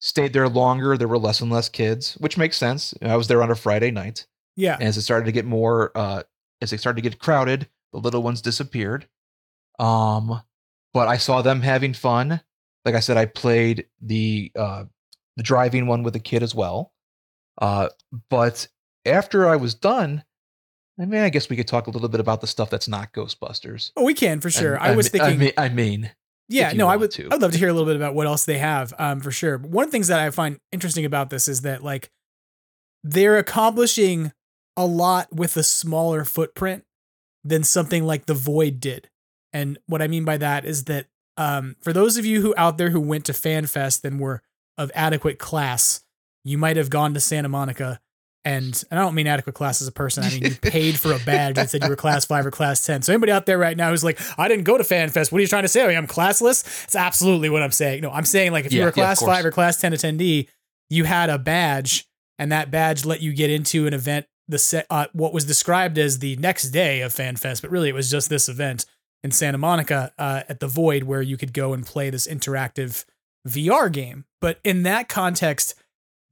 stayed 0.00 0.32
there 0.32 0.48
longer, 0.48 0.96
there 0.96 1.06
were 1.06 1.18
less 1.18 1.40
and 1.40 1.50
less 1.50 1.68
kids, 1.68 2.14
which 2.14 2.36
makes 2.36 2.56
sense. 2.56 2.92
I 3.02 3.14
was 3.16 3.28
there 3.28 3.42
on 3.42 3.50
a 3.52 3.54
Friday 3.54 3.90
night. 3.92 4.26
Yeah. 4.56 4.74
And 4.74 4.84
as 4.84 4.96
it 4.96 5.02
started 5.02 5.26
to 5.26 5.32
get 5.32 5.44
more, 5.44 5.92
uh, 5.94 6.24
as 6.60 6.72
it 6.72 6.80
started 6.80 7.00
to 7.02 7.08
get 7.08 7.20
crowded, 7.20 7.68
the 7.92 8.00
little 8.00 8.22
ones 8.22 8.42
disappeared. 8.42 9.06
Um, 9.78 10.42
but 10.92 11.08
I 11.08 11.16
saw 11.16 11.40
them 11.42 11.60
having 11.62 11.94
fun. 11.94 12.40
Like 12.84 12.94
I 12.94 13.00
said, 13.00 13.16
I 13.16 13.26
played 13.26 13.86
the 14.00 14.50
uh, 14.56 14.84
the 15.36 15.42
driving 15.42 15.86
one 15.86 16.02
with 16.02 16.16
a 16.16 16.20
kid 16.20 16.42
as 16.42 16.54
well. 16.54 16.91
Uh, 17.60 17.88
but 18.30 18.66
after 19.06 19.48
I 19.48 19.56
was 19.56 19.74
done, 19.74 20.24
I 21.00 21.04
mean, 21.04 21.20
I 21.22 21.28
guess 21.30 21.48
we 21.48 21.56
could 21.56 21.66
talk 21.68 21.86
a 21.86 21.90
little 21.90 22.08
bit 22.08 22.20
about 22.20 22.40
the 22.40 22.46
stuff 22.46 22.70
that's 22.70 22.88
not 22.88 23.12
Ghostbusters. 23.12 23.92
Oh, 23.96 24.04
we 24.04 24.14
can 24.14 24.40
for 24.40 24.50
sure. 24.50 24.78
I 24.80 24.88
I 24.92 24.96
was 24.96 25.12
mean- 25.12 25.22
I 25.22 25.24
thinking 25.26 25.40
mean, 25.40 25.52
I 25.56 25.68
mean, 25.68 26.10
Yeah, 26.48 26.72
no, 26.72 26.86
I 26.86 26.96
would. 26.96 27.10
to. 27.12 27.28
I'd 27.30 27.40
love 27.40 27.52
to 27.52 27.58
hear 27.58 27.68
a 27.68 27.72
little 27.72 27.86
bit 27.86 27.96
about 27.96 28.14
what 28.14 28.26
else 28.26 28.44
they 28.44 28.58
have, 28.58 28.92
um, 28.98 29.20
for 29.20 29.30
sure. 29.30 29.58
But 29.58 29.70
one 29.70 29.84
of 29.84 29.90
the 29.90 29.92
things 29.92 30.08
that 30.08 30.20
I 30.20 30.30
find 30.30 30.58
interesting 30.70 31.04
about 31.04 31.30
this 31.30 31.48
is 31.48 31.62
that 31.62 31.82
like 31.82 32.10
they're 33.02 33.38
accomplishing 33.38 34.32
a 34.76 34.86
lot 34.86 35.32
with 35.32 35.56
a 35.56 35.62
smaller 35.62 36.24
footprint 36.24 36.84
than 37.44 37.64
something 37.64 38.04
like 38.04 38.26
the 38.26 38.34
Void 38.34 38.80
did. 38.80 39.08
And 39.52 39.78
what 39.86 40.00
I 40.00 40.06
mean 40.08 40.24
by 40.24 40.36
that 40.38 40.64
is 40.64 40.84
that 40.84 41.06
um, 41.36 41.76
for 41.82 41.92
those 41.92 42.16
of 42.16 42.24
you 42.24 42.40
who 42.42 42.54
out 42.56 42.78
there 42.78 42.90
who 42.90 43.00
went 43.00 43.24
to 43.26 43.32
FanFest 43.32 44.04
and 44.04 44.20
were 44.20 44.42
of 44.78 44.90
adequate 44.94 45.38
class, 45.38 46.04
you 46.44 46.58
might 46.58 46.76
have 46.76 46.90
gone 46.90 47.14
to 47.14 47.20
Santa 47.20 47.48
Monica. 47.48 48.00
And, 48.44 48.82
and 48.90 48.98
I 48.98 49.04
don't 49.04 49.14
mean 49.14 49.28
adequate 49.28 49.54
class 49.54 49.80
as 49.80 49.86
a 49.86 49.92
person. 49.92 50.24
I 50.24 50.30
mean 50.30 50.42
you 50.42 50.54
paid 50.62 50.98
for 50.98 51.12
a 51.12 51.18
badge 51.20 51.54
that 51.54 51.70
said 51.70 51.82
you 51.84 51.88
were 51.88 51.96
class 51.96 52.24
five 52.24 52.44
or 52.44 52.50
class 52.50 52.84
ten. 52.84 53.02
So 53.02 53.12
anybody 53.12 53.30
out 53.30 53.46
there 53.46 53.58
right 53.58 53.76
now 53.76 53.90
who's 53.90 54.02
like, 54.02 54.20
I 54.38 54.48
didn't 54.48 54.64
go 54.64 54.76
to 54.76 54.82
FanFest. 54.82 55.30
What 55.30 55.38
are 55.38 55.42
you 55.42 55.46
trying 55.46 55.62
to 55.62 55.68
say? 55.68 55.96
I'm 55.96 56.08
classless. 56.08 56.84
It's 56.84 56.96
absolutely 56.96 57.50
what 57.50 57.62
I'm 57.62 57.70
saying. 57.70 58.02
No, 58.02 58.10
I'm 58.10 58.24
saying 58.24 58.50
like 58.50 58.64
if 58.64 58.72
you 58.72 58.82
were 58.82 58.88
a 58.88 58.92
class 58.92 59.20
course. 59.20 59.30
five 59.30 59.44
or 59.44 59.52
class 59.52 59.80
ten 59.80 59.92
attendee, 59.92 60.48
you 60.90 61.04
had 61.04 61.30
a 61.30 61.38
badge, 61.38 62.06
and 62.38 62.50
that 62.50 62.70
badge 62.70 63.04
let 63.04 63.20
you 63.20 63.32
get 63.32 63.50
into 63.50 63.86
an 63.86 63.94
event. 63.94 64.26
The 64.48 64.58
set, 64.58 64.86
uh, 64.90 65.06
what 65.12 65.32
was 65.32 65.44
described 65.44 65.96
as 65.98 66.18
the 66.18 66.34
next 66.36 66.70
day 66.70 67.00
of 67.02 67.14
FanFest, 67.14 67.62
but 67.62 67.70
really 67.70 67.88
it 67.88 67.94
was 67.94 68.10
just 68.10 68.28
this 68.28 68.48
event 68.48 68.86
in 69.22 69.30
Santa 69.30 69.56
Monica 69.56 70.12
uh, 70.18 70.42
at 70.48 70.58
the 70.58 70.66
Void 70.66 71.04
where 71.04 71.22
you 71.22 71.36
could 71.36 71.52
go 71.52 71.72
and 71.72 71.86
play 71.86 72.10
this 72.10 72.26
interactive 72.26 73.04
VR 73.46 73.90
game. 73.90 74.24
But 74.40 74.58
in 74.64 74.82
that 74.82 75.08
context, 75.08 75.76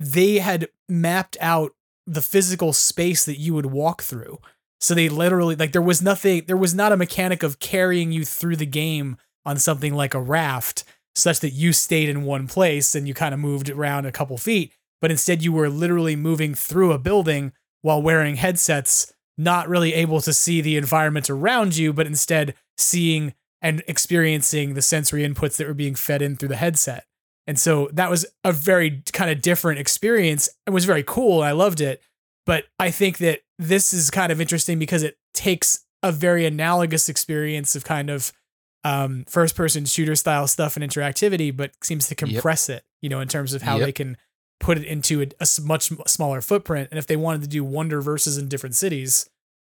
they 0.01 0.39
had 0.39 0.69
mapped 0.89 1.37
out 1.41 1.73
the 2.07 2.23
physical 2.23 2.73
space 2.73 3.25
that 3.25 3.39
you 3.39 3.55
would 3.55 3.67
walk 3.67 4.03
through. 4.03 4.39
So 4.81 4.95
they 4.95 5.09
literally 5.09 5.55
like 5.55 5.73
there 5.73 5.83
was 5.83 6.03
nothing 6.03 6.45
there 6.47 6.57
was 6.57 6.75
not 6.75 6.91
a 6.91 6.97
mechanic 6.97 7.43
of 7.43 7.61
carrying 7.61 8.11
you 8.11 8.25
through 8.25 8.57
the 8.57 8.67
game 8.67 9.19
on 9.45 9.59
something 9.59 9.95
like 9.95 10.15
a 10.15 10.21
raft 10.21 10.85
such 11.15 11.41
that 11.41 11.51
you 11.51 11.73
stayed 11.73 12.09
in 12.09 12.25
one 12.25 12.49
place 12.49 12.95
and 12.95 13.07
you 13.07 13.15
kind 13.15 13.35
of 13.35 13.41
moved 13.41 13.69
around 13.69 14.07
a 14.07 14.13
couple 14.13 14.39
feet, 14.39 14.73
but 15.01 15.11
instead 15.11 15.43
you 15.43 15.53
were 15.53 15.69
literally 15.69 16.17
moving 16.17 16.55
through 16.55 16.93
a 16.93 16.99
building 16.99 17.53
while 17.83 18.01
wearing 18.01 18.37
headsets, 18.37 19.13
not 19.37 19.69
really 19.69 19.93
able 19.93 20.21
to 20.21 20.33
see 20.33 20.61
the 20.61 20.77
environment 20.77 21.29
around 21.29 21.77
you, 21.77 21.93
but 21.93 22.07
instead 22.07 22.55
seeing 22.79 23.35
and 23.61 23.83
experiencing 23.87 24.75
the 24.75 24.83
sensory 24.83 25.27
inputs 25.27 25.57
that 25.57 25.67
were 25.67 25.75
being 25.75 25.95
fed 25.95 26.23
in 26.23 26.37
through 26.37 26.49
the 26.49 26.57
headset. 26.57 27.05
And 27.51 27.59
so 27.59 27.91
that 27.95 28.09
was 28.09 28.25
a 28.45 28.53
very 28.53 29.03
kind 29.13 29.29
of 29.29 29.43
different 29.43 29.81
experience. 29.81 30.49
It 30.69 30.71
was 30.71 30.85
very 30.85 31.03
cool. 31.03 31.43
I 31.43 31.51
loved 31.51 31.81
it. 31.81 32.01
But 32.47 32.67
I 32.79 32.93
think 32.93 33.19
that 33.19 33.41
this 33.59 33.93
is 33.93 34.09
kind 34.09 34.31
of 34.31 34.41
interesting 34.41 34.79
because 34.79 35.03
it 35.03 35.19
takes 35.35 35.85
a 36.05 36.13
very 36.13 36.47
analogous 36.47 37.09
experience 37.09 37.75
of 37.75 37.83
kind 37.83 38.09
of 38.09 38.33
um, 38.85 39.25
first 39.29 39.57
person 39.57 39.85
shooter 39.85 40.15
style 40.15 40.47
stuff 40.47 40.77
and 40.77 40.89
interactivity, 40.89 41.55
but 41.55 41.73
seems 41.83 42.07
to 42.07 42.15
compress 42.15 42.69
it, 42.69 42.85
you 43.03 43.09
know, 43.09 43.19
in 43.19 43.27
terms 43.27 43.53
of 43.53 43.63
how 43.63 43.79
Yep. 43.79 43.85
they 43.87 43.93
can 43.93 44.17
put 44.61 44.79
it 44.79 44.85
into 44.85 45.21
a 45.23 45.47
much 45.61 45.91
smaller 46.07 46.41
footprint. 46.41 46.87
And 46.93 46.99
if 47.01 47.09
they 47.09 47.17
wanted 47.17 47.43
to 47.43 47.49
do 47.49 47.65
Wonderverses 47.65 48.39
in 48.39 48.49
different 48.49 48.77
cities, 48.77 49.29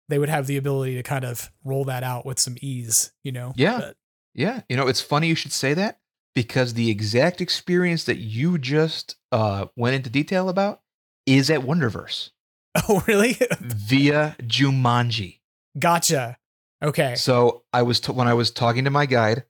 they 0.09 0.19
would 0.19 0.27
have 0.27 0.47
the 0.47 0.57
ability 0.57 0.95
to 0.95 1.03
kind 1.03 1.23
of 1.23 1.49
roll 1.63 1.85
that 1.85 2.03
out 2.03 2.25
with 2.25 2.39
some 2.39 2.57
ease, 2.59 3.13
you 3.23 3.31
know? 3.31 3.53
Yeah. 3.55 3.79
But- 3.79 3.95
Yeah, 4.35 4.63
you 4.67 4.75
know, 4.75 4.87
it's 4.87 4.99
funny 5.01 5.29
you 5.29 5.35
should 5.35 5.53
say 5.53 5.73
that 5.75 5.98
because 6.35 6.73
the 6.73 6.89
exact 6.89 7.41
experience 7.41 8.03
that 8.05 8.17
you 8.17 8.57
just 8.57 9.15
uh, 9.31 9.65
went 9.75 9.95
into 9.95 10.09
detail 10.09 10.49
about 10.49 10.81
is 11.25 11.49
at 11.49 11.61
Wonderverse 11.61 12.31
oh, 12.89 13.03
really? 13.07 13.33
via 13.59 14.35
Jumanji. 14.43 15.39
gotcha. 15.77 16.37
Okay. 16.81 17.15
So 17.15 17.63
I 17.73 17.81
was 17.81 17.99
t- 17.99 18.11
when 18.13 18.27
I 18.27 18.33
was 18.33 18.51
talking 18.51 18.85
to 18.85 18.89
my 18.89 19.05
guide, 19.05 19.43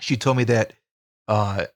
she 0.00 0.16
told 0.16 0.36
me 0.38 0.44
that 0.44 0.72
uh, 1.28 1.66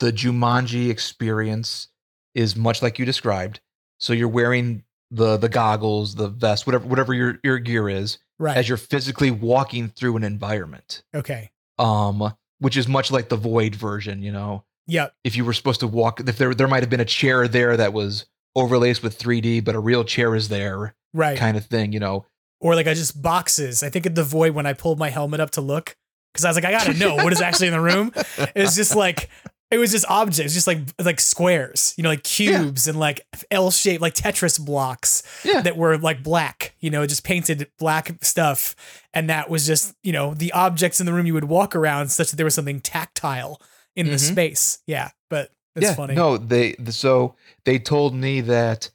the 0.00 0.12
Jumanji 0.12 0.88
experience 0.90 1.88
is 2.34 2.56
much 2.56 2.80
like 2.82 2.98
you 2.98 3.04
described. 3.04 3.60
So 3.98 4.12
you're 4.12 4.28
wearing 4.28 4.84
the 5.10 5.36
the 5.36 5.48
goggles, 5.48 6.14
the 6.14 6.28
vest, 6.28 6.66
whatever 6.66 6.86
whatever 6.86 7.12
your 7.14 7.38
your 7.44 7.58
gear 7.58 7.88
is, 7.88 8.18
Right. 8.38 8.56
as 8.56 8.68
you're 8.68 8.78
physically 8.78 9.30
walking 9.30 9.88
through 9.88 10.16
an 10.16 10.24
environment. 10.24 11.02
okay. 11.14 11.50
um 11.78 12.32
which 12.58 12.76
is 12.76 12.86
much 12.88 13.10
like 13.10 13.28
the 13.28 13.36
void 13.36 13.74
version 13.74 14.22
you 14.22 14.32
know 14.32 14.64
Yep. 14.88 15.14
if 15.24 15.36
you 15.36 15.44
were 15.44 15.52
supposed 15.52 15.80
to 15.80 15.86
walk 15.88 16.20
if 16.20 16.38
there 16.38 16.54
there 16.54 16.68
might 16.68 16.82
have 16.82 16.90
been 16.90 17.00
a 17.00 17.04
chair 17.04 17.48
there 17.48 17.76
that 17.76 17.92
was 17.92 18.26
overlaced 18.56 19.02
with 19.02 19.18
3d 19.18 19.64
but 19.64 19.74
a 19.74 19.80
real 19.80 20.04
chair 20.04 20.34
is 20.34 20.48
there 20.48 20.94
Right. 21.12 21.36
kind 21.38 21.56
of 21.56 21.66
thing 21.66 21.92
you 21.92 22.00
know 22.00 22.26
or 22.60 22.74
like 22.74 22.86
I 22.86 22.94
just 22.94 23.20
boxes. 23.20 23.82
I 23.82 23.90
think 23.90 24.06
at 24.06 24.14
the 24.14 24.24
void 24.24 24.54
when 24.54 24.64
I 24.64 24.72
pulled 24.72 24.98
my 24.98 25.10
helmet 25.10 25.40
up 25.40 25.50
to 25.52 25.60
look 25.60 25.94
because 26.32 26.44
I 26.46 26.48
was 26.48 26.56
like, 26.56 26.64
I 26.64 26.70
gotta 26.70 26.94
know 26.94 27.14
what 27.16 27.30
is 27.32 27.42
actually 27.42 27.66
in 27.66 27.74
the 27.74 27.80
room. 27.82 28.12
It's 28.56 28.74
just 28.74 28.96
like 28.96 29.28
it 29.70 29.78
was 29.78 29.90
just 29.92 30.04
objects, 30.08 30.54
just 30.54 30.66
like 30.66 30.78
like 31.02 31.18
squares, 31.20 31.92
you 31.96 32.02
know, 32.02 32.10
like 32.10 32.22
cubes 32.22 32.86
and 32.86 32.98
like 32.98 33.20
L 33.50 33.70
shaped 33.70 34.00
like 34.00 34.14
Tetris 34.14 34.64
blocks 34.64 35.22
Yeah. 35.44 35.60
that 35.62 35.76
were 35.76 35.98
like 35.98 36.22
black, 36.22 36.74
you 36.80 36.90
know, 36.90 37.04
just 37.06 37.24
painted 37.24 37.68
black 37.78 38.16
stuff. 38.22 38.76
And 39.12 39.28
that 39.30 39.50
was 39.50 39.66
just, 39.66 39.94
you 40.02 40.12
know, 40.12 40.34
the 40.34 40.52
objects 40.52 41.00
in 41.00 41.06
the 41.06 41.12
room 41.12 41.26
you 41.26 41.34
would 41.34 41.44
walk 41.44 41.74
around 41.74 42.08
such 42.10 42.30
that 42.30 42.36
there 42.36 42.44
was 42.46 42.54
something 42.54 42.80
tactile 42.80 43.60
in 43.96 44.06
the 44.06 44.16
Mhm. 44.16 44.30
space. 44.32 44.78
Yeah. 44.86 45.10
But 45.30 45.50
it's 45.74 45.84
yeah 45.86 45.94
funny. 45.94 46.14
no 46.14 46.36
they 46.38 46.74
so 46.90 47.34
they 47.64 47.78
told 47.78 48.14
me 48.14 48.40
that 48.42 48.88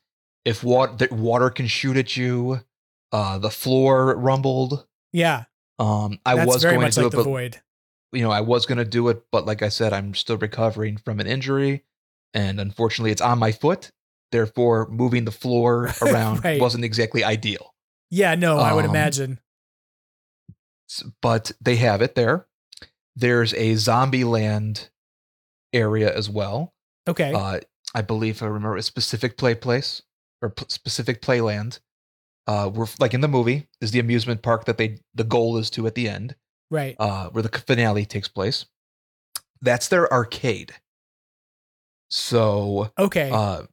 if 0.45 0.63
water 0.63 0.93
that 0.97 1.11
water 1.11 1.49
can 1.51 1.67
shoot 1.67 1.95
at 1.97 2.15
you 2.17 2.61
uh 3.11 3.37
the 3.37 3.51
floor 3.51 4.15
rumbled 4.15 4.87
Yeah. 5.13 5.43
um 5.77 6.17
i 6.25 6.33
That's 6.35 6.47
was 6.47 6.61
very 6.63 6.75
going 6.75 6.85
much 6.85 6.95
to 6.95 7.01
do 7.01 7.05
like 7.05 7.13
it 7.13 7.17
the 7.17 7.23
but 7.23 7.29
void. 7.29 7.61
You 8.13 8.23
know 8.23 8.31
i 8.31 8.41
was 8.41 8.65
going 8.65 8.77
to 8.77 8.85
do 8.85 9.07
it 9.09 9.23
but 9.31 9.45
like 9.45 9.61
i 9.61 9.69
said 9.69 9.93
i'm 9.93 10.13
still 10.13 10.37
recovering 10.37 10.97
from 10.97 11.19
an 11.19 11.27
injury 11.27 11.83
and 12.33 12.59
unfortunately 12.59 13.11
it's 13.11 13.21
on 13.21 13.39
my 13.39 13.51
foot 13.51 13.91
therefore 14.31 14.87
moving 14.89 15.25
the 15.25 15.31
floor 15.31 15.91
around 16.01 16.43
Right. 16.43 16.59
wasn't 16.59 16.83
exactly 16.83 17.23
ideal 17.23 17.73
Yeah, 18.09 18.35
no, 18.35 18.57
I 18.57 18.73
would 18.73 18.85
Um, 18.85 18.91
imagine. 18.91 19.39
But 21.21 21.53
they 21.61 21.77
have 21.77 22.01
it 22.01 22.15
there. 22.15 22.47
There's 23.15 23.53
a 23.53 23.73
Zombieland 23.73 24.89
area 25.73 26.13
as 26.15 26.29
well. 26.29 26.73
Okay. 27.07 27.33
Uh, 27.33 27.59
I 27.95 28.01
believe 28.01 28.41
I 28.43 28.47
remember 28.47 28.75
a 28.75 28.81
specific 28.81 29.37
play 29.37 29.55
place 29.55 30.01
or 30.41 30.49
p- 30.49 30.65
specific 30.67 31.21
playland. 31.21 31.79
Uh, 32.47 32.69
we're 32.73 32.87
like 32.99 33.13
in 33.13 33.21
the 33.21 33.27
movie 33.27 33.67
is 33.79 33.91
the 33.91 33.99
amusement 33.99 34.41
park 34.41 34.65
that 34.65 34.77
they 34.77 34.99
the 35.13 35.23
goal 35.23 35.57
is 35.57 35.69
to 35.71 35.87
at 35.87 35.95
the 35.95 36.09
end, 36.09 36.35
right. 36.71 36.95
uh, 36.97 37.29
where 37.29 37.43
the 37.43 37.49
finale 37.49 38.05
takes 38.05 38.27
place. 38.27 38.65
That's 39.61 39.87
their 39.89 40.11
arcade. 40.11 40.73
So, 42.09 42.91
okay. 42.97 43.29
uh, 43.31 43.63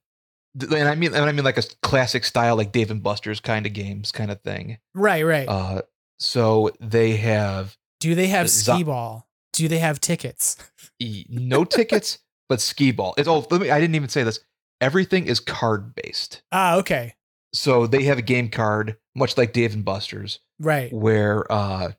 and 0.61 0.89
I 0.89 0.95
mean, 0.95 1.15
and 1.15 1.25
I 1.25 1.33
mean 1.33 1.45
like 1.45 1.59
a 1.59 1.63
classic 1.83 2.25
style, 2.25 2.57
like 2.57 2.73
Dave 2.73 2.91
and 2.91 3.03
Buster's 3.03 3.41
kind 3.41 3.67
of 3.67 3.73
games, 3.73 4.13
kind 4.13 4.31
of 4.31 4.41
thing. 4.43 4.79
right, 4.95 5.23
right. 5.25 5.49
Uh, 5.49 5.83
so 6.21 6.71
they 6.81 7.17
have 7.17 7.77
Do 8.01 8.15
they 8.15 8.27
have 8.29 8.51
skee 8.51 8.83
ball? 8.85 9.29
Do 9.53 9.69
they 9.69 9.79
have 9.79 10.01
tickets? 10.01 10.57
No 11.01 11.65
tickets, 11.65 12.19
but 12.49 12.61
skee 12.61 12.91
ball. 12.91 13.15
It's 13.17 13.29
oh, 13.29 13.47
let 13.53 13.61
me. 13.61 13.71
I 13.71 13.79
didn't 13.79 13.95
even 13.95 14.09
say 14.09 14.25
this. 14.25 14.41
Everything 14.81 15.27
is 15.29 15.39
card 15.39 15.95
based. 15.95 16.43
Ah, 16.51 16.75
okay. 16.79 17.15
So 17.55 17.87
they 17.87 18.03
have 18.03 18.19
a 18.19 18.23
game 18.23 18.49
card, 18.49 18.97
much 19.15 19.39
like 19.39 19.53
Dave 19.53 19.75
and 19.75 19.85
Buster's, 19.85 20.41
Right. 20.59 20.93
where 20.93 21.51
uh, 21.53 21.93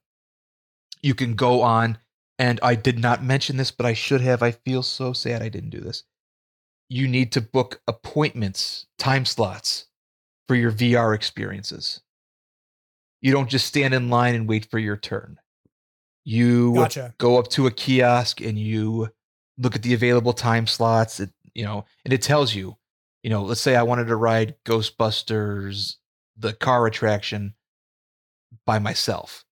you 1.02 1.16
can 1.16 1.36
go 1.36 1.62
on. 1.62 1.98
And 2.38 2.60
I 2.64 2.76
did 2.76 3.00
not 3.00 3.24
mention 3.24 3.58
this, 3.58 3.72
but 3.72 3.86
I 3.86 3.94
should 3.94 4.22
have. 4.22 4.42
I 4.42 4.52
feel 4.52 4.82
so 4.82 5.12
sad 5.12 5.42
I 5.42 5.50
didn't 5.50 5.72
do 5.72 5.82
this. 5.82 6.04
You 6.88 7.08
need 7.08 7.34
to 7.34 7.42
book 7.42 7.82
appointments, 7.88 8.88
time 8.98 9.26
slots 9.26 9.88
for 10.48 10.56
your 10.56 10.72
VR 10.72 11.14
experiences. 11.14 12.02
You 13.22 13.34
don't 13.34 13.50
just 13.50 13.66
stand 13.66 13.94
in 13.94 14.10
line 14.10 14.36
and 14.36 14.48
wait 14.48 14.68
for 14.72 14.80
your 14.80 14.96
turn. 14.96 15.38
You 16.24 16.74
Gotcha. 16.74 17.14
go 17.18 17.38
up 17.38 17.50
to 17.50 17.68
a 17.68 17.72
kiosk 17.72 18.40
and 18.40 18.58
you 18.58 19.10
look 19.60 19.76
at 19.76 19.84
the 19.84 19.94
available 19.94 20.34
time 20.34 20.66
slots 20.66 21.20
it, 21.20 21.32
you 21.54 21.64
know 21.64 21.86
and 22.06 22.14
it 22.14 22.22
tells 22.22 22.56
you 22.56 22.78
you 23.24 23.30
know 23.30 23.44
let's 23.44 23.62
say 23.62 23.76
i 23.76 23.84
wanted 23.84 24.08
to 24.08 24.16
ride 24.16 24.56
ghostbusters 24.66 25.96
the 26.38 26.54
car 26.54 26.88
attraction 26.88 27.54
by 28.66 28.80
myself 28.80 29.46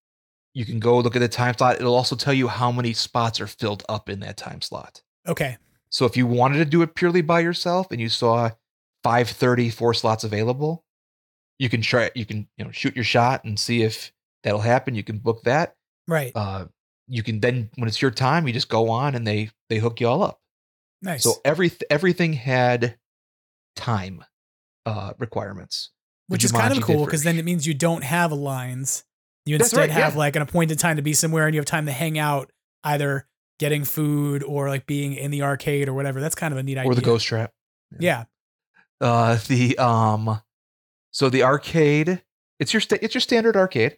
you 0.57 0.65
can 0.65 0.79
go 0.79 0.97
look 0.99 1.15
at 1.15 1.19
the 1.19 1.27
time 1.27 1.55
slot 1.57 1.75
it'll 1.75 1.93
also 1.95 2.15
tell 2.15 2.33
you 2.33 2.47
how 2.47 2.71
many 2.71 2.91
spots 2.93 3.39
are 3.39 3.47
filled 3.47 3.83
up 3.87 4.09
in 4.09 4.19
that 4.21 4.37
time 4.37 4.61
slot 4.61 5.01
Okay. 5.27 5.57
so 5.89 6.05
if 6.05 6.17
you 6.17 6.25
wanted 6.25 6.57
to 6.57 6.65
do 6.65 6.81
it 6.81 6.95
purely 6.95 7.21
by 7.21 7.39
yourself 7.41 7.91
and 7.91 8.01
you 8.01 8.09
saw 8.09 8.49
530 9.03 9.69
four 9.69 9.93
slots 9.93 10.23
available 10.23 10.83
you 11.59 11.69
can 11.69 11.81
try 11.81 12.09
you 12.15 12.25
can 12.25 12.47
you 12.57 12.65
know 12.65 12.71
shoot 12.71 12.95
your 12.95 13.03
shot 13.05 13.43
and 13.43 13.59
see 13.59 13.83
if 13.83 14.11
that'll 14.43 14.59
happen 14.61 14.95
you 14.95 15.03
can 15.03 15.19
book 15.19 15.43
that 15.43 15.75
Right. 16.07 16.31
uh, 16.35 16.65
you 17.07 17.21
can 17.23 17.39
then 17.39 17.69
when 17.75 17.87
it's 17.87 18.01
your 18.01 18.11
time, 18.11 18.47
you 18.47 18.53
just 18.53 18.69
go 18.69 18.89
on 18.89 19.15
and 19.15 19.25
they 19.27 19.49
they 19.69 19.77
hook 19.77 19.99
you 20.01 20.07
all 20.07 20.23
up. 20.23 20.39
nice. 21.01 21.23
So 21.23 21.33
every 21.45 21.71
everything 21.89 22.33
had 22.33 22.97
time 23.75 24.23
uh, 24.85 25.13
requirements, 25.17 25.91
Which 26.27 26.43
is 26.43 26.51
kind 26.51 26.75
of 26.77 26.83
cool 26.83 27.05
because 27.05 27.23
then 27.23 27.37
it 27.39 27.45
means 27.45 27.65
you 27.67 27.73
don't 27.73 28.03
have 28.03 28.31
lines. 28.31 29.03
You 29.47 29.55
instead 29.55 29.79
right, 29.79 29.89
have 29.89 30.13
yeah. 30.13 30.19
like 30.19 30.35
an 30.35 30.41
appointed 30.41 30.79
time 30.79 30.97
to 30.97 31.01
be 31.01 31.13
somewhere 31.13 31.45
and 31.45 31.55
you 31.55 31.59
have 31.59 31.65
time 31.65 31.85
to 31.85 31.91
hang 31.91 32.19
out, 32.19 32.51
either 32.83 33.27
getting 33.59 33.83
food 33.83 34.43
or 34.43 34.69
like 34.69 34.85
being 34.85 35.13
in 35.13 35.31
the 35.31 35.41
arcade 35.41 35.87
or 35.87 35.93
whatever. 35.93 36.19
That's 36.19 36.35
kind 36.35 36.53
of 36.53 36.57
a 36.57 36.63
neat 36.63 36.77
idea. 36.77 36.91
or 36.91 36.95
the 36.95 37.01
ghost 37.01 37.25
trap. 37.25 37.51
Yeah. 37.99 38.25
Uh, 38.99 39.37
the 39.47 39.77
um, 39.77 40.41
so 41.11 41.29
the 41.29 41.43
arcade, 41.43 42.21
it's 42.59 42.73
your 42.73 42.81
sta- 42.81 42.99
it's 43.01 43.13
your 43.13 43.21
standard 43.21 43.55
arcade. 43.55 43.97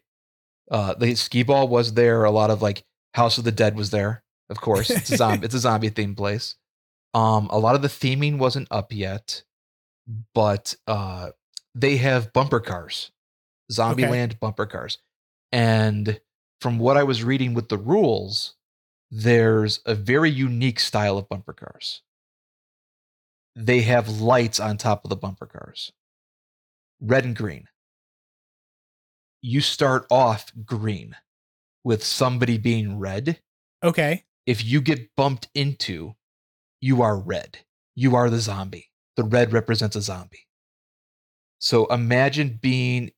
Uh, 0.69 0.93
the 0.93 1.15
skee 1.15 1.43
ball 1.43 1.67
was 1.67 1.93
there. 1.93 2.23
A 2.25 2.31
lot 2.31 2.51
of 2.51 2.61
like 2.61 2.83
House 3.13 3.37
of 3.37 3.43
the 3.43 3.51
Dead 3.51 3.75
was 3.75 3.89
there. 3.89 4.23
Of 4.49 4.61
course, 4.61 4.89
it's 4.89 5.09
a 5.11 5.17
zombie. 5.17 5.45
it's 5.45 5.55
a 5.55 5.59
zombie 5.59 5.89
themed 5.89 6.17
place. 6.17 6.55
Um, 7.13 7.47
a 7.51 7.57
lot 7.57 7.75
of 7.75 7.81
the 7.81 7.87
theming 7.87 8.37
wasn't 8.37 8.67
up 8.69 8.91
yet, 8.91 9.43
but 10.33 10.75
uh, 10.87 11.31
they 11.73 11.97
have 11.97 12.33
bumper 12.33 12.59
cars, 12.59 13.11
Zombieland 13.71 14.39
bumper 14.39 14.65
cars, 14.65 14.99
and 15.51 16.19
from 16.61 16.79
what 16.79 16.97
I 16.97 17.03
was 17.03 17.23
reading 17.23 17.53
with 17.53 17.69
the 17.69 17.77
rules, 17.77 18.55
there's 19.11 19.79
a 19.85 19.95
very 19.95 20.29
unique 20.29 20.79
style 20.79 21.17
of 21.17 21.29
bumper 21.29 21.53
cars. 21.53 22.01
They 23.55 23.81
have 23.81 24.21
lights 24.21 24.59
on 24.59 24.77
top 24.77 25.03
of 25.03 25.09
the 25.09 25.15
bumper 25.15 25.45
cars, 25.45 25.91
red 27.01 27.25
and 27.25 27.35
green. 27.35 27.67
You 29.41 29.61
start 29.61 30.05
off 30.11 30.51
green 30.65 31.15
with 31.83 32.03
somebody 32.03 32.57
being 32.57 32.99
red. 32.99 33.39
Okay. 33.83 34.25
If 34.45 34.63
you 34.65 34.81
get 34.81 35.15
bumped 35.15 35.49
into, 35.55 36.15
you 36.81 37.01
are 37.01 37.17
red. 37.17 37.59
You 37.95 38.15
are 38.15 38.29
the 38.29 38.39
zombie. 38.39 38.91
The 39.15 39.23
red 39.23 39.53
represents 39.53 39.95
a 39.95 40.01
zombie. 40.01 40.47
So 41.59 41.85
imagine 41.87 42.59
being 42.61 43.11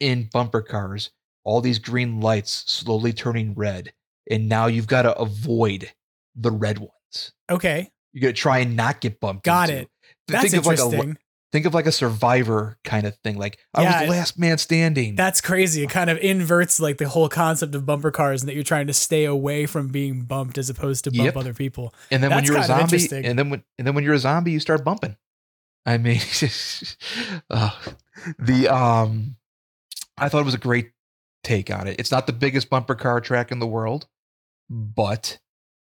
in 0.00 0.28
bumper 0.32 0.60
cars, 0.60 1.10
all 1.46 1.60
these 1.60 1.78
green 1.78 2.20
lights 2.20 2.64
slowly 2.66 3.12
turning 3.12 3.54
red, 3.54 3.92
and 4.28 4.48
now 4.48 4.66
you've 4.66 4.88
got 4.88 5.02
to 5.02 5.16
avoid 5.16 5.92
the 6.34 6.50
red 6.50 6.78
ones. 6.78 7.32
Okay. 7.48 7.90
You 8.12 8.20
got 8.20 8.28
to 8.28 8.32
try 8.32 8.58
and 8.58 8.74
not 8.76 9.00
get 9.00 9.20
bumped. 9.20 9.44
Got 9.44 9.70
into. 9.70 9.82
it. 9.82 9.88
That's 10.26 10.50
think 10.50 10.54
of 10.60 10.66
like 10.66 10.78
a 10.80 10.82
interesting. 10.82 11.18
think 11.52 11.64
of 11.66 11.72
like 11.72 11.86
a 11.86 11.92
survivor 11.92 12.78
kind 12.82 13.06
of 13.06 13.16
thing. 13.18 13.38
Like 13.38 13.58
I 13.72 13.82
Yeah, 13.82 14.00
was 14.00 14.08
the 14.08 14.16
last 14.16 14.38
man 14.40 14.58
standing. 14.58 15.14
That's 15.14 15.40
crazy. 15.40 15.84
It 15.84 15.90
kind 15.90 16.10
of 16.10 16.18
inverts 16.18 16.80
like 16.80 16.98
the 16.98 17.08
whole 17.08 17.28
concept 17.28 17.76
of 17.76 17.86
bumper 17.86 18.10
cars 18.10 18.42
and 18.42 18.48
that 18.48 18.54
you're 18.54 18.64
trying 18.64 18.88
to 18.88 18.92
stay 18.92 19.24
away 19.24 19.66
from 19.66 19.88
being 19.88 20.22
bumped 20.24 20.58
as 20.58 20.68
opposed 20.68 21.04
to 21.04 21.12
bump 21.12 21.26
Yep. 21.26 21.36
other 21.36 21.54
people. 21.54 21.94
and 22.10 22.22
then 22.24 22.30
when 22.32 22.42
you're 22.44 22.58
a 22.58 22.64
zombie, 22.64 23.08
and 23.12 23.38
then 23.38 23.50
when 23.50 23.62
and 23.78 23.86
then 23.86 23.94
when 23.94 24.02
you're 24.02 24.14
a 24.14 24.18
zombie, 24.18 24.50
you 24.50 24.58
start 24.60 24.84
bumping. 24.84 25.16
I 25.86 25.98
mean, 25.98 26.20
uh, 27.50 27.70
the 28.40 28.66
um, 28.68 29.36
I 30.18 30.28
thought 30.28 30.40
it 30.40 30.44
was 30.44 30.54
a 30.54 30.58
great 30.58 30.90
take 31.46 31.70
on 31.70 31.86
it. 31.86 31.98
It's 31.98 32.10
not 32.10 32.26
the 32.26 32.32
biggest 32.32 32.68
bumper 32.68 32.94
car 32.94 33.20
track 33.20 33.52
in 33.52 33.58
the 33.58 33.66
world, 33.66 34.06
but 34.68 35.38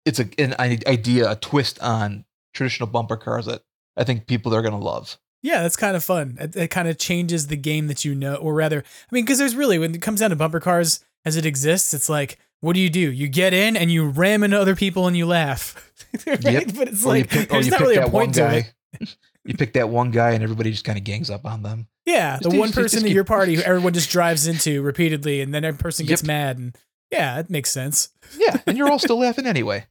it's 0.05 0.19
a 0.19 0.27
an 0.39 0.55
idea, 0.59 1.31
a 1.31 1.35
twist 1.35 1.79
on 1.81 2.25
traditional 2.53 2.87
bumper 2.87 3.17
cars 3.17 3.45
that 3.47 3.63
I 3.97 4.03
think 4.03 4.27
people 4.27 4.53
are 4.55 4.61
gonna 4.61 4.79
love. 4.79 5.17
Yeah, 5.43 5.61
that's 5.61 5.75
kind 5.75 5.95
of 5.95 6.03
fun. 6.03 6.37
It, 6.39 6.55
it 6.55 6.67
kind 6.69 6.87
of 6.87 6.97
changes 6.97 7.47
the 7.47 7.57
game 7.57 7.87
that 7.87 8.03
you 8.03 8.15
know, 8.15 8.35
or 8.35 8.53
rather, 8.53 8.79
I 8.79 9.15
mean, 9.15 9.23
because 9.23 9.37
there's 9.37 9.55
really 9.55 9.77
when 9.79 9.93
it 9.93 10.01
comes 10.01 10.19
down 10.19 10.31
to 10.31 10.35
bumper 10.35 10.59
cars 10.59 11.03
as 11.25 11.35
it 11.35 11.45
exists, 11.45 11.93
it's 11.93 12.09
like, 12.09 12.37
what 12.59 12.73
do 12.73 12.79
you 12.79 12.89
do? 12.89 13.11
You 13.11 13.27
get 13.27 13.53
in 13.53 13.77
and 13.77 13.91
you 13.91 14.07
ram 14.07 14.43
into 14.43 14.59
other 14.59 14.75
people 14.75 15.07
and 15.07 15.15
you 15.15 15.25
laugh. 15.25 15.93
right? 16.27 16.43
Yep. 16.43 16.63
But 16.75 16.87
it's 16.89 17.05
Or 17.05 17.09
like 17.09 17.29
pick, 17.29 17.49
there's 17.49 17.67
not 17.67 17.81
really 17.81 17.97
a 17.97 18.09
point 18.09 18.33
to 18.35 18.65
it. 18.99 19.17
you 19.47 19.55
pick 19.55 19.73
that 19.73 19.89
one 19.89 20.11
guy, 20.11 20.31
and 20.31 20.43
everybody 20.43 20.71
just 20.71 20.83
kind 20.85 20.97
of 20.97 21.03
gangs 21.03 21.29
up 21.29 21.45
on 21.45 21.63
them. 21.63 21.87
Yeah, 22.05 22.37
Just 22.37 22.49
the 22.51 22.57
one 22.59 22.69
just- 22.69 22.77
person 22.79 22.99
in 22.99 23.05
keep- 23.05 23.15
your 23.15 23.23
party 23.23 23.55
who 23.55 23.61
everyone 23.63 23.93
just 23.93 24.09
drives 24.09 24.47
into 24.47 24.81
repeatedly, 24.81 25.41
and 25.41 25.53
then 25.53 25.63
every 25.65 25.77
person 25.77 26.05
gets 26.05 26.21
Yep. 26.21 26.27
mad, 26.27 26.57
and 26.57 26.77
yeah, 27.11 27.39
it 27.39 27.49
makes 27.49 27.69
sense. 27.71 28.09
Yeah, 28.37 28.61
and 28.65 28.77
you're 28.77 28.89
all 28.89 28.99
still 28.99 29.19
laughing 29.19 29.45
anyway. 29.45 29.85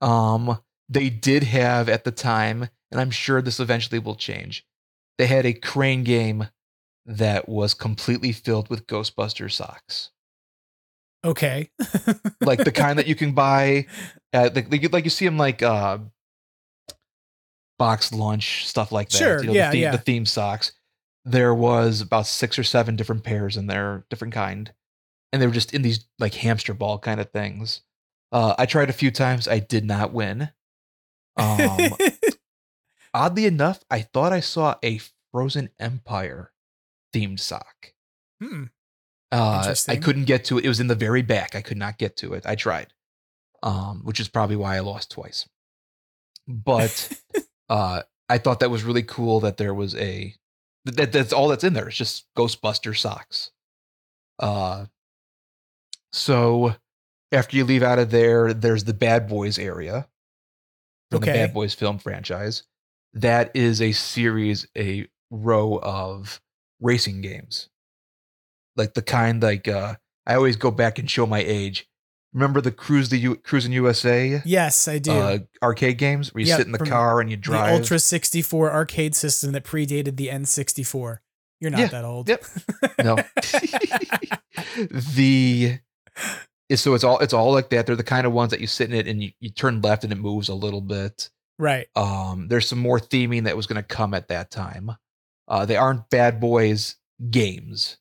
Um, 0.00 0.58
they 0.88 1.10
did 1.10 1.42
have 1.44 1.88
at 1.88 2.04
the 2.04 2.10
time, 2.10 2.68
and 2.90 3.00
I'm 3.00 3.10
sure 3.10 3.42
this 3.42 3.60
eventually 3.60 3.98
will 3.98 4.14
change. 4.14 4.64
They 5.18 5.26
had 5.26 5.44
a 5.46 5.52
crane 5.52 6.04
game 6.04 6.48
that 7.06 7.48
was 7.48 7.74
completely 7.74 8.32
filled 8.32 8.68
with 8.70 8.86
Ghostbuster 8.86 9.50
socks, 9.50 10.10
Okay, 11.24 11.70
like 12.40 12.62
the 12.62 12.70
kind 12.72 12.98
that 12.98 13.06
you 13.08 13.14
can 13.16 13.32
buy, 13.32 13.86
at, 14.32 14.54
like 14.54 14.70
like 14.70 14.82
you- 14.82 14.88
like 14.90 15.04
you 15.04 15.10
see 15.10 15.24
them 15.24 15.36
like 15.38 15.62
uh, 15.62 15.98
BoxLunch 17.78 18.64
stuff 18.64 18.92
like 18.92 19.08
that. 19.10 19.18
Sure, 19.18 19.40
you 19.40 19.48
know, 19.48 19.52
yeah, 19.52 19.66
the 19.66 19.72
theme, 19.72 19.82
yeah. 19.82 19.92
the 19.92 19.98
theme 19.98 20.26
socks. 20.26 20.72
There 21.24 21.54
was 21.54 22.00
about 22.00 22.26
six 22.26 22.58
or 22.58 22.64
seven 22.64 22.96
different 22.96 23.24
pairs 23.24 23.56
in 23.56 23.66
there, 23.66 24.04
different 24.10 24.34
kind, 24.34 24.72
and 25.32 25.40
they 25.40 25.46
were 25.46 25.52
just 25.52 25.74
in 25.74 25.82
these 25.82 26.06
like 26.18 26.34
hamster 26.34 26.74
ball 26.74 26.98
kind 26.98 27.20
of 27.20 27.30
things. 27.30 27.82
Uh, 28.32 28.54
I 28.58 28.66
tried 28.66 28.90
a 28.90 28.94
few 28.94 29.10
times. 29.10 29.48
I 29.48 29.58
did 29.58 29.84
not 29.84 30.12
win. 30.12 30.50
Um, 31.36 31.90
oddly 33.14 33.46
enough, 33.46 33.82
I 33.90 34.02
thought 34.02 34.32
I 34.32 34.40
saw 34.40 34.76
a 34.84 35.00
Frozen 35.32 35.70
Empire 35.78 36.52
themed 37.14 37.40
sock. 37.40 37.92
Hmm. 38.42 38.64
Uh, 39.30 39.74
I 39.88 39.96
couldn't 39.96 40.24
get 40.24 40.44
to 40.46 40.58
it. 40.58 40.64
It 40.64 40.68
was 40.68 40.80
in 40.80 40.86
the 40.86 40.94
very 40.94 41.22
back. 41.22 41.54
I 41.54 41.60
could 41.60 41.76
not 41.76 41.98
get 41.98 42.16
to 42.18 42.32
it. 42.32 42.46
I 42.46 42.54
tried, 42.54 42.94
um, 43.62 44.00
which 44.04 44.20
is 44.20 44.28
probably 44.28 44.56
why 44.56 44.76
I 44.76 44.80
lost 44.80 45.10
twice. 45.10 45.46
But 46.46 47.12
uh, 47.68 48.02
I 48.28 48.38
thought 48.38 48.60
that 48.60 48.70
was 48.70 48.84
really 48.84 49.02
cool 49.02 49.40
that 49.40 49.56
there 49.56 49.74
was 49.74 49.94
a 49.96 50.34
that 50.84 51.12
that's 51.12 51.32
all 51.32 51.48
that's 51.48 51.64
in 51.64 51.72
there. 51.74 51.88
It's 51.88 51.96
just 51.96 52.26
Ghostbuster 52.36 52.96
socks. 52.96 53.50
Uh, 54.38 54.86
so 56.12 56.74
after 57.32 57.56
you 57.56 57.64
leave 57.64 57.82
out 57.82 57.98
of 57.98 58.10
there, 58.10 58.54
there's 58.54 58.84
the 58.84 58.94
Bad 58.94 59.28
Boys 59.28 59.58
area 59.58 60.08
from 61.10 61.22
Okay. 61.22 61.32
the 61.32 61.38
Bad 61.38 61.54
Boys 61.54 61.74
film 61.74 61.98
franchise. 61.98 62.62
That 63.14 63.50
is 63.54 63.80
a 63.82 63.92
series, 63.92 64.66
a 64.76 65.08
row 65.30 65.78
of 65.82 66.40
racing 66.80 67.20
games, 67.22 67.68
like 68.76 68.94
the 68.94 69.02
kind 69.02 69.42
like 69.42 69.66
uh, 69.66 69.96
I 70.26 70.34
always 70.34 70.56
go 70.56 70.70
back 70.70 70.98
and 70.98 71.10
show 71.10 71.26
my 71.26 71.40
age. 71.40 71.87
Remember 72.34 72.60
the 72.60 72.70
Cruise 72.70 73.08
the 73.08 73.16
U- 73.18 73.36
Cruis'n 73.36 73.70
USA 73.72 74.42
yes, 74.44 74.86
I 74.86 74.98
do. 74.98 75.10
uh, 75.12 75.38
arcade 75.62 75.96
games 75.98 76.34
where 76.34 76.42
you 76.42 76.48
Yeah, 76.48 76.58
sit 76.58 76.66
in 76.66 76.72
the 76.72 76.78
car 76.78 77.20
and 77.20 77.30
you 77.30 77.36
the 77.36 77.42
drive? 77.42 77.72
Ultra 77.72 77.98
64 77.98 78.70
arcade 78.70 79.14
system 79.14 79.52
that 79.52 79.64
predated 79.64 80.16
the 80.16 80.28
N64. 80.28 81.18
You're 81.60 81.70
not 81.70 81.80
Yeah, 81.80 81.86
that 81.88 82.04
old. 82.04 82.28
Yep. 82.28 82.44
No. 83.04 83.16
the 85.14 85.78
so 86.74 86.94
it's 86.94 87.04
all 87.04 87.18
it's 87.20 87.32
all 87.32 87.52
like 87.52 87.70
that. 87.70 87.86
They're 87.86 87.96
the 87.96 88.02
kind 88.04 88.26
of 88.26 88.32
ones 88.32 88.50
that 88.50 88.60
you 88.60 88.66
sit 88.66 88.90
in 88.90 88.96
it 88.96 89.06
and 89.08 89.22
you, 89.22 89.30
you 89.40 89.50
turn 89.50 89.80
left 89.80 90.04
and 90.04 90.12
it 90.12 90.16
moves 90.16 90.48
a 90.48 90.54
little 90.54 90.80
bit. 90.80 91.30
Right. 91.58 91.88
Um, 91.96 92.48
there's 92.48 92.68
some 92.68 92.78
more 92.78 93.00
theming 93.00 93.44
that 93.44 93.56
was 93.56 93.66
going 93.66 93.82
to 93.82 93.82
come 93.82 94.14
at 94.14 94.28
that 94.28 94.50
time. 94.50 94.92
Uh, 95.48 95.64
they 95.64 95.76
aren't 95.76 96.08
Bad 96.10 96.40
Boys 96.40 96.96
games. 97.30 97.96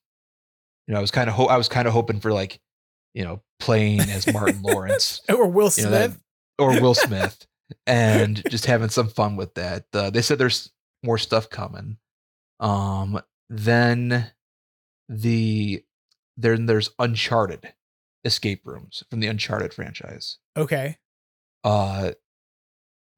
You 0.87 0.93
know, 0.93 0.97
I 0.99 1.01
was 1.01 1.11
kind 1.11 1.29
of 1.29 1.35
ho- 1.35 1.45
I 1.47 1.57
was 1.57 1.67
kind 1.69 1.87
of 1.87 1.93
hoping 1.93 2.19
for 2.19 2.31
like, 2.33 2.59
you 3.17 3.23
know, 3.23 3.41
playing 3.59 3.99
as 4.01 4.31
Martin 4.31 4.61
Lawrence 4.61 5.21
Or 5.29 5.47
Will 5.47 5.71
you 5.75 5.83
know, 5.85 5.89
Smith. 5.89 6.11
that- 6.13 6.19
or 6.59 6.79
Will 6.79 6.93
Smith, 7.07 7.47
and 7.87 8.47
just 8.49 8.65
having 8.67 8.89
some 8.89 9.07
fun 9.09 9.35
with 9.35 9.55
that. 9.55 9.85
Uh, 9.91 10.11
they 10.11 10.21
said 10.21 10.37
there's 10.37 10.71
more 11.03 11.17
stuff 11.17 11.49
coming. 11.49 11.97
Um, 12.59 13.19
then 13.49 14.31
the 15.09 15.83
then 16.37 16.67
there's 16.67 16.91
Uncharted 16.99 17.73
escape 18.23 18.61
rooms 18.65 19.03
from 19.09 19.19
the 19.19 19.27
Uncharted 19.27 19.73
franchise. 19.73 20.37
okay. 20.55 20.97
Uh, 21.63 22.11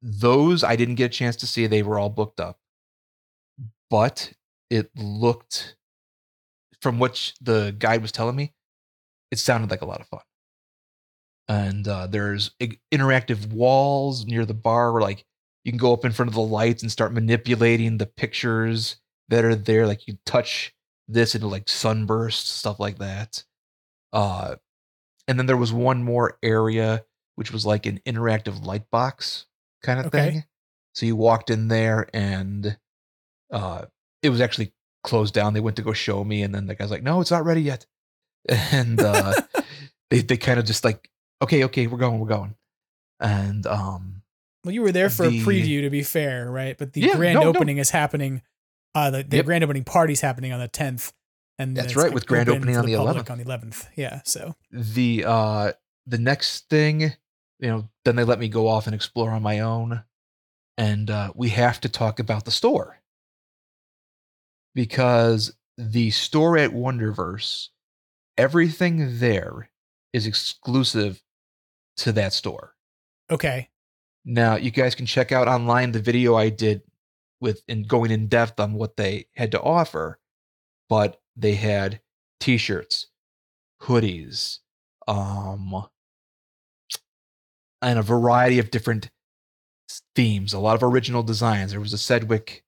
those 0.02 0.64
I 0.64 0.76
didn't 0.76 0.94
get 0.94 1.06
a 1.06 1.08
chance 1.14 1.36
to 1.36 1.46
see; 1.46 1.66
they 1.66 1.82
were 1.82 1.98
all 1.98 2.08
booked 2.10 2.40
up. 2.40 2.58
But 3.90 4.32
it 4.70 4.90
looked, 4.96 5.76
from 6.80 6.98
what 6.98 7.32
the 7.40 7.74
guide 7.78 8.00
was 8.02 8.12
telling 8.12 8.36
me, 8.36 8.54
it 9.30 9.38
sounded 9.38 9.70
like 9.70 9.82
a 9.82 9.86
lot 9.86 10.00
of 10.00 10.06
fun. 10.08 10.20
And 11.48 11.86
uh, 11.88 12.06
there's 12.06 12.52
interactive 12.92 13.52
walls 13.52 14.24
near 14.26 14.46
the 14.46 14.54
bar 14.54 14.92
where, 14.92 15.02
like, 15.02 15.24
you 15.64 15.72
can 15.72 15.78
go 15.78 15.92
up 15.92 16.04
in 16.04 16.12
front 16.12 16.28
of 16.28 16.34
the 16.34 16.40
lights 16.40 16.82
and 16.82 16.92
start 16.92 17.12
manipulating 17.12 17.98
the 17.98 18.06
pictures 18.06 18.96
that 19.28 19.44
are 19.44 19.56
there. 19.56 19.86
Like, 19.86 20.06
you 20.06 20.16
touch 20.24 20.72
this 21.08 21.34
into 21.34 21.48
like 21.48 21.68
sunbursts, 21.68 22.48
stuff 22.50 22.78
like 22.78 22.98
that. 22.98 23.42
Uh, 24.12 24.56
and 25.28 25.38
then 25.38 25.46
there 25.46 25.56
was 25.56 25.72
one 25.72 26.02
more 26.02 26.38
area 26.42 27.04
which 27.36 27.52
was 27.52 27.66
like 27.66 27.86
an 27.86 28.00
interactive 28.06 28.64
light 28.66 28.90
box 28.90 29.46
kind 29.82 30.00
of 30.00 30.06
Okay. 30.06 30.32
thing. 30.32 30.44
So 30.94 31.06
you 31.06 31.16
walked 31.16 31.50
in 31.50 31.68
there 31.68 32.08
and 32.14 32.78
uh 33.52 33.86
it 34.22 34.30
was 34.30 34.40
actually 34.40 34.72
closed 35.04 35.34
down. 35.34 35.54
They 35.54 35.60
went 35.60 35.76
to 35.76 35.82
go 35.82 35.92
show 35.92 36.24
me 36.24 36.42
and 36.42 36.54
then 36.54 36.66
the 36.66 36.74
guy's 36.74 36.90
like, 36.90 37.02
"No, 37.02 37.20
it's 37.20 37.30
not 37.30 37.44
ready 37.44 37.62
yet." 37.62 37.86
And 38.72 39.00
uh 39.00 39.34
they 40.10 40.20
they 40.20 40.36
kind 40.36 40.58
of 40.58 40.64
just 40.64 40.84
like, 40.84 41.08
"Okay, 41.42 41.64
okay, 41.64 41.86
we're 41.86 41.98
going, 41.98 42.18
we're 42.18 42.26
going." 42.28 42.54
And 43.20 43.66
um 43.66 44.22
Well, 44.64 44.74
you 44.74 44.82
were 44.82 44.92
there 44.92 45.10
for 45.10 45.28
the- 45.28 45.40
a 45.40 45.42
preview, 45.42 45.82
to 45.82 45.90
be 45.90 46.02
fair, 46.02 46.50
right? 46.50 46.76
But 46.78 46.92
the 46.94 47.00
Yeah, 47.02 47.16
grand 47.16 47.34
no, 47.36 47.42
no. 47.42 47.48
opening 47.50 47.78
is 47.78 47.90
happening. 47.90 48.42
Uh, 48.94 49.10
the, 49.10 49.22
the 49.22 49.36
Yep. 49.36 49.46
grand 49.46 49.64
opening 49.64 49.84
party's 49.84 50.20
happening 50.20 50.52
on 50.52 50.58
the 50.60 50.68
10th. 50.68 51.12
And 51.58 51.76
That's 51.76 51.94
right, 51.94 52.12
with 52.12 52.26
grand 52.26 52.48
opening 52.48 52.76
on 52.76 52.86
the 52.86 52.94
11th. 52.94 53.30
On 53.30 53.38
the 53.38 53.44
11th. 53.44 53.86
Yeah. 53.94 54.22
So, 54.24 54.56
the 54.72 55.24
uh 55.26 55.72
the 56.06 56.18
next 56.18 56.68
thing 56.70 57.00
you 57.60 57.68
know 57.68 57.88
then 58.06 58.16
they 58.16 58.24
let 58.24 58.38
me 58.38 58.48
go 58.48 58.66
off 58.68 58.86
and 58.86 58.94
explore 58.94 59.30
on 59.30 59.42
my 59.42 59.60
own 59.60 60.02
and 60.78 61.10
uh 61.10 61.30
we 61.36 61.50
have 61.50 61.78
to 61.82 61.88
talk 61.90 62.18
about 62.18 62.46
the 62.46 62.50
store 62.50 63.00
because 64.74 65.52
the 65.76 66.10
store 66.10 66.56
at 66.56 66.70
wonderverse 66.70 67.68
everything 68.36 69.18
there 69.18 69.70
is 70.12 70.26
exclusive 70.26 71.22
to 71.98 72.12
that 72.12 72.32
store. 72.32 72.74
Okay. 73.30 73.68
now 74.24 74.56
you 74.56 74.70
guys 74.70 74.94
can 74.94 75.06
check 75.06 75.32
out 75.32 75.48
online 75.48 75.92
the 75.92 76.00
video 76.00 76.34
i 76.36 76.48
did 76.50 76.82
with 77.40 77.62
in 77.68 77.82
going 77.84 78.10
in 78.10 78.26
depth 78.26 78.58
on 78.60 78.74
what 78.74 78.96
they 78.96 79.26
had 79.34 79.50
to 79.52 79.60
offer 79.60 80.18
but 80.88 81.20
they 81.36 81.54
had 81.54 82.00
t-shirts 82.40 83.06
hoodies 83.82 84.58
um 85.08 85.86
and 87.82 87.98
a 87.98 88.02
variety 88.02 88.58
of 88.58 88.70
different 88.70 89.10
themes 90.14 90.52
a 90.52 90.58
lot 90.58 90.76
of 90.76 90.82
original 90.82 91.22
designs. 91.22 91.70
There 91.70 91.80
was 91.80 91.92
a 91.92 91.98
sedgwick 91.98 92.64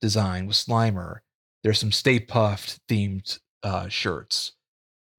design 0.00 0.46
with 0.46 0.56
slimer. 0.56 1.18
There's 1.62 1.78
some 1.78 1.92
Stay 1.92 2.20
Puft 2.20 2.78
themed 2.88 3.38
uh, 3.62 3.88
shirts 3.88 4.52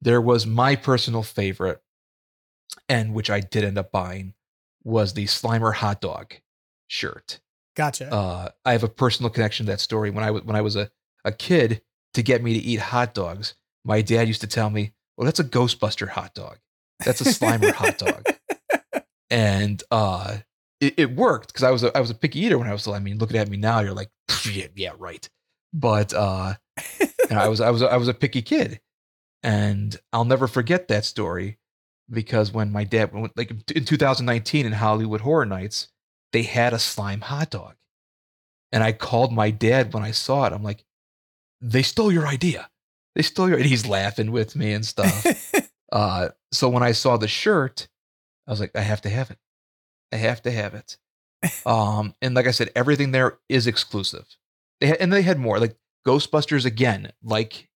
there 0.02 0.22
was 0.22 0.46
my 0.46 0.76
personal 0.76 1.24
favorite 1.24 1.82
and 2.90 3.14
which 3.14 3.30
i 3.30 3.40
did 3.40 3.64
end 3.64 3.78
up 3.78 3.92
buying 3.92 4.34
was 4.84 5.14
the 5.14 5.26
slimer 5.26 5.74
hot 5.74 6.02
dog 6.02 6.34
shirt 6.88 7.40
Gotcha. 7.76 8.12
uh, 8.12 8.50
I 8.66 8.72
have 8.72 8.84
a 8.84 8.88
personal 8.90 9.30
connection 9.30 9.68
to 9.68 9.72
that 9.72 9.80
story. 9.80 10.10
When 10.10 10.24
I 10.24 10.32
was 10.32 10.44
when 10.44 10.56
I 10.56 10.62
was 10.62 10.76
a, 10.76 10.90
a 11.24 11.32
kid, 11.32 11.84
to 12.16 12.24
get 12.24 12.42
me 12.42 12.54
to 12.54 12.60
eat 12.60 12.80
hot 12.80 13.14
dogs, 13.14 13.54
my 13.86 14.02
dad 14.02 14.28
used 14.28 14.42
to 14.42 14.48
tell 14.48 14.72
me, 14.72 14.94
"Well, 15.16 15.26
that's 15.26 15.40
a 15.40 15.44
Ghostbuster 15.44 16.08
hot 16.08 16.34
dog. 16.34 16.58
That's 17.06 17.22
a 17.22 17.26
Slimer 17.26 17.72
hot 17.74 18.00
dog." 18.00 18.26
And 19.30 19.84
uh, 19.92 20.38
it, 20.80 20.94
it 20.98 21.16
worked 21.16 21.48
because 21.50 21.64
I 21.64 21.70
was 21.70 21.84
a, 21.84 21.96
I 21.96 22.00
was 22.00 22.10
a 22.10 22.16
picky 22.16 22.40
eater 22.40 22.58
when 22.58 22.68
I 22.68 22.72
was. 22.72 22.88
little. 22.88 23.00
I 23.00 23.04
mean, 23.04 23.18
looking 23.20 23.38
at 23.38 23.50
me 23.50 23.58
now, 23.58 23.82
you're 23.82 23.94
like, 23.94 24.10
yeah, 24.50 24.68
yeah, 24.74 24.94
right. 24.98 25.30
but 25.74 26.14
uh, 26.14 26.56
I 27.30 27.48
was 27.50 27.60
I 27.62 27.70
was 27.70 27.84
I 27.84 27.98
was 27.98 28.08
a 28.08 28.14
picky 28.14 28.42
kid, 28.42 28.80
and 29.44 29.96
I'll 30.12 30.26
never 30.26 30.48
forget 30.48 30.88
that 30.88 31.06
story 31.06 31.58
because 32.10 32.52
when 32.52 32.72
my 32.72 32.84
dad 32.84 33.14
went 33.14 33.38
like 33.38 33.52
in 33.74 33.86
2019 33.86 34.66
in 34.66 34.72
Hollywood 34.74 35.22
Horror 35.22 35.46
Nights, 35.46 35.90
they 36.34 36.44
had 36.44 36.74
a 36.74 36.80
slime 36.80 37.22
hot 37.22 37.52
dog, 37.52 37.76
and 38.72 38.84
I 38.84 38.92
called 38.92 39.34
my 39.34 39.52
dad 39.52 39.94
when 39.94 40.04
I 40.04 40.12
saw 40.12 40.46
it. 40.46 40.54
I'm 40.54 40.64
like, 40.64 40.84
they 41.62 41.82
stole 41.82 42.12
your 42.12 42.28
idea. 42.28 42.70
They 43.16 43.22
stole 43.22 43.50
your. 43.50 43.58
And 43.58 43.66
he's 43.66 43.88
laughing 43.88 44.32
with 44.32 44.56
me 44.56 44.74
and 44.74 44.86
stuff. 44.86 45.26
uh, 45.92 46.30
so 46.52 46.70
when 46.70 46.84
I 46.84 46.92
saw 46.92 47.18
the 47.18 47.28
shirt, 47.28 47.88
I 48.48 48.52
was 48.52 48.60
like, 48.60 48.76
I 48.76 48.82
have 48.82 49.02
to 49.02 49.10
have 49.10 49.32
it. 49.32 49.40
I 50.12 50.18
have 50.18 50.42
to 50.44 50.52
have 50.52 50.74
it. 50.74 50.98
Um, 51.66 52.16
and 52.22 52.36
like 52.36 52.48
I 52.48 52.52
said, 52.52 52.70
everything 52.76 53.12
there 53.12 53.38
is 53.50 53.68
exclusive. 53.68 54.26
They 54.80 54.88
had, 54.88 54.98
and 54.98 55.14
they 55.14 55.22
had 55.22 55.40
more 55.40 55.60
like 55.60 55.76
Ghostbusters 56.06 56.66
again, 56.66 57.12
like 57.24 57.70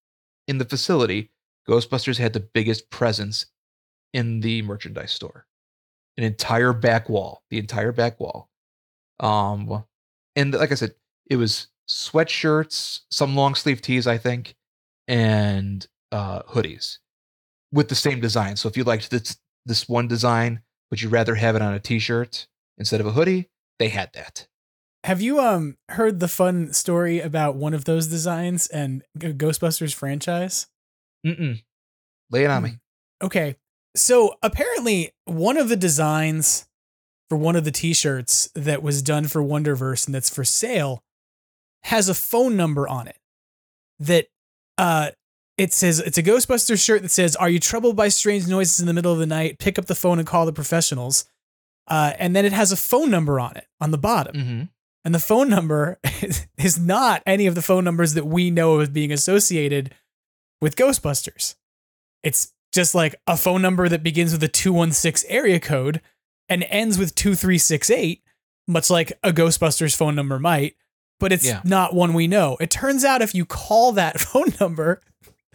in 0.48 0.58
the 0.58 0.64
facility. 0.64 1.30
Ghostbusters 1.68 2.18
had 2.18 2.32
the 2.32 2.40
biggest 2.40 2.90
presence 2.90 3.46
in 4.12 4.40
the 4.40 4.62
merchandise 4.62 5.12
store, 5.12 5.46
an 6.16 6.24
entire 6.24 6.72
back 6.72 7.08
wall, 7.08 7.42
the 7.50 7.58
entire 7.58 7.92
back 7.92 8.18
wall. 8.20 8.50
Um, 9.20 9.84
and 10.36 10.54
like 10.54 10.72
I 10.72 10.76
said, 10.76 10.94
it 11.30 11.36
was 11.36 11.68
sweatshirts, 11.88 13.00
some 13.10 13.36
long 13.36 13.54
sleeve 13.54 13.80
tees, 13.80 14.06
I 14.06 14.18
think, 14.18 14.54
and 15.06 15.86
uh, 16.10 16.42
hoodies 16.42 16.98
with 17.72 17.88
the 17.88 17.94
same 17.94 18.20
design. 18.20 18.56
So 18.56 18.68
if 18.68 18.76
you 18.76 18.84
liked 18.84 19.10
this 19.10 19.38
this 19.64 19.88
one 19.88 20.08
design, 20.08 20.62
but 20.90 21.00
you'd 21.00 21.12
rather 21.12 21.36
have 21.36 21.54
it 21.54 21.62
on 21.62 21.72
a 21.72 21.78
t-shirt 21.78 22.48
instead 22.78 23.00
of 23.00 23.06
a 23.06 23.12
hoodie, 23.12 23.48
they 23.78 23.88
had 23.88 24.10
that. 24.14 24.48
Have 25.04 25.20
you 25.20 25.40
um 25.40 25.76
heard 25.90 26.20
the 26.20 26.28
fun 26.28 26.72
story 26.72 27.20
about 27.20 27.56
one 27.56 27.74
of 27.74 27.84
those 27.84 28.06
designs 28.08 28.66
and 28.68 29.02
Ghostbusters 29.18 29.94
franchise? 29.94 30.66
Mm-mm. 31.26 31.62
Lay 32.30 32.44
it 32.44 32.50
on 32.50 32.62
me. 32.62 32.78
Okay. 33.22 33.56
So 33.94 34.34
apparently 34.42 35.12
one 35.24 35.56
of 35.56 35.68
the 35.68 35.76
designs 35.76 36.66
for 37.28 37.36
one 37.36 37.56
of 37.56 37.64
the 37.64 37.70
t-shirts 37.70 38.50
that 38.54 38.82
was 38.82 39.02
done 39.02 39.26
for 39.26 39.42
Wonderverse 39.42 40.06
and 40.06 40.14
that's 40.14 40.30
for 40.30 40.44
sale 40.44 41.02
has 41.84 42.08
a 42.08 42.14
phone 42.14 42.56
number 42.56 42.86
on 42.86 43.08
it 43.08 43.18
that 43.98 44.26
uh 44.78 45.10
it 45.58 45.72
says 45.72 46.00
it's 46.00 46.18
a 46.18 46.22
Ghostbusters 46.22 46.84
shirt 46.84 47.02
that 47.02 47.10
says, 47.10 47.36
"Are 47.36 47.48
you 47.48 47.60
troubled 47.60 47.94
by 47.94 48.08
strange 48.08 48.48
noises 48.48 48.80
in 48.80 48.86
the 48.86 48.92
middle 48.94 49.12
of 49.12 49.18
the 49.18 49.26
night? 49.26 49.58
Pick 49.58 49.78
up 49.78 49.84
the 49.84 49.94
phone 49.94 50.18
and 50.18 50.26
call 50.26 50.46
the 50.46 50.52
professionals." 50.52 51.24
Uh, 51.88 52.12
and 52.18 52.34
then 52.34 52.44
it 52.44 52.52
has 52.52 52.72
a 52.72 52.76
phone 52.76 53.10
number 53.10 53.38
on 53.38 53.56
it 53.56 53.66
on 53.80 53.90
the 53.90 53.98
bottom, 53.98 54.34
mm-hmm. 54.34 54.62
and 55.04 55.14
the 55.14 55.18
phone 55.18 55.48
number 55.48 55.98
is, 56.22 56.46
is 56.58 56.78
not 56.78 57.22
any 57.26 57.46
of 57.46 57.54
the 57.54 57.62
phone 57.62 57.84
numbers 57.84 58.14
that 58.14 58.26
we 58.26 58.50
know 58.50 58.80
as 58.80 58.88
being 58.88 59.12
associated 59.12 59.94
with 60.62 60.76
Ghostbusters. 60.76 61.56
It's 62.22 62.54
just 62.72 62.94
like 62.94 63.16
a 63.26 63.36
phone 63.36 63.60
number 63.60 63.86
that 63.90 64.02
begins 64.02 64.32
with 64.32 64.42
a 64.42 64.48
two 64.48 64.72
one 64.72 64.92
six 64.92 65.24
area 65.28 65.60
code 65.60 66.00
and 66.48 66.64
ends 66.70 66.96
with 66.98 67.14
two 67.14 67.34
three 67.34 67.58
six 67.58 67.90
eight, 67.90 68.22
much 68.66 68.88
like 68.88 69.12
a 69.22 69.32
Ghostbusters 69.32 69.94
phone 69.94 70.14
number 70.14 70.38
might. 70.38 70.76
But 71.20 71.32
it's 71.32 71.44
Yeah. 71.46 71.60
not 71.64 71.94
one 71.94 72.14
we 72.14 72.26
know. 72.26 72.56
It 72.60 72.70
turns 72.70 73.04
out 73.04 73.20
if 73.22 73.34
you 73.34 73.44
call 73.44 73.92
that 73.92 74.18
phone 74.20 74.54
number, 74.60 75.02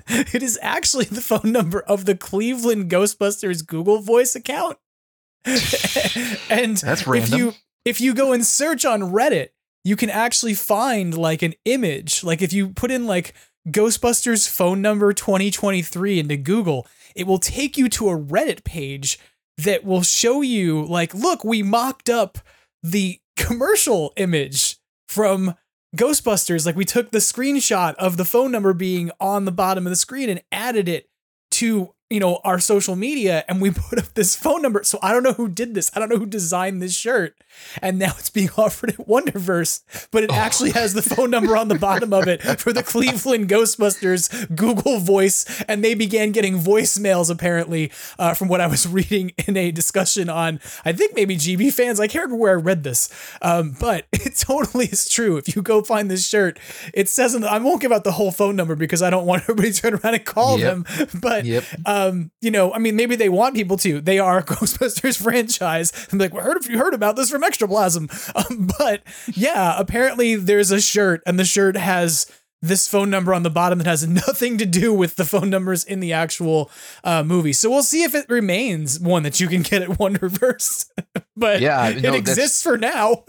it 0.08 0.44
is 0.44 0.60
actually 0.62 1.06
the 1.06 1.22
phone 1.22 1.52
number 1.52 1.82
of 1.82 2.06
the 2.06 2.16
Cleveland 2.16 2.92
Ghostbusters 2.92 3.66
Google 3.66 4.00
Voice 4.02 4.36
account. 4.36 4.78
and 5.46 6.78
That's 6.78 7.02
if 7.02 7.08
random. 7.08 7.40
you 7.40 7.54
if 7.86 8.02
you 8.02 8.14
go 8.14 8.34
and 8.34 8.46
search 8.46 8.86
on 8.86 9.02
Reddit, 9.02 9.50
you 9.84 9.96
can 9.96 10.10
actually 10.10 10.54
find 10.54 11.18
like 11.18 11.42
an 11.42 11.54
image. 11.66 12.24
Like 12.24 12.42
if 12.42 12.52
you 12.54 12.70
put 12.70 12.92
in 12.92 13.06
like 13.08 13.34
Ghostbusters 13.68 14.50
phone 14.50 14.82
number 14.82 15.12
2023 15.14 16.20
into 16.20 16.38
Google, 16.38 16.88
it 17.16 17.28
will 17.28 17.40
take 17.40 17.78
you 17.78 17.90
to 17.90 18.10
a 18.10 18.18
Reddit 18.18 18.64
page 18.64 19.20
that 19.58 19.84
will 19.84 20.04
show 20.04 20.42
you 20.42 20.86
like 20.86 21.14
look, 21.14 21.44
we 21.44 21.64
mocked 21.64 22.10
up 22.10 22.38
the 22.84 23.20
commercial 23.36 24.14
image 24.16 24.78
from 25.10 25.56
Ghostbusters. 25.96 26.66
Like 26.66 26.76
we 26.76 26.86
took 26.86 27.12
the 27.12 27.18
screenshot 27.20 27.96
of 27.96 28.18
the 28.18 28.26
phone 28.26 28.52
number 28.52 28.74
being 28.74 29.12
on 29.20 29.46
the 29.46 29.52
bottom 29.52 29.86
of 29.86 29.90
the 29.90 29.96
screen 29.96 30.30
and 30.30 30.42
added 30.52 30.88
it 30.88 31.10
to, 31.52 31.94
you 32.10 32.20
know, 32.20 32.40
our 32.44 32.60
social 32.60 32.96
media 32.96 33.44
and 33.50 33.62
we 33.62 33.72
put 33.90 34.00
up 34.00 34.14
this 34.14 34.36
phone 34.36 34.62
number. 34.62 34.84
So 34.84 34.98
I 35.02 35.12
don't 35.12 35.24
know 35.24 35.34
who 35.34 35.48
did 35.50 35.74
this. 35.74 35.92
I 35.96 36.00
don't 36.00 36.10
know 36.10 36.18
who 36.18 36.26
designed 36.26 36.82
this 36.82 36.96
shirt. 36.96 37.36
And 37.82 37.98
now 38.00 38.14
it's 38.18 38.30
being 38.30 38.50
offered 38.58 38.92
at 38.92 38.98
Wonderverse, 39.08 39.82
but 40.12 40.24
it 40.24 40.32
actually 40.32 40.72
has 40.72 40.94
the 40.94 41.02
phone 41.02 41.32
number 41.32 41.58
on 41.58 41.68
the 41.68 41.78
bottom 41.78 42.14
of 42.14 42.28
it 42.28 42.42
for 42.62 42.72
the 42.72 42.84
Cleveland 42.84 43.50
Ghostbusters 43.50 44.56
Google 44.56 45.00
Voice. 45.00 45.46
And 45.68 45.84
they 45.84 45.94
began 45.96 46.32
getting 46.32 46.60
voicemails 46.60 47.30
apparently 47.32 47.92
uh, 48.20 48.34
from 48.36 48.48
what 48.48 48.62
I 48.62 48.68
was 48.68 48.88
reading 48.98 49.32
in 49.48 49.58
a 49.58 49.72
discussion 49.72 50.30
on, 50.30 50.60
I 50.86 50.94
think 50.94 51.16
maybe 51.16 51.36
GB 51.36 51.74
fans. 51.74 52.00
I 52.00 52.08
can't 52.08 52.24
remember 52.26 52.42
where 52.42 52.52
I 52.52 52.62
read 52.62 52.84
this, 52.84 53.10
um, 53.42 53.76
but 53.80 54.06
it 54.14 54.36
totally 54.38 54.86
is 54.86 55.10
true. 55.10 55.38
If 55.38 55.56
you 55.56 55.62
go 55.62 55.82
find 55.84 56.10
this 56.12 56.28
shirt, 56.28 56.60
it 56.94 57.10
says, 57.10 57.36
in 57.36 57.42
the, 57.42 57.52
I 57.52 57.58
won't 57.58 57.82
give 57.82 57.92
out 57.92 58.04
the 58.04 58.12
whole 58.14 58.32
phone 58.32 58.56
number 58.56 58.76
because 58.76 59.02
I 59.02 59.10
don't 59.10 59.26
want 59.26 59.42
everybody 59.44 59.72
to 59.72 59.82
turn 59.82 59.94
around 59.96 60.14
and 60.14 60.26
call 60.26 60.58
Yep. 60.60 60.86
them. 60.86 61.10
But 61.22 61.46
Yep. 61.46 61.64
um, 61.86 61.97
you 62.42 62.52
know, 62.52 62.74
I 62.74 62.80
mean, 62.80 62.96
maybe 62.96 63.16
they 63.16 63.30
want 63.30 63.56
people 63.56 63.78
to. 63.78 64.00
They 64.02 64.20
are 64.20 64.38
a 64.40 64.44
Ghostbusters 64.52 65.22
franchise. 65.22 65.92
I'm 66.12 66.18
like, 66.24 66.34
well, 66.34 66.44
heard 66.44 66.58
if 66.58 66.70
you 66.70 66.78
heard 66.78 66.94
about 66.94 67.16
this 67.16 67.30
from 67.30 67.42
Extraplasm. 67.44 68.08
Um, 68.50 68.70
but 68.78 69.02
yeah, 69.34 69.76
apparently 69.80 70.36
there's 70.36 70.72
a 70.72 70.80
shirt, 70.82 71.22
and 71.26 71.40
the 71.40 71.46
shirt 71.46 71.76
has 71.76 72.32
this 72.62 72.88
phone 72.88 73.10
number 73.10 73.34
on 73.34 73.44
the 73.44 73.50
bottom 73.50 73.78
that 73.78 73.88
has 73.88 74.08
nothing 74.08 74.58
to 74.58 74.66
do 74.66 74.92
with 74.94 75.16
the 75.16 75.26
phone 75.26 75.50
numbers 75.50 75.84
in 75.84 76.00
the 76.00 76.12
actual 76.14 76.70
uh, 77.04 77.24
movie. 77.24 77.54
So 77.54 77.70
we'll 77.70 77.84
see 77.84 78.04
if 78.04 78.16
it 78.16 78.28
remains 78.30 79.00
one 79.00 79.24
that 79.24 79.40
you 79.40 79.48
can 79.48 79.62
get 79.62 79.82
at 79.84 79.90
Wonderverse. 79.90 80.90
but 81.36 81.62
Yeah, 81.62 81.88
it 81.90 81.96
no, 81.98 82.02
that's- 82.02 82.20
exists 82.20 82.64
for 82.64 82.78
now. 82.78 83.24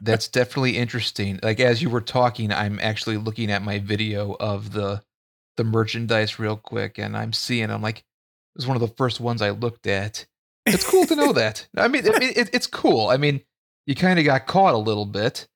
That's 0.00 0.28
definitely 0.28 0.76
interesting. 0.78 1.38
Like 1.42 1.60
as 1.60 1.82
you 1.82 1.90
were 1.90 2.00
talking, 2.00 2.50
I'm 2.52 2.78
actually 2.80 3.16
looking 3.18 3.50
at 3.50 3.62
my 3.62 3.78
video 3.78 4.36
of 4.40 4.72
the 4.72 5.02
the 5.56 5.64
merchandise 5.64 6.38
real 6.38 6.56
quick, 6.56 6.98
and 6.98 7.16
I'm 7.16 7.32
seeing. 7.32 7.70
I'm 7.70 7.82
like, 7.82 7.98
it 7.98 8.04
was 8.56 8.66
one 8.66 8.76
of 8.76 8.80
the 8.80 8.94
first 8.96 9.20
ones 9.20 9.42
I 9.42 9.50
looked 9.50 9.86
at. 9.86 10.26
It's 10.66 10.88
cool 10.88 11.06
to 11.06 11.16
know 11.16 11.32
that. 11.34 11.66
I 11.76 11.88
mean, 11.88 12.04
I 12.08 12.18
mean, 12.18 12.32
it, 12.36 12.50
it's 12.52 12.66
cool. 12.66 13.08
I 13.08 13.16
mean, 13.16 13.40
you 13.86 13.94
kind 13.94 14.18
of 14.18 14.24
got 14.24 14.46
caught 14.46 14.74
a 14.74 14.78
little 14.78 15.06
bit, 15.06 15.46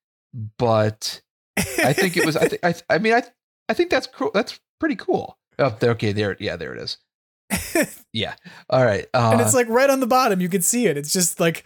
but 0.59 1.21
I 1.57 1.93
think 1.93 2.17
it 2.17 2.25
was. 2.27 2.37
I 2.37 2.49
think. 2.49 2.65
I, 2.65 2.75
I 2.89 2.99
mean, 2.99 3.15
I 3.15 3.23
I 3.69 3.75
think 3.75 3.91
that's 3.91 4.07
cool. 4.07 4.31
That's 4.33 4.59
pretty 4.79 4.97
cool. 4.97 5.37
Oh, 5.59 5.77
there- 5.81 5.91
okay, 5.93 6.13
there. 6.13 6.37
Yeah, 6.41 6.57
there 6.57 6.75
it 6.75 6.81
is. 6.81 6.99
Yeah. 8.13 8.35
All 8.69 8.85
right. 8.85 9.07
Uh, 9.15 9.31
and 9.33 9.41
it's 9.41 9.55
like 9.55 9.69
right 9.69 9.89
on 9.89 10.01
the 10.01 10.07
bottom, 10.07 10.41
you 10.41 10.49
can 10.49 10.63
see 10.63 10.87
it. 10.87 10.97
It's 10.97 11.13
just 11.13 11.39
like 11.39 11.65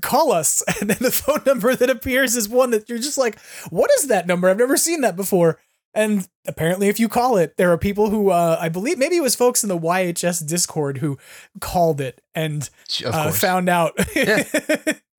call 0.00 0.32
us, 0.32 0.62
and 0.80 0.88
then 0.88 0.96
the 1.00 1.10
phone 1.10 1.42
number 1.44 1.74
that 1.76 1.90
appears 1.90 2.34
is 2.34 2.48
one 2.48 2.70
that 2.70 2.88
you're 2.88 2.98
just 2.98 3.18
like, 3.18 3.38
what 3.68 3.90
is 3.98 4.08
that 4.08 4.26
number? 4.26 4.48
I've 4.48 4.56
never 4.58 4.76
seen 4.78 5.02
that 5.02 5.16
before. 5.16 5.60
And 5.94 6.26
apparently, 6.46 6.88
if 6.88 6.98
you 6.98 7.08
call 7.08 7.36
it, 7.36 7.56
there 7.58 7.70
are 7.70 7.76
people 7.78 8.08
who 8.10 8.30
uh, 8.30 8.56
I 8.60 8.68
believe 8.70 8.96
maybe 8.98 9.16
it 9.16 9.22
was 9.22 9.34
folks 9.36 9.62
in 9.62 9.68
the 9.68 9.78
YHS 9.78 10.46
Discord 10.46 10.98
who 10.98 11.18
called 11.60 12.00
it 12.00 12.20
and 12.34 12.68
uh, 13.04 13.30
found 13.32 13.68
out 13.68 13.92
Yep. 14.16 14.46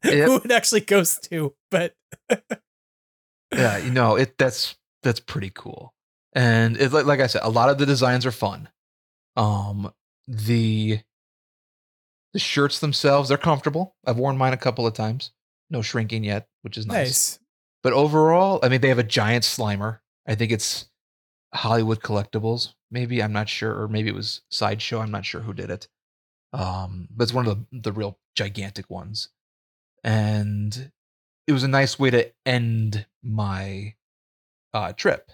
who 0.03 0.35
it 0.37 0.51
actually 0.51 0.81
goes 0.81 1.17
to. 1.29 1.53
But 1.69 1.95
yeah, 3.53 3.77
you 3.77 3.91
know, 3.91 4.15
it 4.15 4.37
that's 4.37 4.75
that's 5.03 5.19
pretty 5.19 5.51
cool. 5.53 5.93
And 6.33 6.77
it 6.77 6.91
like, 6.91 7.05
like 7.05 7.19
I 7.19 7.27
said, 7.27 7.41
a 7.43 7.49
lot 7.49 7.69
of 7.69 7.77
the 7.77 7.85
designs 7.85 8.25
are 8.25 8.31
fun. 8.31 8.69
Um 9.35 9.91
the 10.27 10.99
the 12.33 12.39
shirts 12.39 12.79
themselves, 12.79 13.29
they're 13.29 13.37
comfortable. 13.37 13.95
I've 14.05 14.17
worn 14.17 14.37
mine 14.37 14.53
a 14.53 14.57
couple 14.57 14.87
of 14.87 14.93
times. 14.93 15.31
No 15.69 15.81
shrinking 15.83 16.23
yet, 16.23 16.47
which 16.63 16.77
is 16.77 16.87
nice. 16.87 16.95
nice. 17.07 17.39
But 17.83 17.93
overall, 17.93 18.59
I 18.63 18.69
mean 18.69 18.81
they 18.81 18.89
have 18.89 18.99
a 18.99 19.03
giant 19.03 19.43
slimer. 19.43 19.99
I 20.27 20.35
think 20.35 20.51
it's 20.51 20.87
Hollywood 21.53 22.01
Collectibles, 22.01 22.73
maybe, 22.91 23.23
I'm 23.23 23.33
not 23.33 23.49
sure, 23.49 23.81
or 23.81 23.87
maybe 23.87 24.09
it 24.09 24.15
was 24.15 24.41
Sideshow, 24.51 24.99
I'm 25.01 25.11
not 25.11 25.25
sure 25.25 25.41
who 25.41 25.53
did 25.53 25.69
it. 25.71 25.87
Um, 26.53 27.07
but 27.11 27.23
it's 27.25 27.33
one 27.33 27.47
of 27.47 27.57
the 27.71 27.79
the 27.79 27.91
real 27.93 28.19
gigantic 28.35 28.89
ones. 28.89 29.29
And 30.03 30.91
it 31.47 31.53
was 31.53 31.63
a 31.63 31.67
nice 31.69 31.99
way 31.99 32.11
to 32.11 32.31
end 32.45 33.05
my 33.23 33.95
uh 34.73 34.93
trip 34.93 35.31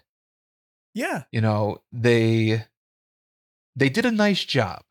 Yeah. 0.94 1.24
you 1.32 1.41
know 1.41 1.82
they 1.91 2.66
they 3.76 3.90
did 3.90 4.06
a 4.06 4.11
nice 4.11 4.44
job 4.44 4.84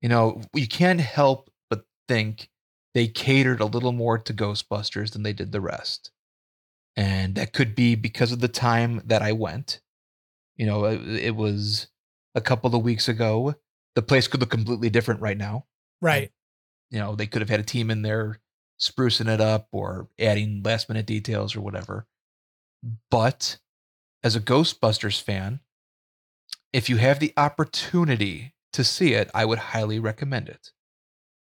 you 0.00 0.08
know 0.08 0.42
you 0.54 0.66
can't 0.68 1.00
help 1.00 1.50
but 1.70 1.84
think 2.08 2.50
they 2.94 3.06
catered 3.08 3.60
a 3.60 3.64
little 3.66 3.92
more 3.92 4.18
to 4.18 4.34
ghostbusters 4.34 5.12
than 5.12 5.22
they 5.22 5.32
did 5.32 5.52
the 5.52 5.60
rest 5.60 6.10
and 6.96 7.34
that 7.34 7.52
could 7.52 7.74
be 7.74 7.94
because 7.94 8.32
of 8.32 8.40
the 8.40 8.48
time 8.48 9.00
that 9.04 9.22
i 9.22 9.32
went 9.32 9.80
you 10.56 10.66
know 10.66 10.84
it, 10.84 11.00
it 11.06 11.36
was 11.36 11.88
a 12.34 12.40
couple 12.40 12.74
of 12.74 12.82
weeks 12.82 13.08
ago 13.08 13.54
the 13.94 14.02
place 14.02 14.26
could 14.26 14.40
look 14.40 14.50
completely 14.50 14.90
different 14.90 15.20
right 15.20 15.38
now 15.38 15.64
Right. 16.00 16.30
you 16.90 16.98
know 16.98 17.14
they 17.14 17.26
could 17.26 17.42
have 17.42 17.50
had 17.50 17.60
a 17.60 17.64
team 17.64 17.90
in 17.90 18.02
there 18.02 18.40
sprucing 18.80 19.32
it 19.32 19.40
up 19.40 19.68
or 19.72 20.08
adding 20.18 20.62
last 20.64 20.88
minute 20.88 21.06
details 21.06 21.54
or 21.54 21.60
whatever 21.60 22.06
but 23.10 23.58
as 24.22 24.36
a 24.36 24.40
Ghostbusters 24.40 25.20
fan, 25.20 25.60
if 26.72 26.88
you 26.88 26.96
have 26.96 27.18
the 27.18 27.32
opportunity 27.36 28.54
to 28.72 28.84
see 28.84 29.14
it, 29.14 29.30
I 29.34 29.44
would 29.44 29.58
highly 29.58 29.98
recommend 29.98 30.48
it. 30.48 30.72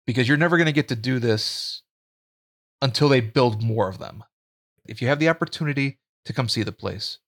Because 0.06 0.28
you're 0.28 0.38
never 0.38 0.57
going 0.57 0.68
to 0.68 0.72
get 0.72 0.88
to 0.90 0.95
do 0.95 1.20
this 1.20 1.82
until 2.82 3.10
they 3.10 3.22
build 3.22 3.64
more 3.64 3.88
of 3.88 3.98
them. 3.98 4.24
If 4.88 5.02
you 5.02 5.07
have 5.07 5.20
the 5.20 5.30
opportunity 5.30 5.99
to 6.26 6.34
come 6.34 6.49
see 6.49 6.64
the 6.64 6.72
place, 6.72 7.20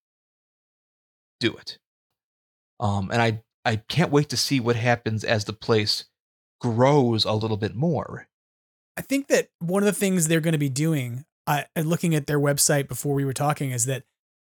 do 1.39 1.55
it. 1.55 1.77
Um, 2.79 3.09
and 3.11 3.21
I, 3.21 3.41
I 3.65 3.77
can't 3.77 4.11
wait 4.11 4.29
to 4.29 4.37
see 4.37 4.59
what 4.59 4.75
happens 4.75 5.23
as 5.23 5.45
the 5.45 5.53
place 5.53 6.05
grows 6.59 7.25
a 7.25 7.33
little 7.33 7.57
bit 7.57 7.75
more. 7.75 8.27
I 8.97 9.01
think 9.01 9.27
that 9.27 9.49
one 9.59 9.83
of 9.83 9.85
the 9.85 9.93
things 9.93 10.27
they're 10.27 10.41
going 10.41 10.53
to 10.53 10.57
be 10.57 10.69
doing, 10.69 11.25
uh, 11.45 11.63
and 11.75 11.87
looking 11.87 12.15
at 12.15 12.27
their 12.27 12.39
website 12.39 12.87
before 12.87 13.13
we 13.13 13.25
were 13.25 13.33
talking, 13.33 13.71
is 13.71 13.85
that 13.85 14.03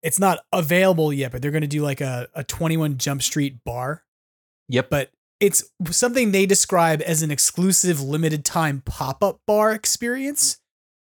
it's 0.02 0.20
not 0.20 0.40
available 0.52 1.14
yet, 1.14 1.32
but 1.32 1.42
they're 1.42 1.52
going 1.52 1.62
to 1.62 1.68
do 1.68 1.82
like 1.82 2.02
a, 2.02 2.28
a 2.36 2.44
21 2.44 2.98
Jump 2.98 3.22
Street 3.22 3.64
bar. 3.64 4.04
Yep. 4.68 4.90
But 4.90 5.12
it's 5.40 5.64
something 5.92 6.32
they 6.32 6.46
describe 6.46 7.02
as 7.02 7.22
an 7.22 7.32
exclusive 7.32 8.02
limited 8.02 8.44
time 8.44 8.82
pop 8.86 9.24
up 9.24 9.40
bar 9.48 9.72
experience. 9.74 10.60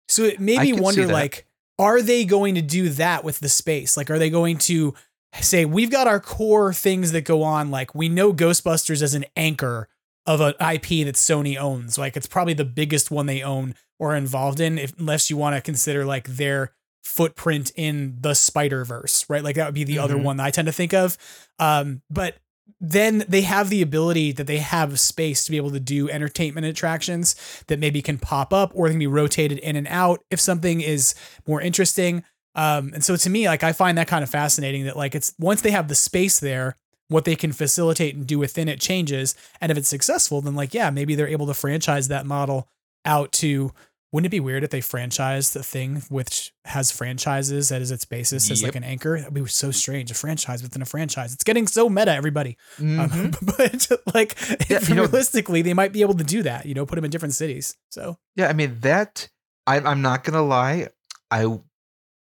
So 0.08 0.24
it 0.24 0.40
made 0.40 0.60
me 0.60 0.72
wonder 0.74 1.06
like, 1.06 1.46
are 1.80 2.02
they 2.02 2.24
going 2.26 2.54
to 2.56 2.62
do 2.62 2.90
that 2.90 3.24
with 3.24 3.40
the 3.40 3.48
space? 3.48 3.96
Like, 3.96 4.10
are 4.10 4.18
they 4.18 4.28
going 4.30 4.58
to 4.58 4.94
say, 5.40 5.64
we've 5.64 5.90
got 5.90 6.06
our 6.06 6.20
core 6.20 6.74
things 6.74 7.12
that 7.12 7.24
go 7.24 7.42
on? 7.42 7.70
Like, 7.70 7.94
we 7.94 8.08
know 8.08 8.32
Ghostbusters 8.34 9.00
as 9.02 9.14
an 9.14 9.24
anchor 9.34 9.88
of 10.26 10.40
an 10.42 10.52
IP 10.60 11.06
that 11.06 11.14
Sony 11.14 11.56
owns. 11.56 11.96
Like, 11.96 12.16
it's 12.16 12.26
probably 12.26 12.52
the 12.52 12.64
biggest 12.66 13.10
one 13.10 13.24
they 13.26 13.42
own 13.42 13.74
or 13.98 14.12
are 14.12 14.16
involved 14.16 14.60
in, 14.60 14.78
if, 14.78 14.92
unless 14.98 15.30
you 15.30 15.36
want 15.38 15.56
to 15.56 15.62
consider 15.62 16.04
like 16.04 16.26
their 16.28 16.72
footprint 17.02 17.72
in 17.76 18.18
the 18.20 18.34
Spider 18.34 18.84
Verse, 18.84 19.24
right? 19.30 19.42
Like, 19.42 19.56
that 19.56 19.64
would 19.66 19.74
be 19.74 19.84
the 19.84 19.98
other 19.98 20.16
Mhm. 20.16 20.22
one 20.24 20.36
that 20.36 20.44
I 20.46 20.50
tend 20.50 20.66
to 20.66 20.72
think 20.72 20.92
of. 20.92 21.16
Um, 21.58 22.02
but 22.10 22.36
then 22.80 23.24
they 23.28 23.42
have 23.42 23.70
the 23.70 23.82
ability 23.82 24.32
that 24.32 24.46
they 24.46 24.58
have 24.58 25.00
space 25.00 25.44
to 25.44 25.50
be 25.50 25.56
able 25.56 25.70
to 25.70 25.80
do 25.80 26.10
entertainment 26.10 26.66
attractions 26.66 27.34
that 27.68 27.78
maybe 27.78 28.02
can 28.02 28.18
pop 28.18 28.52
up 28.52 28.72
or 28.74 28.86
they 28.86 28.92
can 28.92 28.98
be 28.98 29.06
rotated 29.06 29.58
in 29.58 29.76
and 29.76 29.88
out 29.88 30.22
if 30.30 30.40
something 30.40 30.80
is 30.80 31.14
more 31.46 31.60
interesting. 31.60 32.22
Um, 32.54 32.90
and 32.94 33.04
so 33.04 33.16
to 33.16 33.30
me, 33.30 33.46
like 33.46 33.62
I 33.62 33.72
find 33.72 33.96
that 33.98 34.08
kind 34.08 34.22
of 34.22 34.30
fascinating 34.30 34.84
that 34.84 34.96
like 34.96 35.14
it's 35.14 35.32
once 35.38 35.62
they 35.62 35.70
have 35.70 35.88
the 35.88 35.94
space 35.94 36.40
there, 36.40 36.76
what 37.08 37.24
they 37.24 37.36
can 37.36 37.52
facilitate 37.52 38.14
and 38.14 38.26
do 38.26 38.38
within 38.38 38.68
it 38.68 38.80
changes. 38.80 39.34
And 39.60 39.72
if 39.72 39.78
it's 39.78 39.88
successful, 39.88 40.40
then 40.40 40.54
like, 40.54 40.72
yeah, 40.72 40.90
maybe 40.90 41.14
they're 41.14 41.28
able 41.28 41.46
to 41.46 41.54
franchise 41.54 42.08
that 42.08 42.26
model 42.26 42.68
out 43.04 43.32
to 43.32 43.72
wouldn't 44.12 44.26
it 44.26 44.30
be 44.30 44.40
weird 44.40 44.64
if 44.64 44.70
they 44.70 44.80
franchised 44.80 45.52
the 45.52 45.62
thing 45.62 46.02
which 46.08 46.52
has 46.64 46.90
franchises 46.90 47.68
that 47.68 47.80
is 47.80 47.90
its 47.92 48.04
basis 48.04 48.50
as 48.50 48.62
like 48.62 48.74
an 48.74 48.82
anchor? 48.84 49.18
That'd 49.18 49.32
be 49.34 49.46
so 49.46 49.70
strange. 49.70 50.10
A 50.10 50.14
franchise 50.14 50.62
within 50.62 50.82
a 50.82 50.84
franchise. 50.84 51.32
It's 51.32 51.44
getting 51.44 51.66
so 51.68 51.88
meta, 51.88 52.12
everybody. 52.12 52.56
Um, 52.80 53.08
Mhm. 53.08 53.56
but 54.06 54.14
like 54.14 54.36
Yeah, 54.68 54.80
you 54.88 54.94
know- 54.96 55.02
realistically, 55.02 55.62
they 55.62 55.74
might 55.74 55.92
be 55.92 56.00
able 56.02 56.14
to 56.14 56.24
do 56.24 56.42
that, 56.42 56.66
you 56.66 56.74
know, 56.74 56.84
put 56.86 56.96
them 56.96 57.04
in 57.04 57.10
different 57.10 57.34
cities. 57.34 57.76
So 57.90 58.18
Yeah, 58.36 58.48
I 58.48 58.52
mean 58.52 58.78
that. 58.80 59.28
I, 59.66 59.78
I'm 59.78 60.02
not 60.02 60.24
gonna 60.24 60.42
lie. 60.42 60.88
I 61.30 61.60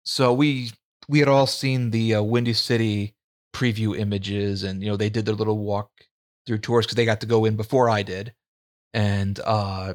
so 0.04 0.34
we 0.34 0.72
we 1.08 1.20
had 1.20 1.28
all 1.28 1.46
seen 1.48 1.92
the 1.92 2.16
uh, 2.16 2.24
Windy 2.24 2.54
City 2.54 3.14
preview 3.54 3.96
images, 3.98 4.64
and 4.64 4.82
you 4.82 4.90
know 4.90 4.98
they 4.98 5.10
did 5.10 5.26
their 5.26 5.36
little 5.36 5.60
walk 5.60 5.92
through 6.48 6.58
tours 6.60 6.86
because 6.86 6.96
they 6.96 7.06
got 7.06 7.22
to 7.22 7.28
go 7.28 7.46
in 7.46 7.56
before 7.56 7.90
I 7.90 8.02
did, 8.02 8.34
and 8.94 9.40
uh, 9.46 9.94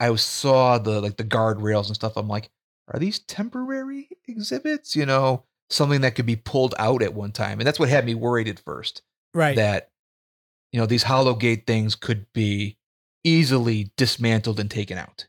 I 0.00 0.14
saw 0.16 0.78
the 0.78 1.00
like 1.00 1.16
the 1.18 1.24
guardrails 1.24 1.86
and 1.86 1.94
stuff. 1.94 2.16
I'm 2.16 2.28
like, 2.28 2.50
are 2.88 2.98
these 2.98 3.18
temporary 3.20 4.08
exhibits? 4.26 4.96
You 4.96 5.06
know, 5.06 5.44
something 5.68 6.00
that 6.00 6.14
could 6.14 6.26
be 6.26 6.36
pulled 6.36 6.74
out 6.78 7.02
at 7.02 7.14
one 7.14 7.32
time, 7.32 7.60
and 7.60 7.66
that's 7.66 7.78
what 7.78 7.88
had 7.90 8.06
me 8.06 8.14
worried 8.14 8.48
at 8.48 8.58
first 8.58 9.02
right. 9.34 9.56
that 9.56 9.90
you 10.72 10.80
know 10.80 10.86
these 10.86 11.04
Hologate 11.04 11.66
things 11.66 11.94
could 11.94 12.26
be 12.32 12.78
easily 13.22 13.92
dismantled 13.96 14.58
and 14.58 14.70
taken 14.70 14.96
out. 14.96 15.26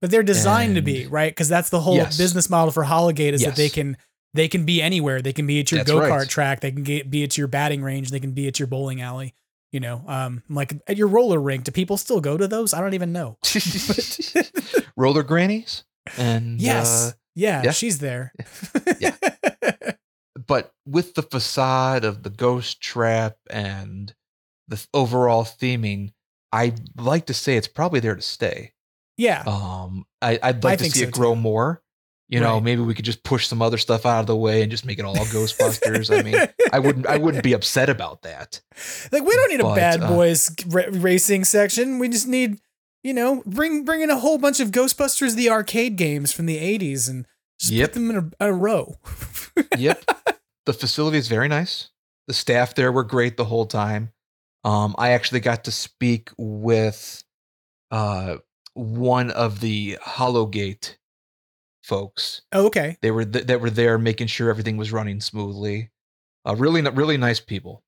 but 0.00 0.10
they're 0.10 0.22
designed 0.22 0.74
to 0.76 0.82
be, 0.82 1.06
right? 1.06 1.30
Because 1.30 1.48
that's 1.48 1.70
the 1.70 1.80
whole 1.80 1.96
Yes. 1.96 2.16
business 2.16 2.48
model 2.50 2.72
for 2.72 2.82
Hologate 2.82 3.34
is 3.34 3.44
that 3.44 3.56
they 3.56 3.68
can 3.68 3.96
they 4.34 4.48
can 4.48 4.64
be 4.64 4.80
anywhere. 4.80 5.20
They 5.20 5.34
can 5.34 5.46
be 5.46 5.60
at 5.60 5.70
your 5.70 5.84
go 5.84 6.00
kart 6.00 6.10
right. 6.10 6.28
track. 6.28 6.60
They 6.60 6.72
can 6.72 6.82
get, 6.82 7.10
be 7.10 7.22
at 7.22 7.36
your 7.36 7.46
batting 7.48 7.82
range. 7.82 8.10
They 8.10 8.18
can 8.18 8.32
be 8.32 8.48
at 8.48 8.58
your 8.58 8.66
bowling 8.66 9.02
alley. 9.02 9.34
You 9.72 9.80
know, 9.80 10.04
um, 10.06 10.42
like 10.48 10.74
at 10.86 10.96
your 10.96 11.08
roller 11.08 11.40
rink. 11.40 11.64
Do 11.64 11.72
people 11.72 11.96
still 11.96 12.20
go 12.20 12.36
to 12.36 12.46
those? 12.46 12.74
I 12.74 12.80
don't 12.80 12.94
even 12.94 13.12
know. 13.12 13.38
roller 14.96 15.22
grannies 15.22 15.84
and 16.16 16.60
Yes. 16.60 16.88
uh, 16.88 17.12
yeah, 17.34 17.62
yeah. 17.64 17.70
she's 17.72 17.98
there. 17.98 18.32
Yeah. 19.00 19.16
but 20.46 20.72
with 20.86 21.14
the 21.14 21.22
facade 21.22 22.04
of 22.04 22.22
the 22.22 22.30
ghost 22.30 22.80
trap 22.80 23.36
and 23.50 24.14
the 24.68 24.84
overall 24.94 25.44
theming 25.44 26.12
i'd 26.52 26.80
like 27.00 27.26
to 27.26 27.34
say 27.34 27.56
it's 27.56 27.68
probably 27.68 28.00
there 28.00 28.14
to 28.14 28.22
stay 28.22 28.72
yeah. 29.16 29.42
um 29.46 30.04
I, 30.20 30.38
i'd 30.42 30.64
like 30.64 30.78
to 30.78 30.84
see 30.84 31.00
so, 31.00 31.04
it 31.06 31.12
grow 31.12 31.34
too. 31.34 31.40
more 31.40 31.82
you 32.32 32.40
know 32.40 32.54
Right. 32.54 32.62
maybe 32.64 32.82
we 32.82 32.94
could 32.94 33.04
just 33.04 33.22
push 33.24 33.46
some 33.46 33.60
other 33.62 33.76
stuff 33.78 34.06
out 34.06 34.20
of 34.20 34.26
the 34.26 34.34
way 34.36 34.62
and 34.62 34.70
just 34.70 34.84
make 34.86 34.98
it 34.98 35.04
all 35.04 35.14
ghostbusters 35.14 36.10
i 36.16 36.22
mean 36.22 36.36
i 36.72 36.78
wouldn't 36.78 37.06
i 37.06 37.16
wouldn't 37.18 37.44
be 37.44 37.52
upset 37.58 37.88
about 37.90 38.22
that 38.22 38.60
Like 39.12 39.22
we 39.24 39.34
don't 39.34 39.50
need 39.50 39.60
a 39.60 39.64
But, 39.64 39.76
bad 39.76 40.02
uh, 40.02 40.08
boys 40.08 40.50
ra- 40.66 40.84
racing 40.90 41.44
section. 41.44 41.98
We 41.98 42.08
just 42.08 42.26
need, 42.26 42.58
you 43.04 43.12
know, 43.12 43.42
bring 43.46 43.84
bring 43.84 44.00
in 44.00 44.10
a 44.10 44.18
whole 44.18 44.38
bunch 44.38 44.60
of 44.60 44.70
Ghostbusters 44.70 45.34
the 45.36 45.50
arcade 45.50 45.96
games 45.96 46.32
from 46.32 46.46
the 46.46 46.56
'80s 46.58 47.08
and 47.10 47.26
just 47.60 47.72
Yep. 47.72 47.88
put 47.90 47.94
them 47.94 48.10
in 48.10 48.16
a, 48.40 48.46
a 48.48 48.52
row. 48.52 48.96
yep. 49.78 50.02
The 50.66 50.72
facility 50.72 51.18
is 51.18 51.28
very 51.28 51.48
nice. 51.48 51.90
The 52.28 52.34
staff 52.34 52.74
there 52.74 52.90
were 52.92 53.04
great 53.04 53.36
the 53.36 53.44
whole 53.44 53.66
time. 53.66 54.12
Um, 54.64 54.94
I 54.96 55.10
actually 55.10 55.40
got 55.40 55.64
to 55.64 55.72
speak 55.72 56.30
with 56.38 57.24
uh, 57.90 58.36
one 58.74 59.30
of 59.32 59.60
the 59.60 59.98
Hologate 60.00 60.96
folks. 61.82 62.42
Oh, 62.52 62.66
okay. 62.66 62.96
They 63.02 63.10
were 63.10 63.24
th- 63.24 63.46
that 63.46 63.60
were 63.60 63.70
there 63.70 63.98
making 63.98 64.28
sure 64.28 64.50
everything 64.50 64.76
was 64.76 64.92
running 64.92 65.20
smoothly. 65.20 65.90
Uh, 66.46 66.56
really, 66.56 66.82
really 66.82 67.16
nice 67.16 67.40
people. 67.40 67.84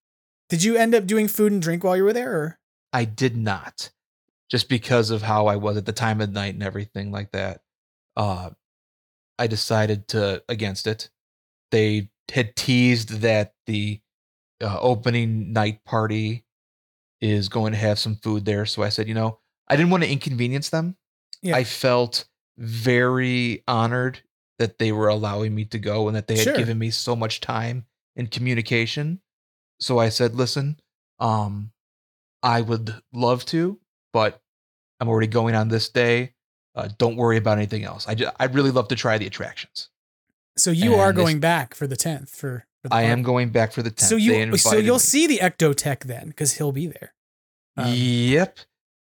Did 0.49 0.63
you 0.63 0.77
end 0.77 0.95
up 0.95 1.07
doing 1.07 1.29
food 1.29 1.53
and 1.53 1.63
drink 1.63 1.83
while 1.83 1.97
you 1.97 2.05
were 2.05 2.13
there? 2.13 2.33
Or? 2.33 2.59
I 2.93 3.05
did 3.05 3.37
not, 3.37 3.91
just 4.51 4.69
because 4.69 5.11
of 5.11 5.23
how 5.23 5.47
I 5.47 5.57
was 5.57 5.77
at 5.77 5.87
the 5.87 5.93
time 5.93 6.21
of 6.21 6.31
night 6.31 6.55
and 6.55 6.63
everything 6.63 7.11
like 7.11 7.33
that. 7.33 7.63
Uh, 8.17 8.51
I 9.39 9.47
decided 9.47 10.07
to 10.09 10.43
against 10.49 10.87
it. 10.87 11.11
They 11.71 12.11
had 12.31 12.55
teased 12.55 13.21
that 13.23 13.55
the 13.67 14.01
uh, 14.63 14.79
opening 14.81 15.53
night 15.53 15.85
party 15.85 16.45
is 17.21 17.49
going 17.49 17.73
to 17.73 17.79
have 17.79 17.99
some 17.99 18.17
food 18.17 18.45
there, 18.45 18.67
so 18.67 18.83
I 18.83 18.91
said, 18.91 19.09
you 19.09 19.15
know, 19.15 19.41
I 19.67 19.77
didn't 19.77 19.91
want 19.91 20.05
to 20.05 20.11
inconvenience 20.11 20.69
them. 20.69 20.97
Yeah. 21.43 21.57
I 21.57 21.65
felt 21.65 22.27
very 22.57 23.63
honored 23.67 24.21
that 24.59 24.79
they 24.79 24.93
were 24.93 25.09
allowing 25.09 25.55
me 25.55 25.65
to 25.67 25.79
go 25.79 26.07
and 26.07 26.17
that 26.17 26.27
they 26.29 26.37
had 26.37 26.45
Sure. 26.45 26.57
given 26.57 26.79
me 26.79 26.91
so 26.91 27.17
much 27.17 27.41
time 27.41 27.87
and 28.17 28.31
communication. 28.31 29.21
So 29.81 29.99
I 29.99 30.09
said, 30.09 30.35
listen, 30.35 30.79
um, 31.19 31.73
I 32.43 32.61
would 32.61 32.95
love 33.13 33.45
to, 33.47 33.81
but 34.13 34.41
I'm 35.01 35.09
already 35.09 35.27
going 35.27 35.55
on 35.55 35.69
this 35.69 35.89
day. 35.89 36.35
Uh, 36.77 36.89
don't 36.99 37.17
worry 37.17 37.37
about 37.37 37.59
anything 37.59 37.85
else. 37.85 38.07
I, 38.07 38.15
ju- 38.15 38.29
I'd 38.39 38.55
really 38.55 38.71
love 38.71 38.89
to 38.89 38.97
try 38.97 39.19
the 39.19 39.27
attractions. 39.27 39.89
So 40.57 40.71
you 40.71 40.95
are 40.95 41.09
And 41.09 41.19
they- 41.19 41.23
going 41.23 41.41
back 41.41 41.75
for 41.75 41.87
the 41.87 41.97
tenth 41.97 42.31
for. 42.31 42.67
for 42.83 42.89
the 42.89 42.95
I 42.95 43.03
am 43.03 43.23
going 43.23 43.51
back 43.51 43.73
for 43.73 43.83
the 43.83 43.91
10th. 43.91 44.09
So 44.09 44.17
you 44.17 44.57
so 44.57 44.77
you'll 44.77 44.97
me. 44.97 44.99
see 45.01 45.27
the 45.27 45.39
Ectotech 45.39 46.05
then 46.05 46.29
because 46.29 46.55
he'll 46.55 46.73
be 46.73 46.87
there. 46.87 47.13
Um, 47.77 47.93
yep. 47.93 48.59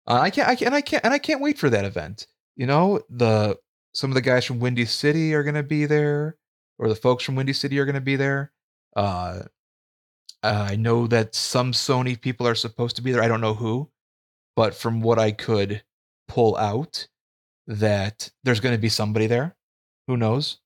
Uh, 0.05 0.19
I 0.21 0.29
can't. 0.31 0.49
I 0.49 0.55
can't. 0.55 0.67
And 0.67 0.75
I 0.75 0.81
can't. 0.81 1.05
And 1.05 1.13
I 1.13 1.17
can't 1.19 1.39
wait 1.41 1.57
for 1.57 1.69
that 1.69 1.85
event. 1.85 2.27
You 2.59 2.65
know, 2.65 2.99
the 3.09 3.57
some 3.93 4.11
of 4.11 4.15
the 4.15 4.21
guys 4.21 4.43
from 4.43 4.59
Windy 4.59 4.83
City 4.83 5.33
are 5.33 5.43
going 5.43 5.55
to 5.55 5.63
be 5.63 5.85
there, 5.85 6.35
or 6.77 6.89
the 6.89 6.95
folks 6.95 7.23
from 7.23 7.35
Windy 7.35 7.53
City 7.53 7.79
are 7.79 7.85
going 7.85 7.95
to 7.95 8.01
be 8.01 8.17
there. 8.17 8.51
Uh, 8.93 9.43
I 10.43 10.75
know 10.75 11.07
that 11.07 11.35
some 11.35 11.71
Sony 11.71 12.19
people 12.19 12.45
are 12.45 12.55
supposed 12.55 12.97
to 12.97 13.01
be 13.01 13.13
there. 13.13 13.23
I 13.23 13.29
don't 13.29 13.39
know 13.39 13.53
who, 13.53 13.89
but 14.57 14.75
from 14.75 14.99
what 14.99 15.17
I 15.17 15.31
could 15.31 15.83
pull 16.27 16.57
out, 16.57 17.07
that 17.65 18.29
there's 18.43 18.59
going 18.59 18.75
to 18.75 18.81
be 18.81 18.89
somebody 18.89 19.27
there. 19.27 19.55
Who 20.07 20.17
knows? 20.17 20.59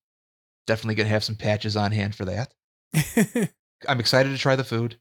Definitely 0.65 0.95
going 0.95 1.07
to 1.07 1.13
have 1.13 1.23
some 1.23 1.35
patches 1.35 1.77
on 1.77 1.91
hand 1.91 2.15
for 2.15 2.25
that. 2.25 2.55
I'm 3.87 3.99
excited 3.99 4.29
to 4.29 4.37
try 4.39 4.55
the 4.55 4.63
food. 4.63 4.97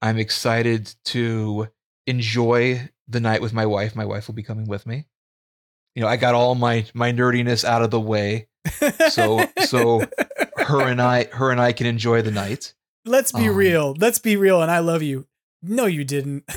I'm 0.00 0.16
excited 0.16 0.94
to 1.06 1.68
enjoy 2.06 2.88
the 3.06 3.20
night 3.20 3.42
with 3.42 3.52
my 3.52 3.66
wife. 3.66 3.94
My 3.94 4.06
wife 4.06 4.28
will 4.28 4.34
be 4.34 4.42
coming 4.42 4.66
with 4.66 4.86
me. 4.86 5.04
You 5.96 6.02
know, 6.02 6.08
I 6.08 6.16
got 6.16 6.34
all 6.34 6.54
my 6.54 6.84
my 6.94 7.12
nerdiness 7.12 7.64
out 7.64 7.82
of 7.82 7.90
the 7.90 8.00
way, 8.00 8.46
so 9.10 9.44
so 9.64 10.00
her 10.58 10.82
and 10.86 11.02
I 11.02 11.24
her 11.32 11.50
and 11.50 11.60
I 11.60 11.72
can 11.72 11.86
enjoy 11.86 12.22
the 12.22 12.30
night. 12.30 12.74
Let's 13.04 13.32
be 13.32 13.48
Um, 13.48 13.56
real. 13.56 13.94
Let's 13.98 14.18
be 14.20 14.36
real. 14.36 14.62
And 14.62 14.70
I 14.70 14.78
love 14.80 15.02
you. 15.02 15.26
No, 15.62 15.86
you 15.86 16.04
didn't. 16.04 16.44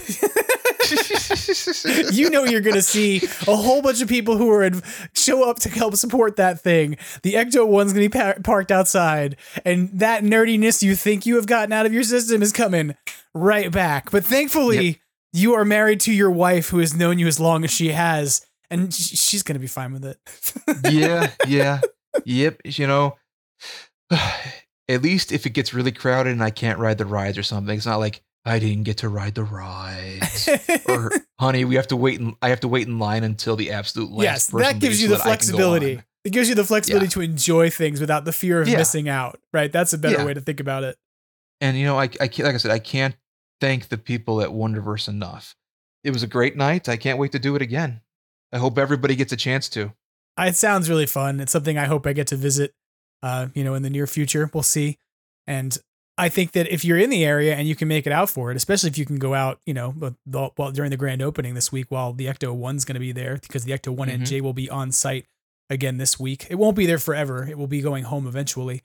you 2.12 2.30
know 2.30 2.44
you're 2.44 2.62
gonna 2.62 2.82
see 2.82 3.22
a 3.48 3.56
whole 3.56 3.82
bunch 3.82 4.02
of 4.02 4.10
people 4.10 4.38
who 4.38 4.50
are 4.52 4.64
in, 4.64 4.82
show 5.14 5.50
up 5.50 5.60
to 5.60 5.70
help 5.70 5.96
support 5.96 6.36
that 6.38 6.60
thing. 6.62 6.98
The 7.24 7.34
Ecto 7.36 7.68
one's 7.68 7.94
gonna 7.94 8.06
be 8.06 8.10
par- 8.10 8.38
parked 8.44 8.72
outside, 8.72 9.38
and 9.66 9.90
that 10.00 10.24
nerdiness 10.24 10.82
you 10.82 10.96
think 10.96 11.26
you 11.26 11.36
have 11.36 11.48
gotten 11.48 11.72
out 11.72 11.86
of 11.86 11.94
your 11.94 12.04
system 12.04 12.42
is 12.42 12.52
coming 12.52 12.96
right 13.34 13.72
back. 13.72 14.12
But 14.12 14.26
thankfully, 14.26 14.86
Yep. 14.86 14.96
you 15.34 15.54
are 15.54 15.66
married 15.66 16.00
to 16.02 16.14
your 16.14 16.32
wife, 16.32 16.70
who 16.70 16.80
has 16.80 16.96
known 16.96 17.20
you 17.20 17.28
as 17.28 17.40
long 17.40 17.64
as 17.64 17.72
she 17.72 17.90
has, 17.90 18.46
and 18.70 18.94
she's 18.94 19.44
gonna 19.44 19.60
be 19.60 19.68
fine 19.68 19.94
with 19.94 20.06
it. 20.06 20.18
yeah, 20.92 21.32
yeah, 21.48 21.82
yep. 22.26 22.60
You 22.66 22.88
know, 22.88 23.18
at 24.12 25.02
least 25.02 25.32
if 25.32 25.46
it 25.46 25.52
gets 25.52 25.74
really 25.74 25.92
crowded 25.92 26.32
and 26.32 26.44
I 26.44 26.50
can't 26.50 26.80
ride 26.80 26.98
the 26.98 27.06
rides 27.06 27.38
or 27.38 27.44
something, 27.44 27.76
it's 27.78 27.86
not 27.86 27.98
like 27.98 28.22
I 28.46 28.60
didn't 28.60 28.84
get 28.84 28.98
to 28.98 29.10
ride 29.10 29.36
the 29.36 29.44
rides. 29.44 30.50
or 30.88 31.12
honey, 31.40 31.66
we 31.66 31.76
have 31.76 31.88
to 31.88 31.96
wait. 31.96 32.20
In, 32.20 32.36
I 32.42 32.50
have 32.50 32.62
to 32.62 32.68
wait 32.68 32.88
in 32.88 33.00
line 33.00 33.24
until 33.24 33.56
the 33.56 33.72
absolute 33.72 34.12
last. 34.12 34.24
yes, 34.24 34.48
that 34.48 34.80
gives 34.80 35.02
you 35.02 35.08
so 35.10 35.14
the 35.16 35.18
that 35.18 35.28
I 35.28 35.36
can 35.36 35.52
go 35.52 35.58
flexibility. 35.58 36.02
It 36.26 36.32
gives 36.32 36.50
you 36.50 36.56
the 36.56 36.64
flexibility 36.66 37.06
Yeah. 37.06 37.10
to 37.12 37.22
enjoy 37.22 37.70
things 37.70 38.02
without 38.02 38.26
the 38.26 38.34
fear 38.34 38.62
of 38.62 38.68
Yeah. 38.68 38.78
missing 38.78 39.08
out. 39.08 39.40
Right? 39.54 39.72
That's 39.72 39.94
a 39.94 39.98
better 39.98 40.18
Yeah. 40.20 40.26
way 40.26 40.34
to 40.34 40.42
think 40.42 40.60
about 40.60 40.84
it. 40.84 40.98
And 41.62 41.78
you 41.78 41.86
know, 41.86 41.98
I, 42.00 42.04
I 42.04 42.28
can't, 42.28 42.40
like 42.40 42.56
I 42.56 42.58
said, 42.58 42.72
I 42.72 42.80
can't 42.80 43.16
thank 43.62 43.90
the 43.90 43.98
people 43.98 44.42
at 44.42 44.50
Wonderverse 44.50 45.08
enough. 45.08 45.56
It 46.04 46.12
was 46.12 46.24
a 46.24 46.28
great 46.28 46.56
night. 46.56 46.88
I 46.88 46.96
can't 46.98 47.20
wait 47.20 47.34
to 47.34 47.40
do 47.40 47.56
it 47.56 47.62
again. 47.62 48.02
I 48.52 48.58
hope 48.58 48.78
everybody 48.78 49.16
gets 49.16 49.32
a 49.32 49.38
chance 49.38 49.70
to. 49.70 49.94
It 50.38 50.56
sounds 50.56 50.90
really 50.90 51.06
fun. 51.06 51.40
It's 51.40 51.52
something 51.52 51.78
I 51.78 51.86
hope 51.86 52.08
I 52.08 52.14
get 52.14 52.28
to 52.28 52.36
visit, 52.36 52.74
uh, 53.22 53.48
you 53.54 53.64
know, 53.64 53.74
in 53.74 53.84
the 53.84 53.90
near 53.90 54.08
future. 54.08 54.50
We'll 54.54 54.64
see. 54.64 54.98
And 55.46 55.78
I 56.18 56.30
think 56.30 56.52
that 56.54 56.68
if 56.68 56.84
you're 56.86 56.98
in 56.98 57.10
the 57.10 57.26
area 57.26 57.56
and 57.56 57.68
you 57.68 57.76
can 57.76 57.88
make 57.88 58.06
it 58.08 58.14
out 58.14 58.30
for 58.30 58.50
it, 58.52 58.58
especially 58.58 58.90
if 58.90 58.98
you 58.98 59.06
can 59.06 59.20
go 59.20 59.34
out, 59.34 59.60
you 59.66 59.74
know, 59.74 60.14
well 60.26 60.72
during 60.72 60.92
the 60.92 60.98
grand 60.98 61.22
opening 61.22 61.54
this 61.56 61.72
week 61.72 61.88
while 61.90 62.14
the 62.14 62.26
Ecto 62.28 62.54
One's 62.54 62.86
going 62.86 62.96
to 62.96 63.00
be 63.00 63.12
there 63.12 63.38
because 63.42 63.64
the 63.66 63.72
Ecto 63.72 63.90
One 63.90 64.08
Mhm. 64.10 64.22
NJ 64.22 64.42
will 64.42 64.54
be 64.54 64.70
on 64.70 64.92
site 64.92 65.26
again 65.70 65.98
this 65.98 66.20
week. 66.20 66.48
It 66.50 66.56
won't 66.56 66.76
be 66.76 66.86
there 66.86 66.98
forever. 67.00 67.48
It 67.50 67.58
will 67.58 67.68
be 67.68 67.82
going 67.82 68.06
home 68.06 68.26
eventually, 68.28 68.82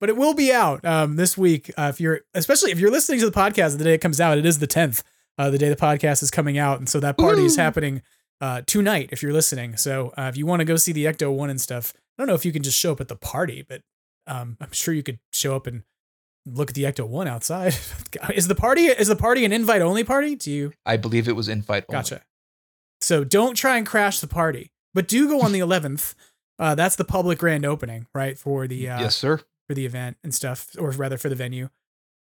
but 0.00 0.08
it 0.08 0.16
will 0.16 0.34
be 0.34 0.52
out 0.52 0.84
um, 0.84 1.16
this 1.16 1.36
week. 1.38 1.70
Uh, 1.76 1.88
if 1.92 2.00
you're, 2.00 2.20
especially 2.34 2.70
if 2.70 2.78
you're 2.78 2.90
listening 2.90 3.20
to 3.20 3.26
the 3.30 3.32
podcast 3.32 3.76
the 3.78 3.84
day 3.84 3.94
it 3.94 4.00
comes 4.00 4.20
out, 4.20 4.36
it 4.38 4.44
is 4.46 4.58
the 4.58 4.66
10th, 4.66 5.02
uh, 5.38 5.48
the 5.50 5.58
day 5.58 5.68
the 5.68 5.76
podcast 5.76 6.22
is 6.22 6.30
coming 6.30 6.58
out, 6.58 6.78
and 6.78 6.88
so 6.88 6.98
that 7.00 7.16
party 7.18 7.44
is 7.44 7.56
happening 7.56 8.02
uh, 8.44 8.60
tonight 8.66 9.08
if 9.10 9.22
you're 9.22 9.32
listening. 9.32 9.74
So 9.78 10.12
uh, 10.18 10.24
if 10.24 10.36
you 10.36 10.44
want 10.44 10.60
to 10.60 10.66
go 10.66 10.76
see 10.76 10.92
the 10.92 11.06
Ecto 11.06 11.34
One 11.34 11.48
and 11.48 11.58
stuff, 11.58 11.94
I 11.96 12.22
don't 12.22 12.28
know 12.28 12.34
if 12.34 12.44
you 12.44 12.52
can 12.52 12.62
just 12.62 12.78
show 12.78 12.92
up 12.92 13.00
at 13.00 13.08
the 13.08 13.16
party, 13.16 13.64
but 13.66 13.80
um, 14.26 14.58
I'm 14.60 14.72
sure 14.72 14.92
you 14.92 15.02
could 15.02 15.18
show 15.32 15.56
up 15.56 15.66
and 15.66 15.82
look 16.44 16.68
at 16.68 16.74
the 16.74 16.84
Ecto 16.84 17.08
One 17.08 17.26
outside. 17.26 17.74
is 18.34 18.46
the 18.46 18.54
party 18.54 18.84
is 18.84 19.08
the 19.08 19.16
party 19.16 19.46
an 19.46 19.52
invite 19.52 19.80
only 19.80 20.04
party? 20.04 20.36
Do 20.36 20.50
you 20.50 20.72
I 20.84 20.98
believe 20.98 21.26
it 21.26 21.36
was 21.36 21.48
invite 21.48 21.86
only. 21.88 22.02
gotcha? 22.02 22.20
So 23.00 23.24
don't 23.24 23.54
try 23.54 23.78
and 23.78 23.86
crash 23.86 24.20
the 24.20 24.26
party, 24.26 24.70
but 24.92 25.08
do 25.08 25.26
go 25.26 25.40
on 25.40 25.52
the 25.52 25.60
11th. 25.70 26.14
Uh, 26.58 26.74
that's 26.74 26.96
the 26.96 27.04
public 27.04 27.38
grand 27.38 27.64
opening, 27.64 28.06
right, 28.14 28.38
for 28.38 28.68
the 28.68 28.90
uh, 28.90 29.00
yes, 29.00 29.16
sir. 29.16 29.40
for 29.66 29.74
the 29.74 29.86
event 29.86 30.18
and 30.22 30.34
stuff, 30.34 30.68
or 30.78 30.90
rather 30.90 31.16
for 31.16 31.30
the 31.30 31.34
venue. 31.34 31.70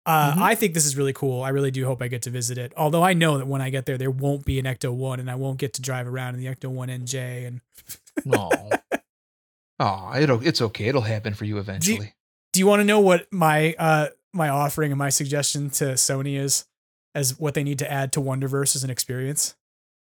Uh, 0.05 0.34
Mhm. 0.35 0.41
I 0.41 0.55
think 0.55 0.73
this 0.73 0.85
is 0.85 0.97
really 0.97 1.13
cool. 1.13 1.43
I 1.43 1.49
really 1.49 1.71
do 1.71 1.85
hope 1.85 2.01
I 2.01 2.07
get 2.09 2.21
to 2.23 2.30
visit 2.30 2.57
it. 2.57 2.73
Although 2.75 3.03
I 3.03 3.13
know 3.13 3.38
that 3.38 3.47
when 3.47 3.61
I 3.61 3.69
get 3.69 3.85
there, 3.85 3.97
there 3.97 4.11
won't 4.11 4.43
be 4.45 4.59
an 4.59 4.65
Ecto 4.65 4.93
One, 4.93 5.19
and 5.19 5.31
I 5.31 5.35
won't 5.35 5.57
get 5.59 5.73
to 5.75 5.81
drive 5.81 6.07
around 6.07 6.35
in 6.35 6.41
the 6.41 6.47
Ecto 6.47 6.69
One 6.69 6.89
NJ. 6.89 7.45
And 7.45 7.61
No. 8.25 8.49
Oh, 9.80 10.13
it'll 10.17 10.45
it's 10.45 10.61
okay. 10.61 10.85
It'll 10.88 11.01
happen 11.01 11.34
for 11.34 11.45
you 11.45 11.57
eventually. 11.57 12.13
do 12.51 12.59
you 12.59 12.67
want 12.67 12.80
to 12.81 12.84
know 12.84 12.99
what 12.99 13.31
my 13.31 13.73
uh 13.80 14.09
my 14.34 14.49
offering 14.49 14.91
and 14.91 14.99
my 14.99 15.09
suggestion 15.09 15.69
to 15.71 15.85
Sony 15.93 16.38
is 16.38 16.65
as 17.15 17.39
what 17.39 17.53
they 17.53 17.63
need 17.63 17.80
to 17.80 17.91
add 17.91 18.11
to 18.13 18.19
Wonderverse 18.21 18.75
as 18.75 18.84
an 18.84 18.89
experience? 18.89 19.55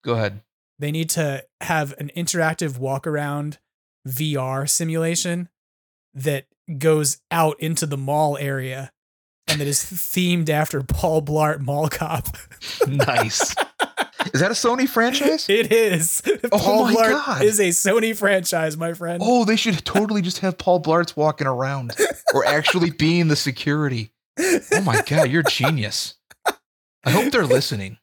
Go 0.04 0.14
ahead. 0.16 0.42
They 0.80 0.92
need 0.92 1.10
to 1.12 1.46
have 1.62 1.94
an 2.00 2.12
interactive 2.16 2.78
walk 2.80 3.06
around 3.06 3.60
VR 4.08 4.68
simulation 4.70 5.50
that 6.14 6.46
goes 6.80 7.20
out 7.30 7.60
into 7.60 7.86
the 7.86 7.98
mall 7.98 8.38
area 8.38 8.92
and 9.52 9.62
that 9.62 9.68
is 9.68 9.84
themed 9.84 10.50
after 10.50 10.82
Paul 10.82 11.22
Blart 11.22 11.60
Mall 11.60 11.88
Cop. 11.90 12.28
Nice. 12.88 13.56
Is 14.34 14.40
that 14.40 14.52
a 14.52 14.54
Sony 14.54 14.88
franchise? 14.88 15.50
It 15.50 15.72
is. 15.72 16.22
Oh 16.52 16.58
Paul 16.60 16.86
my 16.86 16.94
Blart 16.94 17.10
God. 17.26 17.44
is 17.44 17.60
a 17.60 17.70
Sony 17.70 18.16
franchise, 18.16 18.78
my 18.78 18.94
friend. 18.94 19.22
Oh, 19.26 19.46
they 19.46 19.56
should 19.56 19.84
totally 19.84 20.22
just 20.22 20.40
have 20.40 20.58
Paul 20.60 20.82
Blarts 20.82 21.16
walking 21.16 21.48
around 21.48 21.96
or 22.34 22.46
actually 22.46 22.92
being 22.92 23.28
the 23.30 23.36
security. 23.36 24.14
Oh 24.40 24.82
my 24.84 25.02
god, 25.02 25.30
you're 25.30 25.42
a 25.42 25.50
genius. 25.50 26.16
I 27.04 27.10
hope 27.10 27.32
they're 27.32 27.44
lilistening. 27.44 27.98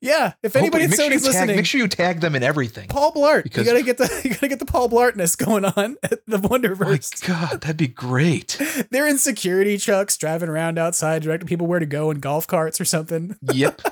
Yeah, 0.00 0.34
if 0.42 0.54
anybody 0.56 0.84
at 0.84 0.90
make 0.90 1.00
sure 1.00 1.10
listening, 1.10 1.56
make 1.56 1.66
sure 1.66 1.80
you 1.80 1.88
tag 1.88 2.20
them 2.20 2.34
in 2.36 2.42
everything. 2.42 2.88
Paul 2.88 3.12
Blart, 3.12 3.42
Because- 3.44 3.66
you 3.66 3.72
gotta 3.72 3.84
get 3.84 3.98
the 3.98 4.20
you 4.24 4.30
gotta 4.30 4.48
get 4.48 4.58
the 4.60 4.66
Paul 4.66 4.88
Blartness 4.88 5.36
going 5.36 5.64
on 5.64 5.96
at 6.02 6.24
the 6.26 6.38
My 6.38 6.48
Wonderverse. 6.48 7.26
god, 7.26 7.60
that'd 7.62 7.76
be 7.76 7.88
great. 7.88 8.56
They're 8.90 9.06
in 9.08 9.18
security 9.18 9.76
trucks, 9.78 10.16
driving 10.16 10.48
around 10.48 10.78
outside, 10.78 11.22
directing 11.22 11.48
people 11.48 11.66
where 11.66 11.80
to 11.80 11.86
go 11.86 12.10
in 12.10 12.20
golf 12.20 12.46
carts 12.46 12.80
or 12.80 12.84
something. 12.84 13.36
Yep. 13.52 13.82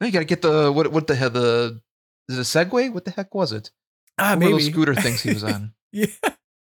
Now 0.00 0.06
you 0.06 0.12
gotta 0.12 0.24
get 0.24 0.42
the 0.42 0.70
what? 0.70 0.92
What 0.92 1.06
the 1.06 1.14
hell? 1.14 1.30
The 1.30 1.80
is 2.28 2.36
it 2.38 2.40
a 2.40 2.64
Segway? 2.64 2.92
What 2.92 3.04
the 3.04 3.10
heck 3.10 3.34
was 3.34 3.52
it? 3.52 3.70
Ah, 4.18 4.34
One 4.34 4.42
of 4.42 4.50
those 4.50 4.66
scooter 4.66 4.94
things 4.94 5.22
he 5.22 5.32
was 5.32 5.44
on. 5.44 5.72
Yeah, 5.90 6.06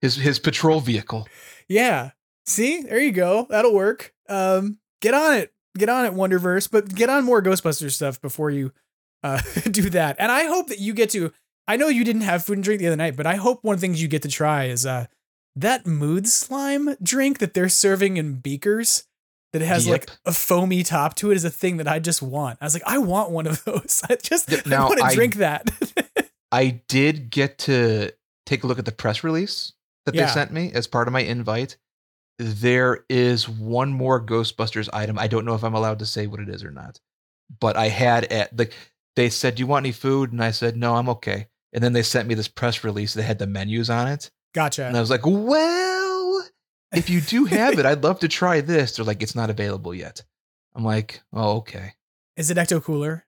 His 0.03 0.17
his 0.17 0.39
patrol 0.39 0.81
vehicle. 0.81 1.27
yeah. 1.69 2.11
See, 2.49 2.83
there 2.83 3.01
you 3.01 3.11
go. 3.13 3.47
That'll 3.51 3.75
work. 3.75 4.13
Um, 4.29 4.79
get 5.01 5.15
on 5.15 5.35
it. 5.39 5.53
Get 5.77 5.89
on 5.89 6.05
it, 6.07 6.13
Wonderverse. 6.15 6.71
But 6.71 6.95
get 6.95 7.09
on 7.11 7.25
more 7.25 7.43
Ghostbusters 7.43 7.93
stuff 7.93 8.21
before 8.21 8.51
you 8.51 8.73
uh 9.23 9.41
do 9.71 9.91
that. 9.91 10.17
And 10.19 10.31
I 10.33 10.45
hope 10.45 10.69
that 10.69 10.79
you 10.79 10.95
get 10.95 11.11
to. 11.11 11.33
I 11.69 11.77
know 11.77 11.89
you 11.89 12.05
didn't 12.05 12.23
have 12.23 12.45
food 12.45 12.59
and 12.59 12.65
drink 12.65 12.81
the 12.81 12.87
other 12.87 12.97
night, 12.97 13.17
but 13.17 13.27
I 13.27 13.35
hope 13.37 13.65
one 13.65 13.75
of 13.75 13.81
the 13.81 13.87
things 13.87 14.01
you 14.01 14.09
get 14.09 14.23
to 14.23 14.29
try 14.29 14.65
is 14.67 14.87
uh 14.87 15.07
that 15.57 15.87
mood 15.87 16.29
slime 16.29 16.95
drink 17.03 17.39
that 17.39 17.55
they're 17.55 17.69
serving 17.69 18.17
in 18.17 18.35
beakers. 18.37 19.05
That 19.53 19.63
has 19.63 19.89
like 19.89 20.11
a 20.27 20.33
foamy 20.33 20.83
top 20.83 21.15
to 21.17 21.31
it 21.31 21.37
is 21.37 21.45
a 21.45 21.51
thing 21.51 21.79
that 21.79 21.89
I 21.89 21.99
just 21.99 22.21
want. 22.21 22.59
I 22.61 22.67
was 22.67 22.75
like, 22.75 22.83
I 22.85 22.99
want 22.99 23.31
one 23.31 23.47
of 23.47 23.65
those. 23.65 24.03
I 24.11 24.17
just 24.17 24.67
now, 24.67 24.89
want 24.89 25.01
to 25.01 25.15
drink 25.15 25.37
that. 25.37 25.71
I 26.53 26.83
did 26.89 27.31
get 27.31 27.57
to 27.61 28.11
take 28.45 28.65
a 28.65 28.67
look 28.67 28.79
at 28.79 28.85
the 28.85 28.93
press 28.93 29.25
release 29.25 29.73
that 30.05 30.15
Yeah. 30.15 30.27
they 30.27 30.33
sent 30.33 30.53
me 30.53 30.73
as 30.75 30.87
part 30.87 31.09
of 31.09 31.13
my 31.13 31.21
invite. 31.21 31.79
There 32.39 33.05
is 33.09 33.49
one 33.49 33.93
more 33.93 34.25
Ghostbusters 34.25 34.89
item. 34.93 35.19
I 35.19 35.27
don't 35.27 35.45
know 35.45 35.55
if 35.55 35.65
I'm 35.65 35.75
allowed 35.75 36.01
to 36.01 36.07
say 36.07 36.27
what 36.27 36.41
it 36.41 36.49
is 36.49 36.63
or 36.63 36.71
not, 36.71 37.01
but 37.61 37.77
I 37.77 37.89
had 37.89 38.25
at 38.25 38.57
the. 38.57 38.71
They 39.15 39.31
said, 39.31 39.55
"Do 39.55 39.61
you 39.61 39.67
want 39.67 39.85
any 39.85 39.93
food?" 39.93 40.33
And 40.33 40.43
I 40.45 40.51
said, 40.51 40.77
"No, 40.77 40.97
I'm 40.97 41.09
okay." 41.09 41.49
And 41.73 41.83
then 41.83 41.93
they 41.93 42.03
sent 42.03 42.29
me 42.29 42.35
this 42.35 42.49
press 42.49 42.85
release 42.85 43.15
that 43.15 43.23
had 43.23 43.39
the 43.39 43.47
menus 43.47 43.89
on 43.89 44.09
it, 44.09 44.31
gotcha. 44.55 44.87
and 44.87 44.97
I 44.97 45.01
was 45.01 45.11
like, 45.11 45.25
"Well, 45.25 46.45
if 46.93 47.09
you 47.09 47.21
do 47.23 47.47
have 47.47 47.79
it, 47.79 47.87
I'd 47.87 48.05
love 48.05 48.21
to 48.21 48.29
try 48.29 48.61
this." 48.61 48.97
They're 48.97 49.05
like, 49.05 49.23
"It's 49.23 49.35
not 49.35 49.51
available 49.51 49.95
yet." 49.95 50.23
I'm 50.75 50.85
like, 50.85 51.23
"Oh, 51.33 51.57
okay." 51.59 51.95
Is 52.37 52.51
it 52.51 52.59
Ecto 52.59 52.83
Cooler? 52.83 53.25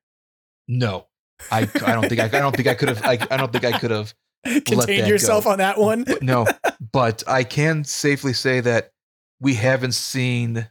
No, 0.69 1.07
I, 1.51 1.61
I 1.61 1.95
don't 1.95 2.09
think 2.09 2.21
I, 2.21 2.25
I 2.25 2.29
don't 2.29 2.55
think 2.55 2.69
I 2.69 2.75
could 2.75 2.89
have. 2.89 3.03
I, 3.05 3.19
I 3.31 3.37
don't 3.37 3.53
think 3.53 3.65
I 3.65 3.79
could 3.79 3.91
have 3.91 4.15
contained 4.45 5.09
yourself 5.09 5.45
go. 5.45 5.51
on 5.51 5.59
that 5.59 5.79
one. 5.79 6.05
No, 6.21 6.47
but 6.93 7.23
I 7.27 7.45
can 7.45 7.85
safely 7.85 8.33
say 8.33 8.61
that 8.61 8.93
we 9.41 9.55
haven't 9.55 9.93
seen 9.95 10.69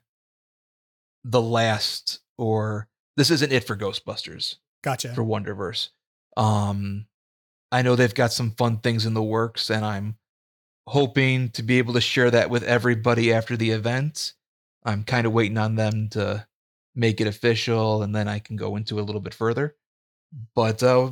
the 1.24 1.42
last 1.42 2.20
or 2.38 2.88
this 3.16 3.32
isn't 3.32 3.52
it 3.52 3.64
for 3.66 3.76
Ghostbusters 3.76 4.56
Gotcha. 4.84 5.14
for 5.14 5.24
Wonderverse. 5.24 5.90
Um 6.36 7.08
I 7.72 7.82
know 7.82 7.96
they've 7.96 8.14
got 8.14 8.32
some 8.32 8.52
fun 8.52 8.78
things 8.78 9.06
in 9.06 9.14
the 9.14 9.24
works 9.24 9.70
and 9.70 9.86
I'm 9.86 10.18
hoping 10.88 11.50
to 11.50 11.64
be 11.64 11.80
able 11.80 11.94
to 11.94 12.02
share 12.02 12.32
that 12.32 12.50
with 12.50 12.64
everybody 12.64 13.34
after 13.34 13.58
the 13.58 13.72
event. 13.72 14.34
I'm 14.86 15.04
kind 15.04 15.28
of 15.28 15.34
waiting 15.34 15.58
on 15.58 15.76
them 15.76 16.08
to 16.10 16.48
make 16.96 17.20
it 17.20 17.28
official 17.28 18.04
and 18.04 18.16
then 18.16 18.28
I 18.28 18.40
can 18.40 18.56
go 18.56 18.76
into 18.78 19.00
a 19.00 19.04
little 19.04 19.22
bit 19.22 19.34
further. 19.34 19.76
But 20.56 20.82
uh 20.84 21.12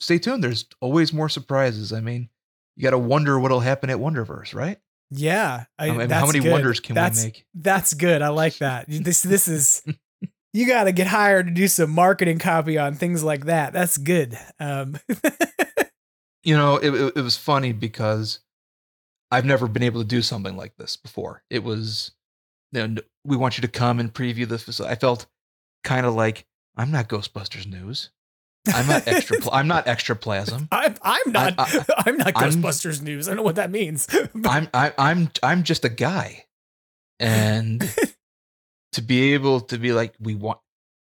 stay 0.00 0.18
tuned. 0.18 0.42
There's 0.42 0.66
always 0.80 1.12
more 1.12 1.28
surprises. 1.28 1.92
I 1.92 2.00
mean, 2.00 2.28
you 2.76 2.82
got 2.82 2.90
to 2.90 2.98
wonder 2.98 3.38
what'll 3.38 3.60
happen 3.60 3.90
at 3.90 3.98
Wonderverse, 3.98 4.54
right? 4.54 4.78
Yeah. 5.14 5.64
I, 5.78 5.90
I 5.90 5.96
mean, 5.96 6.10
how 6.10 6.26
many 6.26 6.40
good. 6.40 6.52
wonders 6.52 6.80
can 6.80 6.94
that's, 6.94 7.20
we 7.20 7.28
make? 7.28 7.46
That's 7.54 7.94
good. 7.94 8.22
I 8.22 8.28
like 8.28 8.58
that. 8.58 8.86
This 8.88 9.22
this 9.22 9.48
is 9.48 9.82
you 10.52 10.66
got 10.66 10.84
to 10.84 10.92
get 10.92 11.06
hired 11.06 11.46
to 11.46 11.52
do 11.52 11.68
some 11.68 11.90
marketing 11.90 12.38
copy 12.38 12.78
on 12.78 12.94
things 12.94 13.22
like 13.22 13.46
that. 13.46 13.72
That's 13.72 13.98
good. 13.98 14.38
Um, 14.58 14.98
You 16.44 16.56
know, 16.56 16.76
it, 16.76 16.90
it, 16.90 17.12
it 17.16 17.22
was 17.22 17.36
funny 17.36 17.72
because 17.72 18.40
I've 19.30 19.44
never 19.44 19.68
been 19.68 19.84
able 19.84 20.00
to 20.00 20.06
do 20.06 20.22
something 20.22 20.56
like 20.56 20.76
this 20.76 20.96
before. 20.96 21.42
It 21.50 21.62
was, 21.62 22.12
you 22.72 22.86
know, 22.86 23.02
we 23.24 23.36
want 23.36 23.56
you 23.56 23.62
to 23.62 23.68
come 23.68 24.00
and 24.00 24.12
preview 24.12 24.46
this 24.46 24.64
facility. 24.64 24.92
I 24.92 24.96
felt 24.96 25.26
kind 25.84 26.04
of 26.04 26.14
like 26.14 26.46
I'm 26.76 26.90
not 26.90 27.08
Ghostbusters 27.08 27.66
news. 27.66 28.10
I'm 28.68 28.86
not 28.86 29.08
extra. 29.08 29.38
Pl- 29.40 29.50
I'm 29.52 29.66
not 29.68 29.86
extraplasm. 29.86 30.68
I'm 30.72 30.94
I'm 31.02 31.32
not 31.32 31.54
I- 31.58 31.84
I, 32.06 32.08
am 32.08 32.16
not 32.16 32.36
I'm- 32.36 32.52
Ghostbusters 32.52 33.02
news. 33.02 33.28
I 33.28 33.30
don't 33.32 33.38
know 33.38 33.42
what 33.42 33.56
that 33.56 33.70
means. 33.70 34.06
I'm 34.44 34.68
I, 34.72 34.92
I'm 34.98 35.30
I'm 35.42 35.62
just 35.62 35.84
a 35.84 35.88
guy, 35.88 36.44
and 37.18 37.82
to 38.92 39.02
be 39.02 39.34
able 39.34 39.60
to 39.62 39.78
be 39.78 39.92
like, 39.92 40.14
we 40.20 40.34
want. 40.34 40.58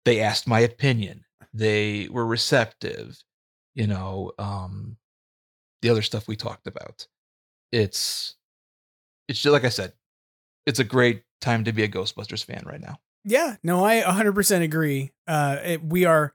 They 0.04 0.20
asked 0.20 0.46
my 0.46 0.60
opinion. 0.60 1.24
They 1.52 2.08
were 2.10 2.26
receptive. 2.26 3.22
You 3.74 3.86
know, 3.86 4.32
um, 4.38 4.96
the 5.82 5.90
other 5.90 6.02
stuff 6.02 6.28
we 6.28 6.36
talked 6.36 6.66
about. 6.66 7.06
It's 7.72 8.36
it's 9.28 9.40
just 9.40 9.52
like 9.52 9.64
I 9.64 9.68
said, 9.68 9.92
it's 10.66 10.78
a 10.78 10.84
great 10.84 11.22
time 11.40 11.64
to 11.64 11.72
be 11.72 11.82
a 11.82 11.88
Ghostbusters 11.88 12.44
fan 12.44 12.62
right 12.66 12.80
now. 12.80 12.98
Yeah, 13.24 13.56
no, 13.62 13.84
I 13.84 14.00
100% 14.00 14.62
agree. 14.62 15.12
Uh, 15.28 15.58
it, 15.62 15.84
we 15.84 16.04
are 16.06 16.34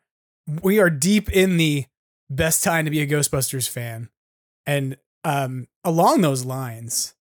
we 0.61 0.79
are 0.79 0.89
deep 0.89 1.29
in 1.29 1.57
the 1.57 1.85
best 2.29 2.63
time 2.63 2.85
to 2.85 2.91
be 2.91 3.01
a 3.01 3.07
Ghostbusters 3.07 3.69
fan, 3.69 4.09
and 4.65 4.97
um, 5.23 5.67
along 5.83 6.21
those 6.21 6.45
lines, 6.45 7.15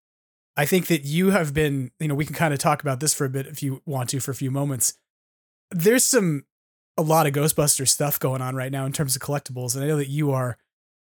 I 0.56 0.66
think 0.66 0.86
that 0.88 1.05
you 1.05 1.30
have 1.30 1.55
been. 1.55 1.90
You 2.01 2.09
know, 2.09 2.14
we 2.14 2.26
can 2.26 2.34
kind 2.34 2.52
of 2.52 2.60
talk 2.60 2.82
about 2.82 3.01
this 3.01 3.14
for 3.14 3.24
a 3.24 3.30
bit 3.30 3.46
if 3.46 3.62
you 3.62 3.82
want 3.86 4.10
to 4.10 4.20
for 4.20 4.30
a 4.30 4.34
few 4.34 4.51
moments. 4.51 4.94
There's 5.70 6.05
some 6.05 6.44
a 6.96 7.02
lot 7.02 7.26
of 7.26 7.32
Ghostbuster 7.32 7.88
stuff 7.88 8.20
going 8.20 8.40
on 8.42 8.55
right 8.55 8.70
now 8.70 8.84
in 8.86 8.92
terms 8.92 9.16
of 9.16 9.22
collectibles, 9.22 9.74
and 9.74 9.84
I 9.84 9.88
know 9.88 9.96
that 9.96 10.09
you 10.09 10.30
are 10.32 10.59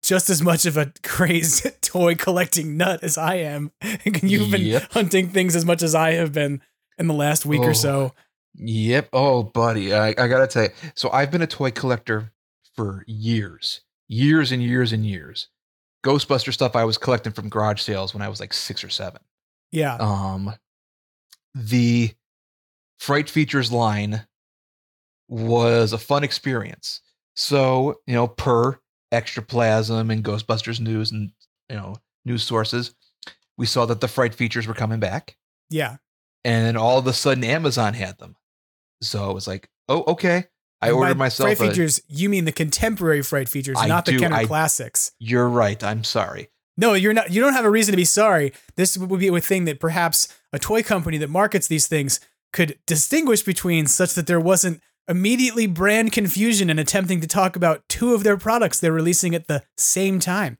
just 0.04 0.30
as 0.30 0.42
much 0.42 0.66
of 0.66 0.78
a 0.78 0.92
crazed 1.04 1.68
toy 1.82 2.16
collecting 2.16 2.78
nut 2.78 3.04
as 3.04 3.18
I 3.18 3.36
am. 3.36 3.72
And 3.82 4.24
you've 4.24 4.52
been 4.52 4.62
Yep. 4.62 4.92
hunting 4.92 5.30
things 5.30 5.56
as 5.56 5.66
much 5.66 5.82
as 5.84 5.96
I 5.96 6.14
have 6.14 6.34
been 6.34 6.62
in 6.98 7.08
the 7.08 7.14
last 7.14 7.46
week 7.46 7.62
Oh. 7.62 7.68
or 7.70 7.74
so. 7.74 8.14
Yep. 8.58 9.10
Oh, 9.14 9.44
buddy, 9.44 9.94
I, 9.94 10.10
I 10.10 10.28
gotta 10.28 10.48
tell 10.48 10.64
you. 10.64 10.70
So 10.96 11.10
I've 11.12 11.32
been 11.32 11.42
a 11.42 11.48
toy 11.48 11.72
collector 11.72 12.32
for 12.76 13.04
years, 13.08 13.82
years 14.08 14.52
and 14.52 14.62
years 14.64 14.92
and 14.94 15.06
years. 15.06 15.50
Ghostbuster 16.04 16.54
stuff 16.54 16.76
I 16.76 16.84
was 16.86 16.98
collecting 16.98 17.34
from 17.34 17.50
garage 17.50 17.82
sales 17.82 18.14
when 18.14 18.22
I 18.22 18.30
was 18.30 18.40
like 18.40 18.54
six 18.54 18.84
or 18.84 18.90
seven. 18.90 19.22
Yeah. 19.72 19.96
Um, 19.96 20.54
the 21.54 22.12
Fright 23.00 23.30
Features 23.30 23.72
line 23.72 24.26
was 25.28 25.94
a 25.94 25.98
fun 25.98 26.24
experience. 26.24 27.02
So 27.36 28.00
you 28.08 28.14
know, 28.14 28.28
per 28.28 28.80
Extraplasm 29.12 30.12
and 30.12 30.24
Ghostbusters 30.24 30.80
news 30.80 31.12
and 31.12 31.32
you 31.70 31.76
know 31.76 31.96
news 32.26 32.44
sources, 32.44 32.96
we 33.58 33.66
saw 33.66 33.86
that 33.86 34.02
the 34.02 34.08
Fright 34.08 34.34
Features 34.36 34.68
were 34.68 34.74
coming 34.74 35.00
back 35.00 35.38
Yeah. 35.70 35.98
and 36.46 36.66
then 36.66 36.78
all 36.78 36.98
of 36.98 37.08
a 37.08 37.14
sudden 37.14 37.44
Amazon 37.44 37.94
had 37.94 38.18
them. 38.20 38.36
So 39.02 39.30
I 39.30 39.34
was 39.34 39.48
like, 39.48 39.70
oh, 39.90 40.04
okay. 40.08 40.46
I 40.82 40.88
And 40.90 40.96
ordered 40.98 41.18
myself. 41.18 41.48
Fright 41.58 41.60
a- 41.60 41.72
features. 41.72 42.02
You 42.08 42.30
mean 42.30 42.46
the 42.46 42.52
contemporary 42.52 43.22
Fright 43.24 43.50
features, 43.50 43.78
I 43.80 43.88
not 43.88 44.06
the 44.06 44.14
do, 44.14 44.20
Kenner 44.20 44.36
I- 44.36 44.46
classics. 44.46 45.12
You're 45.20 45.50
right. 45.50 45.84
I'm 45.84 46.04
sorry. 46.04 46.50
No, 46.80 46.94
you're 46.94 47.14
not. 47.14 47.32
You 47.32 47.42
don't 47.42 47.54
have 47.54 47.66
a 47.66 47.72
reason 47.72 47.94
to 47.94 47.98
be 47.98 48.06
sorry. 48.06 48.54
This 48.76 48.98
would 48.98 49.20
be 49.20 49.28
a 49.30 49.40
thing 49.42 49.66
that 49.66 49.80
perhaps 49.80 50.28
a 50.54 50.60
toy 50.60 50.84
company 50.84 51.18
that 51.18 51.30
markets 51.30 51.68
these 51.68 51.88
things 51.88 52.20
could 52.54 52.78
distinguish 52.86 53.42
between, 53.42 53.88
such 53.88 54.14
that 54.14 54.28
there 54.28 54.40
wasn't 54.40 54.82
immediately 55.08 55.66
brand 55.66 56.12
confusion 56.12 56.70
in 56.70 56.78
attempting 56.78 57.20
to 57.22 57.28
talk 57.28 57.56
about 57.56 57.82
two 57.90 58.14
of 58.14 58.24
their 58.24 58.38
products 58.38 58.80
they're 58.80 58.92
releasing 58.92 59.34
at 59.34 59.48
the 59.48 59.64
same 59.78 60.20
time. 60.20 60.60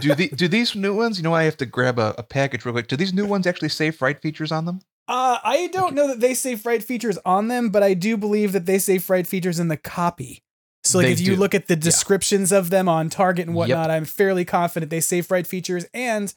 Do 0.00 0.14
the 0.14 0.28
do 0.34 0.48
these 0.48 0.74
new 0.74 0.94
ones? 0.96 1.18
You 1.18 1.24
know, 1.24 1.34
I 1.34 1.42
have 1.42 1.58
to 1.58 1.66
grab 1.66 1.98
a, 1.98 2.14
a 2.16 2.22
package 2.22 2.64
real 2.64 2.72
quick. 2.72 2.88
Do 2.88 2.96
these 2.96 3.12
new 3.12 3.26
ones 3.26 3.46
actually 3.46 3.68
say 3.68 3.90
Fright 3.90 4.22
features 4.22 4.52
on 4.52 4.64
them? 4.64 4.80
Uh, 5.12 5.38
I 5.44 5.66
don't 5.72 5.94
know 5.94 6.08
that 6.08 6.20
they 6.20 6.32
say 6.34 6.56
Fright 6.56 6.82
features 6.82 7.18
on 7.26 7.48
them, 7.48 7.68
but 7.68 7.82
I 7.82 7.92
do 7.94 8.16
believe 8.16 8.52
that 8.52 8.64
they 8.66 8.78
say 8.78 8.96
Fright 8.98 9.26
features 9.26 9.60
in 9.60 9.68
the 9.68 9.76
copy. 9.76 10.42
So 10.84 10.98
like 10.98 11.06
They 11.08 11.12
if 11.12 11.20
you 11.20 11.34
do. 11.34 11.40
look 11.40 11.54
at 11.54 11.68
the 11.68 11.76
descriptions 11.76 12.50
of 12.50 12.70
them 12.70 12.88
on 12.88 13.10
Target 13.10 13.46
and 13.46 13.54
Yep. 13.54 13.58
whatnot, 13.58 13.90
I'm 13.90 14.06
fairly 14.06 14.44
confident 14.46 14.90
they 14.90 15.00
say 15.00 15.20
Fright 15.20 15.46
features. 15.46 15.84
And 15.92 16.32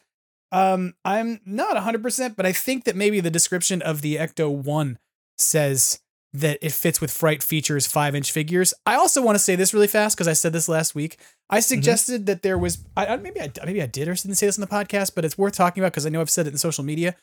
um, 0.52 0.94
I'm 1.06 1.40
not 1.46 1.78
100%, 1.78 2.36
but 2.36 2.46
I 2.46 2.52
think 2.52 2.84
that 2.84 2.96
maybe 2.98 3.22
the 3.22 3.32
description 3.32 3.82
of 3.82 4.02
the 4.02 4.18
Ecto 4.18 4.52
1 4.52 5.00
says 5.38 6.00
that 6.34 6.60
it 6.62 6.74
fits 6.74 7.00
with 7.00 7.12
Fright 7.12 7.42
features 7.42 7.88
five 7.88 8.14
inch 8.14 8.32
figures. 8.32 8.74
I 8.86 8.96
also 8.96 9.22
want 9.22 9.36
to 9.36 9.44
say 9.44 9.56
this 9.56 9.74
really 9.74 9.88
fast 9.88 10.18
because 10.18 10.28
I 10.28 10.34
said 10.34 10.52
this 10.52 10.68
last 10.68 10.94
week. 10.94 11.18
I 11.50 11.62
suggested 11.62 12.26
that 12.26 12.42
there 12.44 12.58
was 12.58 12.80
I- 12.98 13.16
maybe 13.16 13.40
I 13.40 13.50
maybe 13.66 13.82
I 13.82 13.86
did 13.86 14.10
or 14.10 14.14
didn't 14.16 14.36
say 14.36 14.46
this 14.48 14.58
in 14.58 14.62
the 14.62 14.68
podcast, 14.68 15.16
but 15.16 15.24
it's 15.24 15.38
worth 15.38 15.54
talking 15.56 15.82
about 15.82 15.94
because 15.94 16.06
I 16.06 16.10
know 16.10 16.20
I've 16.20 16.30
said 16.30 16.46
it 16.46 16.52
in 16.52 16.58
social 16.58 16.84
media. 16.84 17.16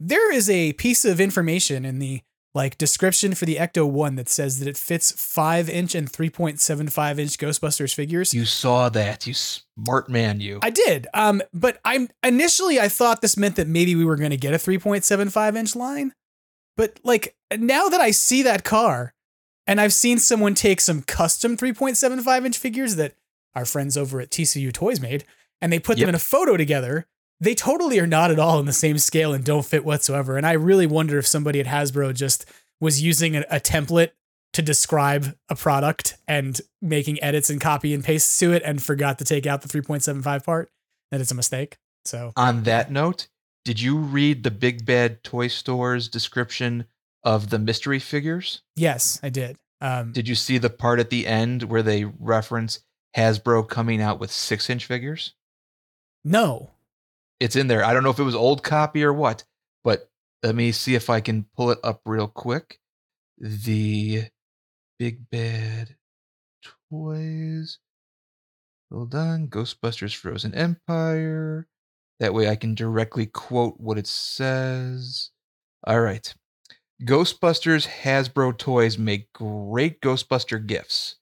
There 0.00 0.32
is 0.32 0.48
a 0.48 0.72
piece 0.74 1.04
of 1.04 1.20
information 1.20 1.84
in 1.84 1.98
the 1.98 2.22
like 2.54 2.78
description 2.78 3.34
for 3.34 3.46
the 3.46 3.56
Ecto 3.56 3.88
One 3.88 4.16
that 4.16 4.28
says 4.28 4.58
that 4.58 4.68
it 4.68 4.76
fits 4.76 5.12
five 5.12 5.68
inch 5.68 5.94
and 5.94 6.10
three 6.10 6.30
point 6.30 6.60
seven 6.60 6.88
five 6.88 7.18
inch 7.18 7.38
Ghostbusters 7.38 7.94
figures. 7.94 8.32
You 8.32 8.44
saw 8.44 8.88
that, 8.90 9.26
you 9.26 9.34
smart 9.34 10.08
man, 10.08 10.40
you. 10.40 10.58
I 10.62 10.70
did. 10.70 11.06
Um, 11.14 11.42
but 11.52 11.78
I'm 11.84 12.08
initially 12.22 12.80
I 12.80 12.88
thought 12.88 13.20
this 13.20 13.36
meant 13.36 13.56
that 13.56 13.68
maybe 13.68 13.94
we 13.94 14.04
were 14.04 14.16
going 14.16 14.30
to 14.30 14.36
get 14.36 14.54
a 14.54 14.58
3.75 14.58 15.56
inch 15.56 15.76
line. 15.76 16.12
But 16.76 17.00
like 17.04 17.36
now 17.56 17.88
that 17.88 18.00
I 18.00 18.10
see 18.12 18.42
that 18.42 18.64
car, 18.64 19.14
and 19.66 19.80
I've 19.80 19.92
seen 19.92 20.18
someone 20.18 20.54
take 20.54 20.80
some 20.80 21.02
custom 21.02 21.56
3.75 21.56 22.46
inch 22.46 22.56
figures 22.58 22.96
that 22.96 23.14
our 23.54 23.66
friends 23.66 23.96
over 23.96 24.20
at 24.20 24.30
TCU 24.30 24.72
Toys 24.72 25.00
made, 25.00 25.24
and 25.60 25.72
they 25.72 25.78
put 25.78 25.98
them 25.98 26.08
in 26.08 26.14
a 26.14 26.20
photo 26.20 26.56
together. 26.56 27.06
They 27.40 27.54
totally 27.54 28.00
are 28.00 28.06
not 28.06 28.30
at 28.30 28.38
all 28.38 28.58
in 28.58 28.66
the 28.66 28.72
same 28.72 28.98
scale 28.98 29.32
and 29.32 29.44
don't 29.44 29.64
fit 29.64 29.84
whatsoever. 29.84 30.36
And 30.36 30.46
I 30.46 30.52
really 30.52 30.86
wonder 30.86 31.18
if 31.18 31.26
somebody 31.26 31.60
at 31.60 31.66
Hasbro 31.66 32.14
just 32.14 32.44
was 32.80 33.00
using 33.02 33.36
a, 33.36 33.44
a 33.50 33.60
template 33.60 34.10
to 34.54 34.62
describe 34.62 35.36
a 35.48 35.54
product 35.54 36.16
and 36.26 36.60
making 36.82 37.22
edits 37.22 37.48
and 37.50 37.60
copy 37.60 37.94
and 37.94 38.02
pastes 38.02 38.38
to 38.40 38.52
it 38.52 38.62
and 38.64 38.82
forgot 38.82 39.18
to 39.18 39.24
take 39.24 39.46
out 39.46 39.62
the 39.62 39.68
3.75 39.68 40.44
part. 40.44 40.70
That 41.10 41.20
it's 41.20 41.30
a 41.30 41.34
mistake. 41.34 41.76
So 42.04 42.32
On 42.36 42.64
that 42.64 42.90
note, 42.90 43.28
did 43.64 43.80
you 43.80 43.96
read 43.98 44.42
the 44.42 44.50
Big 44.50 44.84
Bad 44.84 45.22
Toy 45.22 45.48
Store's 45.48 46.08
description 46.08 46.86
of 47.22 47.50
the 47.50 47.58
mystery 47.58 47.98
figures? 47.98 48.62
yes, 48.76 49.20
I 49.22 49.28
did. 49.28 49.56
Um, 49.80 50.10
Did 50.12 50.26
you 50.26 50.34
see 50.34 50.58
the 50.58 50.70
part 50.70 50.98
at 50.98 51.08
the 51.10 51.24
end 51.26 51.62
where 51.64 51.84
they 51.84 52.04
reference 52.04 52.80
Hasbro 53.16 53.68
coming 53.68 54.02
out 54.02 54.18
with 54.18 54.32
six 54.32 54.68
inch 54.68 54.84
figures? 54.86 55.34
no, 56.24 56.70
It's 57.40 57.56
in 57.56 57.68
there. 57.68 57.84
I 57.84 57.92
don't 57.92 58.02
know 58.02 58.10
if 58.10 58.18
it 58.18 58.24
was 58.24 58.34
old 58.34 58.62
copy 58.62 59.04
or 59.04 59.12
what, 59.12 59.44
but 59.84 60.10
let 60.42 60.54
me 60.54 60.72
see 60.72 60.94
if 60.94 61.08
I 61.10 61.20
can 61.20 61.46
pull 61.56 61.70
it 61.70 61.78
up 61.84 62.00
real 62.04 62.28
quick. 62.28 62.80
The 63.38 64.24
Big 64.98 65.30
Bad 65.30 65.96
Toys. 66.90 67.78
Hold 68.90 69.14
on. 69.14 69.48
Ghostbusters 69.48 70.14
Frozen 70.14 70.54
Empire. 70.54 71.68
That 72.20 72.34
way 72.34 72.48
I 72.48 72.56
can 72.56 72.74
directly 72.74 73.26
quote 73.26 73.78
what 73.78 73.98
it 73.98 74.06
says. 74.06 75.30
All 75.86 76.00
right. 76.00 76.34
Ghostbusters 77.04 77.86
Hasbro 77.86 78.58
toys 78.58 78.98
make 78.98 79.32
great 79.32 80.00
Ghostbuster 80.00 80.64
gifts. 80.66 81.16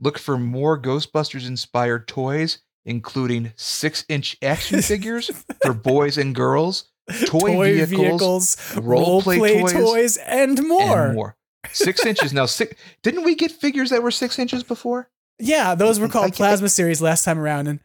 Look 0.00 0.18
for 0.18 0.38
more 0.38 0.80
Ghostbusters 0.80 1.46
inspired 1.46 2.08
toys, 2.08 2.60
including 2.88 3.52
six 3.56 4.04
inch 4.08 4.36
action 4.42 4.82
figures 4.82 5.30
for 5.62 5.72
boys 5.72 6.18
and 6.18 6.34
girls, 6.34 6.90
toy, 7.26 7.84
vehicles, 7.86 8.56
role 8.76 9.22
play 9.22 9.38
role-play 9.38 9.72
toys, 9.72 10.16
and 10.16 10.66
more. 10.66 11.06
and 11.06 11.14
more. 11.14 11.36
Six 11.70 12.04
inches 12.06 12.32
now. 12.32 12.46
Six. 12.46 12.74
Didn't 13.02 13.24
we 13.24 13.34
get 13.34 13.50
figures 13.52 13.90
that 13.90 14.02
were 14.02 14.10
six 14.10 14.38
inches 14.38 14.62
before? 14.62 15.10
Yeah, 15.38 15.74
those 15.74 16.00
were 16.00 16.08
called 16.08 16.32
plasma 16.34 16.68
series 16.68 17.00
last 17.02 17.24
time 17.24 17.38
around, 17.38 17.68
and 17.68 17.80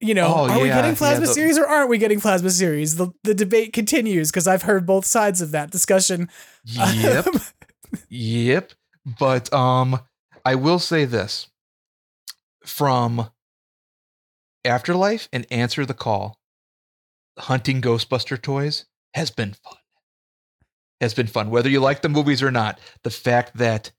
you 0.00 0.14
know, 0.14 0.26
Oh, 0.26 0.48
are 0.48 0.60
we 0.60 0.68
yeah, 0.68 0.76
getting 0.76 0.92
yeah, 0.92 0.96
plasma 0.98 1.26
the- 1.26 1.32
series 1.32 1.56
or 1.58 1.66
aren't 1.66 1.88
we 1.90 1.98
getting 1.98 2.20
plasma 2.20 2.50
series? 2.50 2.96
The 2.96 3.10
the 3.24 3.34
debate 3.34 3.72
continues 3.72 4.30
because 4.30 4.46
I've 4.48 4.62
heard 4.62 4.86
both 4.86 5.04
sides 5.04 5.40
of 5.40 5.50
that 5.52 5.70
discussion. 5.70 6.28
Yep. 6.64 7.26
yep. 8.08 8.72
But 9.18 9.52
um, 9.52 10.00
I 10.44 10.54
will 10.54 10.78
say 10.78 11.04
this: 11.04 11.48
from 12.64 13.30
Afterlife 14.64 15.28
and 15.32 15.46
Answer 15.50 15.86
the 15.86 15.94
Call, 15.94 16.38
hunting 17.38 17.80
Ghostbuster 17.80 18.40
toys 18.40 18.86
has 19.14 19.30
been 19.30 19.54
fun. 19.54 19.76
Has 21.00 21.14
been 21.14 21.28
fun, 21.28 21.50
whether 21.50 21.68
you 21.68 21.80
like 21.80 22.02
the 22.02 22.08
movies 22.08 22.42
or 22.42 22.50
not. 22.50 22.80
The 23.04 23.10
fact 23.10 23.56
that 23.56 23.92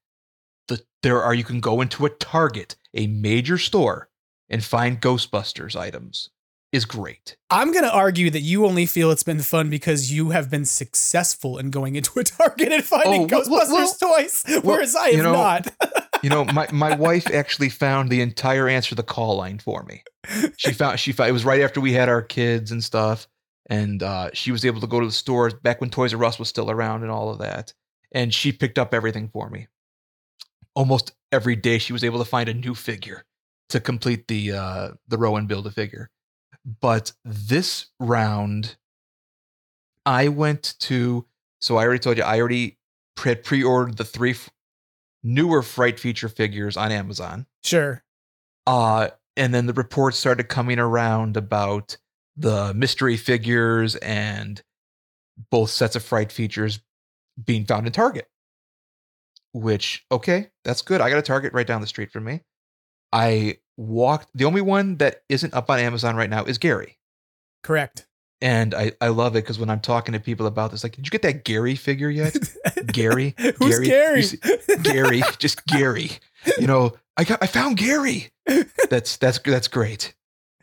the 0.68 0.82
there 1.02 1.24
are 1.24 1.34
you 1.34 1.46
can 1.46 1.62
go 1.62 1.80
into 1.80 2.06
a 2.06 2.10
Target, 2.10 2.76
a 2.94 3.08
major 3.08 3.58
store, 3.58 4.10
and 4.50 4.64
find 4.64 5.02
Ghostbusters 5.02 5.80
items 5.80 6.30
is 6.72 6.86
great. 6.86 7.38
I'm 7.50 7.72
going 7.72 7.86
to 7.86 7.94
argue 7.94 8.30
that 8.30 8.42
you 8.42 8.66
only 8.66 8.86
feel 8.86 9.12
it's 9.12 9.24
been 9.24 9.40
fun 9.40 9.70
because 9.70 10.12
you 10.12 10.32
have 10.32 10.52
been 10.52 10.66
successful 10.66 11.58
in 11.58 11.72
going 11.72 11.96
into 11.96 12.20
a 12.20 12.24
Target 12.24 12.72
and 12.72 12.84
finding 12.84 13.24
Oh, 13.24 13.28
well, 13.50 13.66
Ghostbusters 13.66 14.02
well, 14.02 14.18
toys, 14.20 14.44
whereas 14.64 14.96
I 14.96 15.06
have 15.08 15.14
you 15.14 15.24
know, 15.24 15.34
not. 15.34 15.68
You 16.22 16.30
know, 16.30 16.44
my, 16.46 16.68
my 16.72 16.96
wife 16.96 17.32
actually 17.34 17.70
found 17.70 18.10
the 18.10 18.22
entire 18.22 18.68
answer 18.68 18.90
to 18.90 18.96
the 18.96 19.04
call 19.04 19.38
line 19.38 19.60
for 19.60 19.84
me. 19.84 20.04
She 20.58 20.74
found 20.74 21.00
she 21.00 21.14
found 21.14 21.30
it 21.30 21.34
was 21.34 21.46
right 21.46 21.62
after 21.62 21.80
we 21.80 21.94
had 21.94 22.10
our 22.10 22.22
kids 22.22 22.72
and 22.72 22.84
stuff, 22.84 23.28
and 23.70 24.04
uh, 24.04 24.30
she 24.34 24.52
was 24.52 24.66
able 24.66 24.82
to 24.82 24.88
go 24.88 25.00
to 25.00 25.06
the 25.06 25.12
stores 25.12 25.54
back 25.54 25.80
when 25.80 25.90
Toys 25.90 26.14
R 26.14 26.24
Us 26.26 26.38
was 26.38 26.50
still 26.50 26.70
around 26.70 27.04
and 27.04 27.12
all 27.12 27.30
of 27.30 27.40
that, 27.40 27.74
and 28.12 28.34
she 28.34 28.52
picked 28.52 28.78
up 28.78 28.94
everything 28.94 29.30
for 29.30 29.50
me. 29.50 29.68
Almost 30.76 31.14
every 31.32 31.56
day, 31.56 31.78
she 31.78 31.94
was 31.94 32.04
able 32.04 32.20
to 32.20 32.26
find 32.26 32.50
a 32.50 32.54
new 32.54 32.76
figure 32.76 33.26
to 33.70 33.80
complete 33.80 34.28
the 34.28 34.52
uh, 34.52 34.90
the 35.08 35.18
row 35.18 35.38
and 35.38 35.48
build 35.48 35.66
a 35.68 35.72
figure. 35.72 36.10
But 36.82 37.14
this 37.24 37.88
round, 38.00 38.76
I 40.06 40.28
went 40.28 40.76
to. 40.80 41.26
So 41.62 41.78
I 41.78 41.86
already 41.86 42.00
told 42.00 42.18
you 42.18 42.24
I 42.24 42.40
already 42.40 42.78
pre- 43.16 43.36
pre-ordered 43.36 43.98
the 43.98 44.06
three 44.06 44.36
newer 45.24 45.62
Fright 45.62 46.00
feature 46.00 46.30
figures 46.30 46.78
on 46.78 46.92
Amazon. 46.92 47.46
Sure. 47.64 48.04
Uh, 48.68 49.10
and 49.36 49.54
then 49.54 49.66
the 49.66 49.74
reports 49.74 50.18
started 50.18 50.50
coming 50.50 50.80
around 50.80 51.38
about 51.38 51.98
the 52.38 52.74
mystery 52.74 53.18
figures 53.18 53.96
and 53.98 54.62
both 55.50 55.70
sets 55.70 55.96
of 55.96 56.04
Fright 56.04 56.32
features 56.32 56.80
being 57.44 57.66
found 57.66 57.88
in 57.88 57.94
Target. 57.94 58.30
Which, 59.54 60.06
okay, 60.12 60.52
that's 60.64 60.82
good. 60.82 61.02
I 61.02 61.10
got 61.10 61.20
a 61.20 61.24
Target 61.24 61.54
right 61.54 61.66
down 61.66 61.82
the 61.82 61.88
street 61.88 62.12
from 62.12 62.26
me. 62.26 62.42
I 63.12 63.58
walked, 63.78 64.30
the 64.36 64.46
only 64.46 64.62
one 64.62 64.98
that 64.98 65.24
isn't 65.30 65.54
up 65.54 65.70
on 65.70 65.80
Amazon 65.80 66.16
right 66.16 66.30
now 66.30 66.44
is 66.44 66.58
Gary. 66.58 67.00
Correct. 67.64 68.06
And 68.42 68.74
I, 68.74 68.94
I 69.02 69.10
love 69.10 69.36
it 69.36 69.44
because 69.44 69.60
when 69.60 69.70
I'm 69.70 69.82
talking 69.82 70.14
to 70.14 70.20
people 70.20 70.48
about 70.48 70.72
this, 70.72 70.84
like, 70.84 70.96
did 70.96 71.06
you 71.06 71.12
get 71.12 71.24
that 71.24 71.44
Gary 71.44 71.76
figure 71.76 72.10
yet? 72.10 72.38
Gary, 72.88 73.36
Who's 73.58 73.80
Gary? 73.80 74.22
See- 74.22 74.40
Gary, 74.82 75.22
just 75.40 75.66
Gary. 75.66 76.12
You 76.58 76.68
know, 76.68 76.94
I 77.18 77.26
got, 77.26 77.44
I 77.44 77.48
found 77.48 77.78
Gary. 77.78 78.30
That's 78.90 79.18
that's 79.18 79.40
that's 79.40 79.68
great. 79.68 80.14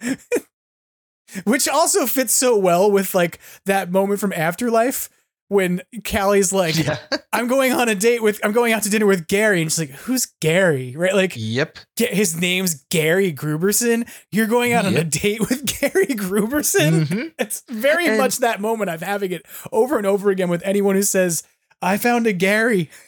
Which 1.45 1.69
also 1.69 2.07
fits 2.07 2.35
so 2.35 2.57
well 2.57 2.91
with 2.91 3.15
like 3.15 3.41
that 3.67 3.91
moment 3.91 4.21
from 4.21 4.33
Afterlife 4.33 5.11
when 5.49 5.83
Callie's 6.05 6.53
like, 6.53 6.77
Yeah. 6.77 6.99
I'm 7.33 7.47
going 7.49 7.73
on 7.73 7.89
a 7.89 7.95
date 7.95 8.23
with, 8.23 8.41
I'm 8.43 8.53
going 8.53 8.73
out 8.73 8.83
to 8.85 8.91
dinner 8.91 9.07
with 9.07 9.29
Gary. 9.29 9.61
And 9.63 9.71
she's 9.71 9.79
like, 9.79 9.91
who's 10.01 10.27
Gary? 10.41 10.95
Right? 10.97 11.15
Like, 11.15 11.35
Yep. 11.37 11.79
His 11.97 12.41
name's 12.41 12.85
Gary 12.91 13.33
Gruberson. 13.33 14.09
You're 14.33 14.47
going 14.47 14.73
out 14.73 14.87
on 14.87 14.97
a 14.97 15.05
date 15.05 15.41
with 15.41 15.67
Gary 15.81 16.07
Gruberson? 16.07 17.05
Mhm. 17.07 17.33
It's 17.39 17.63
very 17.69 18.07
And- 18.09 18.19
much 18.19 18.39
that 18.39 18.61
moment. 18.61 18.91
I'm 18.91 19.01
having 19.01 19.33
it 19.33 19.47
over 19.71 19.99
and 19.99 20.07
over 20.07 20.31
again 20.31 20.49
with 20.49 20.63
anyone 20.65 20.95
who 20.97 21.03
says, 21.03 21.43
I 21.83 21.97
found 21.99 22.27
a 22.27 22.33
Gary. 22.33 22.91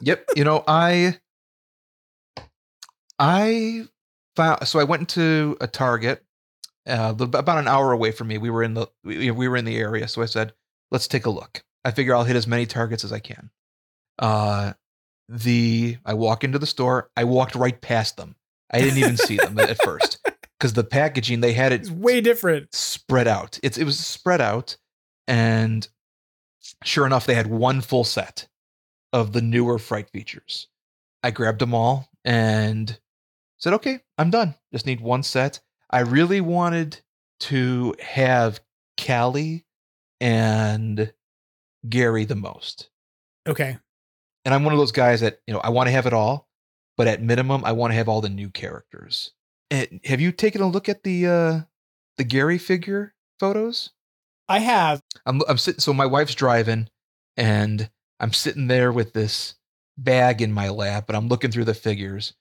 Yep. 0.00 0.24
You 0.36 0.44
know, 0.44 0.64
I 0.66 1.18
I 3.18 3.86
found 4.36 4.66
so 4.66 4.78
I 4.78 4.84
went 4.84 5.00
into 5.00 5.56
a 5.60 5.66
Target 5.66 6.24
uh, 6.86 7.14
about 7.18 7.58
an 7.58 7.68
hour 7.68 7.92
away 7.92 8.10
from 8.12 8.28
me. 8.28 8.38
We 8.38 8.50
were 8.50 8.62
in 8.62 8.74
the 8.74 8.86
we, 9.04 9.30
we 9.30 9.48
were 9.48 9.56
in 9.56 9.64
the 9.64 9.76
area, 9.76 10.08
so 10.08 10.22
I 10.22 10.26
said, 10.26 10.52
"Let's 10.92 11.08
take 11.08 11.26
a 11.26 11.30
look." 11.30 11.64
I 11.84 11.90
figure 11.90 12.14
I'll 12.14 12.22
hit 12.22 12.36
as 12.36 12.46
many 12.46 12.64
targets 12.66 13.02
as 13.02 13.12
I 13.12 13.18
can. 13.18 13.50
Uh, 14.20 14.74
the 15.28 15.96
I 16.04 16.14
walk 16.14 16.44
into 16.44 16.58
the 16.60 16.66
store. 16.66 17.10
I 17.16 17.24
walked 17.24 17.56
right 17.56 17.80
past 17.80 18.16
them. 18.16 18.36
I 18.70 18.80
didn't 18.80 18.98
even 18.98 19.16
see 19.16 19.36
them 19.36 19.58
at 19.58 19.76
first 19.82 20.18
because 20.58 20.74
the 20.74 20.84
packaging 20.84 21.40
they 21.40 21.52
had 21.54 21.72
It's 21.72 21.88
it 21.88 21.94
way 21.96 22.20
different. 22.20 22.72
spread 22.74 23.26
out. 23.26 23.58
It's 23.64 23.78
it 23.78 23.84
was 23.84 23.98
spread 23.98 24.40
out, 24.40 24.76
and 25.26 25.88
sure 26.84 27.06
enough, 27.06 27.26
they 27.26 27.34
had 27.34 27.48
one 27.48 27.80
full 27.80 28.04
set 28.04 28.46
of 29.12 29.32
the 29.32 29.42
newer 29.42 29.78
fright 29.78 30.08
features. 30.10 30.68
I 31.22 31.30
grabbed 31.32 31.58
them 31.60 31.74
all 31.74 32.08
and 32.24 32.98
said, 33.58 33.72
"Okay, 33.74 34.00
I'm 34.18 34.30
done. 34.30 34.54
Just 34.72 34.86
need 34.86 35.00
one 35.00 35.22
set." 35.22 35.60
I 35.90 36.00
really 36.00 36.40
wanted 36.40 37.00
to 37.40 37.94
have 38.00 38.60
Callie 39.04 39.66
and 40.22 41.12
Gary 41.88 42.24
the 42.24 42.36
most, 42.36 42.88
Okay. 43.46 43.76
and 44.44 44.54
I'm 44.54 44.64
one 44.64 44.72
of 44.72 44.78
those 44.78 44.92
guys 44.92 45.20
that 45.20 45.40
you 45.46 45.52
know 45.52 45.60
I 45.60 45.68
want 45.70 45.88
to 45.88 45.92
have 45.92 46.06
it 46.06 46.12
all, 46.14 46.48
but 46.96 47.08
at 47.08 47.20
minimum, 47.22 47.64
I 47.64 47.72
want 47.72 47.90
to 47.90 47.96
have 47.96 48.08
all 48.08 48.20
the 48.22 48.30
new 48.30 48.48
characters. 48.48 49.32
And 49.70 50.00
have 50.04 50.20
you 50.20 50.32
taken 50.32 50.60
a 50.62 50.68
look 50.68 50.88
at 50.88 51.02
the 51.02 51.26
uh 51.26 51.60
the 52.18 52.24
Gary 52.24 52.58
figure 52.58 53.14
photos? 53.40 53.90
I 54.48 54.60
have. 54.60 55.02
I'm 55.26 55.42
I'm 55.48 55.58
sitting. 55.58 55.80
So 55.80 55.92
my 55.92 56.06
wife's 56.06 56.34
driving, 56.34 56.88
and 57.36 57.90
I'm 58.20 58.32
sitting 58.32 58.68
there 58.68 58.92
with 58.92 59.12
this 59.12 59.56
bag 59.98 60.40
in 60.40 60.52
my 60.52 60.68
lap, 60.68 61.08
and 61.08 61.16
I'm 61.16 61.28
looking 61.28 61.50
through 61.50 61.64
the 61.64 61.74
figures, 61.74 62.34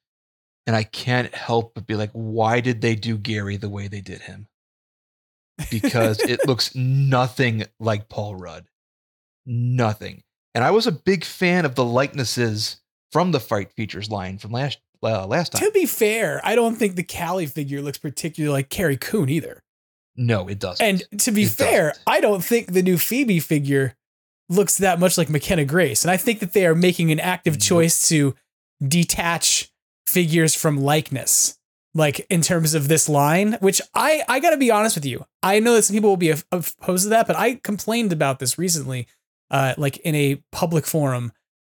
and 0.68 0.76
I 0.76 0.84
can't 0.84 1.34
help 1.34 1.74
but 1.74 1.88
be 1.88 1.96
like, 1.96 2.12
why 2.14 2.60
did 2.62 2.82
they 2.82 2.96
do 2.96 3.18
Gary 3.18 3.58
the 3.58 3.70
way 3.70 3.88
they 3.88 4.02
did 4.02 4.22
him? 4.22 4.48
Because 5.70 6.20
it 6.22 6.40
looks 6.48 6.74
nothing 6.76 7.64
like 7.80 8.10
Paul 8.10 8.36
Rudd, 8.36 8.66
nothing. 9.46 10.24
And 10.56 10.64
I 10.64 10.72
was 10.72 10.88
a 10.88 10.92
big 10.92 11.24
fan 11.24 11.66
of 11.66 11.76
the 11.76 11.86
likenesses 11.86 12.82
from 13.12 13.32
the 13.32 13.40
Fright 13.40 13.72
Features 13.74 14.10
line 14.10 14.38
from 14.38 14.52
last 14.52 14.80
uh, 15.04 15.26
last 15.26 15.52
time. 15.54 15.64
To 15.66 15.72
be 15.72 15.86
fair, 15.86 16.42
I 16.44 16.56
don't 16.56 16.76
think 16.76 16.96
the 16.96 17.04
Callie 17.04 17.46
figure 17.48 17.82
looks 17.82 17.98
particularly 17.98 18.54
like 18.54 18.70
Carrie 18.70 18.98
Coon 18.98 19.30
either. 19.30 19.64
No, 20.16 20.48
it 20.48 20.60
doesn't. 20.60 20.86
And 20.86 21.20
to 21.22 21.32
be 21.32 21.44
It 21.44 21.52
fair, 21.52 21.90
doesn't. 21.90 22.04
I 22.06 22.20
don't 22.20 22.44
think 22.44 22.74
the 22.74 22.84
new 22.84 22.98
Phoebe 22.98 23.40
figure 23.40 23.96
looks 24.50 24.78
that 24.78 25.00
much 25.00 25.18
like 25.18 25.30
McKenna 25.30 25.66
Grace. 25.66 26.04
And 26.04 26.12
I 26.12 26.18
think 26.18 26.40
that 26.40 26.54
they 26.54 26.66
are 26.66 26.76
making 26.76 27.12
an 27.12 27.20
active 27.20 27.60
choice 27.60 28.10
to 28.10 28.36
detach 28.86 29.72
figures 30.06 30.54
from 30.54 30.78
likeness. 30.82 31.58
Like 31.94 32.26
in 32.30 32.42
terms 32.42 32.74
of 32.74 32.88
this 32.88 33.10
line, 33.10 33.58
which 33.60 33.82
I 33.94 34.24
I 34.30 34.40
gotta 34.40 34.58
be 34.58 34.72
honest 34.72 34.96
with 34.96 35.06
you, 35.06 35.26
I 35.44 35.60
know 35.60 35.76
that 35.76 35.84
some 35.84 35.96
people 35.96 36.10
will 36.10 36.18
be 36.18 36.34
opposed 36.52 37.04
to 37.04 37.10
that, 37.10 37.28
but 37.28 37.36
I 37.36 37.56
complained 37.56 38.14
about 38.14 38.40
this 38.40 38.58
recently, 38.58 39.08
uh, 39.50 39.74
like 39.78 39.98
in 39.98 40.16
a 40.16 40.42
public 40.52 40.86
forum, 40.86 41.34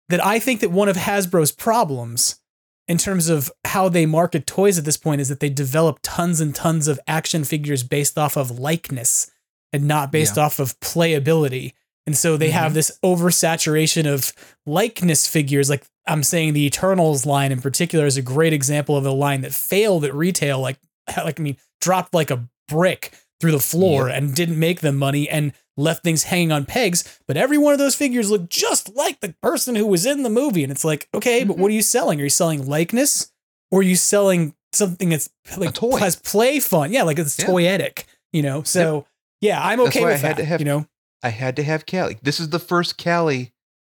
that 0.10 0.26
I 0.26 0.40
think 0.40 0.62
that 0.62 0.72
one 0.72 0.90
of 0.90 0.96
Hasbro's 0.96 1.52
problems 1.52 2.40
in 2.88 2.98
terms 2.98 3.30
of 3.30 3.52
how 3.66 3.90
they 3.90 4.06
market 4.06 4.48
toys 4.48 4.80
at 4.80 4.86
this 4.86 4.98
point 4.98 5.22
is 5.22 5.30
that 5.30 5.40
they 5.40 5.50
develop 5.50 6.00
tons 6.02 6.40
and 6.40 6.56
tons 6.56 6.88
of 6.88 7.00
action 7.06 7.44
figures 7.44 7.84
based 7.84 8.18
off 8.18 8.38
of 8.38 8.60
likeness 8.60 9.30
and 9.74 9.88
not 9.88 10.12
based 10.12 10.38
off 10.38 10.60
of 10.60 10.80
playability. 10.80 11.74
And 12.06 12.16
so 12.16 12.38
they 12.38 12.52
have 12.52 12.74
this 12.74 12.98
oversaturation 13.04 14.12
of 14.12 14.32
likeness 14.66 15.28
figures. 15.28 15.70
Like 15.70 15.86
I'm 16.08 16.24
saying, 16.24 16.54
the 16.54 16.66
Eternals 16.66 17.26
line 17.26 17.52
in 17.52 17.62
particular 17.62 18.06
is 18.06 18.18
a 18.18 18.22
great 18.22 18.54
example 18.54 18.96
of 18.96 19.06
a 19.06 19.12
line 19.12 19.42
that 19.42 19.54
failed 19.54 20.06
at 20.06 20.14
retail. 20.14 20.60
Like, 20.60 20.80
like 21.18 21.40
I 21.40 21.44
mean, 21.44 21.58
dropped 21.82 22.14
like 22.14 22.32
a 22.32 22.48
brick 22.68 23.14
through 23.40 23.52
the 23.52 23.60
floor 23.60 24.10
and 24.10 24.34
didn't 24.34 24.60
make 24.60 24.82
them 24.82 24.98
money 24.98 25.30
and 25.30 25.54
left 25.76 26.04
things 26.04 26.24
hanging 26.24 26.52
on 26.52 26.66
pegs. 26.66 27.20
But 27.28 27.38
every 27.38 27.58
one 27.58 27.74
of 27.74 27.80
those 27.80 27.96
figures 27.96 28.32
looked 28.32 28.50
just 28.50 28.96
like 28.96 29.20
the 29.20 29.36
person 29.42 29.76
who 29.76 29.86
was 29.86 30.06
in 30.06 30.24
the 30.24 30.30
movie. 30.30 30.64
And 30.64 30.72
it's 30.72 30.84
like, 30.84 31.08
okay, 31.14 31.44
but 31.44 31.58
what 31.58 31.58
mm-hmm. 31.58 31.66
are 31.66 31.72
you 31.72 31.82
selling? 31.82 32.20
Are 32.20 32.24
you 32.24 32.30
selling 32.30 32.68
likeness 32.68 33.32
or 33.72 33.80
are 33.80 33.84
you 33.84 33.96
selling 33.96 34.56
something 34.74 35.10
that's 35.10 35.30
like 35.56 35.76
toy. 35.76 35.98
has 35.98 36.16
play 36.16 36.60
fun? 36.60 36.92
Yeah, 36.92 37.04
like 37.04 37.20
it's 37.20 37.38
Yeah. 37.38 37.46
toyetic, 37.46 38.06
you 38.34 38.42
know? 38.42 38.64
So 38.64 39.06
yeah, 39.40 39.64
I'm 39.64 39.80
okay 39.82 40.04
with 40.04 40.22
had 40.22 40.32
that. 40.32 40.38
to 40.38 40.46
have- 40.46 40.60
you 40.60 40.66
know, 40.66 40.88
I 41.24 41.30
had 41.30 41.56
to 41.58 41.64
have 41.64 41.86
Callie. 41.86 42.18
This 42.22 42.40
is 42.40 42.50
the 42.50 42.60
first 42.60 43.02
Callie 43.02 43.54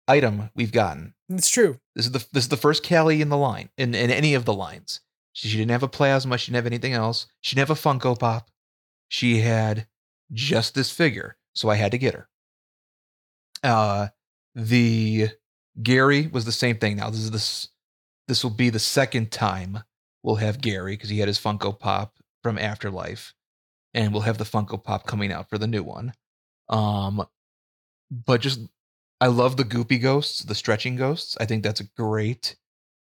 item 0.08 0.50
we've 0.56 0.72
gotten. 0.72 1.14
It's 1.30 1.50
true. 1.50 1.80
This 1.96 2.06
is 2.06 2.12
the 2.12 2.26
this 2.32 2.46
is 2.46 2.50
the 2.50 2.58
first 2.58 2.88
Callie 2.88 3.22
in 3.22 3.30
the 3.30 3.38
line 3.38 3.70
in, 3.78 3.94
in 3.94 4.12
any 4.12 4.34
of 4.34 4.46
the 4.46 4.54
lines. 4.54 5.02
She, 5.34 5.50
she 5.50 5.58
didn't 5.58 5.72
have 5.72 5.84
a 5.84 5.88
plasma. 5.88 6.38
She 6.38 6.48
didn't 6.48 6.64
have 6.64 6.72
anything 6.72 6.94
else. 6.94 7.28
She 7.42 7.56
didn't 7.56 7.70
have 7.70 7.78
a 7.78 7.82
Funko 7.82 8.18
Pop. 8.18 8.50
She 9.10 9.40
had 9.40 9.88
just 10.32 10.76
this 10.76 10.92
figure, 10.92 11.38
so 11.54 11.70
I 11.70 11.76
had 11.76 11.92
to 11.92 11.98
get 11.98 12.14
her. 12.14 12.30
Uh, 13.64 14.08
the 14.56 15.30
Gary 15.82 16.28
was 16.28 16.46
the 16.46 16.52
same 16.52 16.78
thing. 16.78 16.98
Now 16.98 17.10
this 17.10 17.20
is 17.20 17.32
this 17.32 17.70
this 18.28 18.44
will 18.44 18.52
be 18.52 18.70
the 18.70 18.80
second 18.80 19.32
time 19.32 19.84
we'll 20.24 20.36
have 20.36 20.62
Gary 20.62 20.94
because 20.94 21.10
he 21.10 21.20
had 21.20 21.28
his 21.28 21.40
Funko 21.40 21.78
Pop 21.78 22.18
from 22.44 22.58
Afterlife, 22.58 23.34
and 23.94 24.12
we'll 24.12 24.24
have 24.24 24.38
the 24.38 24.44
Funko 24.44 24.84
Pop 24.84 25.06
coming 25.06 25.32
out 25.32 25.50
for 25.50 25.58
the 25.58 25.68
new 25.68 25.84
one. 25.84 26.14
Um, 26.70 27.26
but 28.12 28.42
just 28.42 28.60
I 29.20 29.28
love 29.28 29.58
the 29.58 29.64
goopy 29.64 30.02
ghosts, 30.02 30.44
the 30.44 30.56
stretching 30.56 30.96
ghosts. 30.96 31.36
I 31.40 31.46
think 31.46 31.64
that's 31.64 31.80
a 31.80 31.90
great 31.98 32.56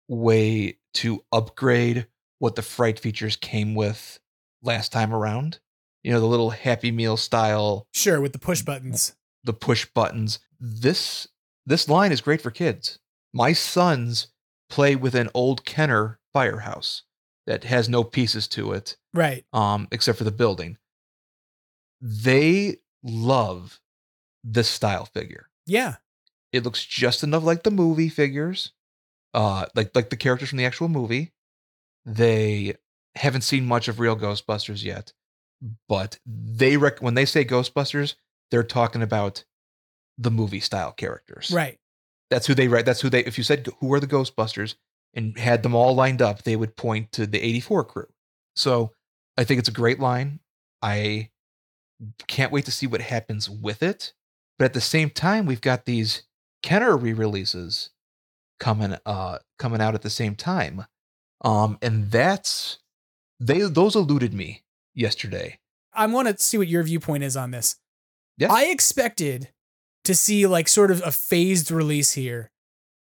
way 0.08 0.78
to 0.96 1.24
upgrade 1.32 2.08
what 2.40 2.56
the 2.56 2.62
fright 2.62 3.00
features 3.00 3.36
came 3.36 3.76
with 3.76 4.20
last 4.62 4.92
time 4.92 5.14
around. 5.14 5.60
You 6.04 6.14
know, 6.14 6.20
the 6.22 6.26
little 6.28 6.52
Happy 6.52 6.92
Meal 6.92 7.18
style, 7.18 7.88
Sure, 7.94 8.22
with 8.22 8.32
the 8.32 8.40
push 8.40 8.62
buttons. 8.62 9.16
the 9.44 9.54
push 9.54 9.86
buttons. 9.86 10.40
This 10.60 11.28
this 11.66 11.90
line 11.90 12.14
is 12.14 12.22
great 12.22 12.42
for 12.42 12.52
kids. 12.52 13.00
My 13.34 13.52
sons 13.52 14.28
play 14.70 14.96
with 14.96 15.16
an 15.16 15.30
old 15.34 15.66
Kenner 15.66 16.20
firehouse 16.32 17.04
that 17.46 17.66
has 17.66 17.90
no 17.90 18.04
pieces 18.06 18.48
to 18.50 18.72
it 18.72 18.96
Right. 19.14 19.46
um, 19.52 19.88
except 19.92 20.18
for 20.18 20.24
the 20.24 20.32
building. 20.32 20.78
They 22.00 22.78
love 23.04 23.80
this 24.44 24.70
style 24.70 25.06
figure. 25.06 25.47
Yeah. 25.68 25.96
It 26.52 26.64
looks 26.64 26.86
just 26.86 27.24
enough 27.24 27.44
like 27.44 27.64
the 27.64 27.72
movie 27.72 28.10
figures, 28.10 28.72
uh, 29.34 29.66
like 29.76 29.92
like 29.94 30.10
the 30.10 30.18
characters 30.18 30.50
from 30.50 30.58
the 30.58 30.66
actual 30.66 30.88
movie. 30.88 31.34
They 32.06 32.76
haven't 33.16 33.42
seen 33.42 33.66
much 33.66 33.88
of 33.88 34.00
real 34.00 34.16
Ghostbusters 34.16 34.84
yet, 34.84 35.12
but 35.90 36.20
they 36.26 36.78
rec- 36.78 37.02
when 37.02 37.16
they 37.16 37.26
say 37.26 37.44
Ghostbusters, 37.44 38.16
they're 38.50 38.64
talking 38.64 39.02
about 39.02 39.44
the 40.18 40.32
movie 40.32 40.62
style 40.62 40.94
characters. 40.94 41.52
Right. 41.52 41.78
That's 42.30 42.48
who 42.48 42.56
they 42.56 42.68
write. 42.68 42.86
That's 42.86 43.02
who 43.02 43.10
they. 43.10 43.24
If 43.26 43.38
you 43.38 43.44
said 43.44 43.68
who 43.80 43.94
are 43.94 44.00
the 44.00 44.08
Ghostbusters 44.08 44.76
and 45.14 45.38
had 45.38 45.64
them 45.64 45.76
all 45.76 45.96
lined 45.96 46.22
up, 46.22 46.44
they 46.44 46.56
would 46.56 46.76
point 46.78 47.12
to 47.14 47.28
the 47.28 47.42
'84 47.42 47.84
crew. 47.86 48.08
So 48.56 48.94
I 49.38 49.44
think 49.44 49.60
it's 49.60 49.70
a 49.70 49.74
great 49.74 50.00
line. 50.00 50.40
I 50.82 51.30
can't 52.28 52.52
wait 52.52 52.66
to 52.66 52.72
see 52.72 52.88
what 52.88 53.02
happens 53.02 53.50
with 53.50 53.84
it. 53.84 54.14
But 54.58 54.66
at 54.66 54.74
the 54.74 54.82
same 54.82 55.10
time, 55.10 55.46
we've 55.46 55.62
got 55.62 55.86
these 55.86 56.24
Kenner 56.64 56.98
re-releases 56.98 57.92
coming 58.60 58.98
uh 59.06 59.38
coming 59.60 59.82
out 59.82 59.94
at 59.94 60.02
the 60.02 60.10
same 60.10 60.36
time. 60.36 60.86
Um 61.42 61.78
and 61.82 62.10
that's 62.10 62.80
they 63.40 63.60
those 63.62 63.96
eluded 63.96 64.34
me 64.34 64.64
yesterday. 64.96 65.60
I 65.94 66.08
want 66.08 66.28
to 66.28 66.44
see 66.44 66.58
what 66.58 66.68
your 66.68 66.84
viewpoint 66.84 67.24
is 67.24 67.38
on 67.38 67.52
this. 67.52 67.76
Yeah. 68.38 68.52
I 68.52 68.66
expected 68.66 69.50
to 70.04 70.16
see 70.16 70.48
like 70.48 70.68
sort 70.68 70.92
of 70.92 71.02
a 71.06 71.12
phased 71.12 71.70
release 71.72 72.14
here, 72.14 72.52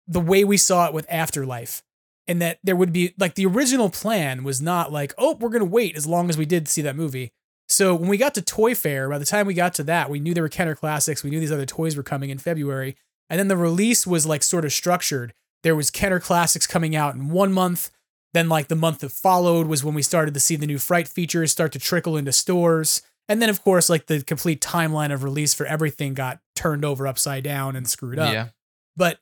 the 0.08 0.20
way 0.20 0.44
we 0.44 0.58
saw 0.58 0.88
it 0.88 0.94
with 0.94 1.06
Afterlife, 1.10 1.84
and 2.28 2.42
that 2.42 2.60
there 2.64 2.76
would 2.76 2.92
be 2.92 3.14
like 3.18 3.36
the 3.36 3.46
original 3.46 3.90
plan 3.90 4.44
was 4.44 4.62
not 4.62 4.92
like, 4.92 5.14
oh, 5.18 5.36
we're 5.40 5.50
gonna 5.50 5.66
wait 5.66 5.96
as 5.96 6.06
long 6.06 6.30
as 6.30 6.38
we 6.38 6.46
did 6.46 6.68
see 6.68 6.82
that 6.82 6.96
movie. 6.96 7.32
So 7.72 7.96
when 7.96 8.10
we 8.10 8.18
got 8.18 8.36
to 8.36 8.42
Toy 8.42 8.76
Fair, 8.76 9.10
by 9.10 9.18
the 9.18 9.26
time 9.26 9.48
we 9.48 9.54
got 9.54 9.74
to 9.76 9.84
that, 9.84 10.10
we 10.10 10.20
knew 10.20 10.34
there 10.34 10.44
were 10.44 10.50
Kenner 10.50 10.76
Classics, 10.76 11.24
we 11.24 11.30
knew 11.30 11.40
these 11.40 11.52
other 11.52 11.66
toys 11.66 11.96
were 11.96 12.04
coming 12.04 12.30
in 12.30 12.38
February, 12.38 12.98
and 13.30 13.40
then 13.40 13.48
the 13.48 13.58
release 13.58 14.06
was 14.06 14.26
like 14.26 14.44
sort 14.44 14.66
of 14.66 14.74
structured. 14.74 15.34
There 15.64 15.76
was 15.76 15.90
Kenner 15.90 16.20
Classics 16.20 16.68
coming 16.68 16.96
out 16.96 17.16
in 17.16 17.30
one 17.30 17.54
month. 17.54 17.90
Then, 18.34 18.48
like 18.50 18.68
the 18.68 18.76
month 18.76 19.00
that 19.00 19.12
followed, 19.12 19.68
was 19.68 19.84
when 19.84 19.94
we 19.94 20.02
started 20.02 20.34
to 20.34 20.40
see 20.40 20.56
the 20.56 20.68
new 20.68 20.80
Fright 20.80 21.08
features 21.08 21.52
start 21.52 21.72
to 21.74 21.80
trickle 21.80 22.16
into 22.16 22.32
stores. 22.32 23.02
And 23.28 23.42
then, 23.42 23.50
of 23.50 23.62
course, 23.62 23.90
like 23.90 24.08
the 24.08 24.22
complete 24.22 24.62
timeline 24.62 25.14
of 25.14 25.24
release 25.24 25.54
for 25.54 25.66
everything 25.66 26.14
got 26.14 26.40
turned 26.56 26.86
over 26.86 27.08
upside 27.08 27.44
down 27.44 27.76
and 27.76 27.90
screwed 27.90 28.20
up. 28.20 28.34
Yeah. 28.34 28.50
But 28.96 29.20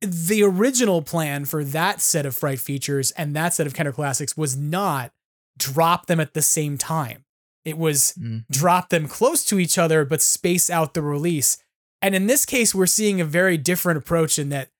the 0.00 0.42
original 0.42 1.02
plan 1.02 1.44
for 1.44 1.64
that 1.64 2.00
set 2.00 2.26
of 2.26 2.36
Fright 2.36 2.58
features 2.58 3.10
and 3.12 3.34
that 3.36 3.54
set 3.54 3.66
of 3.66 3.74
Kenner 3.74 3.92
Classics 3.92 4.36
was 4.36 4.56
not 4.56 5.12
drop 5.58 6.06
them 6.06 6.20
at 6.20 6.34
the 6.34 6.42
same 6.42 6.78
time. 6.78 7.24
It 7.68 7.78
was 7.78 8.14
Mhm. 8.18 8.44
drop 8.50 8.88
them 8.88 9.06
close 9.06 9.44
to 9.44 9.58
each 9.58 9.78
other, 9.78 10.04
but 10.04 10.22
space 10.22 10.68
out 10.70 10.94
the 10.94 11.02
release. 11.02 11.58
And 12.02 12.14
in 12.14 12.26
this 12.26 12.44
case, 12.44 12.74
we're 12.74 12.86
seeing 12.86 13.20
a 13.20 13.24
very 13.24 13.56
different 13.56 13.98
approach 13.98 14.38
in 14.38 14.48
that 14.50 14.70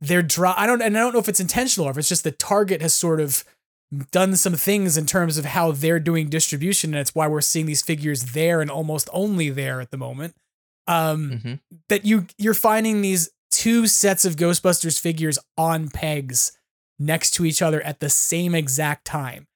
they're 0.00 0.22
drop. 0.22 0.58
I 0.58 0.66
don't, 0.66 0.82
and 0.82 0.96
I 0.96 1.00
don't 1.00 1.12
know 1.12 1.18
if 1.20 1.28
it's 1.28 1.40
intentional 1.40 1.88
or 1.88 1.90
if 1.92 1.98
it's 1.98 2.08
just 2.08 2.24
the 2.24 2.30
Target 2.32 2.82
has 2.82 2.94
sort 2.94 3.20
of 3.20 3.44
done 4.10 4.34
some 4.36 4.54
things 4.56 4.96
in 4.96 5.06
terms 5.06 5.38
of 5.38 5.44
how 5.44 5.70
they're 5.70 6.00
doing 6.00 6.28
distribution, 6.28 6.92
and 6.94 7.00
it's 7.00 7.14
why 7.14 7.26
we're 7.28 7.40
seeing 7.40 7.66
these 7.66 7.82
figures 7.82 8.32
there 8.32 8.60
and 8.60 8.70
almost 8.70 9.08
only 9.12 9.50
there 9.50 9.80
at 9.80 9.90
the 9.90 9.96
moment. 9.96 10.34
Um, 10.86 11.30
Mhm. 11.44 11.60
that 11.88 12.04
you 12.04 12.26
you're 12.36 12.54
finding 12.54 13.00
these 13.02 13.30
two 13.50 13.86
sets 13.86 14.24
of 14.24 14.36
Ghostbusters 14.36 14.98
figures 14.98 15.38
on 15.56 15.88
pegs 15.88 16.52
next 16.98 17.30
to 17.34 17.44
each 17.44 17.62
other 17.62 17.80
at 17.82 18.00
the 18.00 18.10
same 18.10 18.54
exact 18.54 19.04
time. 19.06 19.46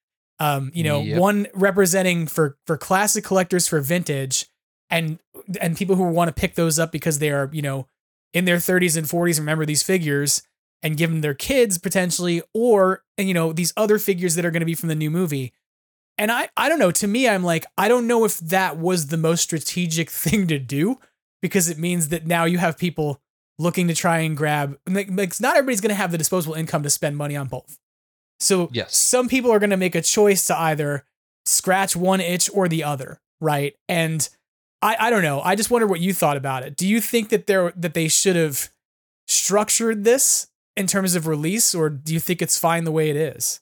Um, 0.40 0.70
you 0.72 0.84
know, 0.84 1.00
Yep. 1.02 1.18
one 1.20 1.46
representing 1.54 2.26
for 2.28 2.56
for 2.66 2.76
classic 2.78 3.24
collectors 3.24 3.66
for 3.66 3.80
vintage 3.80 4.46
and 4.90 5.18
and 5.60 5.76
people 5.76 5.96
who 5.96 6.04
want 6.04 6.28
to 6.28 6.40
pick 6.40 6.54
those 6.54 6.78
up 6.78 6.92
because 6.92 7.18
they 7.18 7.30
are, 7.30 7.50
you 7.52 7.62
know, 7.62 7.88
in 8.32 8.44
their 8.44 8.58
30s 8.58 8.96
and 8.96 9.06
40s 9.06 9.38
remember 9.38 9.66
these 9.66 9.82
figures 9.82 10.42
and 10.82 10.96
give 10.96 11.10
them 11.10 11.22
their 11.22 11.34
kids 11.34 11.76
potentially 11.78 12.40
or 12.54 13.02
and 13.16 13.26
you 13.26 13.34
know, 13.34 13.52
these 13.52 13.72
other 13.76 13.98
figures 13.98 14.36
that 14.36 14.44
are 14.44 14.50
going 14.52 14.60
to 14.60 14.66
be 14.66 14.74
from 14.76 14.88
the 14.88 14.94
new 14.94 15.10
movie. 15.10 15.52
And 16.16 16.30
I 16.30 16.48
I 16.56 16.68
don't 16.68 16.78
know, 16.78 16.92
to 16.92 17.06
me 17.08 17.28
I'm 17.28 17.42
like 17.42 17.66
I 17.76 17.88
don't 17.88 18.06
know 18.06 18.24
if 18.24 18.38
that 18.38 18.78
was 18.78 19.08
the 19.08 19.16
most 19.16 19.42
strategic 19.42 20.08
thing 20.24 20.46
to 20.46 20.58
do 20.60 20.98
because 21.42 21.68
it 21.68 21.78
means 21.78 22.10
that 22.10 22.26
now 22.26 22.44
you 22.44 22.58
have 22.58 22.78
people 22.78 23.20
looking 23.58 23.88
to 23.88 23.94
try 23.94 24.18
and 24.20 24.36
grab 24.36 24.78
like, 24.88 25.08
like 25.10 25.40
not 25.40 25.56
everybody's 25.56 25.80
going 25.80 25.88
to 25.90 25.94
have 25.96 26.12
the 26.12 26.18
disposable 26.18 26.54
income 26.54 26.84
to 26.84 26.90
spend 26.90 27.16
money 27.16 27.36
on 27.36 27.48
both. 27.48 27.76
So 28.40 28.68
Yes. 28.72 28.96
some 28.96 29.28
people 29.28 29.50
are 29.50 29.58
going 29.58 29.70
to 29.70 29.76
make 29.76 29.94
a 29.94 30.02
choice 30.02 30.46
to 30.46 30.58
either 30.58 31.04
scratch 31.44 31.96
one 31.96 32.20
itch 32.20 32.48
or 32.52 32.68
the 32.68 32.84
other, 32.84 33.20
right? 33.40 33.74
And 33.88 34.28
I 34.82 34.96
I 34.98 35.10
don't 35.10 35.22
know. 35.22 35.40
I 35.40 35.56
just 35.56 35.70
wonder 35.70 35.86
what 35.86 36.00
you 36.00 36.12
thought 36.14 36.36
about 36.36 36.62
it. 36.62 36.76
Do 36.76 36.86
you 36.86 37.00
think 37.00 37.30
that 37.30 37.46
there 37.46 37.72
that 37.76 37.94
they 37.94 38.08
should 38.08 38.36
have 38.36 38.70
structured 39.26 40.04
this 40.04 40.46
in 40.76 40.86
terms 40.86 41.14
of 41.16 41.26
release 41.26 41.74
or 41.74 41.90
do 41.90 42.14
you 42.14 42.20
think 42.20 42.40
it's 42.40 42.58
fine 42.58 42.84
the 42.84 42.92
way 42.92 43.10
it 43.10 43.16
is? 43.16 43.60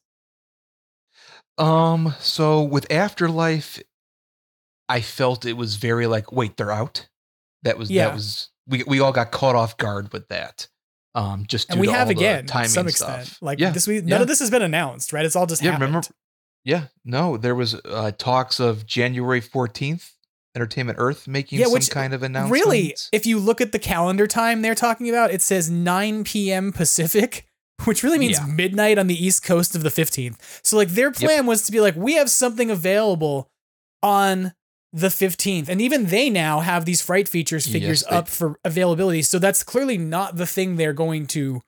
Um, 1.58 2.14
so 2.20 2.62
with 2.62 2.90
Afterlife, 2.92 3.80
I 4.88 5.00
felt 5.00 5.46
it 5.46 5.54
was 5.54 5.76
very 5.76 6.06
like, 6.06 6.30
wait, 6.32 6.56
they're 6.56 6.70
out. 6.70 7.08
That 7.62 7.78
was 7.78 7.90
Yeah. 7.90 8.06
that 8.08 8.14
was 8.14 8.50
we 8.66 8.82
we 8.86 9.00
all 9.00 9.12
got 9.12 9.30
caught 9.32 9.54
off 9.56 9.76
guard 9.78 10.12
with 10.12 10.28
that. 10.28 10.68
Um, 11.16 11.44
just 11.48 11.70
And 11.70 11.80
we 11.80 11.86
to 11.86 11.92
have 11.94 12.10
again 12.10 12.46
to 12.46 12.68
some 12.68 12.86
extent. 12.86 13.26
stuff. 13.26 13.38
Like 13.42 13.58
yeah, 13.58 13.70
this 13.70 13.88
we 13.88 13.96
none 14.00 14.08
yeah. 14.08 14.20
of 14.20 14.28
this 14.28 14.38
has 14.40 14.50
been 14.50 14.62
announced, 14.62 15.12
right? 15.12 15.24
It's 15.24 15.34
all 15.34 15.46
just 15.46 15.62
Yeah, 15.62 15.72
happened. 15.72 15.88
remember- 15.88 16.08
Yeah, 16.64 16.84
no, 17.04 17.36
there 17.38 17.54
was 17.54 17.74
uh, 17.86 18.12
talks 18.18 18.60
of 18.60 18.84
January 18.86 19.40
fourteenth, 19.40 20.12
Entertainment 20.54 20.98
Earth 21.00 21.26
making 21.26 21.58
Yeah, 21.58 21.64
some 21.66 21.72
which 21.74 21.90
kind 21.90 22.12
of 22.12 22.22
announcement. 22.22 22.52
Really, 22.52 22.94
if 23.12 23.24
you 23.26 23.38
look 23.38 23.60
at 23.60 23.72
the 23.72 23.78
calendar 23.78 24.26
time 24.26 24.60
they're 24.62 24.74
talking 24.74 25.08
about, 25.08 25.30
it 25.30 25.40
says 25.42 25.70
9 25.70 26.24
p.m. 26.24 26.72
Pacific, 26.72 27.46
which 27.84 28.02
really 28.02 28.18
means 28.18 28.38
Yeah. 28.38 28.46
midnight 28.46 28.98
on 28.98 29.06
the 29.06 29.14
east 29.24 29.42
coast 29.42 29.74
of 29.74 29.82
the 29.82 29.90
15th. 29.90 30.36
So, 30.64 30.76
like, 30.76 30.88
their 30.88 31.10
plan 31.10 31.46
was 31.46 31.62
to 31.62 31.72
be 31.72 31.80
like, 31.80 31.94
we 31.96 32.14
have 32.14 32.28
something 32.30 32.70
available 32.70 33.50
on 34.02 34.52
the 34.96 35.08
15th. 35.08 35.68
And 35.68 35.80
even 35.80 36.06
they 36.06 36.30
now 36.30 36.60
have 36.60 36.84
these 36.84 37.02
Fright 37.02 37.28
Features 37.28 37.66
figures 37.66 38.02
Yes, 38.02 38.10
they- 38.10 38.16
up 38.16 38.28
for 38.28 38.58
availability. 38.64 39.22
So, 39.22 39.38
that's 39.38 39.62
clearly 39.62 39.98
not 39.98 40.36
the 40.36 40.46
thing 40.46 40.76
they're 40.76 40.92
going 40.92 41.26
to 41.28 41.62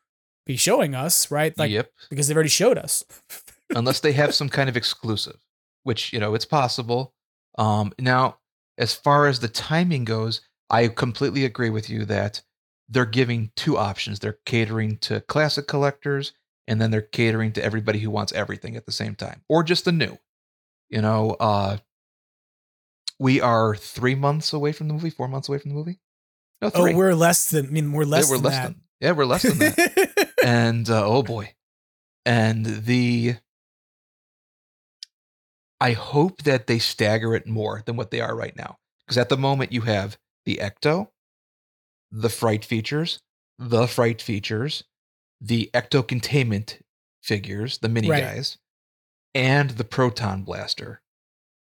be 0.47 0.57
showing 0.57 0.95
us, 0.95 1.31
right? 1.31 1.57
Like, 1.59 1.71
yep. 1.71 1.93
because 2.09 2.27
they've 2.27 2.37
already 2.37 2.49
showed 2.49 2.79
us. 2.79 3.05
unless 3.75 4.01
they 4.01 4.13
have 4.13 4.35
some 4.35 4.49
kind 4.49 4.69
of 4.69 4.77
exclusive, 4.77 5.45
which 5.83 6.13
you 6.13 6.19
know 6.19 6.35
it's 6.35 6.45
possible. 6.45 7.13
Um, 7.57 7.93
now, 7.99 8.39
as 8.79 8.95
far 8.95 9.27
as 9.27 9.41
the 9.41 9.49
timing 9.49 10.05
goes, 10.05 10.41
I 10.71 10.89
completely 10.89 11.45
agree 11.45 11.71
with 11.71 11.91
you 11.91 12.05
that 12.07 12.43
they're 12.89 13.05
giving 13.05 13.51
two 13.57 13.77
options. 13.77 14.19
They're 14.19 14.39
catering 14.47 14.99
to 14.99 15.21
classic 15.23 15.67
collectors, 15.67 16.33
and 16.67 16.81
then 16.81 16.91
they're 16.91 17.03
catering 17.03 17.53
to 17.53 17.65
everybody 17.65 17.99
who 17.99 18.11
wants 18.11 18.33
everything 18.33 18.77
at 18.77 18.87
the 18.87 18.93
same 18.93 19.15
time, 19.15 19.43
or 19.49 19.63
just 19.63 19.85
the 19.85 19.93
new. 19.93 20.19
You 20.89 21.03
know, 21.03 21.37
uh, 21.39 21.79
we 23.19 23.41
are 23.41 23.75
three 23.75 24.15
months 24.15 24.53
away 24.53 24.73
from 24.73 24.89
the 24.89 24.95
movie, 24.95 25.11
four 25.11 25.29
months 25.29 25.49
away 25.49 25.59
from 25.59 25.71
the 25.71 25.77
movie. 25.77 25.99
No, 26.63 26.71
Oh, 26.75 26.83
three. 26.85 26.95
we're 26.95 27.15
less 27.15 27.51
than, 27.51 27.67
I 27.67 27.71
mean, 27.71 27.93
we're 27.93 28.05
less 28.05 28.27
yeah, 28.27 28.31
we're 28.31 28.37
than 28.39 28.45
less 28.45 28.57
that. 28.57 28.63
than 28.65 28.81
yeah, 29.01 29.13
we're 29.13 29.25
less 29.27 29.43
than 29.43 29.59
that 29.59 30.31
and 30.45 30.91
uh, 30.91 31.07
oh 31.07 31.23
boy 31.23 31.55
and 32.27 32.65
the 32.67 33.37
i 35.81 35.93
hope 35.93 36.43
that 36.43 36.67
they 36.67 36.79
stagger 36.81 37.35
it 37.35 37.47
more 37.47 37.83
than 37.87 37.95
what 37.97 38.11
they 38.11 38.21
are 38.21 38.35
right 38.37 38.57
now 38.57 38.77
because 39.07 39.17
at 39.19 39.29
the 39.29 39.37
moment 39.37 39.73
you 39.73 39.83
have 39.83 40.19
the 40.45 40.57
ecto 40.57 41.09
the 42.11 42.29
fright 42.29 42.65
features 42.65 43.21
the 43.59 43.87
fright 43.87 44.21
features 44.21 44.83
the 45.41 45.71
ecto 45.75 46.07
containment 46.07 46.81
figures 47.23 47.79
the 47.79 47.89
mini 47.89 48.09
Right. 48.11 48.25
guys 48.25 48.59
and 49.35 49.71
the 49.71 49.85
proton 49.85 50.43
blaster 50.43 51.03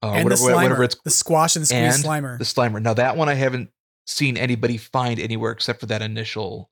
uh, 0.04 0.12
and 0.12 0.20
the 0.20 0.24
whatever, 0.24 0.42
Slimer, 0.42 0.62
whatever 0.62 0.84
it's 0.84 0.96
the 1.04 1.10
Squash 1.10 1.56
and 1.56 1.66
Squeeze 1.66 1.96
and 1.96 2.04
Slimer. 2.04 2.38
the 2.38 2.44
Slimer. 2.44 2.80
Now 2.82 2.94
that 2.94 3.16
one 3.16 3.28
I 3.28 3.34
haven't 3.34 3.70
seen 4.06 4.36
anybody 4.36 4.76
find 4.76 5.18
anywhere 5.18 5.52
except 5.52 5.80
for 5.80 5.86
that 5.86 6.02
initial 6.02 6.70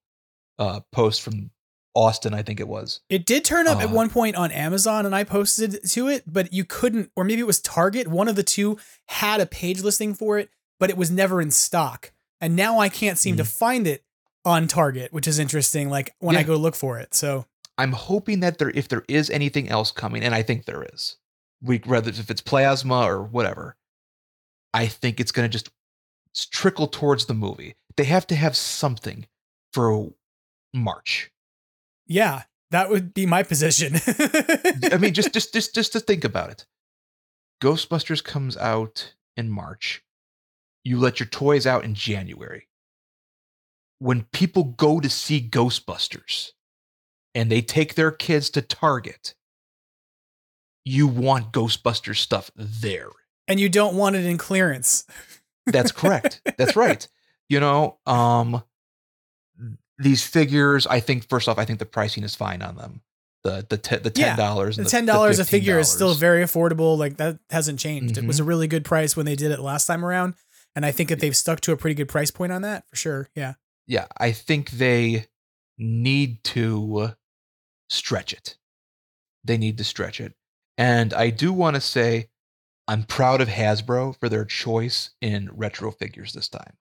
uh, 0.59 0.81
post 0.93 1.23
from 1.23 1.51
Austin, 1.95 2.33
I 2.35 2.43
think 2.43 2.61
it 2.61 2.69
was. 2.69 3.01
It 3.09 3.27
did 3.27 3.45
turn 3.45 3.67
up 3.67 3.79
at 3.79 3.91
Uh, 3.91 3.93
one 3.93 4.09
point 4.11 4.37
on 4.37 4.51
Amazon 4.51 5.05
and 5.07 5.15
I 5.15 5.25
posted 5.25 5.83
to 5.91 6.09
it, 6.09 6.25
but 6.27 6.53
you 6.53 6.65
couldn't, 6.65 7.11
or 7.17 7.25
maybe 7.25 7.41
it 7.41 7.47
was 7.47 7.61
Target. 7.61 8.09
One 8.09 8.29
of 8.29 8.37
the 8.37 8.43
two 8.43 8.79
had 9.09 9.41
a 9.41 9.47
page 9.47 9.83
listing 9.83 10.15
for 10.15 10.39
it, 10.39 10.51
but 10.81 10.91
it 10.91 10.97
was 10.97 11.11
never 11.11 11.41
in 11.41 11.51
stock. 11.51 12.13
And 12.41 12.57
now 12.57 12.79
I 12.79 12.89
can't 12.89 13.19
seem 13.19 13.37
to 13.37 13.45
find 13.45 13.87
it 13.87 14.05
on 14.45 14.69
Target, 14.69 15.13
which 15.13 15.29
is 15.29 15.39
interesting. 15.39 15.89
Like 15.91 16.15
when 16.19 16.37
I 16.37 16.43
go 16.43 16.57
look 16.57 16.75
for 16.75 16.99
it. 16.99 17.15
So 17.15 17.47
I'm 17.79 17.93
hoping 17.93 18.41
that 18.41 18.59
there, 18.59 18.71
if 18.75 18.89
there 18.89 19.05
is 19.09 19.31
anything 19.31 19.69
else 19.69 19.93
coming, 19.93 20.23
and 20.25 20.35
I 20.35 20.43
think 20.43 20.65
there 20.65 20.85
is, 20.93 21.17
we 21.63 21.79
whether 21.79 22.11
if 22.11 22.31
it's 22.31 22.41
plasma 22.41 23.03
or 23.03 23.23
whatever, 23.23 23.77
I 24.75 24.87
think 24.87 25.21
it's 25.21 25.33
going 25.33 25.49
to 25.49 25.53
just 25.53 25.71
trickle 26.51 26.89
towards 26.89 27.27
the 27.27 27.35
movie. 27.35 27.77
They 27.97 28.05
have 28.05 28.27
to 28.29 28.35
have 28.35 28.57
something 28.57 29.27
for 29.73 30.13
March. 30.75 31.31
yeah, 32.07 32.45
that 32.71 32.89
would 32.89 33.13
be 33.13 33.27
my 33.27 33.43
position. 33.43 33.97
I 34.91 34.97
mean, 34.99 35.13
just 35.13 35.33
just 35.35 35.53
just 35.53 35.75
just 35.75 35.93
to 35.93 36.01
think 36.01 36.25
about 36.25 36.51
it. 36.51 36.67
Ghostbusters 37.63 38.25
comes 38.25 38.57
out 38.57 39.15
in 39.37 39.51
March. 39.51 40.03
You 40.83 40.99
let 40.99 41.21
your 41.21 41.29
toys 41.29 41.67
out 41.67 41.85
in 41.85 41.95
January. 41.95 42.69
When 43.99 44.25
people 44.33 44.65
go 44.65 44.99
to 44.99 45.09
see 45.09 45.49
Ghostbusters 45.49 46.53
and 47.35 47.53
they 47.53 47.63
take 47.63 47.95
their 47.95 48.11
kids 48.11 48.51
to 48.51 48.63
Target, 48.63 49.35
you 50.85 51.07
want 51.07 51.53
Ghostbusters 51.53 52.17
stuff 52.17 52.51
there. 52.57 53.09
and 53.49 53.59
you 53.61 53.69
don't 53.69 53.97
want 53.97 54.17
it 54.17 54.25
in 54.25 54.39
clearance. 54.39 55.05
That's 55.67 55.93
correct. 55.93 56.41
That's 56.59 56.75
right. 56.77 57.07
You 57.49 57.61
know, 57.61 57.99
um 58.07 58.63
these 59.99 60.27
figures, 60.27 60.87
I 60.87 61.01
think 61.01 61.29
first 61.29 61.49
off, 61.49 61.59
I 61.59 61.65
think 61.65 61.79
the 61.79 61.87
pricing 61.87 62.25
is 62.25 62.35
fine 62.35 62.63
on 62.63 62.77
them. 62.77 63.03
The 63.45 63.67
the 63.69 63.77
te- 63.79 63.97
the 63.99 64.11
ten 64.11 64.37
dollars, 64.37 64.77
The 64.77 64.85
ten 64.85 65.05
dollars 65.07 65.39
a 65.39 65.45
figure 65.45 65.79
is 65.79 65.91
still 65.91 66.15
very 66.15 66.43
affordable. 66.43 66.97
Like 66.97 67.17
that 67.19 67.39
hasn't 67.51 67.79
changed. 67.79 68.17
It 68.19 68.25
was 68.25 68.37
Mm-hmm. 68.37 68.43
a 68.45 68.49
really 68.49 68.67
good 68.69 68.85
price 68.85 69.17
when 69.17 69.27
they 69.27 69.35
did 69.37 69.51
it 69.53 69.61
last 69.61 69.87
time 69.87 70.05
around, 70.05 70.35
and 70.75 70.87
I 70.87 70.93
think 70.93 71.09
that 71.11 71.21
they've 71.21 71.37
stuck 71.37 71.61
to 71.63 71.73
a 71.73 71.77
pretty 71.77 71.95
good 71.95 72.09
price 72.09 72.31
point 72.31 72.53
on 72.53 72.63
that 72.63 72.89
for 72.89 72.97
sure. 72.97 73.29
Yeah. 73.35 73.55
yeah, 73.87 74.07
I 74.17 74.31
think 74.33 74.71
they 74.71 75.27
need 75.79 76.43
to 76.45 77.11
stretch 77.91 78.33
it. 78.33 78.57
They 79.45 79.59
need 79.59 79.79
to 79.79 79.85
stretch 79.85 80.21
it. 80.21 80.35
And 80.79 81.13
I 81.15 81.31
do 81.31 81.53
want 81.53 81.77
to 81.77 81.81
say 81.81 82.29
I'm 82.89 83.05
proud 83.05 83.41
of 83.41 83.49
Hasbro 83.49 84.19
for 84.19 84.29
their 84.29 84.45
choice 84.45 85.11
in 85.21 85.51
retro 85.53 85.91
figures 85.91 86.33
this 86.33 86.49
time. 86.49 86.75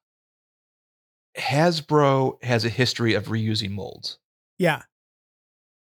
Hasbro 1.38 2.44
has 2.44 2.66
a 2.66 2.70
history 2.70 3.14
of 3.14 3.26
reusing 3.28 3.72
molds. 3.72 4.18
Yeah. 4.58 4.84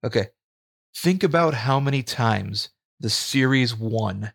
Okay. 0.04 0.28
Think 0.94 1.22
about 1.22 1.54
how 1.54 1.80
many 1.80 2.02
times 2.02 2.70
the 3.00 3.10
Series 3.10 3.74
1 3.76 4.32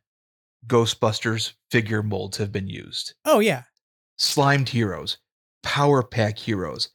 Ghostbusters 0.68 1.53
figure 1.69 2.02
molds 2.03 2.38
have 2.38 2.52
been 2.52 2.68
used. 2.68 3.14
Oh 3.23 3.39
yeah. 3.39 3.64
Slimed 4.18 4.69
Heroes, 4.69 5.18
Power 5.64 6.02
Pack 6.02 6.39
Heroes, 6.39 6.89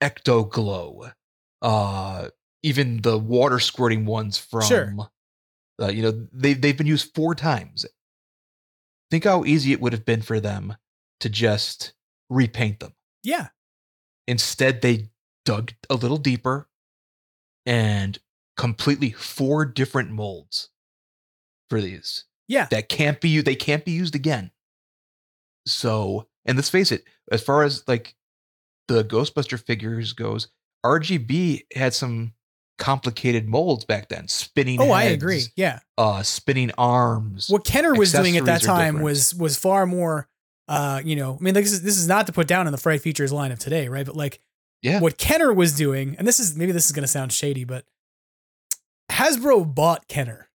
Ecto 0.00 0.48
Glow, 0.48 1.10
uh, 1.62 2.28
even 2.62 3.00
the 3.02 3.18
water 3.18 3.58
squirting 3.58 4.04
ones 4.06 4.38
from, 4.38 4.62
Sure. 4.62 4.94
Uh, 5.80 5.88
you 5.88 6.02
know, 6.02 6.26
they, 6.32 6.52
they've 6.54 6.76
been 6.76 6.86
used 6.86 7.14
four 7.14 7.34
times. 7.34 7.86
Think 9.10 9.24
how 9.24 9.44
easy 9.44 9.72
it 9.72 9.80
would 9.80 9.92
have 9.92 10.04
been 10.04 10.22
for 10.22 10.38
them 10.40 10.76
to 11.20 11.28
just 11.28 11.92
repaint 12.28 12.80
them. 12.80 12.94
Yeah. 13.22 13.48
Instead, 14.28 14.82
they 14.82 15.10
dug 15.44 15.72
a 15.88 15.94
little 15.94 16.16
deeper 16.16 16.68
and 17.66 18.18
completely 18.56 19.10
four 19.10 19.64
different 19.64 20.10
molds 20.10 20.68
for 21.68 21.80
these 21.80 22.24
Yeah. 22.48 22.66
that 22.70 22.88
can't 22.88 23.20
be. 23.20 23.40
They 23.40 23.54
can't 23.56 23.84
be 23.84 23.92
used 23.92 24.14
again. 24.14 24.50
So, 25.66 26.28
and 26.44 26.56
let's 26.56 26.70
face 26.70 26.92
it, 26.92 27.04
as 27.30 27.42
far 27.42 27.62
as 27.62 27.86
like 27.88 28.14
the 28.88 29.04
Ghostbuster 29.04 29.58
figures 29.64 30.12
goes, 30.12 30.48
RGB 30.84 31.62
had 31.74 31.94
some 31.94 32.32
complicated 32.80 33.48
molds 33.48 33.84
back 33.84 34.08
then. 34.08 34.26
Spinning. 34.26 34.80
Oh, 34.80 34.90
I 34.90 35.04
agree. 35.04 35.42
Yeah. 35.54 35.78
Uh, 35.96 36.24
spinning 36.24 36.72
arms. 36.76 37.48
What 37.48 37.64
Kenner 37.64 37.94
was 37.94 38.10
doing 38.10 38.36
at 38.36 38.46
that 38.46 38.62
time 38.62 39.00
was 39.02 39.32
was 39.32 39.56
far 39.56 39.86
more 39.86 40.26
uh, 40.66 41.02
you 41.04 41.16
know, 41.16 41.36
I 41.38 41.42
mean 41.42 41.54
like 41.54 41.64
this 41.64 41.72
is 41.72 41.82
this 41.82 41.96
is 41.98 42.06
not 42.08 42.26
to 42.28 42.32
put 42.32 42.46
down 42.46 42.66
in 42.66 42.72
the 42.72 42.78
Fright 42.78 43.00
Features 43.02 43.32
line 43.32 43.50
of 43.52 43.58
today, 43.58 43.88
right? 43.88 44.06
But 44.06 44.16
like 44.16 44.40
Yeah. 44.82 45.00
what 45.00 45.18
Kenner 45.18 45.52
was 45.52 45.76
doing, 45.76 46.14
and 46.16 46.26
this 46.26 46.38
is 46.40 46.56
maybe 46.56 46.70
this 46.72 46.86
is 46.86 46.92
gonna 46.92 47.08
sound 47.08 47.32
shady, 47.32 47.64
but 47.64 47.84
Hasbro 49.10 49.74
bought 49.74 50.08
Kenner. 50.08 50.48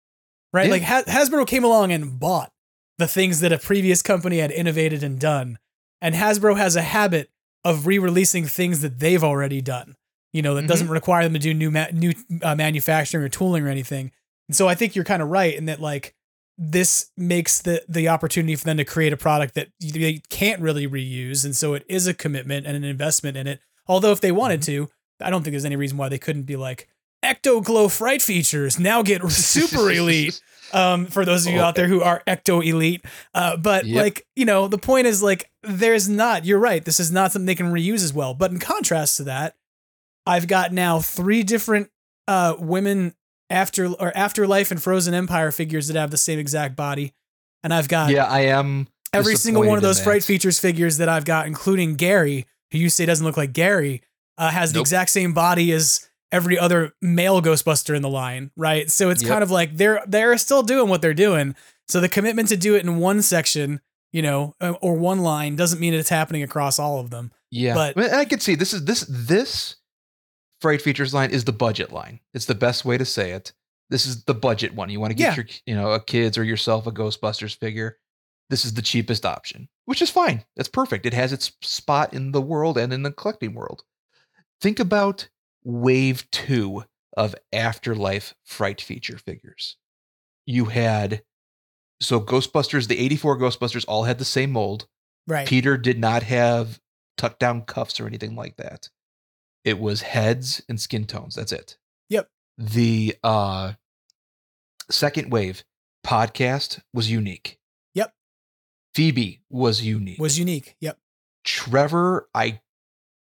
Right? 0.53 0.67
Yeah. 0.67 0.71
Like 0.73 0.83
ha- 0.83 1.03
Hasbro 1.09 1.47
came 1.49 1.65
along 1.65 1.91
and 1.93 2.19
bought 2.21 2.53
the 2.99 3.09
things 3.09 3.41
that 3.41 3.53
a 3.53 3.59
previous 3.59 4.03
company 4.03 4.39
had 4.39 4.53
innovated 4.53 5.03
and 5.03 5.19
done. 5.19 5.59
And 6.01 6.15
Hasbro 6.15 6.57
has 6.57 6.77
a 6.77 6.83
habit 6.83 7.31
of 7.65 7.87
re-releasing 7.89 8.45
things 8.47 8.83
that 8.83 9.01
they've 9.01 9.25
already 9.25 9.61
done. 9.61 9.97
You 10.35 10.43
know, 10.43 10.55
that 10.57 10.65
Mhm. 10.65 10.69
doesn't 10.69 10.89
require 10.89 11.23
them 11.25 11.33
to 11.33 11.39
do 11.39 11.55
new 11.55 11.71
ma- 11.71 11.87
new 11.93 12.13
uh, 12.43 12.55
manufacturing 12.55 13.25
or 13.25 13.29
tooling 13.31 13.65
or 13.65 13.69
anything. 13.69 14.11
And 14.49 14.55
so 14.57 14.69
I 14.69 14.75
think 14.75 14.95
you're 14.95 15.05
kind 15.07 15.23
of 15.23 15.29
right 15.31 15.55
in 15.57 15.65
that 15.65 15.81
like 15.81 16.15
this 16.59 17.07
makes 17.17 17.61
the 17.63 17.83
the 17.89 18.09
opportunity 18.09 18.55
for 18.57 18.65
them 18.65 18.77
to 18.77 18.85
create 18.85 19.13
a 19.13 19.17
product 19.17 19.55
that 19.55 19.69
they 19.81 20.21
can't 20.29 20.61
really 20.61 20.87
reuse, 20.87 21.45
and 21.45 21.57
so 21.57 21.73
it 21.75 21.85
is 21.89 22.07
a 22.07 22.13
commitment 22.15 22.67
and 22.67 22.77
an 22.77 22.85
investment 22.85 23.37
in 23.37 23.47
it. 23.47 23.61
Although 23.89 24.13
if 24.13 24.21
they 24.21 24.33
wanted 24.33 24.61
to, 24.63 24.89
I 25.21 25.31
don't 25.31 25.43
think 25.43 25.53
there's 25.53 25.65
any 25.65 25.77
reason 25.77 25.97
why 25.97 26.09
they 26.09 26.19
couldn't 26.19 26.43
be 26.43 26.57
like 26.57 26.89
Ecto 27.25 27.63
Glow 27.65 27.89
Fright 27.89 28.21
features 28.21 28.79
now 28.79 29.03
get 29.03 29.23
super 29.31 29.91
elite. 29.91 30.41
Um, 30.73 31.07
for 31.07 31.25
those 31.25 31.47
of 31.47 31.53
you 31.53 31.61
out 31.61 31.77
there 31.77 31.87
who 31.87 32.03
are 32.03 32.23
Ecto 32.27 32.65
Elite, 32.65 33.05
uh, 33.35 33.57
but 33.57 33.85
Yep. 33.87 34.03
like 34.03 34.27
you 34.35 34.45
know, 34.45 34.67
the 34.67 34.79
point 34.79 35.07
is 35.07 35.23
like 35.23 35.49
there's 35.63 36.09
not. 36.09 36.45
You're 36.45 36.59
right. 36.59 36.85
This 36.85 36.99
is 36.99 37.13
not 37.13 37.31
something 37.33 37.47
they 37.47 37.55
can 37.55 37.73
reuse 37.73 38.03
as 38.03 38.13
well. 38.13 38.35
But 38.35 38.51
in 38.51 38.59
contrast 38.59 39.17
to 39.19 39.25
that, 39.25 39.55
I've 40.27 40.47
got 40.47 40.73
now 40.73 41.01
three 41.01 41.43
different 41.43 41.91
uh 42.29 42.55
women 42.59 43.15
after 43.51 43.87
or 43.87 44.17
afterlife 44.17 44.71
and 44.71 44.83
frozen 44.83 45.13
empire 45.15 45.53
figures 45.53 45.89
that 45.89 45.97
have 45.99 46.11
the 46.11 46.17
same 46.17 46.39
exact 46.39 46.77
body. 46.77 47.13
And 47.63 47.73
i've 47.73 47.89
got 47.89 48.11
yeah, 48.11 48.25
I 48.27 48.41
am. 48.41 48.89
every 49.13 49.37
single 49.37 49.65
one 49.65 49.77
of 49.77 49.83
those 49.83 50.01
fright 50.03 50.23
features 50.25 50.59
figures 50.59 50.99
that 50.99 51.09
i've 51.09 51.25
got 51.25 51.47
including 51.47 51.95
gary 51.97 52.47
who 52.73 52.79
you 52.79 52.91
say 52.91 53.07
doesn't 53.07 53.25
look 53.25 53.37
like 53.37 53.53
gary 53.53 54.03
uh, 54.39 54.51
has 54.51 54.73
the 54.73 54.81
exact 54.81 55.11
same 55.11 55.33
body 55.33 55.71
as 55.73 56.09
every 56.33 56.59
other 56.59 56.93
male 57.01 57.41
ghostbuster 57.41 57.95
in 57.95 58.03
the 58.03 58.09
line 58.09 58.51
right? 58.57 58.91
So 58.91 59.11
it's 59.11 59.23
Yep. 59.23 59.31
kind 59.31 59.43
of 59.43 59.51
like 59.51 59.77
they're 59.77 60.03
they're 60.07 60.37
still 60.39 60.63
doing 60.63 60.89
what 60.89 61.01
they're 61.03 61.15
doing. 61.15 61.55
So 61.89 62.01
the 62.01 62.09
commitment 62.09 62.49
to 62.49 62.57
do 62.57 62.75
it 62.75 62.83
in 62.85 62.97
one 62.99 63.23
section 63.23 63.81
you 64.13 64.23
know 64.23 64.55
uh, 64.61 64.73
or 64.81 64.95
one 64.95 65.21
line 65.21 65.55
doesn't 65.57 65.79
mean 65.81 65.95
it's 65.95 66.09
happening 66.09 66.43
across 66.43 66.79
all 66.79 66.99
of 66.99 67.11
them. 67.11 67.31
Yeah, 67.51 67.75
But- 67.75 67.97
I, 67.97 68.01
mean, 68.01 68.11
I 68.11 68.25
could 68.25 68.43
see 68.43 68.57
this 68.57 68.73
is 68.75 68.85
this 68.85 69.07
this 69.09 69.77
Fright 70.65 70.81
Features 70.81 71.13
line 71.13 71.31
is 71.31 71.45
the 71.45 71.53
budget 71.53 71.93
line. 71.93 72.21
It's 72.33 72.47
the 72.47 72.55
best 72.55 72.87
way 72.87 72.97
to 72.97 73.05
say 73.05 73.33
it. 73.33 73.53
This 73.91 74.07
is 74.07 74.25
the 74.25 74.33
budget 74.33 74.75
one. 74.75 74.89
You 74.89 74.99
want 74.99 75.11
to 75.11 75.15
get 75.15 75.33
Yeah. 75.33 75.35
your 75.37 75.47
you 75.67 75.75
know 75.75 75.91
a 75.93 76.01
kids 76.01 76.39
or 76.39 76.43
yourself 76.43 76.87
a 76.87 76.91
Ghostbusters 76.91 77.55
figure. 77.55 77.99
This 78.49 78.65
is 78.65 78.73
the 78.73 78.81
cheapest 78.81 79.27
option, 79.27 79.69
which 79.85 80.01
is 80.01 80.09
fine. 80.09 80.43
That's 80.57 80.71
perfect. 80.71 81.05
It 81.05 81.13
has 81.13 81.35
its 81.35 81.53
spot 81.61 82.15
in 82.15 82.33
the 82.33 82.41
world 82.41 82.79
and 82.79 82.95
in 82.95 83.03
the 83.03 83.13
collecting 83.13 83.53
world. 83.53 83.85
Think 84.63 84.81
about 84.81 85.29
wave 85.65 86.31
two 86.31 86.85
of 87.15 87.35
Afterlife 87.53 88.35
Fright 88.43 88.81
feature 88.81 89.19
figures. 89.19 89.77
You 90.47 90.65
had 90.67 91.25
so 92.01 92.23
Ghostbusters, 92.23 92.89
the 92.89 92.99
84 92.99 93.37
Ghostbusters 93.39 93.85
all 93.87 94.05
had 94.05 94.17
the 94.19 94.25
same 94.25 94.53
mold. 94.53 94.89
right 95.27 95.47
Peter 95.47 95.77
did 95.77 95.99
not 95.99 96.23
have 96.23 96.81
tucked 97.19 97.39
down 97.41 97.67
cuffs 97.67 98.01
or 98.01 98.07
anything 98.07 98.35
like 98.35 98.57
that. 98.57 98.89
It 99.65 99.79
was 99.79 100.03
heads 100.03 100.63
and 100.69 100.81
skin 100.81 101.07
tones. 101.07 101.35
That's 101.35 101.53
it. 101.53 101.79
Yep. 102.11 102.29
The 102.59 103.17
uh 103.25 103.73
second 104.91 105.31
wave 105.33 105.65
podcast 106.07 106.81
was 106.93 107.11
unique. 107.11 107.59
Yep. 107.95 108.13
Phoebe 108.95 109.41
was 109.51 109.83
unique. 109.83 110.19
was 110.19 110.39
unique 110.39 110.77
yep 110.81 110.99
Trevor, 111.45 112.29
I 112.35 112.61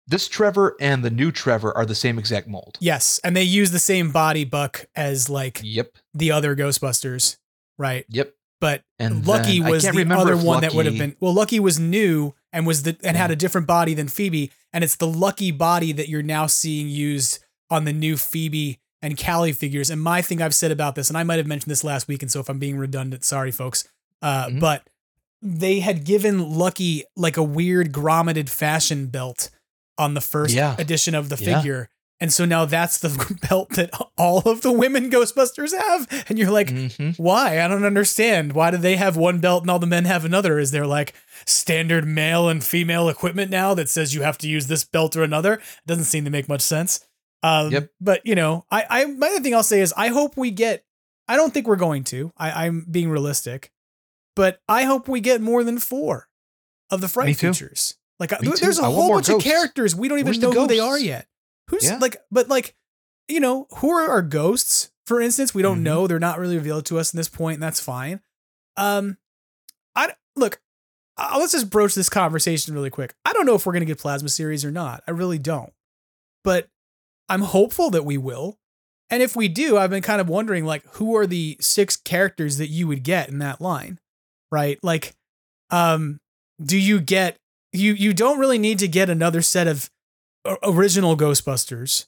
this 0.06 0.26
Trevor 0.28 0.76
and 0.80 1.04
the 1.04 1.10
new 1.10 1.30
Trevor 1.30 1.76
are 1.76 1.86
the 1.86 1.94
same 1.94 2.18
exact 2.18 2.48
mold. 2.48 2.76
Yes, 2.80 3.20
and 3.22 3.36
they 3.36 3.44
use 3.44 3.70
the 3.70 3.78
same 3.78 4.10
body 4.10 4.44
buck 4.44 4.86
as 4.96 5.30
like 5.30 5.60
Yep. 5.62 5.92
the 6.14 6.32
other 6.32 6.56
Ghostbusters, 6.56 7.36
right? 7.78 8.04
Yep. 8.08 8.34
But 8.60 8.82
And 8.98 9.24
Lucky 9.24 9.60
then- 9.60 9.70
was 9.70 9.84
the 9.84 10.06
other 10.12 10.36
one 10.36 10.62
that 10.62 10.74
would 10.74 10.86
have 10.86 10.98
been. 10.98 11.14
Well, 11.20 11.32
Lucky 11.32 11.60
was 11.60 11.78
new 11.78 12.34
and 12.52 12.66
was 12.66 12.82
the 12.82 12.96
and 13.02 13.16
had 13.16 13.30
a 13.30 13.36
different 13.36 13.66
body 13.66 13.94
than 13.94 14.08
Phoebe, 14.08 14.50
and 14.72 14.82
it's 14.84 14.96
the 14.96 15.06
Lucky 15.06 15.50
body 15.50 15.92
that 15.92 16.08
you're 16.08 16.22
now 16.22 16.46
seeing 16.46 16.88
used 16.88 17.38
on 17.70 17.84
the 17.84 17.92
new 17.92 18.16
Phoebe 18.16 18.80
and 19.02 19.18
Callie 19.22 19.52
figures. 19.52 19.88
And 19.90 20.00
my 20.02 20.20
thing 20.22 20.42
I've 20.42 20.54
said 20.54 20.70
about 20.70 20.94
this, 20.94 21.08
and 21.08 21.16
I 21.16 21.22
might 21.22 21.38
have 21.38 21.46
mentioned 21.46 21.70
this 21.70 21.84
last 21.84 22.08
week, 22.08 22.22
and 22.22 22.30
so 22.30 22.40
if 22.40 22.48
I'm 22.48 22.58
being 22.58 22.76
redundant, 22.76 23.24
sorry, 23.24 23.50
folks. 23.50 23.88
Uh, 24.20 24.46
Mhm. 24.48 24.60
But 24.60 24.86
they 25.40 25.80
had 25.80 26.04
given 26.04 26.50
Lucky 26.58 27.04
like 27.16 27.36
a 27.38 27.42
weird 27.42 27.92
grommeted 27.92 28.50
fashion 28.50 29.06
belt 29.06 29.48
on 29.96 30.12
the 30.14 30.20
first 30.20 30.52
Yeah. 30.54 30.74
edition 30.78 31.14
of 31.14 31.28
the 31.30 31.36
figure. 31.38 31.88
And 32.20 32.30
so 32.32 32.44
now 32.44 32.66
that's 32.66 32.98
the 32.98 33.08
belt 33.48 33.70
that 33.70 33.90
all 34.18 34.40
of 34.40 34.60
the 34.60 34.70
women 34.72 35.10
Ghostbusters 35.10 35.72
have. 35.76 36.24
And 36.28 36.38
you're 36.38 36.50
like, 36.50 36.68
Mhm. 36.68 37.18
why? 37.18 37.60
I 37.62 37.66
don't 37.68 37.84
understand. 37.84 38.52
Why 38.52 38.70
do 38.70 38.76
they 38.76 38.96
have 38.96 39.16
one 39.16 39.38
belt 39.40 39.62
and 39.62 39.70
all 39.70 39.78
the 39.78 39.86
men 39.86 40.04
have 40.04 40.24
another? 40.26 40.58
Is 40.58 40.70
there 40.70 40.86
like 40.86 41.14
standard 41.46 42.06
male 42.06 42.48
and 42.48 42.62
female 42.62 43.08
equipment 43.08 43.50
now 43.50 43.72
that 43.74 43.88
says 43.88 44.14
you 44.14 44.22
have 44.22 44.36
to 44.38 44.48
use 44.48 44.66
this 44.66 44.84
belt 44.84 45.16
or 45.16 45.22
another? 45.22 45.54
It 45.54 45.62
doesn't 45.86 46.04
seem 46.04 46.24
to 46.26 46.30
make 46.30 46.48
much 46.48 46.60
sense. 46.60 47.00
Um, 47.42 47.70
Yep. 47.72 47.88
But 48.02 48.20
you 48.26 48.34
know, 48.34 48.66
I, 48.70 48.84
I 48.90 49.04
my 49.06 49.28
other 49.28 49.40
thing 49.40 49.54
I'll 49.54 49.62
say 49.62 49.80
is 49.80 49.94
I 49.96 50.08
hope 50.08 50.36
we 50.36 50.50
get. 50.50 50.84
I 51.26 51.36
don't 51.36 51.54
think 51.54 51.66
we're 51.66 51.76
going 51.76 52.04
to. 52.04 52.32
I, 52.36 52.66
I'm 52.66 52.84
being 52.90 53.08
realistic, 53.08 53.70
but 54.36 54.60
I 54.68 54.82
hope 54.82 55.08
we 55.08 55.20
get 55.20 55.40
more 55.40 55.64
than 55.64 55.78
four 55.78 56.28
of 56.90 57.00
the 57.00 57.08
fright 57.08 57.28
Me 57.28 57.34
too. 57.34 57.52
features. 57.54 57.94
Like 58.18 58.32
Me 58.42 58.50
there's 58.60 58.78
too. 58.78 58.84
a 58.84 58.90
whole 58.90 59.08
bunch 59.14 59.28
ghosts. 59.28 59.46
of 59.46 59.50
characters 59.50 59.96
we 59.96 60.08
don't 60.08 60.18
even 60.18 60.26
Where's 60.26 60.38
the 60.40 60.50
know 60.50 60.60
who 60.62 60.66
they 60.66 60.80
are 60.80 60.98
yet. 60.98 61.26
Who's 61.70 61.84
Yeah. 61.84 61.98
like, 61.98 62.16
but 62.30 62.48
like, 62.48 62.74
you 63.28 63.40
know, 63.40 63.66
who 63.76 63.90
are 63.90 64.08
our 64.10 64.22
ghosts? 64.22 64.90
For 65.06 65.20
instance, 65.20 65.54
we 65.54 65.62
don't 65.62 65.80
Mhm. 65.80 65.82
know. 65.84 66.06
They're 66.06 66.18
not 66.18 66.38
really 66.38 66.56
revealed 66.56 66.86
to 66.86 66.98
us 66.98 67.12
in 67.12 67.16
this 67.16 67.28
point, 67.28 67.54
and 67.54 67.62
that's 67.62 67.80
fine. 67.80 68.20
Um, 68.76 69.18
I 69.96 70.14
look. 70.36 70.60
Uh, 71.16 71.36
let's 71.38 71.52
just 71.52 71.68
broach 71.70 71.94
this 71.94 72.08
conversation 72.08 72.74
really 72.74 72.90
quick. 72.90 73.14
I 73.24 73.32
don't 73.32 73.44
know 73.46 73.54
if 73.54 73.66
we're 73.66 73.72
gonna 73.72 73.84
get 73.84 73.98
plasma 73.98 74.28
series 74.28 74.64
or 74.64 74.70
not. 74.70 75.02
I 75.06 75.10
really 75.10 75.38
don't, 75.38 75.72
but 76.44 76.68
I'm 77.28 77.42
hopeful 77.42 77.90
that 77.90 78.04
we 78.04 78.16
will. 78.18 78.58
And 79.10 79.22
if 79.22 79.34
we 79.36 79.48
do, 79.48 79.76
I've 79.76 79.90
been 79.90 80.02
kind 80.02 80.20
of 80.20 80.28
wondering, 80.28 80.64
like, 80.64 80.84
who 80.94 81.16
are 81.16 81.26
the 81.26 81.56
six 81.60 81.96
characters 81.96 82.56
that 82.58 82.68
you 82.68 82.86
would 82.86 83.02
get 83.02 83.28
in 83.28 83.38
that 83.38 83.60
line, 83.60 83.98
right? 84.52 84.78
Like, 84.82 85.14
um, 85.70 86.20
do 86.62 86.78
you 86.78 87.00
get 87.00 87.36
you? 87.72 87.92
You 87.92 88.14
don't 88.14 88.38
really 88.38 88.58
need 88.58 88.78
to 88.78 88.88
get 88.88 89.10
another 89.10 89.42
set 89.42 89.66
of 89.66 89.90
original 90.62 91.16
Ghostbusters. 91.16 92.06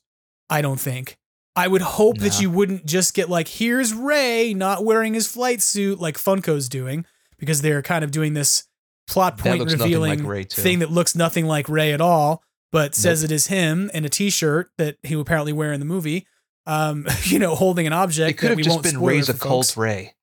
I 0.50 0.62
don't 0.62 0.80
think. 0.80 1.18
I 1.54 1.68
would 1.68 1.82
hope 1.82 2.18
that 2.18 2.40
you 2.40 2.50
wouldn't 2.50 2.86
just 2.86 3.12
get 3.12 3.28
like, 3.28 3.46
here's 3.46 3.92
Ray 3.92 4.54
not 4.54 4.84
wearing 4.84 5.12
his 5.12 5.26
flight 5.26 5.60
suit 5.60 6.00
like 6.00 6.16
Funko's 6.16 6.68
doing, 6.68 7.04
because 7.38 7.60
they're 7.60 7.82
kind 7.82 8.04
of 8.04 8.10
doing 8.10 8.32
this 8.32 8.64
plot 9.06 9.36
point 9.36 9.59
nothing 9.59 9.68
like 9.68 9.80
revealing 9.80 10.44
thing 10.46 10.78
that 10.78 10.90
looks 10.90 11.14
nothing 11.14 11.44
like 11.46 11.68
Ray 11.68 11.92
at 11.92 12.00
all. 12.00 12.42
but 12.70 12.94
says 12.94 13.22
it 13.22 13.30
is 13.30 13.48
him 13.48 13.90
in 13.92 14.04
a 14.06 14.09
T-shirt 14.09 14.70
that 14.78 14.96
he 15.02 15.14
will 15.14 15.22
apparently 15.22 15.52
wear 15.52 15.72
in 15.74 15.80
the 15.80 15.84
movie. 15.86 16.26
Um, 16.66 17.06
you 17.24 17.38
know, 17.38 17.54
holding 17.54 17.86
an 17.86 17.92
object. 17.92 18.30
It 18.30 18.34
could 18.38 18.48
have 18.50 18.56
we 18.56 18.62
just 18.62 18.82
been 18.82 19.02
Ray's 19.02 19.28
occult 19.28 19.66
folks. 19.66 19.76
Ray. 19.76 20.14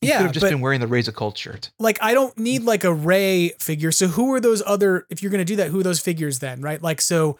He 0.00 0.08
Yeah, 0.08 0.18
could 0.18 0.24
have 0.26 0.32
just 0.32 0.44
but- 0.44 0.50
been 0.50 0.60
wearing 0.60 0.80
the 0.80 0.86
Ray's 0.86 1.08
occult 1.08 1.36
shirt. 1.38 1.70
like 1.78 1.98
I 2.00 2.14
don't 2.14 2.36
need 2.38 2.62
like 2.62 2.84
a 2.84 2.92
Ray 2.94 3.50
figure. 3.58 3.90
So 3.92 4.06
who 4.08 4.32
are 4.32 4.40
those 4.40 4.62
other 4.66 5.06
if 5.10 5.22
you're 5.22 5.30
going 5.30 5.40
to 5.40 5.44
do 5.44 5.56
that, 5.56 5.70
who 5.70 5.80
are 5.80 5.84
those 5.84 6.00
figures 6.00 6.38
then, 6.38 6.60
right? 6.60 6.80
Like 6.82 7.00
so 7.00 7.36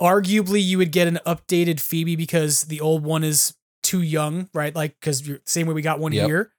arguably 0.00 0.62
you 0.62 0.78
would 0.78 0.90
get 0.92 1.06
an 1.08 1.20
updated 1.26 1.80
Phoebe 1.80 2.16
because 2.16 2.62
the 2.64 2.80
old 2.80 3.04
one 3.04 3.22
is 3.24 3.54
too 3.82 4.02
young, 4.02 4.48
right? 4.52 4.74
Like 4.74 4.98
cuz 5.00 5.26
you're 5.26 5.40
same 5.46 5.66
way 5.66 5.74
we 5.74 5.82
got 5.82 5.98
one 6.00 6.12
Yep. 6.12 6.26
here. 6.26 6.52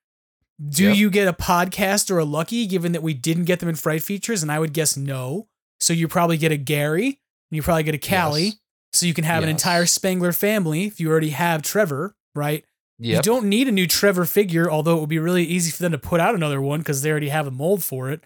Do 0.69 0.85
Yep. 0.89 0.97
you 0.97 1.09
get 1.09 1.27
a 1.27 1.33
podcast 1.33 2.09
or 2.11 2.19
a 2.19 2.25
Lucky 2.25 2.65
given 2.67 2.91
that 2.93 3.03
we 3.03 3.13
didn't 3.13 3.45
get 3.45 3.59
them 3.59 3.67
in 3.69 3.75
Fright 3.75 4.03
Features 4.03 4.43
and 4.43 4.51
I 4.51 4.59
would 4.59 4.71
guess 4.73 4.95
no. 4.95 5.47
So 5.79 5.93
you 5.93 6.07
probably 6.07 6.37
get 6.37 6.51
a 6.51 6.57
Gary 6.57 7.05
and 7.07 7.15
you 7.57 7.61
probably 7.61 7.83
get 7.83 7.95
a 7.95 7.97
Callie. 7.97 8.43
Yes. 8.43 8.55
So 8.93 9.05
you 9.07 9.13
can 9.13 9.23
have 9.23 9.41
an 9.43 9.49
entire 9.49 9.85
Spangler 9.87 10.31
family 10.31 10.85
if 10.85 10.99
you 10.99 11.09
already 11.09 11.31
have 11.31 11.63
Trevor, 11.63 12.15
right? 12.35 12.63
You 12.99 13.21
don't 13.21 13.45
need 13.47 13.67
a 13.67 13.71
new 13.71 13.87
Trevor 13.87 14.25
figure, 14.25 14.69
although 14.69 14.97
it 14.97 14.99
would 15.01 15.09
be 15.09 15.19
really 15.19 15.43
easy 15.43 15.71
for 15.71 15.81
them 15.83 15.91
to 15.91 15.97
put 15.97 16.19
out 16.21 16.35
another 16.35 16.61
one 16.61 16.79
because 16.79 17.01
they 17.01 17.09
already 17.11 17.29
have 17.29 17.47
a 17.47 17.51
mold 17.51 17.83
for 17.83 18.09
it. 18.11 18.21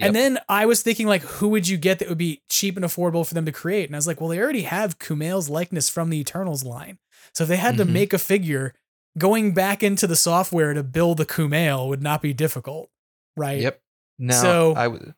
And 0.00 0.16
then 0.16 0.38
I 0.48 0.66
was 0.66 0.82
thinking, 0.82 1.06
like, 1.06 1.22
who 1.22 1.48
would 1.50 1.68
you 1.68 1.76
get 1.76 1.98
that 2.00 2.08
would 2.08 2.18
be 2.18 2.42
cheap 2.48 2.76
and 2.76 2.84
affordable 2.84 3.26
for 3.26 3.34
them 3.34 3.44
to 3.46 3.52
create? 3.52 3.88
And 3.88 3.94
I 3.94 3.98
was 3.98 4.06
like, 4.06 4.20
well, 4.20 4.28
they 4.30 4.40
already 4.40 4.62
have 4.62 4.98
Kumail's 4.98 5.48
likeness 5.48 5.88
from 5.88 6.10
the 6.10 6.18
Eternals 6.18 6.64
line. 6.64 6.98
So 7.34 7.44
if 7.44 7.48
they 7.48 7.56
had 7.56 7.76
to 7.76 7.84
Mhm. 7.84 7.90
make 7.90 8.12
a 8.12 8.18
figure, 8.18 8.74
going 9.16 9.52
back 9.54 9.82
into 9.82 10.06
the 10.08 10.16
software 10.16 10.74
to 10.74 10.82
build 10.82 11.20
a 11.20 11.24
Kumail 11.24 11.86
would 11.88 12.02
not 12.02 12.20
be 12.20 12.32
difficult, 12.32 12.90
right? 13.36 13.60
Yep. 13.60 13.80
Now, 14.18 14.42
So- 14.42 14.74
I 14.74 14.84
w- 14.84 15.12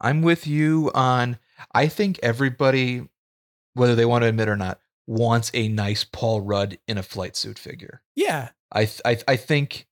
I'm 0.00 0.22
with 0.22 0.46
you 0.46 0.90
on. 0.94 1.38
I 1.72 1.86
think 1.86 2.18
everybody, 2.22 3.06
whether 3.74 3.94
they 3.94 4.04
want 4.06 4.22
to 4.22 4.28
admit 4.28 4.48
or 4.48 4.56
not, 4.56 4.80
wants 5.06 5.50
a 5.54 5.68
nice 5.68 6.04
Paul 6.04 6.40
Rudd 6.40 6.78
in 6.88 6.98
a 6.98 7.02
flight 7.02 7.36
suit 7.36 7.58
figure. 7.58 8.02
Yeah. 8.14 8.50
I 8.72 8.86
th- 8.86 9.00
I 9.04 9.18
I 9.28 9.36
think 9.36 9.86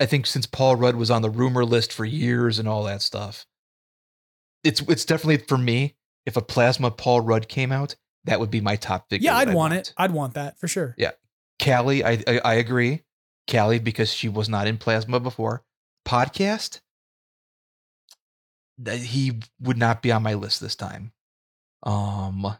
I 0.00 0.06
think 0.06 0.26
since 0.26 0.46
Paul 0.46 0.76
Rudd 0.76 0.96
was 0.96 1.10
on 1.10 1.22
the 1.22 1.30
rumor 1.30 1.64
list 1.64 1.92
for 1.92 2.04
years 2.04 2.58
and 2.58 2.66
all 2.66 2.84
that 2.84 3.02
stuff, 3.02 3.46
it's 4.64 4.80
it's 4.82 5.04
definitely 5.04 5.44
for 5.46 5.58
me. 5.58 5.96
If 6.26 6.36
a 6.36 6.42
plasma 6.42 6.90
Paul 6.90 7.20
Rudd 7.22 7.48
came 7.48 7.72
out, 7.72 7.96
that 8.24 8.40
would 8.40 8.50
be 8.50 8.60
my 8.60 8.76
top 8.76 9.08
figure. 9.08 9.26
Yeah, 9.26 9.34
that 9.34 9.48
I'd 9.48 9.52
I 9.52 9.54
want 9.54 9.74
it. 9.74 9.94
I'd 9.96 10.12
want 10.12 10.34
that 10.34 10.58
for 10.58 10.68
sure. 10.68 10.94
Yeah, 10.98 11.12
Callie, 11.62 12.04
I, 12.04 12.22
I 12.26 12.40
I 12.44 12.54
agree. 12.54 13.02
Callie 13.50 13.78
because 13.78 14.12
she 14.12 14.28
was 14.28 14.48
not 14.48 14.66
in 14.66 14.78
plasma 14.78 15.20
before. 15.20 15.64
Podcast, 16.06 16.80
that 18.78 18.98
he 18.98 19.40
would 19.60 19.78
not 19.78 20.02
be 20.02 20.12
on 20.12 20.22
my 20.22 20.34
list 20.34 20.60
this 20.60 20.76
time. 20.76 21.12
Um, 21.82 22.56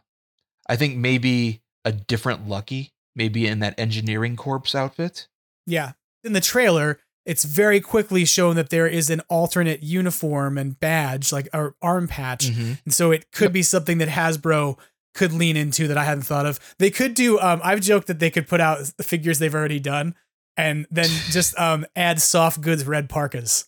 I 0.67 0.75
think 0.75 0.97
maybe 0.97 1.60
a 1.85 1.91
different 1.91 2.47
Lucky, 2.47 2.93
maybe 3.15 3.47
in 3.47 3.59
that 3.59 3.79
engineering 3.79 4.35
corps 4.35 4.75
outfit. 4.75 5.27
Yeah. 5.65 5.93
In 6.23 6.33
the 6.33 6.41
trailer, 6.41 6.99
it's 7.25 7.43
very 7.43 7.79
quickly 7.79 8.25
shown 8.25 8.55
that 8.55 8.69
there 8.69 8.87
is 8.87 9.09
an 9.09 9.21
alternate 9.29 9.83
uniform 9.83 10.57
and 10.57 10.79
badge, 10.79 11.31
like 11.31 11.47
our 11.53 11.75
arm 11.81 12.07
patch. 12.07 12.49
Mhm. 12.49 12.79
And 12.85 12.93
so 12.93 13.11
it 13.11 13.31
could 13.31 13.53
be 13.53 13.63
something 13.63 13.99
that 13.99 14.09
Hasbro 14.09 14.77
could 15.13 15.33
lean 15.33 15.57
into 15.57 15.87
that 15.87 15.97
I 15.97 16.05
hadn't 16.05 16.23
thought 16.23 16.45
of. 16.45 16.59
They 16.79 16.89
could 16.89 17.13
do 17.13 17.39
um 17.39 17.59
I've 17.63 17.81
joked 17.81 18.07
that 18.07 18.19
they 18.19 18.29
could 18.29 18.47
put 18.47 18.61
out 18.61 18.79
the 18.97 19.03
figures 19.03 19.39
they've 19.39 19.53
already 19.53 19.79
done 19.79 20.15
and 20.57 20.87
then 20.89 21.09
just 21.29 21.57
um 21.59 21.85
add 21.95 22.21
soft 22.21 22.61
goods 22.61 22.85
red 22.85 23.09
parkas. 23.09 23.65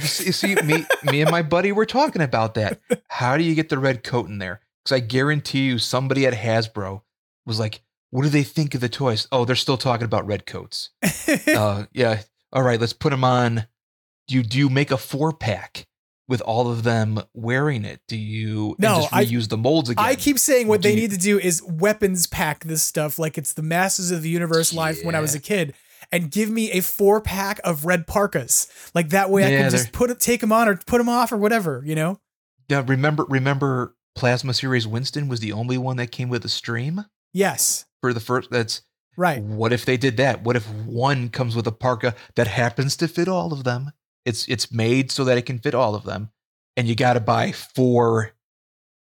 You 0.00 0.32
see, 0.32 0.54
me, 0.54 0.86
me 1.04 1.20
and 1.20 1.30
my 1.30 1.42
buddy 1.42 1.72
were 1.72 1.84
talking 1.84 2.22
about 2.22 2.54
that. 2.54 2.80
How 3.08 3.36
do 3.36 3.44
you 3.44 3.54
get 3.54 3.68
the 3.68 3.78
red 3.78 4.02
coat 4.02 4.26
in 4.28 4.38
there? 4.38 4.60
Because 4.82 4.96
I 4.96 5.00
guarantee 5.00 5.66
you, 5.66 5.78
somebody 5.78 6.26
at 6.26 6.32
Hasbro 6.32 7.02
was 7.48 7.58
like, 7.58 7.80
"What 8.10 8.22
do 8.22 8.28
they 8.28 8.44
think 8.44 8.74
of 8.76 8.80
the 8.80 8.88
toys?" 8.88 9.26
Oh, 9.32 9.44
they're 9.44 9.56
still 9.56 9.76
talking 9.76 10.04
about 10.04 10.26
red 10.26 10.46
coats. 10.46 10.90
uh, 11.48 11.86
yeah. 11.92 12.22
All 12.52 12.62
right, 12.62 12.80
let's 12.80 12.92
put 12.92 13.10
them 13.10 13.24
on. 13.24 13.66
Do 14.28 14.34
you 14.36 14.42
do 14.44 14.58
you 14.58 14.68
make 14.70 14.90
a 14.92 14.96
four 14.98 15.32
pack 15.32 15.86
with 16.28 16.40
all 16.42 16.70
of 16.70 16.82
them 16.82 17.20
wearing 17.34 17.84
it? 17.84 18.00
Do 18.06 18.16
you 18.16 18.70
and 18.72 18.78
No, 18.80 18.94
just 19.00 19.12
I- 19.14 19.24
reuse 19.24 19.48
the 19.48 19.56
molds 19.56 19.88
again? 19.90 20.04
I 20.04 20.14
keep 20.14 20.38
saying 20.38 20.68
what 20.68 20.82
Do 20.82 20.88
they 20.88 20.94
you- 20.94 21.00
need 21.00 21.10
to 21.12 21.16
do 21.18 21.38
is 21.38 21.62
weapons 21.62 22.26
pack 22.26 22.64
this 22.64 22.82
stuff 22.82 23.18
like 23.18 23.36
it's 23.38 23.54
the 23.54 23.62
Masters 23.62 24.10
of 24.10 24.22
the 24.22 24.28
Universe 24.28 24.70
from 24.72 24.94
when 25.04 25.14
I 25.14 25.20
was 25.20 25.34
a 25.34 25.40
kid 25.40 25.74
and 26.12 26.30
give 26.30 26.50
me 26.50 26.70
a 26.72 26.80
four 26.80 27.20
pack 27.20 27.60
of 27.64 27.84
red 27.86 28.06
parkas. 28.06 28.68
Like 28.94 29.08
that 29.10 29.30
way 29.30 29.44
I 29.46 29.58
can 29.62 29.70
just 29.70 29.92
put 29.92 30.10
it, 30.10 30.20
take 30.20 30.40
them 30.42 30.52
on 30.52 30.68
or 30.68 30.76
put 30.76 30.98
them 30.98 31.08
off 31.08 31.32
or 31.32 31.36
whatever, 31.38 31.82
you 31.84 31.94
know? 31.94 32.20
Yeah, 32.68 32.84
remember 32.86 33.24
remember 33.28 33.94
Plasma 34.14 34.52
Series 34.52 34.86
Winston 34.86 35.28
was 35.28 35.40
the 35.40 35.52
only 35.52 35.78
one 35.78 35.96
that 35.96 36.10
came 36.12 36.28
with 36.28 36.44
a 36.44 36.48
stream 36.50 37.04
Yes. 37.32 37.86
for 38.00 38.12
the 38.12 38.20
first. 38.20 38.50
That's 38.50 38.82
Right. 39.18 39.42
What 39.42 39.72
if 39.72 39.84
they 39.84 39.96
did 39.96 40.16
that? 40.18 40.44
What 40.44 40.54
if 40.54 40.68
one 40.70 41.28
comes 41.28 41.56
with 41.56 41.66
a 41.66 41.72
parka 41.72 42.14
that 42.36 42.46
happens 42.46 42.96
to 42.98 43.08
fit 43.08 43.26
all 43.26 43.52
of 43.52 43.64
them? 43.64 43.90
It's 44.24 44.46
it's 44.46 44.70
made 44.70 45.10
so 45.10 45.24
that 45.24 45.36
it 45.36 45.44
can 45.44 45.58
fit 45.58 45.74
all 45.74 45.96
of 45.96 46.04
them, 46.04 46.30
and 46.76 46.86
you 46.86 46.94
got 46.94 47.14
to 47.14 47.20
buy 47.20 47.50
four. 47.50 48.30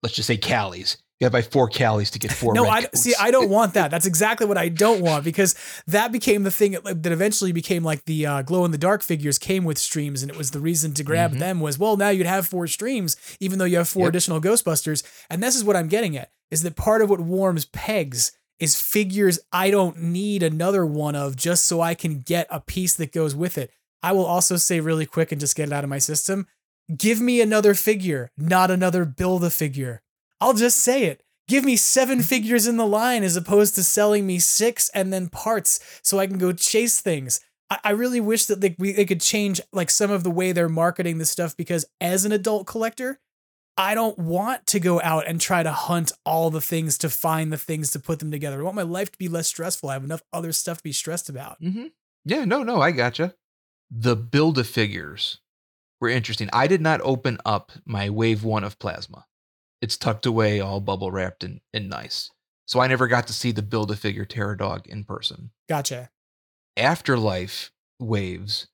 Let's 0.05 0.15
just 0.15 0.29
say 0.29 0.37
Callies. 0.37 0.99
You 1.21 1.27
got 1.27 1.29
to 1.29 1.43
buy 1.45 1.49
four 1.49 1.71
Callies 1.71 2.11
to 2.11 2.19
get 2.19 2.33
four. 2.33 2.55
No, 2.55 2.65
red 2.65 2.73
I 2.73 2.81
coats. 2.83 3.01
see. 3.01 3.15
I 3.21 3.31
don't 3.31 3.49
want 3.49 3.75
that. 3.75 3.91
That's 3.91 4.05
exactly 4.07 4.47
what 4.49 4.59
I 4.59 4.69
don't 4.69 5.01
want 5.01 5.25
because 5.25 5.55
that 5.87 6.11
became 6.11 6.43
the 6.43 6.51
thing 6.51 6.73
that 6.73 7.03
that 7.03 7.13
eventually 7.13 7.53
became 7.53 7.85
like 7.85 8.05
the 8.05 8.27
uh, 8.27 8.43
glow 8.43 8.65
in 8.65 8.73
the 8.73 8.79
dark 8.79 9.03
figures 9.03 9.39
came 9.39 9.63
with 9.65 9.79
streams, 9.79 10.23
and 10.23 10.31
it 10.31 10.37
was 10.37 10.51
the 10.51 10.59
reason 10.61 10.93
to 10.95 11.05
grab 11.05 11.33
Mhm. 11.35 11.39
them 11.39 11.61
was 11.61 11.79
well 11.79 11.97
now 11.97 12.09
you'd 12.09 12.27
have 12.27 12.49
four 12.49 12.67
streams 12.67 13.17
even 13.39 13.59
though 13.61 13.65
you 13.65 13.77
have 13.77 13.89
four 13.89 14.07
Yep. 14.07 14.09
additional 14.09 14.41
Ghostbusters, 14.41 15.05
and 15.31 15.41
this 15.43 15.55
is 15.55 15.63
what 15.63 15.77
I'm 15.77 15.87
getting 15.89 16.17
at 16.17 16.31
is 16.51 16.63
that 16.63 16.75
part 16.77 17.01
of 17.01 17.09
what 17.11 17.21
warms 17.21 17.65
pegs 17.67 18.33
is 18.59 18.77
figures 18.77 19.39
I 19.53 19.71
don't 19.71 20.01
need 20.03 20.43
another 20.43 20.85
one 20.85 21.15
of 21.15 21.37
just 21.37 21.67
so 21.67 21.81
I 21.81 21.95
can 21.95 22.21
get 22.21 22.47
a 22.51 22.61
piece 22.61 22.95
that 22.95 23.13
goes 23.13 23.35
with 23.37 23.57
it. 23.57 23.71
I 24.03 24.13
will 24.13 24.27
also 24.27 24.57
say 24.57 24.81
really 24.81 25.07
quick 25.07 25.31
and 25.33 25.41
just 25.41 25.57
get 25.57 25.69
it 25.69 25.73
out 25.73 25.85
of 25.85 25.91
my 25.91 25.99
system. 25.99 26.47
Give 26.97 27.21
me 27.21 27.41
another 27.41 27.75
figure, 27.75 28.31
not 28.37 28.71
another 28.71 29.05
build 29.05 29.43
a 29.45 29.51
figure. 29.51 30.03
I'll 30.45 30.53
just 30.53 30.81
say 30.81 31.05
it. 31.05 31.23
Give 31.49 31.65
me 31.65 31.77
seven 31.77 32.21
figures 32.33 32.67
in 32.67 32.77
the 32.77 32.87
line 32.87 33.23
as 33.23 33.35
opposed 33.35 33.75
to 33.77 33.83
selling 33.83 34.27
me 34.27 34.39
six 34.39 34.91
and 34.91 35.11
then 35.11 35.31
parts 35.31 35.81
so 36.03 36.19
I 36.19 36.27
can 36.27 36.37
go 36.37 36.53
chase 36.53 37.01
things. 37.01 37.41
I, 37.71 37.79
I 37.83 37.91
really 37.93 38.21
wish 38.21 38.45
that 38.47 38.61
they, 38.61 38.77
we, 38.79 38.93
they 38.93 39.07
could 39.07 39.23
change 39.23 39.59
like 39.73 39.89
some 39.89 40.11
of 40.11 40.23
the 40.23 40.31
way 40.31 40.53
they're 40.53 40.69
marketing 40.69 41.17
this 41.17 41.31
stuff 41.31 41.57
because 41.57 41.87
as 41.99 42.27
an 42.27 42.33
adult 42.33 42.67
collector, 42.67 43.21
I 43.79 43.95
don't 43.95 44.19
want 44.19 44.67
to 44.67 44.79
go 44.79 45.01
out 45.01 45.27
and 45.27 45.41
try 45.41 45.63
to 45.63 45.73
hunt 45.73 46.13
all 46.27 46.51
the 46.51 46.61
things 46.61 46.99
to 46.99 47.09
find 47.09 47.51
the 47.51 47.57
things 47.57 47.91
to 47.93 47.99
put 47.99 48.19
them 48.19 48.31
together. 48.31 48.61
I 48.61 48.65
want 48.65 48.77
my 48.77 48.83
life 48.83 49.11
to 49.13 49.19
be 49.19 49.29
less 49.29 49.49
stressful. 49.49 49.89
I 49.89 49.95
have 49.95 50.05
enough 50.05 50.23
other 50.31 50.53
stuff 50.53 50.77
to 50.79 50.85
be 50.85 50.93
stressed 50.93 51.31
about. 51.31 51.61
Mm-hmm. 51.63 51.87
Yeah, 52.27 52.45
no, 52.45 52.63
no, 52.63 52.83
I 52.83 52.91
gotcha. 52.91 53.35
The 53.91 54.15
build 54.15 54.59
a 54.59 54.65
figures 54.65 55.41
were 56.03 56.11
interesting. 56.11 56.51
I 56.53 56.67
did 56.67 56.83
not 56.83 57.01
open 57.03 57.39
up 57.47 57.73
my 57.87 58.11
wave 58.11 58.45
one 58.45 58.63
of 58.63 58.79
plasma. 58.79 59.25
It's 59.85 59.99
tucked 59.99 60.25
away, 60.25 60.61
all 60.61 60.81
bubble 60.81 61.11
wrapped 61.13 61.45
and, 61.45 61.61
and 61.75 61.91
nice. 61.91 62.31
So 62.67 62.81
I 62.81 62.87
never 62.87 63.07
got 63.07 63.27
to 63.27 63.35
see 63.35 63.53
the 63.53 63.61
build 63.61 63.91
a 63.91 63.97
figure 63.97 64.25
Terror 64.25 64.57
Dog 64.57 64.87
in 64.87 65.05
person. 65.05 65.51
Gotcha. 65.69 66.09
Afterlife 66.79 67.71
waves, 68.01 68.69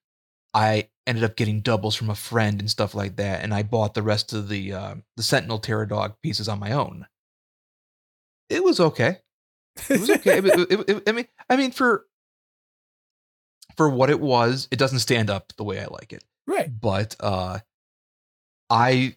I 0.54 0.88
ended 1.08 1.24
up 1.24 1.34
getting 1.34 1.62
doubles 1.62 1.96
from 1.96 2.10
a 2.10 2.14
friend 2.14 2.60
and 2.60 2.70
stuff 2.70 2.94
like 2.94 3.16
that, 3.16 3.42
and 3.42 3.52
I 3.52 3.64
bought 3.64 3.94
the 3.94 4.04
rest 4.04 4.32
of 4.32 4.48
the 4.48 4.72
uh, 4.72 4.94
the 5.16 5.24
Sentinel 5.24 5.58
Terror 5.58 5.84
Dog 5.86 6.14
pieces 6.22 6.48
on 6.48 6.60
my 6.60 6.70
own. 6.70 7.08
It 8.48 8.62
was 8.62 8.78
okay. 8.78 9.18
It 9.88 10.00
was 10.00 10.10
okay. 10.10 10.38
It- 10.38 10.70
it- 10.70 10.88
it- 10.90 11.08
I 11.08 11.12
mean, 11.12 11.26
I 11.48 11.56
mean 11.56 11.72
for 11.72 12.06
for 13.76 13.90
what 13.90 14.10
it 14.10 14.20
was, 14.20 14.68
it 14.70 14.78
doesn't 14.78 14.98
stand 15.00 15.28
up 15.28 15.52
the 15.56 15.64
way 15.64 15.80
I 15.80 15.86
like 15.86 16.12
it. 16.12 16.22
Right. 16.46 16.70
But 16.80 17.16
uh 17.18 17.58
I 18.68 19.16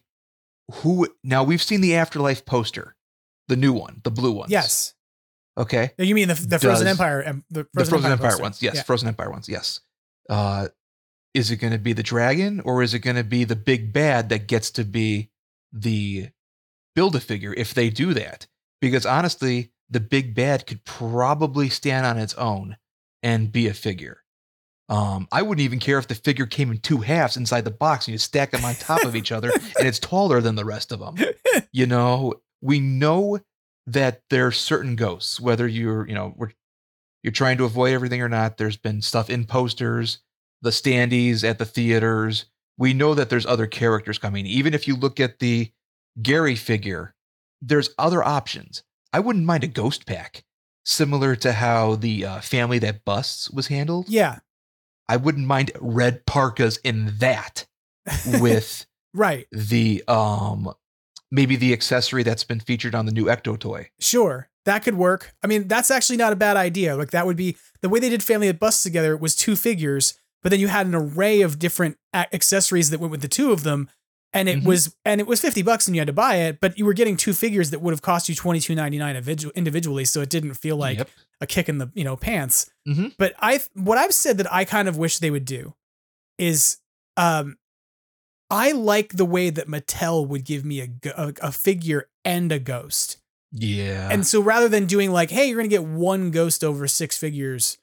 who 0.72 1.08
now 1.22 1.44
we've 1.44 1.62
seen 1.62 1.80
the 1.80 1.94
Afterlife 1.96 2.44
poster, 2.44 2.96
the 3.48 3.56
new 3.56 3.72
one, 3.72 4.00
the 4.04 4.10
blue 4.10 4.32
one. 4.32 4.48
Yes. 4.50 4.94
Okay. 5.56 5.92
You 5.98 6.14
mean 6.14 6.28
the, 6.28 6.34
the 6.34 6.58
Frozen 6.58 6.86
Does- 6.86 6.92
Empire? 6.98 7.22
em- 7.22 7.44
The 7.50 7.66
Frozen, 7.72 7.74
the 7.74 7.84
Frozen 7.90 8.12
Empire, 8.12 8.30
poster. 8.30 8.42
ones, 8.42 8.62
yes. 8.62 8.74
Yeah. 8.76 8.82
Frozen 8.82 9.08
Empire 9.08 9.30
ones, 9.30 9.48
yes. 9.48 9.80
Uh, 10.28 10.68
is 11.34 11.50
it 11.50 11.56
going 11.56 11.72
to 11.72 11.78
be 11.78 11.92
the 11.92 12.02
dragon 12.02 12.60
or 12.60 12.82
is 12.82 12.94
it 12.94 13.00
going 13.00 13.16
to 13.16 13.24
be 13.24 13.44
the 13.44 13.56
big 13.56 13.92
bad 13.92 14.28
that 14.30 14.46
gets 14.48 14.70
to 14.72 14.84
be 14.84 15.30
the 15.72 16.28
build 16.94 17.14
a 17.16 17.20
figure 17.20 17.52
if 17.54 17.74
they 17.74 17.90
do 17.90 18.14
that? 18.14 18.46
Because 18.80 19.04
honestly, 19.06 19.70
the 19.90 20.00
big 20.00 20.34
bad 20.34 20.66
could 20.66 20.84
probably 20.84 21.68
stand 21.68 22.06
on 22.06 22.18
its 22.18 22.34
own 22.34 22.76
and 23.22 23.52
be 23.52 23.68
a 23.68 23.74
figure. 23.74 24.23
Um, 24.88 25.28
I 25.32 25.42
wouldn't 25.42 25.64
even 25.64 25.78
care 25.78 25.98
if 25.98 26.08
the 26.08 26.14
figure 26.14 26.46
came 26.46 26.70
in 26.70 26.78
two 26.78 26.98
halves 26.98 27.36
inside 27.36 27.64
the 27.64 27.70
box 27.70 28.06
and 28.06 28.12
you 28.12 28.18
stack 28.18 28.50
them 28.50 28.64
on 28.64 28.74
top 28.74 29.04
of 29.04 29.16
each 29.16 29.32
other 29.32 29.50
and 29.50 29.88
it's 29.88 29.98
taller 29.98 30.40
than 30.42 30.56
the 30.56 30.64
rest 30.64 30.92
of 30.92 31.00
them. 31.00 31.16
You 31.72 31.86
know, 31.86 32.34
we 32.60 32.78
know 32.78 33.40
that 33.86 34.22
there 34.30 34.46
are 34.46 34.52
certain 34.52 34.94
ghosts, 34.94 35.40
whether 35.40 35.66
you're, 35.66 36.06
you 36.06 36.14
know, 36.14 36.34
we're 36.36 36.52
you're 37.22 37.32
trying 37.32 37.58
to 37.58 37.64
avoid 37.64 37.92
everything 37.92 38.22
or 38.22 38.28
not. 38.28 38.58
There's 38.58 38.76
been 38.76 39.02
stuff 39.02 39.28
in 39.28 39.44
posters, 39.44 40.20
the 40.62 40.70
standees 40.70 41.42
at 41.42 41.58
the 41.58 41.64
theaters. 41.64 42.46
We 42.78 42.92
know 42.92 43.14
that 43.14 43.28
there's 43.28 43.46
other 43.46 43.66
characters 43.66 44.18
coming. 44.18 44.46
Even 44.46 44.72
if 44.72 44.86
you 44.86 44.94
look 44.94 45.18
at 45.18 45.40
the 45.40 45.72
Gary 46.22 46.54
figure 46.54 47.14
there's 47.66 47.90
other 47.98 48.22
options. 48.22 48.82
I 49.12 49.20
wouldn't 49.20 49.46
mind 49.46 49.64
a 49.64 49.68
ghost 49.68 50.06
pack, 50.06 50.44
similar 50.84 51.36
to 51.36 51.52
how 51.52 51.96
the 51.96 52.24
uh, 52.24 52.40
family 52.40 52.78
that 52.80 53.04
busts 53.04 53.50
was 53.50 53.68
handled. 53.68 54.08
Yeah. 54.08 54.40
I 55.08 55.16
wouldn't 55.16 55.46
mind 55.46 55.70
red 55.80 56.26
parkas 56.26 56.78
in 56.78 57.14
that 57.18 57.66
with 58.40 58.86
Right. 59.12 59.46
the 59.52 60.02
um 60.08 60.72
maybe 61.30 61.56
the 61.56 61.72
accessory 61.72 62.22
that's 62.22 62.44
been 62.44 62.60
featured 62.60 62.94
on 62.94 63.06
the 63.06 63.12
new 63.12 63.24
Ecto 63.26 63.58
toy. 63.58 63.90
Sure. 64.00 64.48
That 64.66 64.82
could 64.84 64.94
work. 64.94 65.34
I 65.42 65.46
mean, 65.46 65.68
that's 65.68 65.90
actually 65.90 66.16
not 66.16 66.32
a 66.32 66.36
bad 66.36 66.56
idea. 66.56 66.96
Like 66.96 67.10
that 67.10 67.26
would 67.26 67.36
be 67.36 67.56
the 67.82 67.88
way 67.88 68.00
they 68.00 68.08
did 68.08 68.22
Family 68.22 68.46
that 68.46 68.60
Busts 68.60 68.82
together 68.82 69.16
was 69.16 69.34
two 69.34 69.56
figures, 69.56 70.14
but 70.42 70.50
then 70.50 70.60
you 70.60 70.68
had 70.68 70.86
an 70.86 70.94
array 70.94 71.42
of 71.42 71.58
different 71.58 71.98
accessories 72.14 72.90
that 72.90 73.00
went 73.00 73.10
with 73.10 73.20
the 73.20 73.28
two 73.28 73.52
of 73.52 73.62
them. 73.62 73.90
And 74.34 74.48
it 74.48 74.58
Mhm. 74.60 74.64
was 74.64 74.94
and 75.04 75.20
it 75.20 75.26
was 75.28 75.40
50 75.40 75.62
bucks 75.62 75.86
and 75.86 75.94
you 75.94 76.00
had 76.00 76.08
to 76.08 76.12
buy 76.12 76.36
it, 76.36 76.60
but 76.60 76.76
you 76.76 76.84
were 76.84 76.92
getting 76.92 77.16
two 77.16 77.32
figures 77.32 77.70
that 77.70 77.80
would 77.80 77.92
have 77.92 78.02
cost 78.02 78.28
you 78.28 78.34
22.99 78.34 79.14
individu- 79.14 79.54
individually, 79.54 80.04
so 80.04 80.20
it 80.20 80.28
didn't 80.28 80.54
feel 80.54 80.76
like 80.76 80.98
Yep. 80.98 81.08
a 81.40 81.46
kick 81.46 81.68
in 81.68 81.78
the, 81.78 81.90
you 81.94 82.02
know, 82.04 82.16
pants. 82.16 82.68
Mhm. 82.86 83.14
But 83.16 83.34
I 83.38 83.60
what 83.74 83.96
I've 83.96 84.12
said 84.12 84.36
that 84.38 84.52
I 84.52 84.64
kind 84.64 84.88
of 84.88 84.96
wish 84.98 85.18
they 85.18 85.30
would 85.30 85.44
do 85.44 85.74
is 86.36 86.78
um 87.16 87.56
I 88.50 88.72
like 88.72 89.14
the 89.14 89.24
way 89.24 89.50
that 89.50 89.68
Mattel 89.68 90.26
would 90.28 90.44
give 90.44 90.64
me 90.64 90.80
a, 90.80 90.88
a, 91.16 91.32
a 91.40 91.52
figure 91.52 92.08
and 92.24 92.52
a 92.52 92.58
ghost. 92.58 93.16
Yeah. 93.52 94.08
And 94.10 94.26
so 94.26 94.40
rather 94.40 94.68
than 94.68 94.86
doing 94.86 95.12
like, 95.12 95.30
hey, 95.30 95.46
you're 95.48 95.56
gonna 95.58 95.68
get 95.68 95.84
one 95.84 96.30
ghost 96.32 96.62
over 96.64 96.86
six 96.88 97.16
figures, 97.16 97.78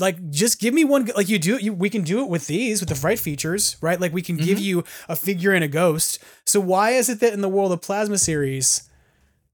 like 0.00 0.30
just 0.30 0.58
give 0.60 0.72
me 0.74 0.84
one. 0.84 1.10
Like 1.16 1.28
you 1.28 1.38
do, 1.38 1.56
you 1.58 1.72
we 1.72 1.90
can 1.90 2.02
do 2.02 2.20
it 2.22 2.28
with 2.28 2.46
these 2.46 2.80
with 2.80 2.88
the 2.88 2.94
fright 2.94 3.18
features, 3.18 3.76
right? 3.80 4.00
Like 4.00 4.12
we 4.12 4.22
can 4.22 4.36
give 4.36 4.58
Mhm. 4.58 4.62
you 4.62 4.84
a 5.08 5.16
figure 5.16 5.52
and 5.52 5.62
a 5.64 5.68
ghost. 5.68 6.18
So 6.46 6.60
why 6.60 6.90
is 6.92 7.08
it 7.08 7.20
that 7.20 7.32
in 7.32 7.40
the 7.40 7.48
world 7.48 7.72
of 7.72 7.80
Plasma 7.82 8.18
series, 8.18 8.88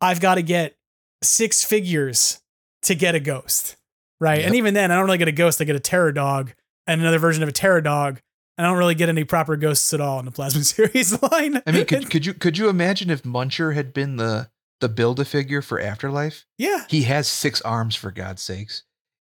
I've 0.01 0.20
got 0.20 0.36
to 0.36 0.43
get 0.43 0.77
six 1.23 1.64
figures 1.64 2.40
to 2.82 2.94
get 2.94 3.14
a 3.14 3.20
ghost, 3.20 3.77
right? 4.20 4.44
And 4.44 4.55
even 4.55 4.74
then, 4.74 4.90
I 4.90 4.97
don't 4.97 5.06
really 5.06 5.18
get 5.18 5.28
a 5.28 5.32
ghost. 5.32 5.60
I 5.60 5.64
get 5.64 5.77
a 5.77 5.81
terror 5.81 6.12
dog 6.12 6.52
and 6.86 7.01
another 7.01 7.18
version 7.18 7.43
of 7.43 7.48
a 7.48 7.52
terror 7.52 7.81
dog. 7.81 8.20
And 8.59 8.66
I 8.66 8.70
don't 8.70 8.78
really 8.78 8.94
get 8.94 9.09
any 9.10 9.24
proper 9.24 9.56
ghosts 9.56 9.93
at 9.93 10.01
all 10.01 10.18
in 10.18 10.24
the 10.24 10.31
Plasma 10.31 10.62
series 10.64 11.20
line. 11.23 11.60
I 11.66 11.73
mean, 11.73 11.85
could 11.86 12.10
could 12.10 12.24
you 12.24 12.32
could 12.35 12.56
you 12.59 12.68
imagine 12.68 13.10
if 13.10 13.23
Muncher 13.23 13.74
had 13.74 13.93
been 13.93 14.16
the 14.16 14.48
the 14.81 14.89
build 14.89 15.18
a 15.20 15.24
figure 15.24 15.62
for 15.62 15.81
Afterlife? 15.81 16.44
yeah, 16.59 16.85
He 16.89 17.02
has 17.02 17.27
six 17.28 17.60
arms 17.62 17.97
for 17.97 18.10
God's 18.10 18.43
sakes. 18.43 18.82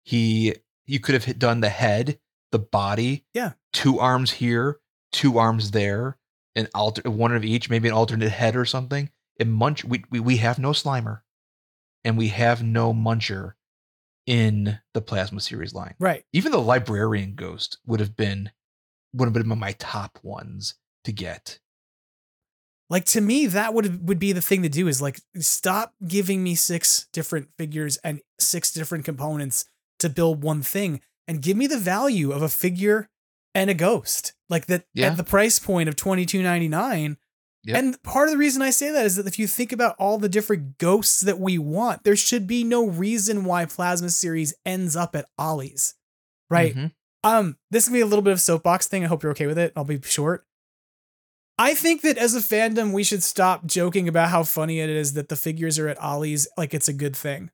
He 0.04 0.54
you 0.88 0.98
could 1.00 1.14
have 1.14 1.24
hit- 1.24 1.38
done 1.38 1.60
the 1.60 1.68
head, 1.68 2.18
the 2.50 2.58
body, 2.58 3.24
Yeah. 3.34 3.52
two 3.72 3.98
arms 4.00 4.32
here, 4.32 4.80
two 5.12 5.38
arms 5.38 5.70
there, 5.72 6.18
an 6.56 6.68
alter 6.74 7.08
one 7.10 7.34
of 7.34 7.44
each, 7.44 7.70
maybe 7.70 7.88
an 7.88 7.94
alternate 7.94 8.30
head 8.30 8.56
or 8.56 8.64
something. 8.64 9.10
And 9.38 9.52
Munch, 9.52 9.84
we 9.84 10.04
we, 10.10 10.18
we 10.20 10.36
have 10.38 10.58
no 10.58 10.70
Slimer, 10.70 11.20
and 12.04 12.16
we 12.18 12.28
have 12.28 12.62
no 12.62 12.92
Muncher 12.92 13.52
in 14.26 14.78
the 14.94 15.00
Plasma 15.00 15.40
series 15.40 15.72
line. 15.74 15.94
right. 15.98 16.24
Even 16.32 16.52
the 16.52 16.58
Librarian 16.60 17.34
Ghost 17.34 17.78
would 17.86 18.00
have 18.00 18.16
been 18.16 18.50
would 19.14 19.26
have 19.26 19.32
been 19.32 19.58
my 19.58 19.72
top 19.72 20.18
ones 20.22 20.74
to 21.04 21.12
get. 21.12 21.60
like 22.90 23.04
to 23.06 23.20
me 23.20 23.46
that 23.46 23.72
would 23.74 24.06
would 24.08 24.18
be 24.18 24.32
the 24.32 24.42
thing 24.42 24.62
to 24.62 24.68
do 24.68 24.88
is 24.88 25.00
like 25.00 25.20
stop 25.38 25.94
giving 26.06 26.42
me 26.42 26.54
six 26.54 27.06
different 27.12 27.48
figures 27.56 27.96
and 28.04 28.20
six 28.38 28.72
different 28.72 29.04
components 29.04 29.66
to 29.98 30.08
build 30.08 30.42
one 30.42 30.62
thing 30.62 31.00
and 31.26 31.42
give 31.42 31.56
me 31.56 31.66
the 31.66 31.78
value 31.78 32.32
of 32.32 32.42
a 32.42 32.48
figure 32.48 33.08
and 33.54 33.68
a 33.70 33.74
ghost 33.74 34.34
like 34.48 34.66
that 34.66 34.84
Yeah. 34.94 35.06
at 35.08 35.16
the 35.16 35.24
price 35.24 35.58
point 35.58 35.88
of 35.88 35.96
22.99 35.96 37.16
Yep. 37.64 37.76
and 37.76 38.02
part 38.04 38.28
of 38.28 38.32
the 38.32 38.38
reason 38.38 38.62
I 38.62 38.70
say 38.70 38.90
that 38.92 39.04
is 39.04 39.16
that 39.16 39.26
if 39.26 39.38
you 39.38 39.46
think 39.46 39.72
about 39.72 39.96
all 39.98 40.16
the 40.16 40.28
different 40.28 40.78
ghosts 40.78 41.20
that 41.22 41.40
we 41.40 41.58
want 41.58 42.04
there 42.04 42.16
should 42.16 42.46
be 42.46 42.62
no 42.64 42.86
reason 42.86 43.44
why 43.44 43.64
plasma 43.66 44.10
series 44.10 44.54
ends 44.64 44.94
up 44.96 45.16
at 45.16 45.26
Ollie's 45.38 45.94
right 46.48 46.74
Mhm. 46.74 46.92
um, 47.24 47.56
this 47.70 47.82
is 47.84 47.88
gonna 47.88 47.98
be 47.98 48.02
a 48.02 48.06
little 48.06 48.22
bit 48.22 48.32
of 48.32 48.40
soapbox 48.40 48.86
thing. 48.86 49.04
I 49.04 49.08
hope 49.08 49.22
you're 49.24 49.32
okay 49.32 49.48
with 49.48 49.58
it. 49.58 49.72
I'll 49.76 49.84
be 49.84 50.00
short. 50.02 50.44
I 51.58 51.74
think 51.74 52.02
that 52.02 52.16
as 52.16 52.36
a 52.36 52.40
fandom, 52.40 52.92
we 52.92 53.02
should 53.02 53.24
stop 53.24 53.66
joking 53.66 54.06
about 54.06 54.28
how 54.30 54.44
funny 54.44 54.78
it 54.78 54.88
is 54.88 55.14
that 55.14 55.28
the 55.28 55.34
figures 55.36 55.78
are 55.80 55.88
at 55.88 56.00
Ollie's 56.00 56.46
like 56.56 56.72
it's 56.72 56.86
a 56.88 56.92
good 56.92 57.16
thing. 57.16 57.50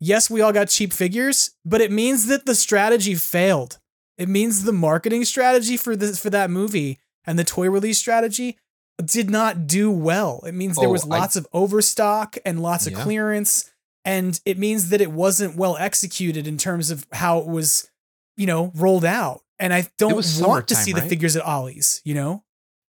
Yes, 0.00 0.30
we 0.30 0.40
all 0.40 0.52
got 0.52 0.68
cheap 0.68 0.92
figures, 0.92 1.50
but 1.64 1.80
it 1.80 1.92
means 1.92 2.26
that 2.26 2.46
the 2.46 2.54
strategy 2.54 3.14
failed. 3.14 3.78
It 4.18 4.28
means 4.28 4.64
the 4.64 4.72
marketing 4.72 5.24
strategy 5.24 5.76
for 5.76 5.94
this 5.94 6.20
for 6.20 6.30
that 6.30 6.50
movie 6.50 6.98
and 7.24 7.38
the 7.38 7.44
toy 7.44 7.68
release 7.70 7.98
strategy 7.98 8.58
did 9.04 9.30
not 9.30 9.66
do 9.66 9.90
well. 9.90 10.42
It 10.46 10.52
means 10.52 10.76
there 10.76 10.88
Oh, 10.88 10.92
was 10.92 11.04
I- 11.04 11.08
lots 11.18 11.36
of 11.36 11.46
overstock 11.52 12.36
and 12.44 12.62
lots 12.62 12.86
of 12.86 12.94
clearance 12.94 13.70
and 14.04 14.40
it 14.46 14.58
means 14.58 14.88
that 14.88 15.00
it 15.02 15.12
wasn't 15.12 15.56
well 15.56 15.76
executed 15.76 16.46
in 16.46 16.56
terms 16.58 16.90
of 16.90 17.06
how 17.12 17.38
it 17.38 17.46
was 17.46 17.90
you 18.36 18.46
know, 18.46 18.72
rolled 18.74 19.04
out. 19.04 19.42
And 19.58 19.74
I 19.74 19.86
don't 19.98 20.24
want 20.40 20.68
to 20.68 20.74
see 20.74 20.92
the 20.94 21.02
figures 21.02 21.36
at 21.36 21.44
Ollie's, 21.44 22.00
you 22.04 22.14
know? 22.14 22.42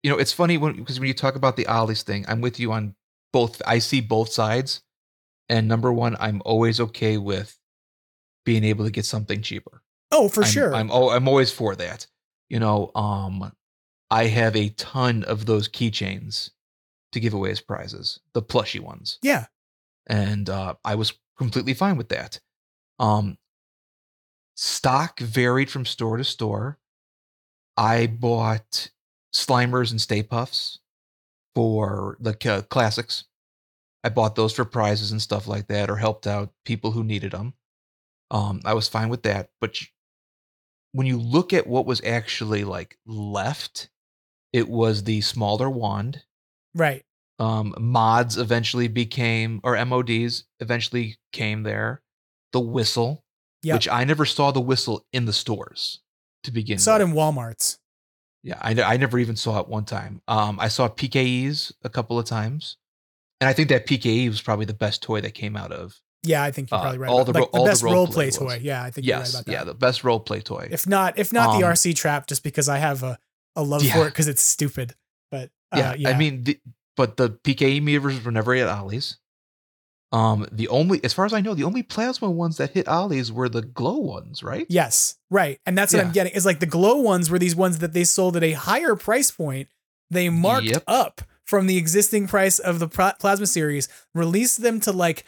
you 0.02 0.10
know, 0.10 0.18
it's 0.18 0.32
funny 0.32 0.58
when 0.58 0.74
because 0.74 0.98
when 0.98 1.06
you 1.06 1.14
talk 1.14 1.36
about 1.36 1.56
the 1.56 1.66
Ollie's 1.66 2.02
thing, 2.02 2.24
I'm 2.28 2.40
with 2.40 2.58
you 2.60 2.72
on 2.72 2.94
both. 3.32 3.62
I 3.66 3.78
see 3.78 4.00
both 4.00 4.30
sides, 4.32 4.82
and 5.48 5.68
number 5.68 5.93
one, 5.93 6.16
I'm 6.18 6.43
always 6.44 6.81
okay 6.81 7.18
with 7.18 7.59
being 8.44 8.64
able 8.64 8.85
to 8.85 8.90
get 8.90 9.05
something 9.05 9.43
cheaper. 9.43 9.82
Oh, 10.12 10.28
for 10.28 10.43
I'm, 10.43 10.48
sure. 10.48 10.74
I'm 10.74 10.90
oh, 10.90 11.10
I'm 11.10 11.28
always 11.28 11.52
for 11.52 11.74
that. 11.77 12.06
You 12.48 12.60
know, 12.60 12.90
um, 12.94 13.52
I 14.10 14.27
have 14.27 14.55
a 14.55 14.70
ton 14.70 15.24
of 15.24 15.47
those 15.47 15.68
keychains 15.68 16.51
to 17.12 17.20
give 17.20 17.35
away 17.35 17.51
as 17.51 17.60
prizes, 17.60 18.20
the 18.35 18.43
plushy 18.43 18.78
ones, 18.78 19.18
yeah. 19.23 19.47
and 20.06 20.48
uh, 20.48 20.74
I 20.85 20.94
was 20.94 21.12
completely 21.36 21.74
fine 21.74 21.97
with 21.97 22.09
that. 22.10 22.40
Um, 22.98 23.36
stock 24.55 25.20
varied 25.20 25.70
from 25.70 25.85
store 25.85 26.16
to 26.16 26.24
store. 26.24 26.78
I 27.77 28.06
bought 28.06 28.90
Slimers 29.35 29.90
and 29.90 30.01
Stay 30.01 30.23
Pufts 30.23 30.78
for 31.55 32.16
the 32.20 32.36
uh, 32.51 32.62
classics. 32.62 33.24
I 34.06 34.08
bought 34.08 34.36
those 34.36 34.52
for 34.52 34.64
prizes 34.64 35.10
and 35.10 35.20
stuff 35.20 35.48
like 35.48 35.66
that, 35.66 35.90
or 35.90 35.96
helped 35.96 36.28
out 36.28 36.52
people 36.64 36.92
who 36.92 37.02
needed 37.02 37.32
them. 37.32 37.54
Um, 38.30 38.60
I 38.64 38.72
was 38.74 38.86
fine 38.88 39.08
with 39.08 39.24
that. 39.24 39.50
But 39.60 39.78
when 40.92 41.08
you 41.08 41.18
look 41.18 41.52
at 41.52 41.66
what 41.66 41.86
was 41.86 42.00
actually 42.04 42.62
like 42.62 42.98
left, 43.04 43.90
it 44.52 44.68
was 44.68 45.02
the 45.02 45.20
smaller 45.22 45.68
wand. 45.68 46.22
Right. 46.72 47.04
Um, 47.40 47.74
mods 47.80 48.38
eventually 48.38 48.86
became, 48.86 49.60
or 49.64 49.84
MODs 49.84 50.44
eventually 50.60 51.18
came 51.32 51.64
there. 51.64 52.02
The 52.52 52.60
whistle, 52.60 53.24
Yep. 53.64 53.74
which 53.74 53.88
I 53.88 54.04
never 54.04 54.24
saw 54.24 54.52
the 54.52 54.60
whistle 54.60 55.04
in 55.12 55.24
the 55.24 55.32
stores 55.32 56.00
to 56.44 56.52
begin. 56.52 56.74
With. 56.74 56.80
You 56.80 56.84
saw 56.84 56.96
it 56.96 57.02
in 57.02 57.12
Walmart's. 57.12 57.80
Yeah, 58.44 58.58
I, 58.60 58.80
I 58.80 58.96
never 58.96 59.18
even 59.18 59.34
saw 59.34 59.58
it 59.58 59.66
one 59.66 59.84
time. 59.84 60.22
Um, 60.28 60.60
I 60.60 60.68
saw 60.68 60.88
PKEs 60.88 61.72
a 61.82 61.88
couple 61.88 62.16
of 62.20 62.24
times, 62.26 62.76
and 63.40 63.48
I 63.48 63.52
think 63.52 63.68
that 63.68 63.86
PKE 63.86 64.28
was 64.28 64.40
probably 64.40 64.64
the 64.66 64.74
best 64.74 65.02
toy 65.02 65.20
that 65.20 65.32
came 65.34 65.56
out 65.56 65.72
of. 65.72 66.00
Yeah, 66.22 66.42
I 66.42 66.50
think 66.50 66.70
you're 66.70 66.78
Uh, 66.78 66.82
probably 66.82 66.98
right. 66.98 67.10
all 67.10 67.20
about, 67.20 67.32
the 67.34 67.40
like 67.40 67.52
ro- 67.52 67.58
all 67.60 67.64
the 67.64 67.68
the 67.68 67.70
best 67.72 67.82
role 67.82 67.94
role 67.94 68.06
play 68.06 68.30
play 68.30 68.38
toy. 68.56 68.60
Yeah, 68.62 68.82
I 68.82 68.90
think 68.90 69.06
you're 69.06 69.16
right 69.16 69.20
Yes, 69.22 69.34
about 69.34 69.46
that. 69.46 69.52
yeah, 69.52 69.64
the 69.64 69.74
best 69.74 70.02
role 70.04 70.18
play 70.20 70.40
toy. 70.40 70.68
If 70.70 70.86
not, 70.86 71.18
if 71.18 71.32
not 71.32 71.58
the 71.58 71.64
Um, 71.66 71.72
RC 71.72 71.94
trap, 71.94 72.26
just 72.26 72.42
because 72.42 72.68
I 72.68 72.78
have 72.78 73.02
a, 73.02 73.18
a 73.54 73.62
love 73.62 73.82
Yeah. 73.84 73.94
for 73.94 74.02
it 74.06 74.10
because 74.10 74.26
it's 74.28 74.42
stupid. 74.42 74.94
But 75.30 75.50
uh, 75.72 75.78
yeah, 75.78 75.94
yeah, 75.94 76.08
I 76.10 76.18
mean, 76.18 76.44
the, 76.44 76.58
but 76.96 77.16
the 77.16 77.30
PKE 77.30 77.80
meters 77.82 78.24
were 78.24 78.32
never 78.32 78.54
at 78.54 78.66
Ollie's. 78.68 79.18
Um, 80.12 80.46
the 80.52 80.68
only, 80.68 81.02
as 81.04 81.12
far 81.12 81.26
as 81.26 81.32
I 81.34 81.40
know, 81.40 81.52
the 81.54 81.64
only 81.64 81.82
plasma 81.82 82.30
ones 82.30 82.56
that 82.58 82.70
hit 82.70 82.86
Ollie's 82.88 83.32
were 83.32 83.48
the 83.48 83.60
glow 83.62 83.98
ones, 83.98 84.42
right? 84.42 84.64
yes, 84.70 85.16
right, 85.30 85.60
and 85.66 85.76
that's 85.76 85.92
what 85.92 86.04
I'm 86.04 86.12
getting. 86.12 86.32
Is 86.32 86.46
like 86.46 86.60
the 86.60 86.66
glow 86.66 86.96
ones 86.96 87.28
were 87.28 87.38
these 87.40 87.56
ones 87.56 87.78
that 87.80 87.92
they 87.92 88.04
sold 88.04 88.36
at 88.36 88.44
a 88.44 88.52
higher 88.52 88.94
price 88.94 89.30
point. 89.32 89.68
They 90.10 90.28
marked 90.28 90.68
Yep. 90.68 90.84
up 90.86 91.22
from 91.47 91.66
the 91.66 91.77
existing 91.78 92.27
price 92.28 92.59
of 92.59 92.78
the 92.78 92.89
plasma 92.89 93.47
series, 93.47 93.89
release 94.14 94.56
them 94.56 94.81
to 94.81 94.93
like 94.93 95.24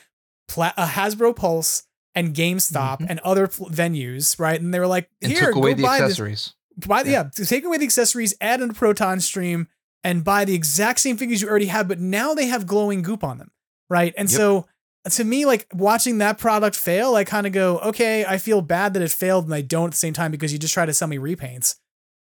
pla- 0.49 0.75
a 0.77 0.85
Hasbro 0.87 1.35
Pulse 1.37 1.85
and 2.15 2.35
GameStop 2.35 3.07
and 3.09 3.21
other 3.21 3.47
venues, 3.47 4.39
right? 4.41 4.61
And 4.61 4.75
they 4.75 4.81
were 4.81 4.87
like, 4.87 5.05
Mm-hmm. 5.07 5.25
And 5.27 5.33
"Here, 5.33 5.47
took 5.47 5.57
away 5.57 5.71
go 5.73 5.77
the 5.77 5.83
buy 5.85 5.99
this." 5.99 6.05
accessories. 6.11 6.55
buy 6.87 7.03
the, 7.03 7.11
yeah. 7.13 7.23
to 7.35 7.47
take 7.47 7.65
away 7.65 7.79
the 7.79 7.85
accessories, 7.85 8.35
add 8.41 8.61
in 8.61 8.71
a 8.71 8.75
proton 8.75 9.21
stream, 9.21 9.69
and 10.05 10.25
buy 10.25 10.45
the 10.45 10.55
exact 10.55 11.01
same 11.01 11.17
figures 11.17 11.43
you 11.43 11.49
already 11.49 11.67
had, 11.67 11.87
but 11.89 11.99
now 12.01 12.35
they 12.35 12.47
have 12.47 12.67
glowing 12.67 13.03
goop 13.03 13.23
on 13.25 13.39
them, 13.39 13.51
right? 13.91 14.13
And 14.17 14.31
Yep. 14.31 14.37
so 14.37 14.67
to 15.11 15.25
me, 15.25 15.45
like 15.47 15.67
watching 15.73 16.19
that 16.19 16.39
product 16.39 16.77
fail, 16.77 17.15
I 17.15 17.25
kind 17.25 17.47
of 17.47 17.53
go, 17.53 17.79
okay, 17.79 18.25
I 18.25 18.39
feel 18.39 18.61
bad 18.63 18.95
that 18.95 19.03
it 19.03 19.11
failed, 19.13 19.45
and 19.45 19.55
I 19.55 19.61
don't 19.61 19.87
at 19.87 19.91
the 19.93 19.97
same 19.97 20.13
time 20.15 20.31
because 20.31 20.53
you 20.53 20.59
just 20.59 20.75
try 20.75 20.87
to 20.87 20.93
sell 20.95 21.09
me 21.09 21.19
repaints, 21.19 21.77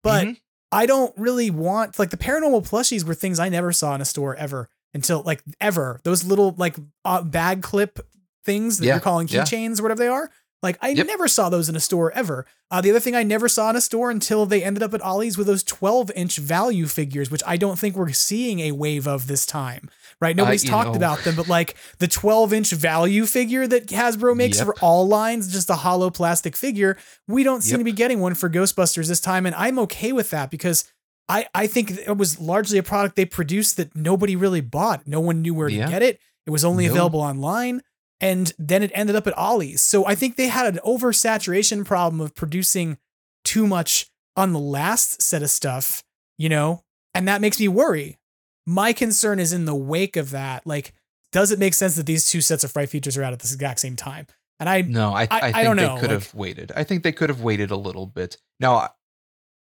but 0.03 0.25
Mhm. 0.27 0.37
I 0.75 0.85
don't 0.85 1.13
really 1.17 1.49
want 1.49 1.97
like 1.97 2.09
the 2.09 2.17
paranormal 2.17 2.67
plushies 2.69 3.03
were 3.03 3.13
things 3.13 3.39
I 3.39 3.49
never 3.49 3.71
saw 3.71 3.95
in 3.95 4.01
a 4.01 4.05
store 4.05 4.35
ever 4.35 4.69
until 4.93 5.21
like 5.23 5.41
ever 5.61 5.99
those 6.03 6.23
little 6.23 6.53
like 6.57 6.75
uh, 7.03 7.21
bag 7.21 7.61
clip 7.63 7.99
things 8.45 8.77
that 8.77 8.85
Yeah, 8.85 8.93
you're 8.95 9.01
calling 9.01 9.27
yeah. 9.27 9.41
keychains 9.43 9.79
or 9.79 9.83
whatever 9.83 9.99
they 9.99 10.07
are. 10.07 10.29
Like 10.61 10.77
I 10.81 10.89
Yep. 10.89 11.07
never 11.07 11.27
saw 11.27 11.49
those 11.49 11.69
in 11.69 11.75
a 11.75 11.79
store 11.79 12.11
ever. 12.13 12.45
Uh, 12.71 12.81
the 12.81 12.89
other 12.89 12.99
thing 12.99 13.15
I 13.15 13.23
never 13.23 13.47
saw 13.47 13.69
in 13.69 13.75
a 13.75 13.81
store 13.81 14.09
until 14.09 14.45
they 14.45 14.63
ended 14.63 14.81
up 14.83 14.93
at 14.93 15.01
Ollie's 15.01 15.37
with 15.37 15.47
those 15.47 15.63
12 15.63 16.11
inch 16.15 16.37
value 16.37 16.87
figures, 16.87 17.29
which 17.31 17.43
I 17.45 17.57
don't 17.57 17.77
think 17.79 17.95
we're 17.95 18.11
seeing 18.11 18.59
a 18.61 18.71
wave 18.71 19.07
of 19.07 19.27
this 19.27 19.45
time. 19.45 19.89
Right? 20.21 20.35
Nobody's 20.35 20.63
you 20.63 20.69
talked 20.69 20.91
know. 20.91 20.95
about 20.95 21.19
them, 21.23 21.35
but 21.35 21.47
like 21.47 21.75
the 21.99 22.07
12 22.07 22.53
inch 22.53 22.71
value 22.71 23.25
figure 23.25 23.67
that 23.67 23.87
Hasbro 23.87 24.35
makes 24.35 24.57
Yep. 24.57 24.65
for 24.65 24.75
all 24.81 25.07
lines, 25.07 25.51
just 25.51 25.69
a 25.69 25.75
hollow 25.75 26.09
plastic 26.09 26.55
figure. 26.55 26.97
We 27.27 27.43
don't 27.43 27.61
seem 27.61 27.71
Yep. 27.73 27.79
to 27.79 27.83
be 27.85 27.91
getting 27.91 28.19
one 28.21 28.33
for 28.35 28.49
Ghostbusters 28.49 29.07
this 29.07 29.19
time, 29.19 29.45
and 29.45 29.55
I'm 29.55 29.77
okay 29.79 30.11
with 30.11 30.29
that 30.31 30.49
because 30.51 30.85
I 31.27 31.47
I 31.55 31.67
think 31.67 31.91
it 31.91 32.17
was 32.17 32.39
largely 32.39 32.77
a 32.77 32.83
product 32.83 33.15
they 33.15 33.25
produced 33.25 33.77
that 33.77 33.95
nobody 33.95 34.35
really 34.35 34.61
bought. 34.61 35.07
No 35.07 35.19
one 35.19 35.41
knew 35.41 35.53
where 35.53 35.69
to 35.69 35.75
Yeah. 35.75 35.89
get 35.89 36.03
it. 36.03 36.19
It 36.45 36.51
was 36.51 36.63
only 36.63 36.85
No. 36.85 36.91
available 36.91 37.19
online. 37.21 37.81
And 38.21 38.53
then 38.57 38.81
it 38.83 38.91
ended 38.93 39.15
up 39.17 39.27
at 39.27 39.37
Ollie's. 39.37 39.81
So 39.81 40.05
I 40.05 40.15
think 40.15 40.35
they 40.37 40.47
had 40.47 40.67
an 40.67 40.79
oversaturation 40.85 41.83
problem 41.83 42.21
of 42.21 42.33
producing 42.35 42.97
too 43.43 43.67
much 43.67 44.07
on 44.37 44.53
the 44.53 44.59
last 44.59 45.21
set 45.21 45.43
of 45.43 45.49
stuff, 45.49 46.03
you 46.37 46.47
know, 46.47 46.83
and 47.13 47.27
that 47.27 47.41
makes 47.41 47.59
me 47.59 47.67
worry. 47.67 48.17
My 48.65 48.93
concern 48.93 49.39
is 49.39 49.53
in 49.53 49.65
the 49.65 49.75
wake 49.75 50.15
of 50.17 50.31
that. 50.31 50.65
Like, 50.65 50.93
does 51.31 51.51
it 51.51 51.59
make 51.59 51.73
sense 51.73 51.95
that 51.95 52.05
these 52.05 52.29
two 52.29 52.41
sets 52.41 52.63
of 52.63 52.71
fright 52.71 52.89
features 52.89 53.17
are 53.17 53.23
out 53.23 53.33
at 53.33 53.39
the 53.39 53.45
exact 53.45 53.79
same 53.79 53.95
time? 53.95 54.27
And 54.59 54.69
I, 54.69 54.81
No, 54.81 55.13
I, 55.13 55.23
I, 55.23 55.27
I 55.31 55.51
think 55.51 55.63
don't 55.65 55.75
they 55.77 55.83
know, 55.83 55.95
could 55.95 56.03
like- 56.03 56.11
have 56.11 56.33
waited. 56.33 56.71
I 56.75 56.83
think 56.83 57.03
they 57.03 57.11
could 57.11 57.29
have 57.29 57.41
waited 57.41 57.71
a 57.71 57.75
little 57.75 58.05
bit. 58.07 58.37
Now, 58.59 58.89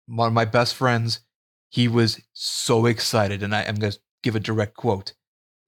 one 0.06 0.28
of 0.28 0.32
my 0.32 0.44
best 0.44 0.74
friends, 0.76 1.20
he 1.70 1.88
was 1.88 2.20
so 2.32 2.86
excited, 2.86 3.42
and 3.42 3.54
I, 3.54 3.64
I'm 3.64 3.74
going 3.74 3.92
to 3.92 3.98
give 4.22 4.36
a 4.36 4.40
direct 4.40 4.74
quote. 4.76 5.12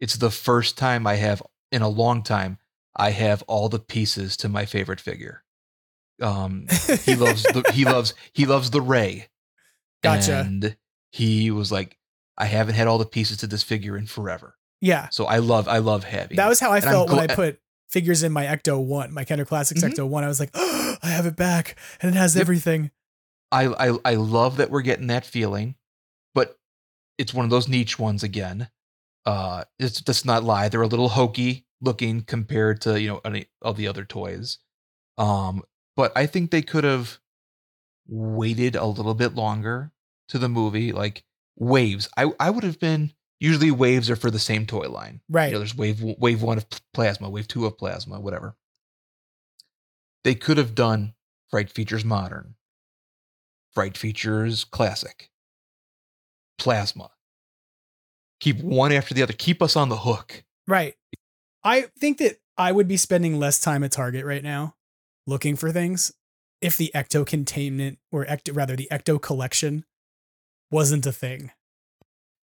It's 0.00 0.16
the 0.16 0.30
first 0.30 0.78
time 0.78 1.06
I 1.06 1.16
have, 1.16 1.42
in 1.72 1.82
a 1.82 1.88
long 1.88 2.22
time, 2.22 2.58
I 2.94 3.10
have 3.10 3.42
all 3.48 3.68
the 3.68 3.80
pieces 3.80 4.36
to 4.38 4.48
my 4.48 4.64
favorite 4.64 5.00
figure. 5.00 5.42
Um, 6.22 6.66
he 7.04 7.14
loves 7.14 7.42
the 7.44 7.62
he 7.72 7.84
loves 7.84 8.14
he 8.32 8.44
loves 8.46 8.70
the 8.70 8.80
Ray. 8.80 9.28
Gotcha. 10.02 10.40
And 10.40 10.76
he 11.12 11.50
was 11.52 11.70
like, 11.70 11.96
I 12.38 12.46
haven't 12.46 12.76
had 12.76 12.86
all 12.86 12.98
the 12.98 13.04
pieces 13.04 13.36
to 13.38 13.46
this 13.46 13.62
figure 13.62 13.96
in 13.96 14.06
forever. 14.06 14.56
yeah, 14.80 15.08
So 15.10 15.26
I 15.26 15.38
love 15.38 15.66
I 15.68 15.78
love 15.78 16.04
having. 16.04 16.36
that 16.36 16.48
was 16.48 16.60
how 16.60 16.70
I 16.70 16.76
And 16.76 16.84
felt 16.84 17.10
when 17.10 17.18
I 17.18 17.26
put 17.34 17.60
figures 17.90 18.22
in 18.22 18.32
my 18.32 18.44
Ecto 18.46 18.82
1, 18.82 19.12
my 19.12 19.24
Kenner 19.24 19.44
Classics 19.44 19.82
Mhm. 19.82 19.90
Ecto 19.92 20.06
1. 20.08 20.22
I 20.24 20.28
was 20.28 20.38
like, 20.40 20.50
oh, 20.54 20.96
I 21.02 21.08
have 21.08 21.26
it 21.26 21.36
back 21.36 21.76
and 22.00 22.14
it 22.14 22.18
has 22.18 22.34
Yep. 22.36 22.40
everything. 22.42 22.90
I, 23.50 23.66
I 23.88 23.98
I 24.04 24.14
love 24.14 24.58
that 24.58 24.70
we're 24.70 24.82
getting 24.82 25.06
that 25.08 25.24
feeling, 25.26 25.74
but 26.34 26.58
it's 27.16 27.32
one 27.34 27.44
of 27.44 27.50
those 27.50 27.66
niche 27.66 27.98
ones 27.98 28.22
again. 28.22 28.68
Uh, 29.26 29.64
it's 29.78 30.02
let's 30.06 30.24
not 30.24 30.44
lie; 30.44 30.68
they're 30.68 30.82
a 30.82 30.86
little 30.86 31.08
hokey 31.08 31.66
looking 31.80 32.22
compared 32.22 32.80
to 32.82 33.00
you 33.00 33.08
know 33.08 33.20
any 33.24 33.46
of 33.62 33.76
the 33.76 33.88
other 33.88 34.04
toys. 34.04 34.58
Um, 35.16 35.62
but 35.96 36.12
I 36.14 36.26
think 36.26 36.50
they 36.50 36.62
could 36.62 36.84
have 36.84 37.18
waited 38.06 38.76
a 38.76 38.84
little 38.86 39.14
bit 39.14 39.34
longer 39.34 39.92
to 40.28 40.38
the 40.38 40.48
movie, 40.48 40.92
like 40.92 41.24
waves. 41.58 42.08
I 42.16 42.30
I 42.38 42.50
would 42.50 42.64
have 42.64 42.78
been 42.78 43.12
usually 43.40 43.70
waves 43.70 44.10
are 44.10 44.16
for 44.16 44.30
the 44.30 44.38
same 44.38 44.66
toy 44.66 44.88
line. 44.88 45.20
Right. 45.28 45.46
You 45.46 45.52
know, 45.52 45.58
there's 45.58 45.76
wave 45.76 46.02
wave 46.02 46.42
one 46.42 46.58
of 46.58 46.66
plasma, 46.92 47.28
wave 47.30 47.48
two 47.48 47.66
of 47.66 47.78
plasma, 47.78 48.20
whatever. 48.20 48.56
They 50.24 50.34
could 50.34 50.56
have 50.58 50.74
done 50.74 51.14
Fright 51.50 51.70
Features 51.70 52.04
Modern, 52.04 52.54
Fright 53.72 53.96
Features 53.96 54.64
Classic, 54.64 55.30
Plasma. 56.58 57.10
Keep 58.40 58.60
one 58.62 58.92
after 58.92 59.14
the 59.14 59.22
other. 59.22 59.32
Keep 59.32 59.62
us 59.62 59.74
on 59.76 59.88
the 59.88 59.96
hook. 59.96 60.44
Right. 60.66 60.94
I 61.64 61.86
think 61.98 62.18
that 62.18 62.38
I 62.56 62.72
would 62.72 62.88
be 62.88 62.96
spending 62.96 63.38
less 63.38 63.60
time 63.60 63.82
at 63.82 63.92
Target 63.92 64.24
right 64.24 64.42
now 64.42 64.76
looking 65.26 65.56
for 65.56 65.72
things 65.72 66.12
if 66.60 66.76
the 66.76 66.90
Ecto 66.94 67.26
containment 67.26 67.98
or 68.10 68.24
Ecto 68.24 68.54
rather 68.54 68.76
the 68.76 68.88
Ecto 68.90 69.20
collection 69.20 69.84
wasn't 70.70 71.06
a 71.06 71.12
thing. 71.12 71.50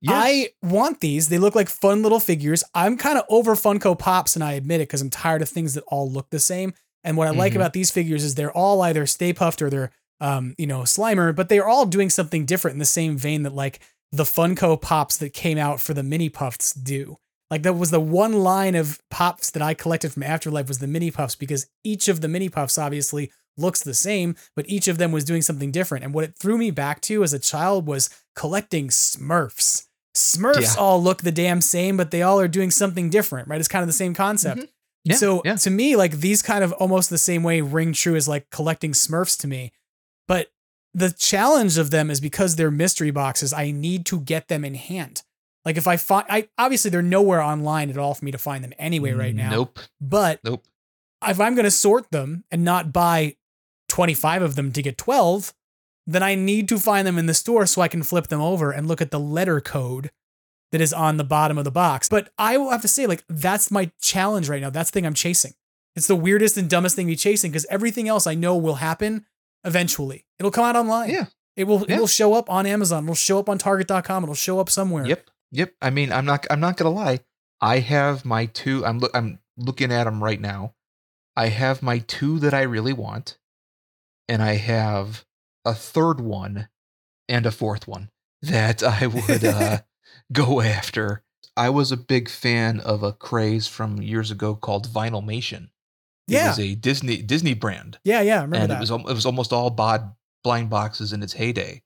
I 0.07 0.51
want 0.63 1.01
these. 1.01 1.29
They 1.31 1.39
look 1.39 1.55
like 1.55 1.69
fun 1.69 2.03
little 2.03 2.21
figures. 2.21 2.63
I'm 2.75 2.99
kind 2.99 3.17
of 3.19 3.25
over 3.31 3.55
Funko 3.55 3.99
Pops, 3.99 4.35
and 4.35 4.45
I 4.45 4.53
admit 4.53 4.81
it 4.83 4.89
because 4.89 5.01
I'm 5.01 5.09
tired 5.09 5.41
of 5.41 5.49
things 5.49 5.73
that 5.75 5.85
all 5.89 6.11
look 6.11 6.29
the 6.29 6.39
same. 6.39 6.75
And 7.03 7.17
what 7.17 7.27
I 7.27 7.31
like 7.31 7.53
Mhm. 7.53 7.57
about 7.57 7.73
these 7.73 7.91
figures 7.91 8.23
is 8.23 8.35
they're 8.35 8.53
all 8.53 8.83
either 8.83 9.07
Stay 9.07 9.33
Puft 9.33 9.63
or 9.63 9.71
they're, 9.71 9.91
um, 10.21 10.55
you 10.59 10.67
know, 10.67 10.81
Slimer, 10.83 11.35
but 11.35 11.49
they're 11.49 11.67
all 11.67 11.87
doing 11.87 12.11
something 12.11 12.45
different 12.45 12.75
in 12.75 12.79
the 12.81 12.85
same 12.85 13.17
vein 13.17 13.45
that 13.45 13.55
like 13.55 13.81
the 14.13 14.25
Funko 14.25 14.81
Pops 14.81 15.17
that 15.19 15.33
came 15.33 15.57
out 15.59 15.81
for 15.81 15.95
the 15.95 16.03
Mini 16.03 16.29
Pufts 16.29 16.73
do. 16.75 17.17
Like 17.51 17.63
that 17.63 17.75
was 17.75 17.91
the 17.91 18.01
one 18.01 18.33
line 18.33 18.75
of 18.75 19.01
pops 19.11 19.51
that 19.51 19.63
I 19.63 19.75
collected 19.75 20.13
from 20.13 20.23
Afterlife 20.23 20.69
was 20.69 20.79
the 20.79 20.87
Mini 20.87 21.11
Pufts 21.11 21.35
because 21.37 21.67
each 21.83 22.09
of 22.09 22.21
the 22.21 22.29
Mini 22.29 22.49
Pufts 22.49 22.79
obviously 22.79 23.31
looks 23.57 23.83
the 23.83 23.95
same, 23.95 24.37
but 24.57 24.69
each 24.69 24.89
of 24.89 24.99
them 24.99 25.13
was 25.13 25.25
doing 25.25 25.43
something 25.43 25.71
different. 25.71 26.05
And 26.05 26.13
what 26.15 26.25
it 26.25 26.37
threw 26.39 26.59
me 26.59 26.71
back 26.71 27.01
to 27.03 27.23
as 27.23 27.33
a 27.33 27.39
child 27.39 27.87
was 27.87 28.11
collecting 28.35 28.89
Smurfs. 28.89 29.87
Smurfs 30.17 30.61
Yeah. 30.77 30.81
all 30.81 31.03
look 31.03 31.23
the 31.23 31.33
damn 31.33 31.61
same, 31.61 31.97
but 31.97 32.11
they 32.11 32.23
all 32.23 32.39
are 32.41 32.49
doing 32.49 32.71
something 32.71 33.11
different, 33.11 33.49
right? 33.49 33.59
It's 33.59 33.69
kind 33.69 33.83
of 33.83 33.89
the 33.89 33.93
same 33.93 34.15
concept. 34.15 34.59
Mm-hmm. 34.61 34.71
Yeah, 35.07 35.17
so 35.17 35.43
yeah. 35.45 35.57
to 35.57 35.71
me, 35.71 35.97
like 35.97 36.13
these 36.13 36.41
kind 36.41 36.65
of 36.65 36.73
almost 36.75 37.11
the 37.11 37.19
same 37.19 37.43
way 37.43 37.61
ring 37.61 37.93
true 37.93 38.17
as 38.17 38.27
like 38.29 38.49
collecting 38.51 38.93
Smurfs 38.93 39.39
to 39.41 39.47
me. 39.47 39.73
But 40.27 40.49
the 40.95 41.11
challenge 41.11 41.77
of 41.77 41.91
them 41.91 42.11
is 42.11 42.21
because 42.21 42.57
they're 42.57 42.71
mystery 42.71 43.11
boxes, 43.11 43.53
I 43.53 43.71
need 43.71 44.07
to 44.07 44.21
get 44.21 44.49
them 44.49 44.65
in 44.65 44.75
hand. 44.75 45.23
Like 45.65 45.77
if 45.77 45.87
I 45.87 45.97
find, 45.97 46.25
I 46.31 46.49
obviously 46.59 46.91
they're 46.91 47.03
nowhere 47.03 47.43
online 47.43 47.91
at 47.91 47.99
all 47.99 48.15
for 48.15 48.25
me 48.25 48.31
to 48.31 48.39
find 48.39 48.63
them 48.65 48.73
anyway 48.79 49.13
right 49.13 49.35
now. 49.35 49.51
Nope. 49.51 49.79
But 50.01 50.41
Nope. 50.45 50.65
if 51.27 51.41
I'm 51.41 51.55
going 51.55 51.65
to 51.65 51.71
sort 51.71 52.11
them 52.11 52.45
and 52.51 52.65
not 52.65 52.93
buy 52.93 53.37
25 53.95 54.43
of 54.43 54.55
them 54.57 54.73
to 54.73 54.83
get 54.83 54.99
12, 54.99 55.55
then 56.07 56.23
I 56.23 56.35
need 56.35 56.69
to 56.69 56.79
find 56.81 57.07
them 57.07 57.17
in 57.17 57.27
the 57.27 57.33
store 57.35 57.65
so 57.65 57.81
I 57.81 57.87
can 57.89 58.03
flip 58.03 58.27
them 58.27 58.41
over 58.41 58.73
and 58.73 58.89
look 58.89 59.01
at 59.01 59.13
the 59.13 59.21
letter 59.21 59.61
code 59.61 60.11
that 60.73 60.81
is 60.81 60.93
on 60.93 61.17
the 61.17 61.23
bottom 61.25 61.57
of 61.59 61.65
the 61.65 61.71
box. 61.71 62.09
But 62.09 62.31
I 62.37 62.57
will 62.59 62.71
have 62.71 62.83
to 62.83 62.89
say, 62.89 63.07
like, 63.07 63.23
that's 63.29 63.71
my 63.71 63.93
challenge 64.03 64.49
right 64.49 64.61
now. 64.61 64.71
That's 64.71 64.91
the 64.91 64.95
thing 64.95 65.07
I'm 65.07 65.15
chasing. 65.15 65.53
It's 65.95 66.09
the 66.09 66.17
weirdest 66.17 66.57
and 66.57 66.69
dumbest 66.69 66.97
thing 66.97 67.07
to 67.07 67.13
be 67.13 67.17
chasing 67.17 67.53
because 67.53 67.67
everything 67.71 68.09
else 68.09 68.27
I 68.27 68.35
know 68.35 68.57
will 68.57 68.75
happen 68.75 69.27
eventually. 69.63 70.27
It'll 70.41 70.51
come 70.51 70.65
out 70.65 70.75
online. 70.75 71.11
Yeah. 71.11 71.27
It 71.57 71.65
will 71.69 71.85
Yeah. 71.89 71.97
it 71.97 72.01
will 72.01 72.09
show 72.09 72.35
up 72.35 72.51
on 72.51 72.67
Amazon. 72.67 73.05
It'll 73.05 73.15
show 73.15 73.39
up 73.39 73.49
on 73.49 73.59
Target.com. 73.59 74.25
It'll 74.25 74.35
show 74.35 74.59
up 74.59 74.69
somewhere. 74.69 75.07
Yep. 75.07 75.31
Yep. 75.53 75.73
I 75.81 75.91
mean, 75.91 76.11
I'm 76.11 76.25
not. 76.25 76.45
I'm 76.51 76.59
not 76.59 76.77
gonna 76.77 76.91
lie. 76.91 77.21
I 77.61 77.79
have 77.79 78.25
my 78.25 78.47
two. 78.47 78.85
I'm. 78.85 78.99
Look. 78.99 79.13
I'm 79.15 79.39
looking 79.57 79.93
at 79.93 80.03
them 80.05 80.23
right 80.25 80.41
now. 80.41 80.75
I 81.37 81.49
have 81.49 81.81
my 81.81 81.99
two 81.99 82.41
that 82.41 82.53
I 82.53 82.63
really 82.63 82.93
want, 82.93 83.39
and 84.29 84.43
I 84.43 84.55
have 84.55 85.25
a 85.65 85.75
third 85.75 86.21
one 86.21 86.69
and 87.29 87.47
a 87.47 87.51
fourth 87.51 87.87
one 87.89 88.11
that 88.43 88.83
I 88.83 89.07
would 89.07 89.45
uh, 89.45 89.79
go 90.33 90.61
after. 90.61 91.23
I 91.57 91.71
was 91.71 91.93
a 91.93 91.97
big 91.97 92.29
fan 92.29 92.81
of 92.81 93.03
a 93.03 93.13
craze 93.13 93.67
from 93.69 94.03
years 94.03 94.31
ago 94.31 94.55
called 94.57 94.89
Vinylmation. 94.89 95.65
It 96.27 96.35
Yeah. 96.35 96.49
was 96.49 96.59
a 96.59 96.75
Disney 96.75 97.19
Disney 97.23 97.55
brand 97.55 97.99
Yeah, 98.05 98.21
yeah. 98.23 98.39
I 98.39 98.43
remember 98.43 98.57
and 98.57 98.71
that. 98.71 98.77
it 98.77 98.81
was 98.81 98.91
it 98.91 99.15
was 99.15 99.27
almost 99.27 99.53
all 99.53 99.71
bod 99.71 100.15
blind 100.43 100.69
boxes 100.71 101.13
in 101.13 101.23
its 101.23 101.35
heyday. 101.35 101.83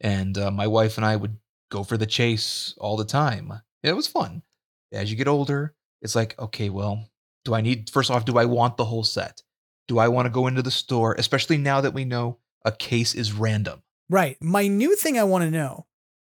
And 0.00 0.38
uh, 0.38 0.50
my 0.50 0.66
wife 0.66 0.96
and 0.96 1.04
I 1.04 1.16
would 1.16 1.36
go 1.70 1.84
for 1.84 1.96
the 1.98 2.06
chase 2.06 2.74
all 2.78 2.96
the 2.96 3.04
time. 3.04 3.52
It 3.82 3.92
was 3.94 4.06
fun. 4.08 4.42
As 4.92 5.10
you 5.10 5.16
get 5.16 5.28
older, 5.28 5.74
it's 6.02 6.16
like, 6.16 6.36
okay, 6.38 6.70
well, 6.70 7.08
do 7.44 7.54
I 7.54 7.60
need 7.60 7.90
first 7.90 8.10
off, 8.10 8.24
do 8.24 8.38
I 8.38 8.46
want 8.46 8.76
the 8.76 8.86
whole 8.86 9.04
set? 9.04 9.42
Do 9.90 9.98
I 9.98 10.06
want 10.06 10.26
to 10.26 10.30
go 10.30 10.46
into 10.46 10.62
the 10.62 10.70
store, 10.70 11.16
especially 11.18 11.58
now 11.58 11.80
that 11.80 11.92
we 11.92 12.04
know 12.04 12.38
a 12.64 12.70
case 12.70 13.12
is 13.12 13.32
random? 13.32 13.82
Right. 14.08 14.36
My 14.40 14.68
new 14.68 14.94
thing 14.94 15.18
I 15.18 15.24
want 15.24 15.42
to 15.42 15.50
know 15.50 15.86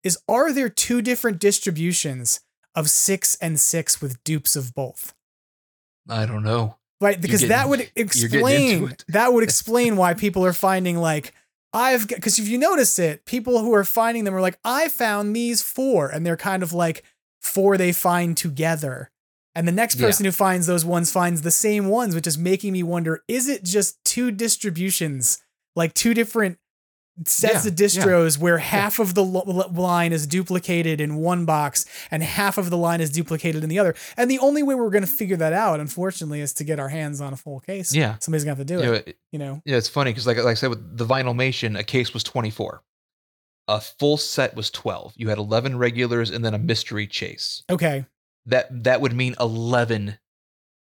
is 0.05 0.17
are 0.29 0.53
there 0.53 0.69
two 0.69 1.03
different 1.03 1.41
distributions 1.41 2.39
of 2.77 2.89
six 2.89 3.37
and 3.41 3.59
six 3.59 4.01
with 4.01 4.23
dupes 4.23 4.55
of 4.55 4.77
both? 4.77 5.13
I 6.09 6.25
don't 6.25 6.45
know. 6.45 6.77
Right, 7.01 7.21
because 7.21 7.49
that 7.49 7.69
would 7.69 7.81
getting 7.97 8.05
explain 8.05 8.97
that 9.09 9.33
would 9.33 9.43
explain 9.51 9.97
why 9.97 10.15
people 10.15 10.45
are 10.45 10.53
finding 10.53 10.97
like 10.97 11.35
I've 11.73 12.07
because 12.07 12.39
if 12.39 12.47
you 12.47 12.59
notice 12.59 12.97
it, 13.01 13.25
people 13.25 13.59
who 13.59 13.75
are 13.75 13.83
finding 13.83 14.23
them 14.23 14.37
are 14.37 14.41
like 14.41 14.61
I 14.65 14.89
found 14.89 15.35
these 15.35 15.63
four, 15.63 16.09
and 16.11 16.25
they're 16.25 16.37
kind 16.37 16.63
of 16.63 16.73
like 16.73 17.03
four 17.41 17.77
they 17.77 17.91
find 17.93 18.37
together, 18.37 19.11
and 19.55 19.67
the 19.67 19.73
next 19.73 19.97
Yeah. 19.97 20.07
person 20.07 20.25
who 20.27 20.33
finds 20.33 20.67
those 20.67 20.85
ones 20.85 21.11
finds 21.11 21.43
the 21.43 21.51
same 21.51 21.89
ones, 21.89 22.15
which 22.15 22.27
is 22.27 22.39
making 22.39 22.73
me 22.73 22.83
wonder: 22.83 23.23
is 23.29 23.49
it 23.49 23.65
just 23.65 24.03
two 24.05 24.31
distributions, 24.31 25.39
like 25.77 25.95
two 25.95 26.15
different 26.15 26.59
sets 27.27 27.65
Yeah, 27.65 27.71
of 27.71 27.75
distros 27.77 28.39
where 28.39 28.59
half 28.59 29.01
of 29.01 29.15
the 29.15 29.25
lo- 29.25 29.69
line 29.75 30.13
is 30.13 30.25
duplicated 30.25 31.01
in 31.01 31.17
one 31.17 31.45
box 31.45 31.85
and 32.13 32.23
half 32.23 32.59
of 32.59 32.71
the 32.71 32.77
line 32.77 33.01
is 33.01 33.11
duplicated 33.11 33.65
in 33.65 33.69
the 33.69 33.77
other. 33.77 33.97
And 34.17 34.31
the 34.31 34.39
only 34.39 34.63
way 34.63 34.77
we're 34.77 34.91
going 34.91 35.03
to 35.03 35.11
figure 35.11 35.37
that 35.39 35.53
out, 35.53 35.81
unfortunately, 35.81 36.41
is 36.41 36.53
to 36.53 36.63
get 36.65 36.79
our 36.79 36.91
hands 36.91 37.21
on 37.21 37.33
a 37.33 37.37
full 37.37 37.59
case. 37.59 37.93
Yeah. 37.93 38.19
Somebody's 38.21 38.45
going 38.45 38.55
to 38.55 38.61
have 38.61 38.67
to 38.69 38.73
do 38.73 38.79
You 38.79 38.87
know, 38.87 38.93
it. 38.93 39.09
it- 39.09 39.19
You 39.33 39.41
know? 39.41 39.63
Yeah, 39.65 39.79
it's 39.79 39.89
funny 39.89 40.13
because 40.13 40.29
like, 40.29 40.37
like 40.37 40.47
I 40.47 40.55
said 40.55 40.71
with 40.71 40.97
the 40.97 41.05
Vinyl 41.05 41.35
Vinylmation, 41.35 41.77
a 41.77 41.83
case 41.83 42.15
was 42.15 42.23
24. 42.23 42.83
A 43.67 43.81
full 43.81 44.17
set 44.17 44.55
was 44.55 44.71
12. 44.71 45.15
You 45.17 45.29
had 45.29 45.39
11 45.39 45.77
regulars 45.77 46.31
and 46.31 46.45
then 46.45 46.55
a 46.55 46.59
mystery 46.59 47.09
chase. 47.09 47.65
Okay. 47.69 48.07
That 48.49 48.85
that 48.85 49.01
would 49.01 49.13
mean 49.13 49.35
11 49.41 50.19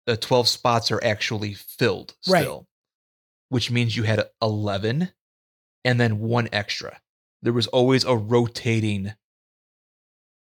the 0.07 0.17
12 0.17 0.49
spots 0.49 0.91
are 0.91 1.03
actually 1.05 1.55
filled 1.55 2.15
Right. 2.29 2.43
still 2.43 2.69
which 3.49 3.71
means 3.71 3.97
you 3.97 4.05
had 4.05 4.29
11 4.41 5.11
and 5.85 6.01
then 6.01 6.19
one 6.21 6.49
extra 6.53 7.01
there 7.43 7.53
was 7.53 7.67
always 7.69 8.05
a 8.05 8.17
rotating 8.17 9.15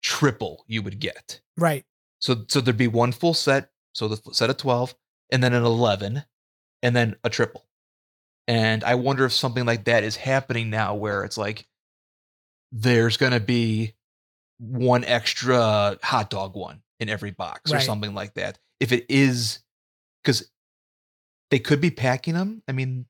triple 0.03 0.65
you 0.67 0.83
would 0.83 0.99
get 0.99 1.41
Right. 1.57 1.85
So 2.19 2.45
so 2.49 2.61
there'd 2.61 2.77
be 2.77 2.89
one 2.89 3.13
full 3.13 3.35
set, 3.35 3.71
so 3.93 4.09
the 4.09 4.21
set 4.33 4.49
of 4.51 4.57
12, 4.57 4.95
and 5.31 5.43
then 5.43 5.53
an 5.53 5.65
11, 5.65 6.25
and 6.83 6.97
then 6.97 7.17
a 7.25 7.31
triple. 7.31 7.67
And 8.49 8.83
I 8.85 8.95
wonder 8.95 9.25
if 9.25 9.33
something 9.33 9.67
like 9.67 9.85
that 9.85 10.03
is 10.05 10.17
happening 10.17 10.71
now 10.71 10.95
where 10.95 11.25
it's 11.25 11.37
like 11.37 11.67
there's 12.71 13.17
going 13.17 13.33
to 13.33 13.41
be 13.41 13.95
one 14.59 15.05
extra 15.05 15.99
hot 16.03 16.31
dog 16.31 16.55
one 16.55 16.83
in 17.03 17.09
every 17.09 17.33
box 17.33 17.71
or 17.73 17.81
something 17.81 18.15
like 18.15 18.35
that. 18.35 18.59
If 18.81 18.93
it 18.93 19.05
is 19.09 19.59
cuz 20.25 20.49
they 21.51 21.59
could 21.59 21.81
be 21.81 21.91
packing 21.91 22.35
them. 22.35 22.63
I 22.67 22.73
mean, 22.73 23.05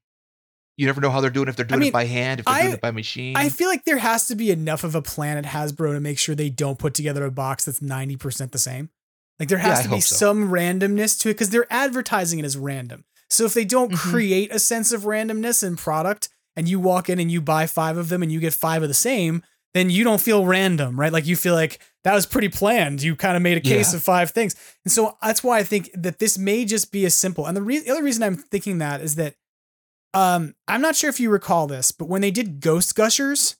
you 0.77 0.87
never 0.87 1.01
know 1.01 1.11
how 1.11 1.21
they're 1.21 1.31
doing 1.31 1.47
if 1.49 1.55
they're 1.55 1.65
doing 1.67 1.81
mean, 1.81 1.89
it 1.91 1.93
by 1.93 2.07
hand, 2.07 2.41
if 2.41 2.47
they're 2.47 2.55
I- 2.55 2.63
doing 2.63 2.75
it 2.75 2.81
by 2.81 2.91
machine. 2.91 3.37
I 3.37 3.49
feel 3.51 3.69
like 3.69 3.85
there 3.85 3.99
has 3.99 4.27
to 4.29 4.35
be 4.35 4.51
enough 4.51 4.83
of 4.83 4.95
a 4.95 5.03
plan 5.03 5.37
at 5.37 5.45
Hasbro 5.45 5.93
to 5.93 6.01
make 6.01 6.19
sure 6.19 6.35
they 6.35 6.51
don't 6.51 6.79
put 6.79 6.95
together 6.95 7.25
a 7.25 7.31
box 7.31 7.65
that's 7.67 7.81
90% 7.81 8.51
the 8.51 8.59
same. 8.59 8.91
Like 9.39 9.49
there 9.49 9.59
has 9.59 9.81
I 9.81 9.83
to 9.85 9.89
be 9.91 10.01
so. 10.01 10.17
some 10.17 10.49
randomness 10.51 11.19
to 11.21 11.29
it 11.31 11.35
because 11.35 11.51
they're 11.51 11.73
advertising 11.73 12.39
it 12.39 12.45
as 12.45 12.57
random. 12.57 13.05
So 13.31 13.45
if 13.45 13.55
they 13.55 13.65
don't 13.65 13.93
Mhm. 13.93 13.97
create 13.99 14.53
a 14.53 14.59
sense 14.59 14.93
of 14.93 15.03
randomness 15.03 15.63
in 15.63 15.77
product 15.77 16.29
and 16.57 16.69
you 16.69 16.81
walk 16.81 17.09
in 17.09 17.19
and 17.19 17.31
you 17.31 17.41
buy 17.41 17.67
five 17.67 17.97
of 17.97 18.09
them 18.09 18.23
and 18.23 18.33
you 18.33 18.41
get 18.41 18.53
five 18.55 18.83
of 18.83 18.89
the 18.89 18.95
same, 18.95 19.43
then 19.75 19.89
you 19.91 20.05
don't 20.05 20.21
feel 20.21 20.45
random, 20.45 20.99
right? 21.01 21.13
Like 21.13 21.27
you 21.27 21.37
feel 21.37 21.55
like 21.55 21.81
that 22.05 22.15
was 22.15 22.27
pretty 22.27 22.49
planned. 22.49 23.03
You 23.03 23.17
kind 23.17 23.37
of 23.37 23.43
made 23.43 23.57
a 23.57 23.61
case 23.61 23.93
Yeah. 23.93 23.97
of 23.99 24.03
five 24.03 24.31
things. 24.31 24.55
And 24.85 24.93
so 24.93 25.17
that's 25.23 25.43
why 25.43 25.59
I 25.59 25.63
think 25.63 25.91
that 25.95 26.19
this 26.19 26.37
may 26.39 26.65
just 26.65 26.93
be 26.93 27.05
as 27.07 27.15
simple. 27.15 27.47
And 27.47 27.57
the, 27.57 27.63
re- 27.63 27.79
the 27.81 27.91
other 27.91 28.03
reason 28.03 28.23
I'm 28.23 28.37
thinking 28.37 28.79
that 28.79 29.01
is 29.01 29.15
that 29.17 29.35
um, 30.15 30.55
I'm 30.69 30.81
not 30.83 30.95
sure 30.97 31.09
if 31.09 31.21
you 31.21 31.31
recall 31.31 31.67
this, 31.67 31.91
but 31.91 32.09
when 32.09 32.21
they 32.21 32.31
did 32.31 32.61
Ghost 32.61 32.95
Gushers, 32.95 33.57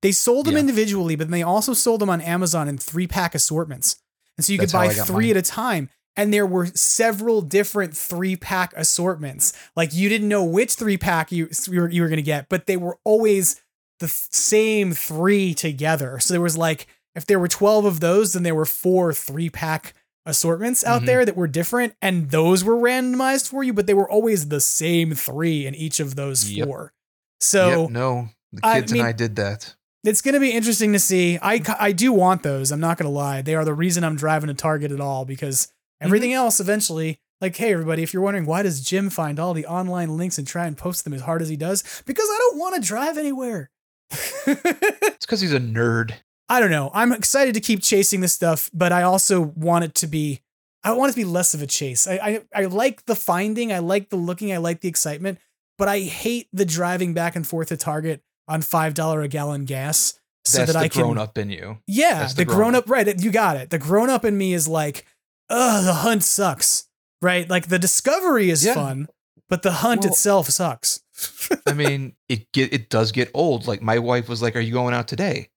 they 0.00 0.10
sold 0.10 0.46
them 0.46 0.54
Yeah. 0.54 0.60
individually, 0.60 1.14
but 1.14 1.28
then 1.28 1.32
they 1.32 1.42
also 1.44 1.74
sold 1.74 2.00
them 2.00 2.10
on 2.10 2.20
Amazon 2.20 2.68
in 2.68 2.76
three 2.76 3.06
pack 3.06 3.34
assortments. 3.34 3.96
And 4.36 4.44
so 4.44 4.52
you 4.52 4.58
That's 4.58 4.72
could 4.72 4.78
buy 4.78 4.88
three 4.88 5.26
mine. 5.28 5.36
at 5.36 5.36
a 5.36 5.42
time. 5.42 5.90
And 6.16 6.34
there 6.34 6.46
were 6.46 6.66
several 6.74 7.40
different 7.40 7.96
three 7.96 8.36
pack 8.36 8.74
assortments. 8.76 9.52
Like 9.76 9.94
you 9.94 10.08
didn't 10.08 10.28
know 10.28 10.42
which 10.44 10.74
three 10.74 10.98
pack 10.98 11.30
you, 11.32 11.48
you 11.70 11.80
were, 11.80 11.88
you 11.88 12.02
were 12.02 12.08
going 12.08 12.16
to 12.18 12.22
get, 12.22 12.48
but 12.48 12.66
they 12.66 12.76
were 12.76 12.98
always 13.04 13.61
the 14.02 14.08
same 14.08 14.92
three 14.92 15.54
together. 15.54 16.18
So 16.20 16.34
there 16.34 16.40
was 16.42 16.58
like, 16.58 16.86
if 17.14 17.24
there 17.24 17.38
were 17.38 17.48
12 17.48 17.86
of 17.86 18.00
those, 18.00 18.34
then 18.34 18.42
there 18.42 18.54
were 18.54 18.66
four 18.66 19.14
three 19.14 19.48
pack 19.48 19.94
assortments 20.26 20.84
out 20.84 21.02
Mhm. 21.02 21.06
there 21.06 21.24
that 21.24 21.36
were 21.36 21.46
different. 21.48 21.94
And 22.02 22.30
those 22.30 22.62
were 22.62 22.76
randomized 22.76 23.48
for 23.48 23.64
you, 23.64 23.72
but 23.72 23.86
they 23.86 23.94
were 23.94 24.08
always 24.08 24.48
the 24.48 24.60
same 24.60 25.14
three 25.14 25.66
in 25.66 25.74
each 25.74 25.98
of 26.00 26.14
those 26.14 26.50
Yep. 26.50 26.66
four. 26.68 26.92
So 27.40 27.82
Yep, 27.82 27.90
no, 27.90 28.28
the 28.52 28.60
I 28.62 28.80
kids 28.80 28.92
mean- 28.92 29.00
and 29.02 29.08
I 29.08 29.12
did 29.12 29.36
that. 29.36 29.74
it's 30.04 30.20
going 30.22 30.34
to 30.34 30.40
be 30.40 30.50
interesting 30.52 30.92
to 30.92 30.98
see. 30.98 31.38
I, 31.42 31.60
I 31.78 31.92
do 31.92 32.12
want 32.12 32.42
those. 32.44 32.70
I'm 32.70 32.80
not 32.80 32.98
going 32.98 33.10
to 33.10 33.16
lie. 33.16 33.42
They 33.42 33.54
are 33.54 33.64
the 33.64 33.74
reason 33.74 34.04
I'm 34.04 34.16
driving 34.16 34.48
to 34.48 34.54
Target 34.54 34.92
at 34.92 35.00
all 35.00 35.24
because 35.24 35.68
everything 36.00 36.32
else 36.32 36.60
eventually, 36.60 37.18
like, 37.40 37.56
hey, 37.56 37.72
everybody, 37.72 38.04
if 38.04 38.14
you're 38.14 38.22
wondering 38.22 38.46
why 38.46 38.62
does 38.62 38.80
Jim 38.80 39.10
find 39.10 39.40
all 39.40 39.54
the 39.54 39.66
online 39.66 40.16
links 40.16 40.38
and 40.38 40.46
try 40.46 40.66
and 40.66 40.76
post 40.78 41.02
them 41.02 41.12
as 41.12 41.22
hard 41.22 41.42
as 41.42 41.48
he 41.48 41.56
does? 41.56 41.82
Because 42.06 42.26
I 42.30 42.38
don't 42.38 42.58
want 42.58 42.76
to 42.76 42.80
drive 42.80 43.18
anywhere. 43.18 43.70
It's 44.46 45.26
because 45.26 45.40
he's 45.40 45.52
a 45.52 45.60
nerd. 45.60 46.12
I 46.48 46.60
don't 46.60 46.70
know. 46.70 46.90
I'm 46.92 47.12
excited 47.12 47.54
to 47.54 47.60
keep 47.60 47.82
chasing 47.82 48.20
this 48.20 48.32
stuff, 48.32 48.70
but 48.74 48.92
I 48.92 49.02
also 49.02 49.40
want 49.40 49.84
it 49.84 49.94
to 49.96 50.06
be. 50.06 50.40
I 50.84 50.92
want 50.92 51.10
it 51.10 51.12
to 51.12 51.20
be 51.20 51.24
less 51.24 51.54
of 51.54 51.62
a 51.62 51.66
chase. 51.66 52.08
I, 52.08 52.14
I 52.54 52.62
I 52.62 52.64
like 52.66 53.06
the 53.06 53.14
finding, 53.14 53.72
I 53.72 53.78
like 53.78 54.10
the 54.10 54.16
looking, 54.16 54.52
I 54.52 54.56
like 54.56 54.80
the 54.80 54.88
excitement, 54.88 55.38
but 55.78 55.88
I 55.88 56.00
hate 56.00 56.48
the 56.52 56.64
driving 56.64 57.14
back 57.14 57.36
and 57.36 57.46
forth 57.46 57.68
to 57.68 57.76
Target 57.76 58.22
on 58.48 58.62
five 58.62 58.94
dollar 58.94 59.22
a 59.22 59.28
gallon 59.28 59.64
gas 59.64 60.18
so 60.44 60.58
That's 60.58 60.72
that 60.72 60.78
the 60.80 60.84
I 60.84 60.88
can 60.88 61.02
grown 61.02 61.18
up 61.18 61.38
in 61.38 61.50
you. 61.50 61.78
Yeah, 61.86 62.18
That's 62.20 62.34
the, 62.34 62.44
the 62.44 62.52
grown 62.52 62.74
up, 62.74 62.90
right? 62.90 63.06
You 63.22 63.30
got 63.30 63.56
it. 63.56 63.70
The 63.70 63.78
grown 63.78 64.10
up 64.10 64.24
in 64.24 64.36
me 64.36 64.52
is 64.54 64.66
like, 64.66 65.06
ugh, 65.48 65.84
the 65.84 65.94
hunt 65.94 66.24
sucks, 66.24 66.88
right? 67.20 67.48
Like 67.48 67.68
the 67.68 67.78
discovery 67.78 68.50
is 68.50 68.64
Yeah. 68.64 68.74
fun, 68.74 69.08
but 69.48 69.62
the 69.62 69.70
hunt 69.72 70.00
Well- 70.02 70.10
itself 70.10 70.48
sucks. 70.48 71.00
I 71.66 71.72
mean, 71.72 72.14
it 72.28 72.52
get 72.52 72.72
it 72.72 72.88
does 72.90 73.12
get 73.12 73.30
old. 73.34 73.66
Like 73.66 73.82
my 73.82 73.98
wife 73.98 74.28
was 74.28 74.42
like, 74.42 74.56
"Are 74.56 74.60
you 74.60 74.72
going 74.72 74.94
out 74.94 75.08
today?" 75.08 75.50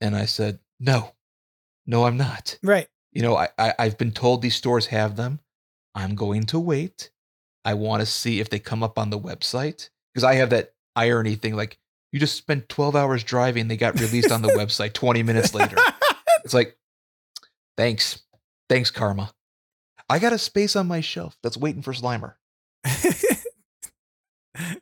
And 0.00 0.16
I 0.16 0.26
said, 0.26 0.58
"No, 0.80 1.12
no, 1.86 2.04
I'm 2.04 2.16
not." 2.16 2.58
right. 2.62 2.88
You 3.12 3.22
know, 3.22 3.36
I, 3.36 3.48
I 3.58 3.74
I've 3.78 3.98
been 3.98 4.12
told 4.12 4.42
these 4.42 4.56
stores 4.56 4.86
have 4.86 5.16
them. 5.16 5.40
I'm 5.94 6.14
going 6.14 6.44
to 6.44 6.60
wait. 6.60 7.10
I 7.64 7.74
want 7.74 8.00
to 8.00 8.06
see 8.06 8.40
if 8.40 8.50
they 8.50 8.58
come 8.58 8.82
up 8.82 8.98
on 8.98 9.10
the 9.10 9.18
website 9.18 9.88
because 10.12 10.24
I 10.24 10.34
have 10.34 10.50
that 10.50 10.74
irony 10.94 11.34
thing. 11.34 11.56
Like 11.56 11.78
you 12.12 12.20
just 12.20 12.36
spent 12.36 12.68
12 12.68 12.94
hours 12.94 13.24
driving, 13.24 13.68
they 13.68 13.76
got 13.76 13.98
released 14.00 14.30
on 14.30 14.42
the 14.42 14.48
website 14.56 14.92
20 14.92 15.22
minutes 15.22 15.54
later. 15.54 15.76
It's 16.44 16.54
like, 16.54 16.78
thanks, 17.76 18.22
thanks, 18.68 18.90
karma. 18.90 19.32
I 20.08 20.18
got 20.18 20.32
a 20.32 20.38
space 20.38 20.76
on 20.76 20.86
my 20.86 21.00
shelf 21.00 21.36
that's 21.42 21.56
waiting 21.56 21.82
for 21.82 21.92
Slimer. 21.92 22.34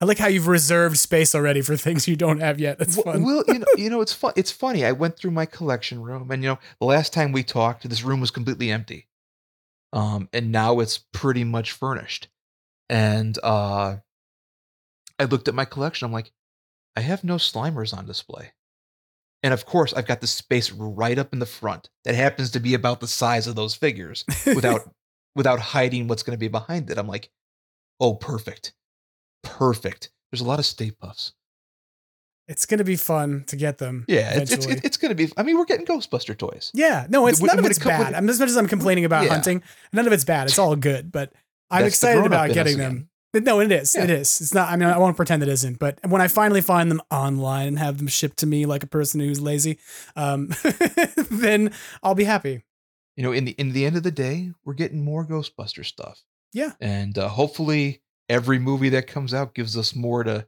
I 0.00 0.04
like 0.04 0.18
how 0.18 0.28
you've 0.28 0.46
reserved 0.46 0.98
space 0.98 1.34
already 1.34 1.62
for 1.62 1.76
things 1.76 2.06
you 2.06 2.16
don't 2.16 2.40
have 2.40 2.60
yet. 2.60 2.78
That's 2.78 3.00
fun. 3.00 3.22
Well, 3.22 3.42
you 3.48 3.60
know, 3.60 3.66
you 3.76 3.88
know, 3.88 4.02
it's 4.02 4.12
fun. 4.14 4.32
It's 4.36 4.50
funny. 4.50 4.84
I 4.84 4.92
went 4.92 5.16
through 5.16 5.30
my 5.30 5.46
collection 5.46 6.02
room, 6.02 6.30
and 6.30 6.42
you 6.42 6.50
know, 6.50 6.58
the 6.80 6.86
last 6.86 7.12
time 7.12 7.32
we 7.32 7.42
talked, 7.42 7.88
this 7.88 8.02
room 8.02 8.20
was 8.20 8.30
completely 8.30 8.70
empty. 8.70 9.08
Um, 9.92 10.28
and 10.32 10.52
now 10.52 10.80
it's 10.80 10.98
pretty 10.98 11.44
much 11.44 11.72
furnished. 11.72 12.28
And 12.90 13.38
uh, 13.42 13.96
I 15.18 15.24
looked 15.24 15.48
at 15.48 15.54
my 15.54 15.64
collection. 15.64 16.04
I'm 16.04 16.12
like, 16.12 16.32
I 16.96 17.00
have 17.00 17.24
no 17.24 17.36
Slimers 17.36 17.96
on 17.96 18.06
display. 18.06 18.52
And 19.42 19.54
of 19.54 19.64
course, 19.64 19.92
I've 19.92 20.06
got 20.06 20.20
the 20.20 20.26
space 20.26 20.72
right 20.72 21.18
up 21.18 21.32
in 21.32 21.38
the 21.38 21.46
front 21.46 21.88
that 22.04 22.14
happens 22.14 22.50
to 22.50 22.60
be 22.60 22.74
about 22.74 23.00
the 23.00 23.06
size 23.06 23.46
of 23.46 23.54
those 23.54 23.74
figures 23.74 24.24
without 24.46 24.90
without 25.36 25.60
hiding 25.60 26.08
what's 26.08 26.22
going 26.22 26.36
to 26.36 26.40
be 26.40 26.48
behind 26.48 26.90
it. 26.90 26.98
I'm 26.98 27.06
like, 27.06 27.30
oh, 28.00 28.14
perfect, 28.14 28.72
perfect. 29.46 30.10
There's 30.30 30.40
a 30.40 30.44
lot 30.44 30.58
of 30.58 30.66
Stay 30.66 30.90
Pufts. 30.90 31.32
it's 32.48 32.66
gonna 32.66 32.84
be 32.84 32.96
fun 32.96 33.44
to 33.48 33.56
get 33.56 33.78
them. 33.78 34.04
Yeah, 34.08 34.34
it's 34.40 34.52
it's, 34.52 34.66
it's 34.66 34.96
going 34.96 35.10
to 35.10 35.14
be. 35.14 35.32
I 35.36 35.42
mean, 35.42 35.56
we're 35.58 35.64
getting 35.64 35.86
Ghostbuster 35.86 36.36
toys. 36.36 36.70
yeah, 36.74 37.06
no, 37.08 37.26
it's 37.26 37.40
When- 37.40 37.48
none 37.48 37.58
of 37.58 37.64
it's 37.66 37.78
it 37.78 37.84
bad. 37.84 38.14
I'm 38.14 38.28
as 38.28 38.38
much 38.38 38.48
as 38.50 38.56
I'm 38.56 38.68
complaining 38.68 39.04
about 39.04 39.24
Yeah. 39.24 39.30
hunting, 39.30 39.62
none 39.92 40.06
of 40.06 40.12
it's 40.12 40.24
bad. 40.24 40.46
It's 40.48 40.58
all 40.58 40.76
good, 40.76 41.10
but 41.10 41.32
I'm 41.70 41.82
That's 41.82 41.94
excited 41.94 42.24
about 42.24 42.52
getting 42.52 42.78
them. 42.78 43.08
But 43.32 43.42
No, 43.42 43.60
it 43.60 43.70
is. 43.72 43.94
It 43.96 44.08
Yeah. 44.08 44.16
is. 44.16 44.40
It's 44.40 44.54
not. 44.54 44.70
I 44.70 44.76
mean, 44.76 44.88
I 44.88 44.96
won't 44.98 45.16
pretend 45.16 45.42
it 45.42 45.48
isn't. 45.48 45.78
But 45.78 45.98
when 46.08 46.22
I 46.22 46.28
finally 46.28 46.60
find 46.62 46.90
them 46.90 47.02
online 47.10 47.66
and 47.68 47.78
have 47.78 47.98
them 47.98 48.06
shipped 48.06 48.38
to 48.38 48.46
me 48.46 48.64
like 48.66 48.82
a 48.82 48.86
person 48.86 49.20
who's 49.20 49.40
lazy, 49.40 49.78
um, 50.14 50.50
then 51.30 51.72
I'll 52.02 52.14
be 52.14 52.24
happy. 52.24 52.62
You 53.16 53.22
know, 53.24 53.32
in 53.32 53.44
the 53.46 53.52
in 53.52 53.72
the 53.72 53.84
end 53.86 53.96
of 53.96 54.02
the 54.04 54.10
day, 54.10 54.52
we're 54.64 54.74
getting 54.74 55.04
more 55.04 55.26
Ghostbuster 55.26 55.84
stuff. 55.84 56.22
Yeah. 56.52 56.72
and 56.80 57.18
uh, 57.18 57.28
hopefully, 57.28 58.00
every 58.28 58.58
movie 58.58 58.88
that 58.90 59.06
comes 59.06 59.32
out 59.32 59.54
gives 59.54 59.76
us 59.76 59.94
more 59.94 60.24
to 60.24 60.46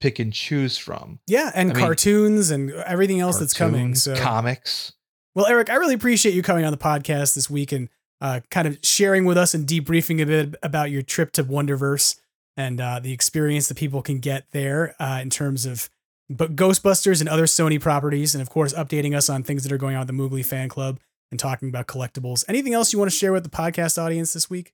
pick 0.00 0.18
and 0.18 0.32
choose 0.32 0.76
from. 0.76 1.20
Yeah, 1.26 1.50
and 1.54 1.70
I 1.70 1.74
mean, 1.74 1.84
cartoons 1.84 2.50
and 2.50 2.70
everything 2.72 3.20
else 3.20 3.38
that's 3.38 3.54
coming. 3.54 3.94
So 3.94 4.16
comics. 4.16 4.92
Well, 5.34 5.46
Eric, 5.46 5.70
I 5.70 5.74
really 5.74 5.94
appreciate 5.94 6.34
you 6.34 6.42
coming 6.42 6.64
on 6.64 6.70
the 6.70 6.78
podcast 6.78 7.34
this 7.34 7.50
week 7.50 7.72
and 7.72 7.88
uh, 8.20 8.40
kind 8.50 8.68
of 8.68 8.78
sharing 8.82 9.24
with 9.24 9.36
us 9.36 9.54
and 9.54 9.66
debriefing 9.66 10.22
a 10.22 10.26
bit 10.26 10.54
about 10.62 10.90
your 10.90 11.02
trip 11.02 11.32
to 11.32 11.44
Wonderverse 11.44 12.18
and 12.56 12.80
uh, 12.80 13.00
the 13.00 13.12
experience 13.12 13.68
that 13.68 13.76
people 13.76 14.00
can 14.00 14.20
get 14.20 14.46
there 14.52 14.94
uh, 15.00 15.18
in 15.20 15.30
terms 15.30 15.66
of 15.66 15.90
but 16.30 16.56
Ghostbusters 16.56 17.20
and 17.20 17.28
other 17.28 17.44
Sony 17.44 17.78
properties, 17.80 18.34
and 18.34 18.40
of 18.40 18.48
course, 18.48 18.72
updating 18.72 19.14
us 19.14 19.28
on 19.28 19.42
things 19.42 19.62
that 19.62 19.72
are 19.72 19.78
going 19.78 19.94
on 19.94 20.06
with 20.06 20.08
the 20.08 20.14
Mooglie 20.14 20.44
fan 20.44 20.68
club 20.70 20.98
and 21.30 21.38
talking 21.38 21.68
about 21.68 21.86
collectibles. 21.86 22.44
Anything 22.48 22.72
else 22.72 22.92
you 22.92 22.98
want 22.98 23.10
to 23.10 23.16
share 23.16 23.32
with 23.32 23.44
the 23.44 23.50
podcast 23.50 24.02
audience 24.02 24.32
this 24.32 24.48
week? 24.48 24.72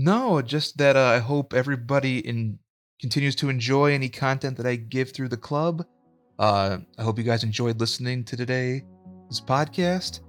No, 0.00 0.40
just 0.42 0.78
that 0.78 0.94
uh, 0.94 1.06
I 1.06 1.18
hope 1.18 1.52
everybody 1.52 2.20
in 2.20 2.60
continues 3.00 3.34
to 3.36 3.48
enjoy 3.48 3.92
any 3.92 4.08
content 4.08 4.56
that 4.58 4.66
I 4.66 4.76
give 4.76 5.10
through 5.10 5.28
the 5.28 5.36
club. 5.36 5.84
Uh, 6.38 6.78
I 6.96 7.02
hope 7.02 7.18
you 7.18 7.24
guys 7.24 7.42
enjoyed 7.42 7.80
listening 7.80 8.22
to 8.26 8.36
today's 8.36 8.82
podcast. 9.44 10.20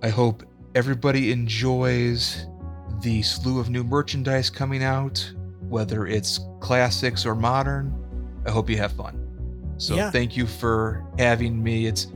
I 0.00 0.10
hope 0.10 0.44
everybody 0.76 1.32
enjoys 1.32 2.46
the 3.02 3.20
slew 3.22 3.58
of 3.58 3.68
new 3.68 3.82
merchandise 3.82 4.48
coming 4.48 4.84
out, 4.84 5.28
whether 5.68 6.06
it's 6.06 6.38
classics 6.60 7.26
or 7.26 7.34
modern. 7.34 7.92
I 8.46 8.52
hope 8.52 8.70
you 8.70 8.76
have 8.76 8.92
fun. 8.92 9.20
So 9.78 9.96
Yeah. 9.96 10.12
thank 10.12 10.36
you 10.36 10.46
for 10.46 11.04
having 11.18 11.60
me. 11.60 11.86
It's 11.86 12.06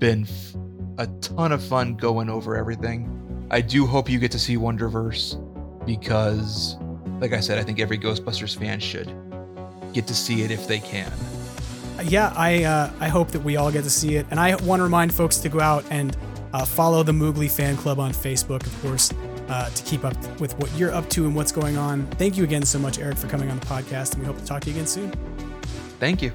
been 0.00 0.22
f- 0.24 0.56
a 0.98 1.06
ton 1.20 1.52
of 1.52 1.62
fun 1.62 1.94
going 1.94 2.28
over 2.28 2.56
everything. 2.56 3.08
I 3.52 3.60
do 3.60 3.86
hope 3.86 4.10
you 4.10 4.18
get 4.18 4.32
to 4.32 4.38
see 4.40 4.56
Wonderverse 4.56 5.40
because, 5.86 6.76
like 7.20 7.32
I 7.32 7.40
said, 7.40 7.58
I 7.58 7.62
think 7.62 7.80
every 7.80 7.98
Ghostbusters 7.98 8.58
fan 8.58 8.80
should 8.80 9.12
get 9.92 10.06
to 10.08 10.14
see 10.14 10.42
it 10.42 10.50
if 10.50 10.66
they 10.66 10.80
can. 10.80 11.10
yeah, 12.04 12.32
I 12.36 12.64
uh, 12.64 12.90
I 13.00 13.08
hope 13.08 13.28
that 13.28 13.40
we 13.40 13.56
all 13.56 13.72
get 13.72 13.84
to 13.84 13.90
see 13.90 14.16
it, 14.16 14.26
and 14.30 14.38
I 14.38 14.56
want 14.56 14.80
to 14.80 14.84
remind 14.84 15.14
folks 15.14 15.38
to 15.38 15.48
go 15.48 15.60
out 15.60 15.84
and 15.90 16.16
uh, 16.52 16.64
follow 16.64 17.02
the 17.02 17.12
Mooglie 17.12 17.50
Fan 17.50 17.76
Club 17.76 17.98
on 17.98 18.12
Facebook, 18.12 18.66
of 18.66 18.82
course, 18.82 19.12
uh, 19.48 19.70
to 19.70 19.82
keep 19.84 20.04
up 20.04 20.14
with 20.40 20.58
what 20.58 20.70
you're 20.76 20.92
up 20.92 21.08
to 21.10 21.24
and 21.24 21.34
what's 21.34 21.52
going 21.52 21.76
on. 21.76 22.06
Thank 22.12 22.36
you 22.36 22.44
again 22.44 22.62
so 22.64 22.78
much, 22.78 22.98
Eric, 22.98 23.16
for 23.16 23.28
coming 23.28 23.50
on 23.50 23.58
the 23.58 23.66
podcast, 23.66 24.12
and 24.14 24.22
we 24.22 24.26
hope 24.26 24.38
to 24.38 24.44
talk 24.44 24.62
to 24.62 24.70
you 24.70 24.76
again 24.76 24.86
soon. 24.86 25.10
Thank 25.98 26.20
you. 26.20 26.32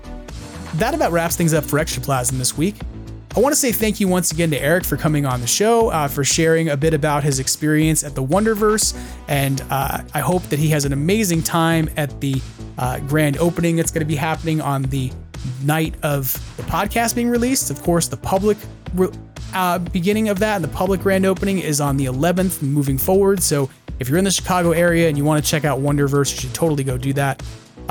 That 0.75 0.93
about 0.95 1.11
wraps 1.11 1.35
things 1.35 1.53
up 1.53 1.65
for 1.65 1.77
Extraplasm 1.77 2.37
this 2.37 2.57
week. 2.57 2.75
I 3.33 3.39
want 3.39 3.53
to 3.53 3.59
say 3.59 3.71
thank 3.71 4.01
you 4.01 4.09
once 4.09 4.33
again 4.33 4.51
to 4.51 4.61
Eric 4.61 4.83
for 4.83 4.97
coming 4.97 5.25
on 5.25 5.39
the 5.39 5.47
show, 5.47 5.87
uh, 5.87 6.09
for 6.09 6.21
sharing 6.21 6.67
a 6.67 6.75
bit 6.75 6.93
about 6.93 7.23
his 7.23 7.39
experience 7.39 8.03
at 8.03 8.13
the 8.13 8.21
Wonderverse, 8.21 8.93
and 9.29 9.63
uh, 9.69 10.01
I 10.13 10.19
hope 10.19 10.43
that 10.49 10.59
he 10.59 10.67
has 10.69 10.83
an 10.83 10.91
amazing 10.91 11.41
time 11.41 11.89
at 11.95 12.19
the 12.19 12.41
uh, 12.77 12.99
grand 12.99 13.37
opening 13.37 13.77
that's 13.77 13.89
going 13.89 14.01
to 14.01 14.05
be 14.05 14.17
happening 14.17 14.59
on 14.59 14.83
the 14.83 15.13
night 15.63 15.95
of 16.03 16.33
the 16.57 16.63
podcast 16.63 17.15
being 17.15 17.29
released. 17.29 17.71
Of 17.71 17.81
course, 17.81 18.09
the 18.09 18.17
public 18.17 18.57
re- 18.95 19.07
uh, 19.53 19.79
beginning 19.79 20.27
of 20.27 20.39
that 20.39 20.57
and 20.57 20.63
the 20.63 20.75
public 20.75 20.99
grand 20.99 21.25
opening 21.25 21.59
is 21.59 21.79
on 21.79 21.95
the 21.95 22.05
11th 22.05 22.61
moving 22.61 22.97
forward. 22.97 23.41
So 23.41 23.69
if 23.99 24.09
you're 24.09 24.17
in 24.17 24.25
the 24.25 24.31
Chicago 24.31 24.71
area 24.71 25.07
and 25.07 25.17
you 25.17 25.23
want 25.23 25.41
to 25.41 25.49
check 25.49 25.63
out 25.63 25.79
Wonderverse, 25.79 26.33
you 26.33 26.41
should 26.41 26.53
totally 26.53 26.83
go 26.83 26.97
do 26.97 27.13
that. 27.13 27.41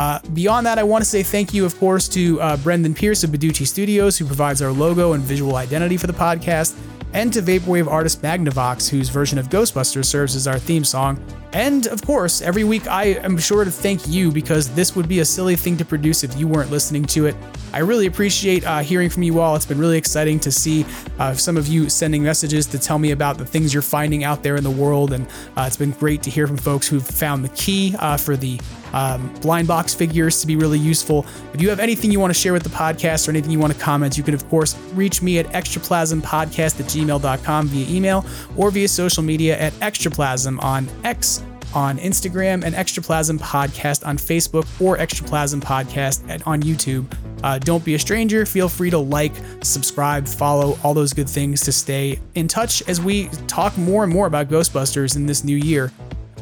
Uh, 0.01 0.18
beyond 0.32 0.64
that, 0.64 0.78
I 0.78 0.82
want 0.82 1.05
to 1.05 1.10
say 1.10 1.22
thank 1.22 1.52
you, 1.52 1.66
of 1.66 1.78
course, 1.78 2.09
to 2.09 2.40
uh, 2.40 2.56
Brendan 2.56 2.94
Pearce 2.94 3.22
of 3.22 3.28
Badoochi 3.28 3.66
Studios, 3.66 4.16
who 4.16 4.24
provides 4.24 4.62
our 4.62 4.72
logo 4.72 5.12
and 5.12 5.22
visual 5.22 5.56
identity 5.56 5.98
for 5.98 6.06
the 6.06 6.14
podcast, 6.14 6.74
and 7.12 7.31
to 7.35 7.43
Vaporwave 7.43 7.86
artist 7.86 8.22
Magnavox, 8.22 8.89
whose 8.89 9.10
version 9.10 9.39
of 9.39 9.51
Ghostbusters 9.51 10.06
serves 10.06 10.35
as 10.35 10.47
our 10.47 10.59
theme 10.59 10.85
song. 10.85 11.22
And 11.52 11.86
of 11.89 12.01
course, 12.01 12.40
every 12.40 12.64
week 12.64 12.86
I 12.86 13.06
am 13.24 13.36
sure 13.36 13.64
to 13.64 13.70
thank 13.70 14.09
you 14.09 14.31
because 14.31 14.72
this 14.74 14.97
would 14.97 15.09
be 15.09 15.18
a 15.18 15.24
silly 15.24 15.56
thing 15.56 15.77
to 15.77 15.85
produce 15.85 16.24
if 16.24 16.35
you 16.39 16.48
weren't 16.48 16.70
listening 16.70 17.05
to 17.06 17.27
it. 17.27 17.36
I 17.72 17.81
really 17.81 18.06
appreciate 18.06 18.64
uh, 18.64 18.78
hearing 18.78 19.10
from 19.10 19.24
you 19.24 19.40
all. 19.40 19.55
It's 19.55 19.66
been 19.66 19.78
really 19.78 19.98
exciting 19.98 20.40
to 20.40 20.52
see 20.52 20.86
uh, 21.18 21.35
some 21.35 21.56
of 21.56 21.66
you 21.66 21.90
sending 21.90 22.22
messages 22.22 22.66
to 22.66 22.78
tell 22.78 22.98
me 22.98 23.10
about 23.10 23.36
the 23.36 23.44
things 23.44 23.74
you're 23.74 23.82
finding 23.82 24.24
out 24.24 24.43
there 24.43 24.56
in 24.56 24.64
the 24.64 24.70
world. 24.70 25.12
And 25.12 25.27
uh, 25.56 25.64
it's 25.66 25.77
been 25.77 25.90
great 25.90 26.22
to 26.22 26.31
hear 26.31 26.47
from 26.47 26.56
folks 26.56 26.89
who've 26.89 27.06
found 27.06 27.44
the 27.44 27.51
key 27.51 27.97
uh, 27.98 28.16
for 28.16 28.36
the 28.36 28.60
um, 28.93 29.33
blind 29.41 29.69
box 29.69 29.95
figures 29.95 30.41
to 30.41 30.47
be 30.47 30.57
really 30.57 30.79
useful. 30.79 31.27
If 31.53 31.61
you 31.61 31.69
have 31.69 31.81
anything 31.81 32.11
you 32.11 32.21
want 32.21 32.33
to 32.33 32.39
share 32.39 32.53
with 32.53 32.62
the 32.62 32.71
podcast 32.71 33.29
or 33.29 33.31
anything 33.31 33.51
you 33.51 33.59
want 33.59 33.73
to 33.73 33.79
comment, 33.79 34.17
you 34.17 34.23
can, 34.23 34.35
of 34.35 34.49
course, 34.49 34.77
reach 34.95 35.23
me 35.23 35.39
at 35.39 35.47
extraplasmpodcast 35.47 36.81
at 36.81 36.87
gmail.com 36.87 37.69
via 37.69 37.97
email 37.97 38.25
or 38.57 38.71
via 38.71 38.89
social 38.89 39.23
media 39.23 39.59
at 39.59 39.73
extraplasm 39.75 40.62
on 40.62 40.89
X 41.05 41.43
on 41.75 41.99
Instagram 41.99 42.65
and 42.65 42.75
Extraplasm 42.75 43.39
Podcast 43.39 44.07
on 44.07 44.17
Facebook 44.17 44.67
or 44.81 44.97
Extraplasm 44.97 45.61
Podcast 45.61 46.45
on 46.47 46.62
YouTube. 46.62 47.07
Uh, 47.43 47.59
don't 47.59 47.85
be 47.85 47.95
a 47.95 47.99
stranger. 47.99 48.45
Feel 48.45 48.69
free 48.69 48.91
to 48.91 48.99
like, 48.99 49.33
subscribe, 49.62 50.29
follow, 50.29 50.79
all 50.83 50.95
those 50.95 51.12
good 51.12 51.29
things 51.29 51.62
to 51.62 51.73
stay 51.73 52.19
in 52.35 52.49
touch 52.49 52.87
as 52.89 53.01
we 53.01 53.29
talk 53.47 53.77
more 53.79 54.05
and 54.05 54.12
more 54.12 54.27
about 54.27 54.49
Ghostbusters 54.49 55.17
in 55.17 55.27
this 55.27 55.45
new 55.45 55.57
year. 55.57 55.91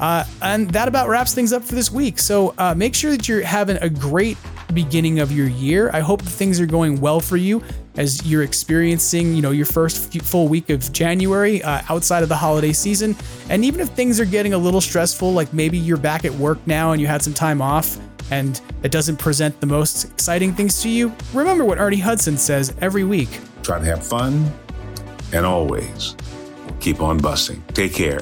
Uh, 0.00 0.24
and 0.42 0.70
that 0.70 0.88
about 0.88 1.08
wraps 1.08 1.34
things 1.34 1.52
up 1.52 1.62
for 1.62 1.74
this 1.74 1.90
week. 1.90 2.18
So 2.18 2.54
uh, 2.58 2.74
make 2.74 2.94
sure 2.94 3.10
that 3.10 3.28
you're 3.28 3.42
having 3.42 3.76
a 3.78 3.88
great 3.88 4.36
beginning 4.74 5.18
of 5.18 5.32
your 5.32 5.48
year. 5.48 5.90
I 5.92 6.00
hope 6.00 6.22
things 6.22 6.60
are 6.60 6.66
going 6.66 7.00
well 7.00 7.20
for 7.20 7.36
you 7.36 7.62
as 7.96 8.24
you're 8.24 8.42
experiencing, 8.42 9.34
you 9.34 9.42
know, 9.42 9.50
your 9.50 9.66
first 9.66 10.12
full 10.22 10.46
week 10.46 10.70
of 10.70 10.92
January 10.92 11.62
uh, 11.62 11.82
outside 11.88 12.22
of 12.22 12.28
the 12.28 12.36
holiday 12.36 12.72
season. 12.72 13.16
And 13.50 13.64
even 13.64 13.80
if 13.80 13.88
things 13.90 14.20
are 14.20 14.24
getting 14.24 14.54
a 14.54 14.58
little 14.58 14.80
stressful, 14.80 15.32
like 15.32 15.52
maybe 15.52 15.78
you're 15.78 15.96
back 15.96 16.24
at 16.24 16.32
work 16.32 16.64
now 16.66 16.92
and 16.92 17.00
you 17.00 17.06
had 17.06 17.22
some 17.22 17.34
time 17.34 17.60
off 17.60 17.98
and 18.30 18.60
it 18.82 18.92
doesn't 18.92 19.16
present 19.16 19.58
the 19.60 19.66
most 19.66 20.04
exciting 20.04 20.54
things 20.54 20.80
to 20.82 20.88
you, 20.88 21.12
remember 21.32 21.64
what 21.64 21.78
Ernie 21.78 21.96
Hudson 21.98 22.36
says 22.36 22.74
every 22.80 23.04
week. 23.04 23.40
Try 23.62 23.78
to 23.78 23.84
have 23.86 24.06
fun 24.06 24.52
and 25.32 25.44
always 25.44 26.14
keep 26.80 27.00
on 27.00 27.18
busting. 27.18 27.62
Take 27.74 27.94
care. 27.94 28.20